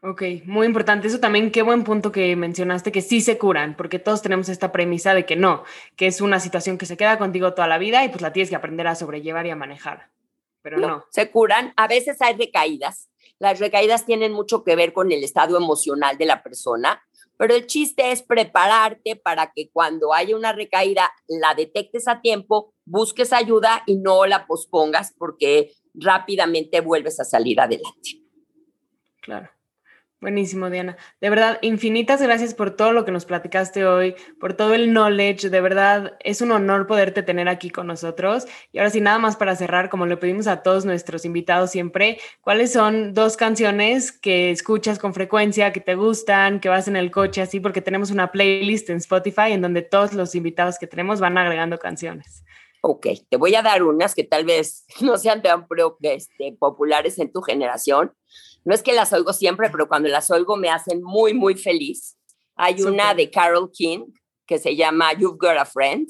Ok, 0.02 0.22
muy 0.46 0.66
importante. 0.66 1.08
Eso 1.08 1.20
también, 1.20 1.50
qué 1.50 1.60
buen 1.60 1.84
punto 1.84 2.10
que 2.10 2.34
mencionaste, 2.34 2.90
que 2.90 3.02
sí 3.02 3.20
se 3.20 3.36
curan, 3.36 3.76
porque 3.76 3.98
todos 3.98 4.22
tenemos 4.22 4.48
esta 4.48 4.72
premisa 4.72 5.12
de 5.12 5.26
que 5.26 5.36
no, 5.36 5.64
que 5.96 6.06
es 6.06 6.22
una 6.22 6.40
situación 6.40 6.78
que 6.78 6.86
se 6.86 6.96
queda 6.96 7.18
contigo 7.18 7.52
toda 7.52 7.68
la 7.68 7.76
vida 7.76 8.02
y 8.04 8.08
pues 8.08 8.22
la 8.22 8.32
tienes 8.32 8.48
que 8.48 8.56
aprender 8.56 8.86
a 8.86 8.94
sobrellevar 8.94 9.46
y 9.46 9.50
a 9.50 9.56
manejar. 9.56 10.08
Pero 10.62 10.78
no. 10.78 10.88
no. 10.88 11.04
Se 11.10 11.30
curan, 11.30 11.74
a 11.76 11.86
veces 11.86 12.20
hay 12.22 12.34
recaídas. 12.34 13.10
Las 13.38 13.58
recaídas 13.58 14.06
tienen 14.06 14.32
mucho 14.32 14.64
que 14.64 14.74
ver 14.74 14.94
con 14.94 15.12
el 15.12 15.22
estado 15.22 15.56
emocional 15.58 16.16
de 16.16 16.26
la 16.26 16.42
persona, 16.42 17.02
pero 17.36 17.54
el 17.54 17.66
chiste 17.66 18.12
es 18.12 18.22
prepararte 18.22 19.16
para 19.16 19.52
que 19.52 19.70
cuando 19.70 20.14
haya 20.14 20.36
una 20.36 20.52
recaída 20.52 21.10
la 21.26 21.54
detectes 21.54 22.08
a 22.08 22.20
tiempo, 22.20 22.74
busques 22.86 23.32
ayuda 23.32 23.82
y 23.86 23.96
no 23.96 24.26
la 24.26 24.46
pospongas 24.46 25.14
porque 25.16 25.72
rápidamente 25.94 26.80
vuelves 26.80 27.18
a 27.20 27.24
salir 27.24 27.60
adelante. 27.60 28.22
Claro. 29.20 29.50
Buenísimo, 30.20 30.68
Diana. 30.68 30.98
De 31.22 31.30
verdad, 31.30 31.58
infinitas 31.62 32.20
gracias 32.20 32.52
por 32.52 32.72
todo 32.76 32.92
lo 32.92 33.06
que 33.06 33.10
nos 33.10 33.24
platicaste 33.24 33.86
hoy, 33.86 34.14
por 34.38 34.52
todo 34.52 34.74
el 34.74 34.92
knowledge. 34.92 35.48
De 35.48 35.62
verdad, 35.62 36.18
es 36.20 36.42
un 36.42 36.52
honor 36.52 36.86
poderte 36.86 37.22
tener 37.22 37.48
aquí 37.48 37.70
con 37.70 37.86
nosotros. 37.86 38.46
Y 38.70 38.78
ahora 38.78 38.90
sí, 38.90 39.00
nada 39.00 39.18
más 39.18 39.36
para 39.36 39.56
cerrar, 39.56 39.88
como 39.88 40.04
le 40.04 40.18
pedimos 40.18 40.46
a 40.46 40.62
todos 40.62 40.84
nuestros 40.84 41.24
invitados 41.24 41.70
siempre, 41.70 42.18
¿cuáles 42.42 42.70
son 42.70 43.14
dos 43.14 43.38
canciones 43.38 44.12
que 44.12 44.50
escuchas 44.50 44.98
con 44.98 45.14
frecuencia, 45.14 45.72
que 45.72 45.80
te 45.80 45.94
gustan, 45.94 46.60
que 46.60 46.68
vas 46.68 46.86
en 46.86 46.96
el 46.96 47.10
coche 47.10 47.40
así? 47.40 47.58
Porque 47.58 47.80
tenemos 47.80 48.10
una 48.10 48.30
playlist 48.30 48.90
en 48.90 48.98
Spotify 48.98 49.52
en 49.52 49.62
donde 49.62 49.80
todos 49.80 50.12
los 50.12 50.34
invitados 50.34 50.78
que 50.78 50.86
tenemos 50.86 51.20
van 51.20 51.38
agregando 51.38 51.78
canciones. 51.78 52.44
Ok, 52.82 53.06
te 53.28 53.38
voy 53.38 53.54
a 53.54 53.62
dar 53.62 53.82
unas 53.82 54.14
que 54.14 54.24
tal 54.24 54.44
vez 54.44 54.84
no 55.00 55.16
sean 55.16 55.40
tan 55.40 55.66
este, 56.02 56.52
populares 56.58 57.18
en 57.18 57.32
tu 57.32 57.40
generación 57.40 58.12
no 58.64 58.74
es 58.74 58.82
que 58.82 58.92
las 58.92 59.12
oigo 59.12 59.32
siempre, 59.32 59.70
pero 59.70 59.88
cuando 59.88 60.08
las 60.08 60.30
oigo 60.30 60.56
me 60.56 60.70
hacen 60.70 61.02
muy, 61.02 61.34
muy 61.34 61.54
feliz. 61.54 62.16
Hay 62.56 62.82
una 62.82 63.14
de 63.14 63.30
Carol 63.30 63.70
King 63.72 64.06
que 64.46 64.58
se 64.58 64.76
llama 64.76 65.12
You've 65.14 65.38
Got 65.38 65.56
a 65.58 65.64
Friend. 65.64 66.08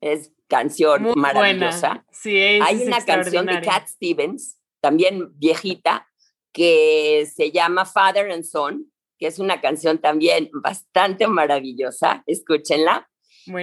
Es 0.00 0.32
canción 0.48 1.12
maravillosa. 1.14 2.04
Sí, 2.10 2.36
Hay 2.36 2.82
una 2.82 3.04
canción 3.04 3.46
de 3.46 3.60
Cat 3.60 3.86
Stevens, 3.86 4.58
también 4.80 5.30
viejita, 5.38 6.08
que 6.52 7.28
se 7.32 7.52
llama 7.52 7.84
Father 7.84 8.30
and 8.30 8.44
Son, 8.44 8.90
que 9.18 9.26
es 9.26 9.38
una 9.38 9.60
canción 9.60 9.98
también 9.98 10.50
bastante 10.52 11.26
maravillosa. 11.26 12.24
Escúchenla. 12.26 13.08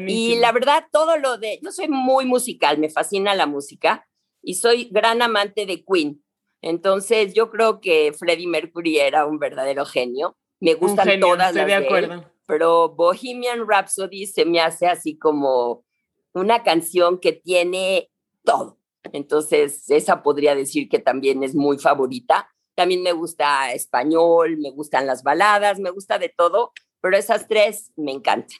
Y 0.08 0.36
la 0.38 0.52
verdad, 0.52 0.86
todo 0.92 1.18
lo 1.18 1.38
de, 1.38 1.60
yo 1.62 1.72
soy 1.72 1.88
muy 1.88 2.26
musical, 2.26 2.78
me 2.78 2.90
fascina 2.90 3.36
la 3.36 3.46
música 3.46 4.08
y 4.42 4.56
soy 4.56 4.90
gran 4.92 5.22
amante 5.22 5.66
de 5.66 5.84
Queen. 5.84 6.24
Entonces, 6.68 7.34
yo 7.34 7.50
creo 7.50 7.80
que 7.80 8.12
Freddie 8.12 8.48
Mercury 8.48 9.00
era 9.00 9.26
un 9.26 9.40
verdadero 9.40 9.86
genio. 9.86 10.36
Me 10.60 10.74
gustan 10.74 11.18
todas 11.22 11.56
las 11.56 11.66
de, 11.66 11.74
acuerdo. 11.74 12.26
pero 12.46 12.90
Bohemian 12.90 13.66
Rhapsody 13.66 14.26
se 14.26 14.44
me 14.44 14.60
hace 14.60 14.88
así 14.88 15.18
como 15.18 15.86
una 16.34 16.64
canción 16.64 17.20
que 17.20 17.32
tiene 17.32 18.10
todo. 18.44 18.80
Entonces, 19.14 19.90
esa 19.90 20.22
podría 20.22 20.56
decir 20.56 20.90
que 20.90 21.00
también 21.00 21.42
es 21.42 21.56
muy 21.56 21.78
favorita. 21.78 22.50
También 22.76 23.02
me 23.02 23.14
gusta 23.14 23.72
español, 23.72 24.58
me 24.58 24.72
gustan 24.72 25.08
las 25.08 25.24
baladas, 25.24 25.80
me 25.80 25.92
gusta 25.92 26.20
de 26.20 26.34
todo, 26.36 26.74
pero 27.00 27.16
esas 27.16 27.48
tres 27.48 27.94
me 27.96 28.12
encantan. 28.12 28.58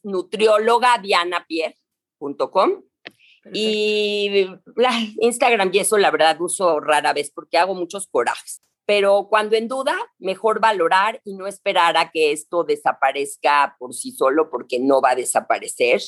y 3.52 4.46
Instagram 5.20 5.70
y 5.72 5.78
eso 5.78 5.98
la 5.98 6.10
verdad 6.10 6.40
uso 6.40 6.80
rara 6.80 7.12
vez 7.12 7.30
porque 7.30 7.58
hago 7.58 7.74
muchos 7.74 8.06
corajes. 8.06 8.62
Pero 8.86 9.28
cuando 9.30 9.56
en 9.56 9.66
duda, 9.66 9.96
mejor 10.18 10.60
valorar 10.60 11.20
y 11.24 11.34
no 11.34 11.46
esperar 11.46 11.96
a 11.96 12.10
que 12.10 12.32
esto 12.32 12.64
desaparezca 12.64 13.76
por 13.78 13.94
sí 13.94 14.12
solo 14.12 14.50
porque 14.50 14.78
no 14.78 15.00
va 15.00 15.12
a 15.12 15.16
desaparecer. 15.16 16.02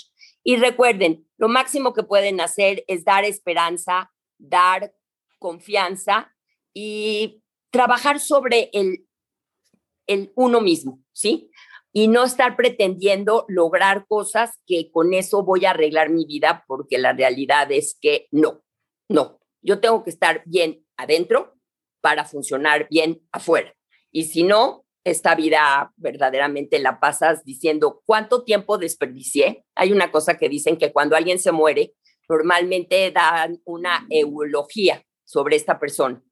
Y 0.44 0.56
recuerden, 0.56 1.26
lo 1.38 1.48
máximo 1.48 1.94
que 1.94 2.02
pueden 2.02 2.40
hacer 2.40 2.84
es 2.86 3.04
dar 3.04 3.24
esperanza, 3.24 4.12
dar 4.38 4.94
confianza 5.38 6.34
y 6.74 7.42
trabajar 7.70 8.20
sobre 8.20 8.68
el, 8.74 9.06
el 10.06 10.32
uno 10.34 10.60
mismo, 10.60 11.02
¿sí? 11.12 11.50
Y 11.96 12.08
no 12.08 12.24
estar 12.24 12.56
pretendiendo 12.56 13.46
lograr 13.48 14.04
cosas 14.06 14.60
que 14.66 14.90
con 14.90 15.14
eso 15.14 15.42
voy 15.44 15.64
a 15.64 15.70
arreglar 15.70 16.10
mi 16.10 16.26
vida, 16.26 16.62
porque 16.68 16.98
la 16.98 17.14
realidad 17.14 17.72
es 17.72 17.96
que 17.98 18.28
no, 18.30 18.62
no, 19.08 19.40
yo 19.62 19.80
tengo 19.80 20.04
que 20.04 20.10
estar 20.10 20.42
bien 20.44 20.84
adentro 20.98 21.54
para 22.02 22.26
funcionar 22.26 22.86
bien 22.90 23.22
afuera. 23.32 23.74
Y 24.12 24.24
si 24.24 24.42
no, 24.42 24.84
esta 25.04 25.34
vida 25.34 25.90
verdaderamente 25.96 26.78
la 26.80 27.00
pasas 27.00 27.42
diciendo 27.46 28.02
cuánto 28.04 28.44
tiempo 28.44 28.76
desperdicié. 28.76 29.64
Hay 29.74 29.90
una 29.90 30.12
cosa 30.12 30.36
que 30.36 30.50
dicen 30.50 30.76
que 30.76 30.92
cuando 30.92 31.16
alguien 31.16 31.38
se 31.38 31.50
muere, 31.50 31.94
normalmente 32.28 33.10
dan 33.10 33.62
una 33.64 34.06
eulogía 34.10 35.02
sobre 35.24 35.56
esta 35.56 35.78
persona. 35.78 36.22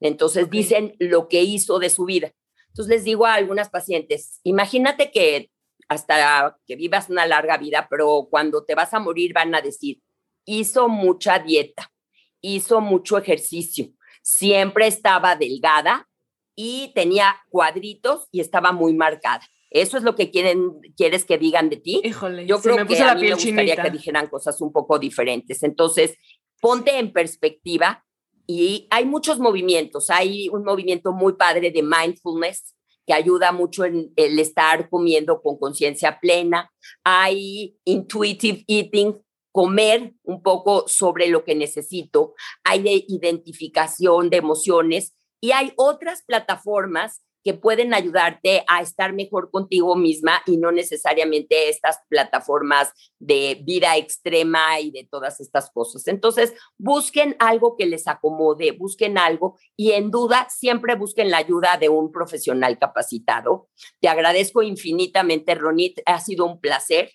Entonces 0.00 0.50
dicen 0.50 0.96
lo 0.98 1.28
que 1.28 1.44
hizo 1.44 1.78
de 1.78 1.88
su 1.88 2.04
vida. 2.04 2.30
Entonces 2.74 2.96
les 2.96 3.04
digo 3.04 3.24
a 3.24 3.34
algunas 3.34 3.70
pacientes, 3.70 4.40
imagínate 4.42 5.12
que 5.12 5.48
hasta 5.86 6.58
que 6.66 6.74
vivas 6.74 7.08
una 7.08 7.24
larga 7.24 7.56
vida, 7.56 7.86
pero 7.88 8.26
cuando 8.28 8.64
te 8.64 8.74
vas 8.74 8.92
a 8.92 8.98
morir 8.98 9.32
van 9.32 9.54
a 9.54 9.60
decir, 9.60 10.00
hizo 10.44 10.88
mucha 10.88 11.38
dieta, 11.38 11.92
hizo 12.40 12.80
mucho 12.80 13.16
ejercicio, 13.16 13.92
siempre 14.22 14.88
estaba 14.88 15.36
delgada 15.36 16.08
y 16.56 16.90
tenía 16.96 17.36
cuadritos 17.48 18.26
y 18.32 18.40
estaba 18.40 18.72
muy 18.72 18.92
marcada. 18.92 19.46
¿Eso 19.70 19.96
es 19.96 20.02
lo 20.02 20.16
que 20.16 20.32
quieren, 20.32 20.80
quieres 20.96 21.24
que 21.24 21.38
digan 21.38 21.70
de 21.70 21.76
ti? 21.76 22.00
Híjole, 22.02 22.44
yo 22.44 22.60
creo 22.60 22.84
que 22.84 23.00
a 23.00 23.14
mí 23.14 23.28
me 23.28 23.34
gustaría 23.34 23.76
que 23.76 23.90
dijeran 23.90 24.26
cosas 24.26 24.60
un 24.60 24.72
poco 24.72 24.98
diferentes. 24.98 25.62
Entonces, 25.62 26.16
ponte 26.60 26.98
en 26.98 27.12
perspectiva 27.12 28.04
y 28.46 28.86
hay 28.90 29.04
muchos 29.04 29.38
movimientos. 29.38 30.10
Hay 30.10 30.48
un 30.48 30.64
movimiento 30.64 31.12
muy 31.12 31.34
padre 31.34 31.70
de 31.70 31.82
mindfulness 31.82 32.74
que 33.06 33.12
ayuda 33.12 33.52
mucho 33.52 33.84
en 33.84 34.12
el 34.16 34.38
estar 34.38 34.88
comiendo 34.88 35.42
con 35.42 35.58
conciencia 35.58 36.18
plena. 36.20 36.72
Hay 37.04 37.76
intuitive 37.84 38.64
eating, 38.66 39.20
comer 39.52 40.14
un 40.22 40.42
poco 40.42 40.88
sobre 40.88 41.28
lo 41.28 41.44
que 41.44 41.54
necesito. 41.54 42.34
Hay 42.64 43.04
identificación 43.08 44.30
de 44.30 44.38
emociones 44.38 45.14
y 45.40 45.52
hay 45.52 45.72
otras 45.76 46.22
plataformas 46.22 47.22
que 47.44 47.54
pueden 47.54 47.92
ayudarte 47.92 48.64
a 48.66 48.80
estar 48.80 49.12
mejor 49.12 49.50
contigo 49.50 49.94
misma 49.94 50.42
y 50.46 50.56
no 50.56 50.72
necesariamente 50.72 51.68
estas 51.68 51.98
plataformas 52.08 52.92
de 53.18 53.60
vida 53.62 53.96
extrema 53.96 54.80
y 54.80 54.90
de 54.90 55.06
todas 55.10 55.40
estas 55.40 55.70
cosas. 55.70 56.08
Entonces, 56.08 56.54
busquen 56.78 57.36
algo 57.38 57.76
que 57.76 57.86
les 57.86 58.08
acomode, 58.08 58.72
busquen 58.72 59.18
algo 59.18 59.58
y 59.76 59.92
en 59.92 60.10
duda 60.10 60.48
siempre 60.48 60.94
busquen 60.94 61.30
la 61.30 61.38
ayuda 61.38 61.76
de 61.78 61.90
un 61.90 62.10
profesional 62.10 62.78
capacitado. 62.78 63.68
Te 64.00 64.08
agradezco 64.08 64.62
infinitamente, 64.62 65.54
Ronit, 65.54 66.00
ha 66.06 66.20
sido 66.20 66.46
un 66.46 66.60
placer 66.60 67.12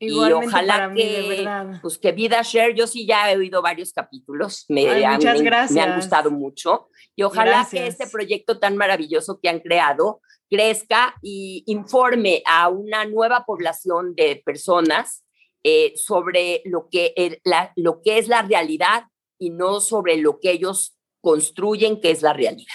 y 0.00 0.12
ojalá 0.12 0.92
que, 0.94 1.44
pues 1.82 1.98
que 1.98 2.12
Vida 2.12 2.42
Share, 2.42 2.74
yo 2.74 2.86
sí 2.86 3.06
ya 3.06 3.32
he 3.32 3.36
oído 3.36 3.60
varios 3.60 3.92
capítulos, 3.92 4.64
me, 4.68 5.04
han, 5.04 5.20
me, 5.20 5.80
han 5.80 5.96
gustado 5.96 6.30
mucho. 6.30 6.88
Y 7.16 7.24
ojalá 7.24 7.66
que 7.68 7.86
este 7.86 8.06
proyecto 8.06 8.58
tan 8.58 8.76
maravilloso 8.76 9.40
que 9.42 9.48
han 9.48 9.58
creado 9.58 10.20
crezca 10.48 11.14
y 11.20 11.64
informe 11.66 12.42
a 12.46 12.68
una 12.68 13.04
nueva 13.04 13.44
población 13.44 14.14
de 14.14 14.40
personas 14.44 15.24
eh, 15.64 15.92
sobre 15.96 16.62
lo 16.64 16.88
que, 16.90 17.40
la, 17.44 17.72
lo 17.74 18.00
que 18.00 18.18
es 18.18 18.28
la 18.28 18.42
realidad 18.42 19.04
y 19.38 19.50
no 19.50 19.80
sobre 19.80 20.16
lo 20.16 20.38
que 20.38 20.52
ellos 20.52 20.96
construyen 21.20 22.00
que 22.00 22.12
es 22.12 22.22
la 22.22 22.32
realidad. 22.32 22.74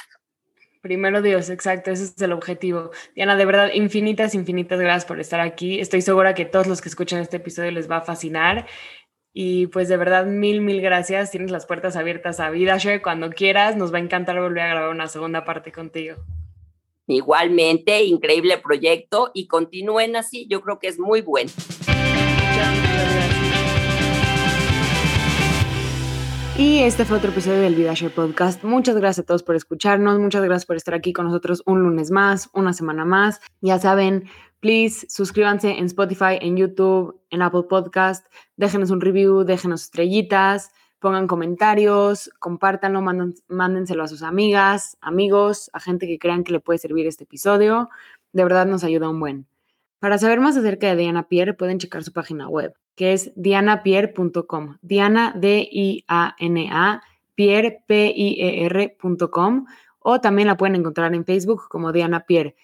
Primero 0.84 1.22
Dios, 1.22 1.50
exacto, 1.50 1.92
ese 1.92 2.04
es 2.04 2.22
el 2.22 2.34
objetivo. 2.34 2.92
Diana, 3.16 3.38
de 3.38 3.46
verdad, 3.46 3.72
infinitas, 3.74 4.36
infinitas 4.36 4.82
gracias 4.82 5.06
por 5.06 5.18
estar 5.22 5.40
aquí. 5.40 5.80
Estoy 5.80 6.02
segura 6.02 6.36
que 6.36 6.44
todos 6.44 6.68
los 6.68 6.82
que 6.82 6.90
escuchan 6.90 7.22
este 7.22 7.38
episodio 7.38 7.72
les 7.72 7.90
va 7.90 7.98
a 7.98 8.02
fascinar. 8.02 8.68
Y 9.32 9.68
pues 9.68 9.88
de 9.88 9.96
verdad, 9.96 10.26
mil, 10.26 10.60
mil 10.60 10.82
gracias. 10.82 11.32
Tienes 11.32 11.52
las 11.52 11.66
puertas 11.66 11.96
abiertas 11.96 12.42
a 12.42 12.50
VidaShare 12.50 13.02
cuando 13.02 13.30
quieras. 13.30 13.78
Nos 13.78 13.94
va 13.94 14.00
a 14.00 14.02
encantar 14.02 14.38
volver 14.42 14.64
a 14.64 14.68
grabar 14.68 14.90
una 14.90 15.08
segunda 15.08 15.46
parte 15.46 15.72
contigo. 15.72 16.18
Igualmente, 17.08 18.04
increíble 18.04 18.58
proyecto 18.58 19.32
y 19.34 19.48
continúen 19.48 20.18
así. 20.18 20.48
Yo 20.50 20.60
creo 20.60 20.80
que 20.80 20.90
es 20.90 21.00
muy 21.00 21.22
bueno. 21.22 21.50
Y 26.56 26.80
este 26.84 27.04
fue 27.04 27.18
otro 27.18 27.32
episodio 27.32 27.62
del 27.62 27.74
VidaShare 27.74 28.14
Podcast. 28.14 28.64
Muchas 28.64 28.96
gracias 28.96 29.24
a 29.24 29.26
todos 29.26 29.42
por 29.42 29.56
escucharnos. 29.56 30.20
Muchas 30.20 30.44
gracias 30.44 30.68
por 30.68 30.76
estar 30.76 30.94
aquí 30.94 31.12
con 31.12 31.26
nosotros 31.26 31.64
un 31.66 31.82
lunes 31.82 32.12
más, 32.12 32.48
una 32.54 32.74
semana 32.74 33.06
más. 33.06 33.42
Ya 33.62 33.80
saben, 33.80 34.26
please 34.60 35.08
suscríbanse 35.10 35.72
en 35.72 35.86
Spotify, 35.86 36.38
en 36.40 36.56
YouTube, 36.56 37.20
en 37.32 37.42
Apple 37.42 37.64
Podcast. 37.68 38.28
Déjenos 38.56 38.92
un 38.92 39.02
review, 39.02 39.46
déjenos 39.46 39.82
estrellitas, 39.82 40.72
pongan 41.00 41.26
comentarios, 41.26 42.30
compártanlo, 42.38 43.02
mándenselo 43.48 44.04
a 44.04 44.08
sus 44.08 44.22
amigas, 44.22 44.96
amigos, 45.02 45.72
a 45.74 45.80
gente 45.80 46.06
que 46.06 46.20
crean 46.20 46.44
que 46.44 46.52
le 46.52 46.60
puede 46.60 46.78
servir 46.78 47.08
este 47.08 47.24
episodio. 47.24 47.90
De 48.32 48.44
verdad 48.44 48.68
nos 48.68 48.84
ayuda 48.84 49.10
un 49.10 49.20
buen. 49.20 49.48
Para 50.04 50.18
saber 50.18 50.42
más 50.42 50.58
acerca 50.58 50.88
de 50.88 50.98
Diana 50.98 51.30
Pierre, 51.30 51.54
pueden 51.54 51.80
checar 51.80 52.04
su 52.04 52.12
página 52.12 52.50
web 52.50 52.74
que 52.98 53.14
es 53.14 53.32
dianapierre.com. 53.38 54.76
Diana, 54.82 55.34
D-I-A-N-A, 55.34 57.02
Pierre, 57.36 57.84
P-I-E-R.com, 57.88 59.66
o 60.00 60.20
también 60.20 60.50
la 60.50 60.58
pueden 60.58 60.76
encontrar 60.76 61.16
en 61.16 61.24
Facebook 61.24 61.70
como 61.70 61.94
Diana 61.94 62.26
Pierre. 62.26 62.58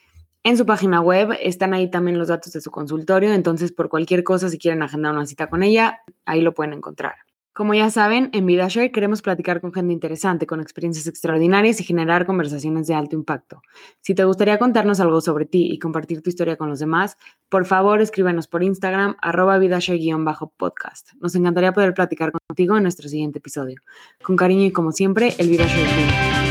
En 0.43 0.57
su 0.57 0.65
página 0.65 0.99
web 0.99 1.29
están 1.39 1.73
ahí 1.73 1.89
también 1.89 2.19
los 2.19 2.27
datos 2.27 2.51
de 2.51 2.59
su 2.59 2.71
consultorio, 2.71 3.31
entonces 3.31 3.71
por 3.71 3.87
cualquier 3.87 4.25
cosa, 4.25 4.49
si 4.49 4.57
quieren 4.57 4.83
agendar 4.83 5.13
una 5.13 5.25
cita 5.25 5.47
con 5.47 5.63
ella, 5.63 6.01
ahí 6.25 6.41
lo 6.41 6.53
pueden 6.53 6.73
encontrar. 6.73 7.15
Como 7.59 7.73
ya 7.73 7.89
saben, 7.89 8.29
en 8.31 8.45
VidaShare 8.45 8.89
queremos 8.89 9.21
platicar 9.21 9.59
con 9.59 9.73
gente 9.73 9.91
interesante, 9.91 10.47
con 10.47 10.61
experiencias 10.61 11.07
extraordinarias 11.07 11.81
y 11.81 11.83
generar 11.83 12.25
conversaciones 12.25 12.87
de 12.87 12.93
alto 12.93 13.17
impacto. 13.17 13.61
Si 13.99 14.15
te 14.15 14.23
gustaría 14.23 14.57
contarnos 14.57 15.01
algo 15.01 15.19
sobre 15.19 15.45
ti 15.45 15.69
y 15.69 15.77
compartir 15.77 16.21
tu 16.21 16.29
historia 16.29 16.55
con 16.55 16.69
los 16.69 16.79
demás, 16.79 17.17
por 17.49 17.65
favor 17.65 17.99
escríbenos 17.99 18.47
por 18.47 18.63
Instagram 18.63 19.17
arroba 19.21 19.59
VidaShare-podcast. 19.59 21.15
Nos 21.19 21.35
encantaría 21.35 21.73
poder 21.73 21.93
platicar 21.93 22.31
contigo 22.31 22.77
en 22.77 22.83
nuestro 22.83 23.09
siguiente 23.09 23.39
episodio. 23.39 23.81
Con 24.23 24.37
cariño 24.37 24.63
y 24.63 24.71
como 24.71 24.93
siempre, 24.93 25.35
el 25.37 25.49
VidaShare. 25.49 26.48